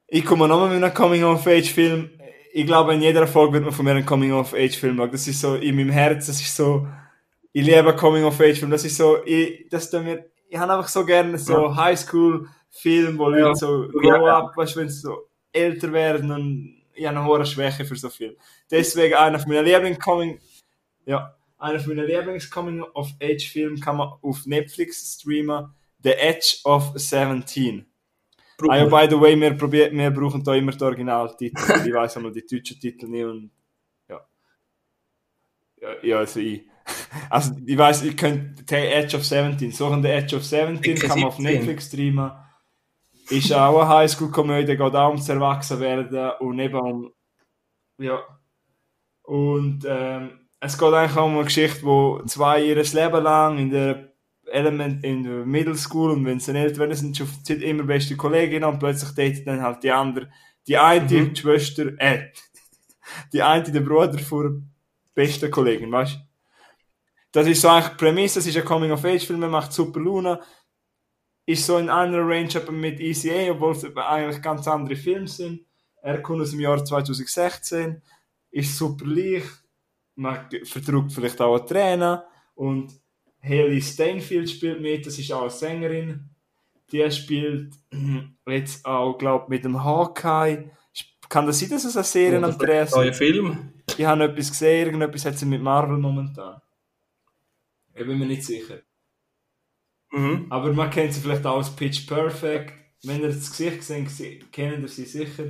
Ich 0.08 0.26
komme 0.26 0.48
nochmal 0.48 0.70
mit 0.70 0.84
einem 0.84 0.94
Coming-of-Age-Film. 0.94 2.10
Ich 2.54 2.66
glaube, 2.66 2.94
in 2.94 3.02
jeder 3.02 3.28
Folge 3.28 3.54
wird 3.54 3.64
man 3.64 3.74
von 3.74 3.86
mir 3.86 3.92
einen 3.92 4.06
Coming-of-Age-Film 4.06 4.96
machen. 4.98 5.12
Das 5.12 5.28
ist 5.28 5.40
so 5.40 5.56
in 5.56 5.76
meinem 5.76 5.90
Herz, 5.90 6.28
das 6.28 6.42
ist 6.42 6.56
so, 6.56 6.88
ich 7.54 7.66
liebe 7.66 7.96
Coming-of-Age-Film. 7.96 8.72
Das 8.72 8.84
ist 8.84 8.98
so, 8.98 9.24
ich, 9.26 9.68
das 9.70 9.90
tut 9.90 10.04
mir, 10.04 10.26
ich 10.50 10.58
habe 10.58 10.74
einfach 10.74 10.90
so 10.90 11.06
gerne 11.06 11.38
so 11.38 11.76
Highschool-Film, 12.72 13.18
wo 13.18 13.30
Leute 13.30 13.44
Ja. 13.44 13.56
so 13.56 13.88
grow 13.90 14.28
up, 14.28 14.56
weißt 14.56 14.78
wenn 14.78 14.90
sie 14.90 15.02
so 15.02 15.30
älter 15.52 15.92
werden 15.92 16.32
und 16.32 16.82
ich 16.94 17.06
habe 17.06 17.18
eine 17.18 17.26
hohe 17.26 17.46
Schwäche 17.46 17.86
für 17.86 17.96
so 17.96 18.10
viel. 18.10 18.38
Deswegen 18.70 19.16
einer 19.16 19.40
von 19.40 19.52
meinen 19.52 19.66
Lieblings-Coming, 19.66 20.40
ja, 21.06 21.36
einer 21.58 21.80
von 21.80 21.96
meinen 21.96 22.08
Lieblings-Coming-of-Age-Filmen 22.08 23.80
kann 23.80 23.98
man 23.98 24.14
auf 24.22 24.46
Netflix 24.46 25.16
streamen. 25.20 25.74
The 26.04 26.14
Edge 26.14 26.58
of 26.64 26.94
17. 26.96 27.86
Ah 28.68 28.78
ja, 28.78 28.86
by 28.86 29.08
the 29.10 29.20
way, 29.20 29.40
wir, 29.40 29.54
probier, 29.56 29.92
wir 29.92 30.12
brauchen 30.12 30.44
da 30.44 30.54
immer 30.54 30.72
die 30.72 30.84
Originaltitel. 30.84 31.88
ich 31.88 31.94
weiß 31.94 32.18
einmal 32.18 32.32
die 32.32 32.46
deutschen 32.46 32.80
Titel 32.80 33.08
nicht 33.08 33.26
und 33.26 33.52
ja. 34.08 34.22
Ja, 35.82 35.90
ja 36.04 36.18
also 36.20 36.40
ich. 36.40 36.64
Also 37.30 37.54
ich 37.66 37.78
weiß, 37.78 38.04
ihr 38.04 38.16
könnt 38.16 38.70
The 38.70 38.76
Edge 38.76 39.18
of 39.18 39.26
17 39.26 39.72
suchen, 39.72 40.02
The 40.02 40.10
Edge 40.10 40.36
of 40.36 40.44
17 40.44 40.96
Ecke 40.96 41.08
kann 41.08 41.20
man 41.20 41.28
auf 41.30 41.36
17. 41.38 41.56
Netflix 41.56 41.88
streamen. 41.88 42.32
Ist 43.32 43.54
auch 43.54 43.80
eine 43.80 43.90
Highschool-Komödie, 43.90 44.76
geht 44.76 44.96
auch 44.96 45.10
ums 45.10 45.30
Erwachsenwerden 45.30 46.32
und 46.40 46.60
eben 46.60 46.80
um. 46.80 47.14
Ja. 47.98 48.22
Und 49.24 49.86
ähm, 49.88 50.48
es 50.60 50.78
geht 50.78 50.94
eigentlich 50.94 51.18
auch 51.18 51.26
um 51.26 51.36
eine 51.36 51.46
Geschichte, 51.46 51.84
wo 51.84 52.22
zwei 52.26 52.64
ihr 52.64 52.76
Leben 52.76 53.24
lang 53.24 53.58
in 53.58 53.70
der 53.70 54.12
Element 54.52 55.04
in 55.04 55.24
der 55.24 55.46
Middle 55.46 55.78
School 55.78 56.12
und 56.12 56.26
wenn 56.26 56.40
sie 56.40 56.54
älter 56.54 56.80
werden, 56.80 56.96
sind 56.96 57.16
Zeit 57.16 57.62
immer 57.62 57.84
beste 57.84 58.18
Kolleginnen 58.18 58.66
und 58.66 58.80
plötzlich 58.80 59.12
datet 59.12 59.48
dann 59.48 59.62
halt 59.62 59.82
die 59.84 59.92
andere, 59.92 60.30
die 60.68 60.78
eine 60.78 61.02
Mhm. 61.02 61.34
die 61.34 61.36
Schwester, 61.40 61.92
äh, 61.98 62.32
die 63.34 63.42
eine 63.42 63.72
der 63.72 63.80
Bruder 63.82 64.20
von 64.20 64.70
der 65.16 65.24
besten 65.24 65.50
Kollegin, 65.50 65.92
weißt 65.92 66.16
du? 66.16 66.20
Das 67.32 67.48
ist 67.48 67.62
so 67.62 67.70
eigentlich 67.70 67.92
die 67.92 67.98
Prämisse, 67.98 68.40
das 68.40 68.48
ist 68.48 68.58
ein 68.58 68.66
Coming-of-Age-Film, 68.66 69.42
er 69.42 69.50
macht 69.50 69.72
super 69.72 70.02
Laune, 70.02 70.42
ist 71.46 71.66
so 71.66 71.78
in 71.78 71.90
einer 71.90 72.20
Range 72.20 72.50
aber 72.56 72.72
mit 72.72 73.00
ECA, 73.00 73.52
obwohl 73.52 73.74
es 73.74 73.86
eigentlich 73.96 74.42
ganz 74.42 74.68
andere 74.68 74.96
Filme 74.96 75.28
sind. 75.28 75.66
Er 76.02 76.22
kommt 76.22 76.42
aus 76.42 76.52
dem 76.52 76.60
Jahr 76.60 76.84
2016, 76.84 78.02
ist 78.52 78.78
super 78.78 79.06
leicht, 79.06 79.64
man 80.16 80.48
verdrückt 80.64 81.12
vielleicht 81.14 81.40
auch 81.42 81.58
eine 81.58 81.66
Träne 81.66 82.24
und 82.56 82.94
Haley 83.44 83.82
Steinfeld 83.82 84.50
spielt 84.50 84.82
mit, 84.82 85.06
das 85.06 85.18
ist 85.18 85.32
auch 85.32 85.42
eine 85.42 85.50
Sängerin. 85.50 86.30
Die 86.92 87.10
spielt 87.12 87.74
jetzt 88.48 88.86
auch, 88.86 89.18
glaube 89.18 89.46
mit 89.50 89.64
dem 89.64 89.84
Hawkeye. 89.84 90.70
Kann 91.30 91.46
das 91.46 91.60
sein, 91.60 91.70
dass 91.70 91.86
es 91.86 91.96
eine 91.96 92.04
Serie 92.04 92.44
am 92.44 92.58
Dreh 92.58 92.84
ist? 92.84 92.96
Neuer 92.96 93.14
Film. 93.14 93.74
Ich 93.98 94.06
habe 94.06 94.26
etwas 94.26 94.50
gesehen, 94.50 94.88
irgendetwas 94.88 95.26
hat 95.26 95.38
sie 95.38 95.46
mit 95.46 95.62
Marvel 95.62 95.98
momentan. 95.98 96.62
Ich 97.94 98.06
bin 98.06 98.20
mir 98.20 98.26
nicht 98.26 98.44
sicher. 98.44 98.82
Mhm. 100.12 100.48
Aber 100.50 100.74
man 100.74 100.90
kennt 100.90 101.14
sie 101.14 101.22
vielleicht 101.22 101.46
auch 101.46 101.58
als 101.58 101.76
Pitch 101.76 102.08
Perfect. 102.08 102.74
Wenn 103.04 103.22
ihr 103.22 103.28
das 103.30 103.50
Gesicht 103.50 103.84
seht, 103.84 104.10
sie- 104.10 104.40
kennt 104.52 104.82
ihr 104.82 104.88
sie 104.88 105.06
sicher. 105.06 105.46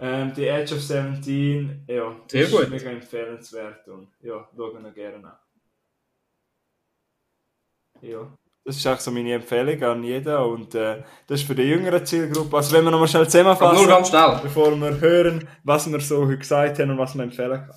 Ähm, 0.00 0.32
die 0.34 0.46
Edge 0.46 0.74
of 0.76 0.82
17, 0.82 1.84
ja, 1.88 2.10
das 2.22 2.30
Sehr 2.32 2.42
ist 2.44 2.52
gut. 2.52 2.70
mega 2.70 2.90
empfehlenswert 2.90 3.88
und 3.88 4.08
ja, 4.20 4.48
schauen 4.56 4.84
wir 4.84 4.92
gerne 4.92 5.16
an. 5.26 5.38
Ja. 8.02 8.32
Das 8.64 8.76
ist 8.76 8.86
auch 8.86 9.00
so 9.00 9.10
meine 9.10 9.32
Empfehlung 9.32 9.82
an 9.82 10.04
jeden 10.04 10.36
und 10.36 10.74
äh, 10.74 11.02
das 11.26 11.40
ist 11.40 11.46
für 11.46 11.54
die 11.54 11.62
jüngere 11.62 12.04
Zielgruppe. 12.04 12.56
Also 12.58 12.76
wenn 12.76 12.84
wir 12.84 12.90
nochmal 12.90 13.08
schnell 13.08 13.24
zusammenfassen, 13.24 13.76
nur 13.78 13.86
ganz 13.88 14.08
schnell. 14.10 14.38
bevor 14.42 14.76
wir 14.76 15.00
hören, 15.00 15.48
was 15.64 15.90
wir 15.90 15.98
so 16.00 16.26
heute 16.26 16.38
gesagt 16.38 16.78
haben 16.78 16.90
und 16.90 16.98
was 16.98 17.14
man 17.14 17.28
empfehlen 17.28 17.66
kann. 17.66 17.76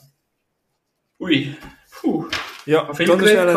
Ui. 1.22 1.56
Puh. 1.92 2.28
Ja, 2.66 2.94
Viel 2.94 3.08
geredet 3.08 3.30
schnell 3.30 3.50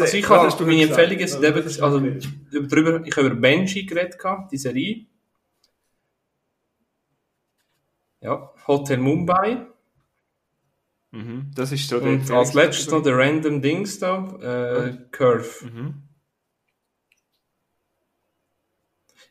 Also 0.00 0.16
ich 0.16 0.28
du 0.60 0.66
meine? 0.66 0.82
Empfehlungen 0.82 1.28
sind 1.28 1.44
eben, 1.44 1.82
also 1.82 2.00
geredet? 2.00 2.28
über, 2.52 2.66
drüber, 2.68 3.06
ich 3.06 3.16
habe 3.16 3.28
über 3.28 3.36
Benji 3.36 3.84
geredet, 3.86 4.18
gehabt, 4.18 4.52
die 4.52 4.58
Serie. 4.58 5.06
Ja, 8.20 8.52
Hotel 8.66 8.98
Mumbai. 8.98 9.66
Mhm, 11.10 11.52
das 11.54 11.72
ist 11.72 11.88
so 11.88 11.98
Und 11.98 12.30
als 12.30 12.54
letztes 12.54 12.90
noch 12.90 13.02
der 13.02 13.16
Random 13.16 13.62
Dings 13.62 13.98
da, 13.98 14.26
äh, 14.42 14.98
Curve. 15.10 15.64
Mhm. 15.64 16.02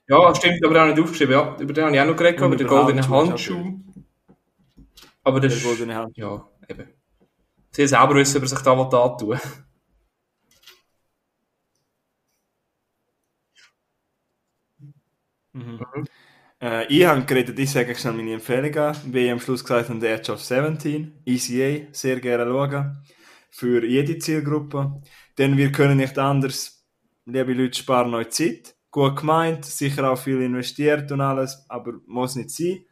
Ja, 0.07 0.33
stimmt, 0.35 0.63
aber 0.65 0.83
auch 0.83 0.87
nicht 0.87 0.99
aufgeschrieben. 0.99 1.33
Ja, 1.33 1.57
über 1.59 1.73
den 1.73 1.85
habe 1.85 1.95
ich 1.95 2.01
auch 2.01 2.05
noch 2.05 2.15
geredet, 2.15 2.39
über 2.39 2.55
goldenen 2.67 3.09
Handschuhe, 3.09 3.57
Handschuh. 3.57 3.79
Aber 5.23 5.39
das 5.39 5.53
Der 5.53 5.57
ist, 5.57 5.63
goldene 5.65 5.95
ja, 6.17 6.47
eben. 6.67 7.02
Sie 7.75 7.87
selber 7.87 8.15
wissen, 8.15 8.41
er 8.41 8.47
sich 8.47 8.59
da 8.59 8.77
was 8.77 8.93
antun 8.93 9.39
Äh, 16.61 16.85
ich 16.87 17.05
habe 17.05 17.25
geredet, 17.25 17.59
ich 17.59 17.71
sage 17.71 17.93
schnell 17.95 18.13
meine 18.13 18.33
Empfehlung 18.33 18.73
an. 18.77 18.95
Wie 19.11 19.25
ich 19.25 19.31
am 19.31 19.39
Schluss 19.39 19.63
gesagt 19.63 19.89
habe, 19.89 19.99
The 19.99 20.07
Edge 20.07 20.31
of 20.31 20.41
17. 20.41 21.21
ECA, 21.25 21.87
sehr 21.91 22.19
gerne 22.21 22.45
schauen. 22.45 23.03
Für 23.51 23.85
jede 23.85 24.17
Zielgruppe. 24.17 25.01
Denn 25.37 25.57
wir 25.57 25.71
können 25.71 25.97
nicht 25.97 26.17
anders. 26.17 26.85
Liebe 27.25 27.53
Leute, 27.53 27.77
sparen 27.77 28.13
euch 28.13 28.29
Zeit. 28.29 28.75
Gut 28.91 29.17
gemeint, 29.17 29.65
sicher 29.65 30.09
auch 30.09 30.17
viel 30.17 30.41
investiert 30.41 31.11
und 31.11 31.21
alles, 31.21 31.65
aber 31.67 31.93
muss 32.05 32.35
nicht 32.35 32.51
sein. 32.51 32.85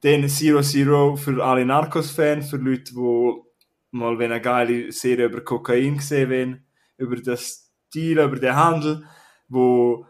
Dann 0.00 0.28
Zero 0.28 0.62
Zero 0.62 1.16
für 1.16 1.44
alle 1.44 1.64
Narcos-Fans, 1.64 2.50
für 2.50 2.56
Leute, 2.56 2.92
die 2.94 3.51
mal 3.92 4.20
eine 4.20 4.40
geile 4.40 4.90
Serie 4.90 5.26
über 5.26 5.42
Kokain 5.42 5.98
gesehen 5.98 6.30
haben, 6.30 6.66
über 6.96 7.16
das 7.16 7.72
Deal, 7.94 8.24
über 8.24 8.36
den 8.36 8.56
Handel, 8.56 9.04
wo 9.48 10.06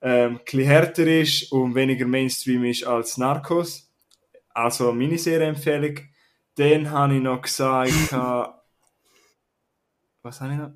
ähm, 0.00 0.40
härter 0.46 1.06
ist 1.06 1.52
und 1.52 1.74
weniger 1.74 2.06
Mainstream 2.06 2.64
ist 2.64 2.84
als 2.84 3.18
Narcos. 3.18 3.92
Also 4.50 4.88
eine 4.88 4.98
Miniserie-Empfehlung. 4.98 5.98
Dann 6.56 6.90
habe 6.90 7.14
ich 7.14 7.22
noch 7.22 7.42
gesagt, 7.42 7.92
was 10.22 10.40
habe 10.40 10.52
ich 10.52 10.58
noch? 10.58 10.72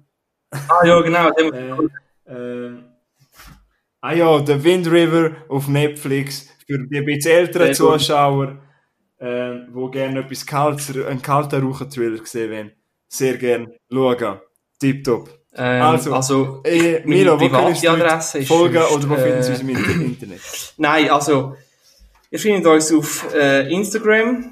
Ah 0.51 0.85
ja, 0.87 1.01
genau. 1.01 1.31
Äh, 1.31 2.33
äh, 2.33 2.79
ah 4.01 4.13
ja, 4.13 4.47
The 4.47 4.63
Wind 4.63 4.87
River 4.89 5.37
auf 5.49 5.67
Netflix 5.69 6.49
für 6.67 6.79
die 6.79 6.99
ein 6.99 7.05
bisschen 7.05 7.33
älteren. 7.33 7.75
Zuschauer, 7.75 8.59
äh, 9.23 9.55
die 9.75 9.91
gerne 9.91 10.21
etwas 10.21 10.45
Kaltes, 10.47 10.97
einen 10.97 11.23
kalten 11.23 11.63
Raucher-Thriller 11.63 12.19
gesehen 12.19 12.51
wollen. 12.51 12.73
Sehr 13.09 13.37
gerne 13.37 13.75
schauen. 13.91 14.41
Tipptopp. 14.79 15.31
Ähm, 15.55 15.83
Also, 15.83 16.15
also, 16.15 16.61
Äh, 16.65 17.03
Milo, 17.05 17.39
wo 17.39 17.45
Adresse 17.45 18.39
ist 18.39 18.49
folgen 18.49 18.75
sonst, 18.83 18.93
oder 19.05 19.11
wo 19.11 19.17
finden 19.17 19.43
sie 19.43 19.51
äh, 19.51 19.53
uns 19.53 19.61
im 19.61 19.69
Inter- 19.69 19.91
Internet? 20.01 20.41
Nein, 20.79 21.11
also, 21.11 21.57
ihr 22.31 22.39
findet 22.39 22.67
uns 22.67 22.93
auf 22.93 23.33
äh, 23.35 23.71
Instagram 23.73 24.51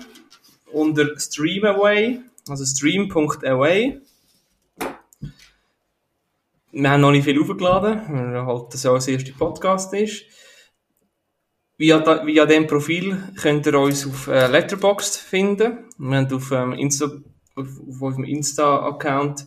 unter 0.72 1.18
streamaway, 1.18 2.20
also 2.48 2.64
stream.away. 2.64 4.00
Wir 6.72 6.90
haben 6.90 7.00
noch 7.00 7.10
nicht 7.10 7.24
viel 7.24 7.40
aufgeladen, 7.40 8.02
weil 8.08 8.46
halt 8.46 8.72
das 8.74 8.82
ja 8.84 8.92
das 8.92 9.08
erste 9.08 9.32
Podcast 9.32 9.92
ist. 9.94 10.22
Via, 11.80 12.26
via 12.26 12.44
dem 12.44 12.66
Profil 12.66 13.32
könnt 13.40 13.66
ihr 13.66 13.80
uns 13.80 14.06
auf 14.06 14.26
äh, 14.26 14.48
Letterboxd 14.48 15.16
finden. 15.16 15.88
Wir 15.96 16.18
haben 16.18 16.34
auf, 16.34 16.52
ähm, 16.52 16.74
Insta, 16.74 17.06
auf, 17.54 17.68
auf 17.88 18.02
unserem 18.02 18.24
Insta-Account 18.24 19.46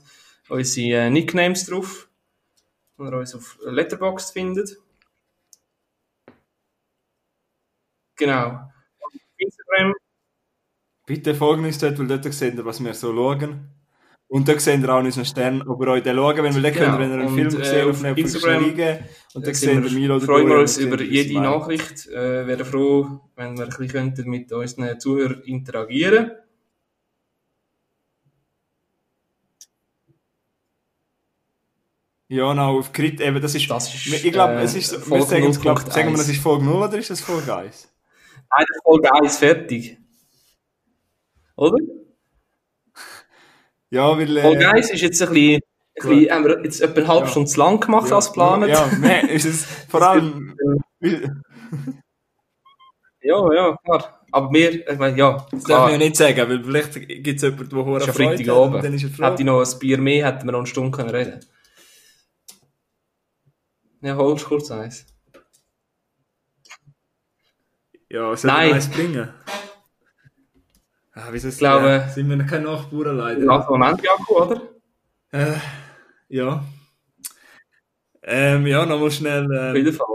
unsere 0.50 0.98
äh, 0.98 1.10
Nicknames 1.12 1.68
drauf, 1.68 2.10
wo 2.98 3.06
ihr 3.06 3.14
uns 3.14 3.36
auf 3.36 3.60
Letterboxd 3.64 4.34
findet. 4.34 4.82
Genau. 8.16 8.68
Instagram. 9.38 9.94
Bitte 11.06 11.36
folgen 11.36 11.66
uns 11.66 11.78
dort, 11.78 12.00
weil 12.00 12.08
dort 12.08 12.34
seht 12.34 12.56
ihr, 12.56 12.66
was 12.66 12.84
wir 12.84 12.96
so 12.96 13.14
schauen. 13.14 13.70
Und 14.34 14.48
dort 14.48 14.62
seht 14.62 14.82
ihr 14.82 14.90
auch 14.90 14.98
unseren 14.98 15.26
Stern, 15.26 15.62
ob 15.68 15.80
ihr 15.84 15.90
euch 15.90 16.02
den 16.02 16.16
schauen 16.16 16.38
wollt, 16.38 16.56
weil 16.56 16.62
dort 16.64 16.74
Genau. 16.74 16.86
könnt 16.88 17.00
wenn 17.02 17.10
ihr 17.12 17.18
einen 17.20 17.28
Und, 17.28 17.36
Film 17.36 17.54
äh, 17.54 17.58
gesehen 17.60 17.90
auf 17.92 18.18
Instagram, 18.18 18.64
liegen 18.64 18.98
und 19.36 19.46
dann 19.46 19.52
Äh, 19.52 19.54
seht 19.54 19.70
sind 19.70 19.86
ihr 19.86 19.92
Milo 19.92 20.20
freuen 20.20 20.48
wir 20.48 20.58
uns 20.58 20.78
und 20.80 20.84
über 20.86 21.02
jede. 21.04 21.40
Nachricht. 21.40 22.08
Äh, 22.08 22.48
wären 22.48 22.66
froh, 22.66 23.20
wenn 23.36 23.56
wir 23.56 23.66
ein 23.66 23.70
bisschen 23.70 23.90
könnten 23.90 24.28
mit 24.28 24.52
unseren 24.52 25.00
Zuhörern 25.00 25.44
interagieren. 25.44 26.32
Ja, 32.28 32.50
genau, 32.50 32.80
auf 32.80 32.92
Krit, 32.92 33.22
eben, 33.22 33.40
das 33.42 33.54
ist, 33.54 33.70
Das 33.70 33.94
ist, 33.94 34.26
ich 34.26 34.32
glaube, 34.32 34.54
äh, 34.54 34.64
es 34.64 34.74
ist, 34.74 34.94
wir 34.94 35.00
Folge 35.00 35.26
sagen, 35.26 35.46
es, 35.46 35.62
glaub, 35.62 35.78
0.1. 35.78 35.92
sagen 35.94 36.10
wir, 36.10 36.18
das 36.18 36.30
ist 36.30 36.42
Folge 36.42 36.66
0 36.66 36.74
oder 36.82 36.98
ist 36.98 37.10
das 37.12 37.22
Folge 37.22 37.56
1? 37.56 37.94
Nein, 38.36 38.66
das 38.68 38.78
ist 38.78 38.84
Folge 38.84 39.14
1 39.14 39.38
fertig. 39.38 39.98
Oder? 41.56 41.78
Ja, 43.94 44.18
weil, 44.18 44.38
äh, 44.38 44.41
Folge 44.41 44.68
1 44.68 44.90
ist 44.90 45.02
jetzt 45.02 45.22
ein 45.22 45.30
bisschen, 45.30 45.61
ein 46.02 46.10
bisschen 46.10 46.32
haben 46.32 46.45
wir 46.45 46.64
jetzt 46.64 46.82
etwa 46.82 46.99
eine 47.02 47.07
halbe 47.07 47.26
Ja. 47.26 47.32
Stunde 47.32 47.52
zu 47.52 47.60
lang 47.60 47.80
gemacht 47.80 48.10
ja, 48.10 48.15
als 48.15 48.28
geplant. 48.28 48.68
Ja, 48.68 48.90
nein, 48.99 49.28
ist 49.28 49.45
es 49.45 49.65
vor 49.88 50.02
allem, 50.02 50.57
ja, 53.22 53.53
ja, 53.53 53.78
klar. 53.86 54.26
Aber 54.32 54.52
wir, 54.52 54.90
ich 54.90 54.98
meine, 54.98 55.15
ja, 55.15 55.45
das 55.52 55.64
darf 55.65 55.86
ich 55.86 55.91
ja 55.91 55.98
nicht 55.99 56.15
sagen, 56.15 56.49
weil 56.49 56.64
vielleicht 56.64 57.07
gibt 57.07 57.28
es 57.28 57.44
jemanden, 57.44 57.70
der 57.70 57.86
hohe 57.86 57.99
Freude 58.02 58.74
hat 58.74 58.84
dann 58.84 58.94
ist 58.95 59.03
er 59.03 59.10
froh. 59.11 59.26
Hätte 59.26 59.41
ich 59.44 59.45
noch 59.45 59.61
ein 59.61 59.80
Bier 59.80 59.98
mehr, 59.99 60.26
hätten 60.26 60.45
wir 60.48 60.52
noch 60.53 60.60
eine 60.60 60.68
Stunde 60.68 60.90
können 60.90 61.10
reden 61.11 61.40
Ja, 64.02 64.15
holst 64.15 64.45
du 64.45 64.48
kurz 64.49 64.72
eins. 64.72 65.06
Ja, 68.10 68.36
soll 68.36 68.49
Nein. 68.49 68.70
ich 68.70 68.74
eins 68.74 68.90
bringen? 68.90 69.30
Ah, 71.14 71.31
wie 71.31 71.40
soll 71.40 71.49
es 71.49 71.56
Ich 71.56 71.60
glaube- 71.60 71.88
ja, 71.88 72.10
sind 72.10 72.27
wir 72.30 72.35
noch 72.35 72.48
keine 72.48 72.65
Nachbarn 72.65 73.18
leider. 73.18 73.52
Also, 73.52 73.69
Moment, 73.72 74.02
Jakob, 74.03 74.30
oder? 74.31 74.61
Äh, 75.31 75.53
ja. 76.30 76.64
Ähm, 78.23 78.65
ja, 78.68 78.85
nochmal 78.85 79.11
schnell. 79.11 79.48
Ähm, 79.52 79.76
jeden 79.76 79.94
Fall. 79.94 80.07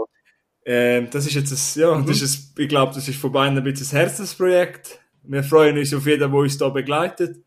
ähm, 0.65 1.07
das 1.11 1.25
ist 1.25 1.35
jetzt 1.35 1.51
ein, 1.77 1.81
ja, 1.81 1.95
Mhm. 1.95 2.05
das 2.05 2.21
ist 2.21 2.57
ein, 2.57 2.63
ich 2.63 2.69
glaube, 2.69 2.93
das 2.93 3.07
ist 3.07 3.19
von 3.19 3.31
beiden 3.31 3.57
ein 3.57 3.63
bisschen 3.63 3.87
ein 3.97 4.01
Herzensprojekt. 4.01 4.99
Wir 5.23 5.43
freuen 5.43 5.77
uns 5.77 5.93
auf 5.93 6.05
jeden, 6.05 6.19
der 6.19 6.33
uns 6.33 6.57
da 6.57 6.69
begleitet. 6.69 7.43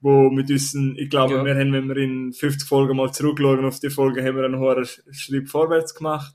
Wo 0.00 0.30
mit 0.30 0.50
uns, 0.50 0.74
ich 0.74 1.10
glaube, 1.10 1.34
Ja. 1.34 1.44
wir 1.44 1.54
haben, 1.54 1.72
wenn 1.72 1.88
wir 1.88 1.96
in 1.96 2.32
50 2.32 2.68
Folgen 2.68 2.96
mal 2.96 3.12
zurückschauen 3.12 3.64
auf 3.64 3.80
die 3.80 3.90
Folge, 3.90 4.22
haben 4.24 4.36
wir 4.36 4.44
einen 4.44 4.58
hohen 4.58 4.84
Schritt 5.10 5.48
vorwärts 5.48 5.94
gemacht. 5.94 6.34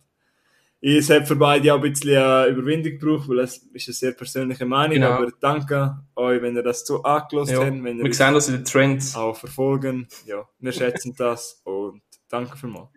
Es 0.84 1.10
hat 1.12 1.28
für 1.28 1.36
beide 1.36 1.72
auch 1.74 1.82
ein 1.84 1.92
bisschen 1.92 2.10
Überwindung 2.50 2.98
gebraucht, 2.98 3.30
weil 3.30 3.40
es 3.40 3.58
ist 3.74 3.88
eine 3.88 3.94
sehr 3.94 4.12
persönliche 4.14 4.66
Meinung. 4.66 4.96
Genau. 4.96 5.12
Aber 5.12 5.32
danke 5.40 6.00
euch, 6.16 6.42
wenn 6.42 6.56
ihr 6.56 6.64
das 6.64 6.86
so 6.86 7.04
angelost 7.04 7.52
Ja. 7.52 7.60
habt, 7.60 7.84
wenn 7.84 8.00
ihr 8.00 8.04
Wir 8.04 8.14
sehen 8.14 8.34
das 8.34 8.48
in 8.50 8.56
den 8.56 8.66
Trends. 8.66 9.16
auch 9.16 9.38
verfolgen. 9.38 10.08
Ja, 10.26 10.48
wir 10.60 10.72
schätzen 10.72 11.14
das 11.16 11.62
und 11.66 12.02
danke 12.30 12.58
vielmals. 12.58 12.90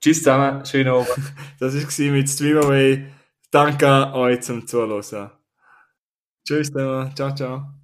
Tschüss 0.00 0.18
zusammen, 0.18 0.64
schönen 0.66 0.88
Abend. 0.88 1.08
Das 1.60 1.74
war 1.76 2.06
mit 2.12 2.28
Streamaway. 2.28 3.06
Danke 3.52 4.12
euch 4.14 4.40
zum 4.40 4.66
Zuhören. 4.66 5.30
Tschüss, 6.44 6.66
zusammen. 6.68 7.14
ciao, 7.14 7.32
ciao. 7.32 7.81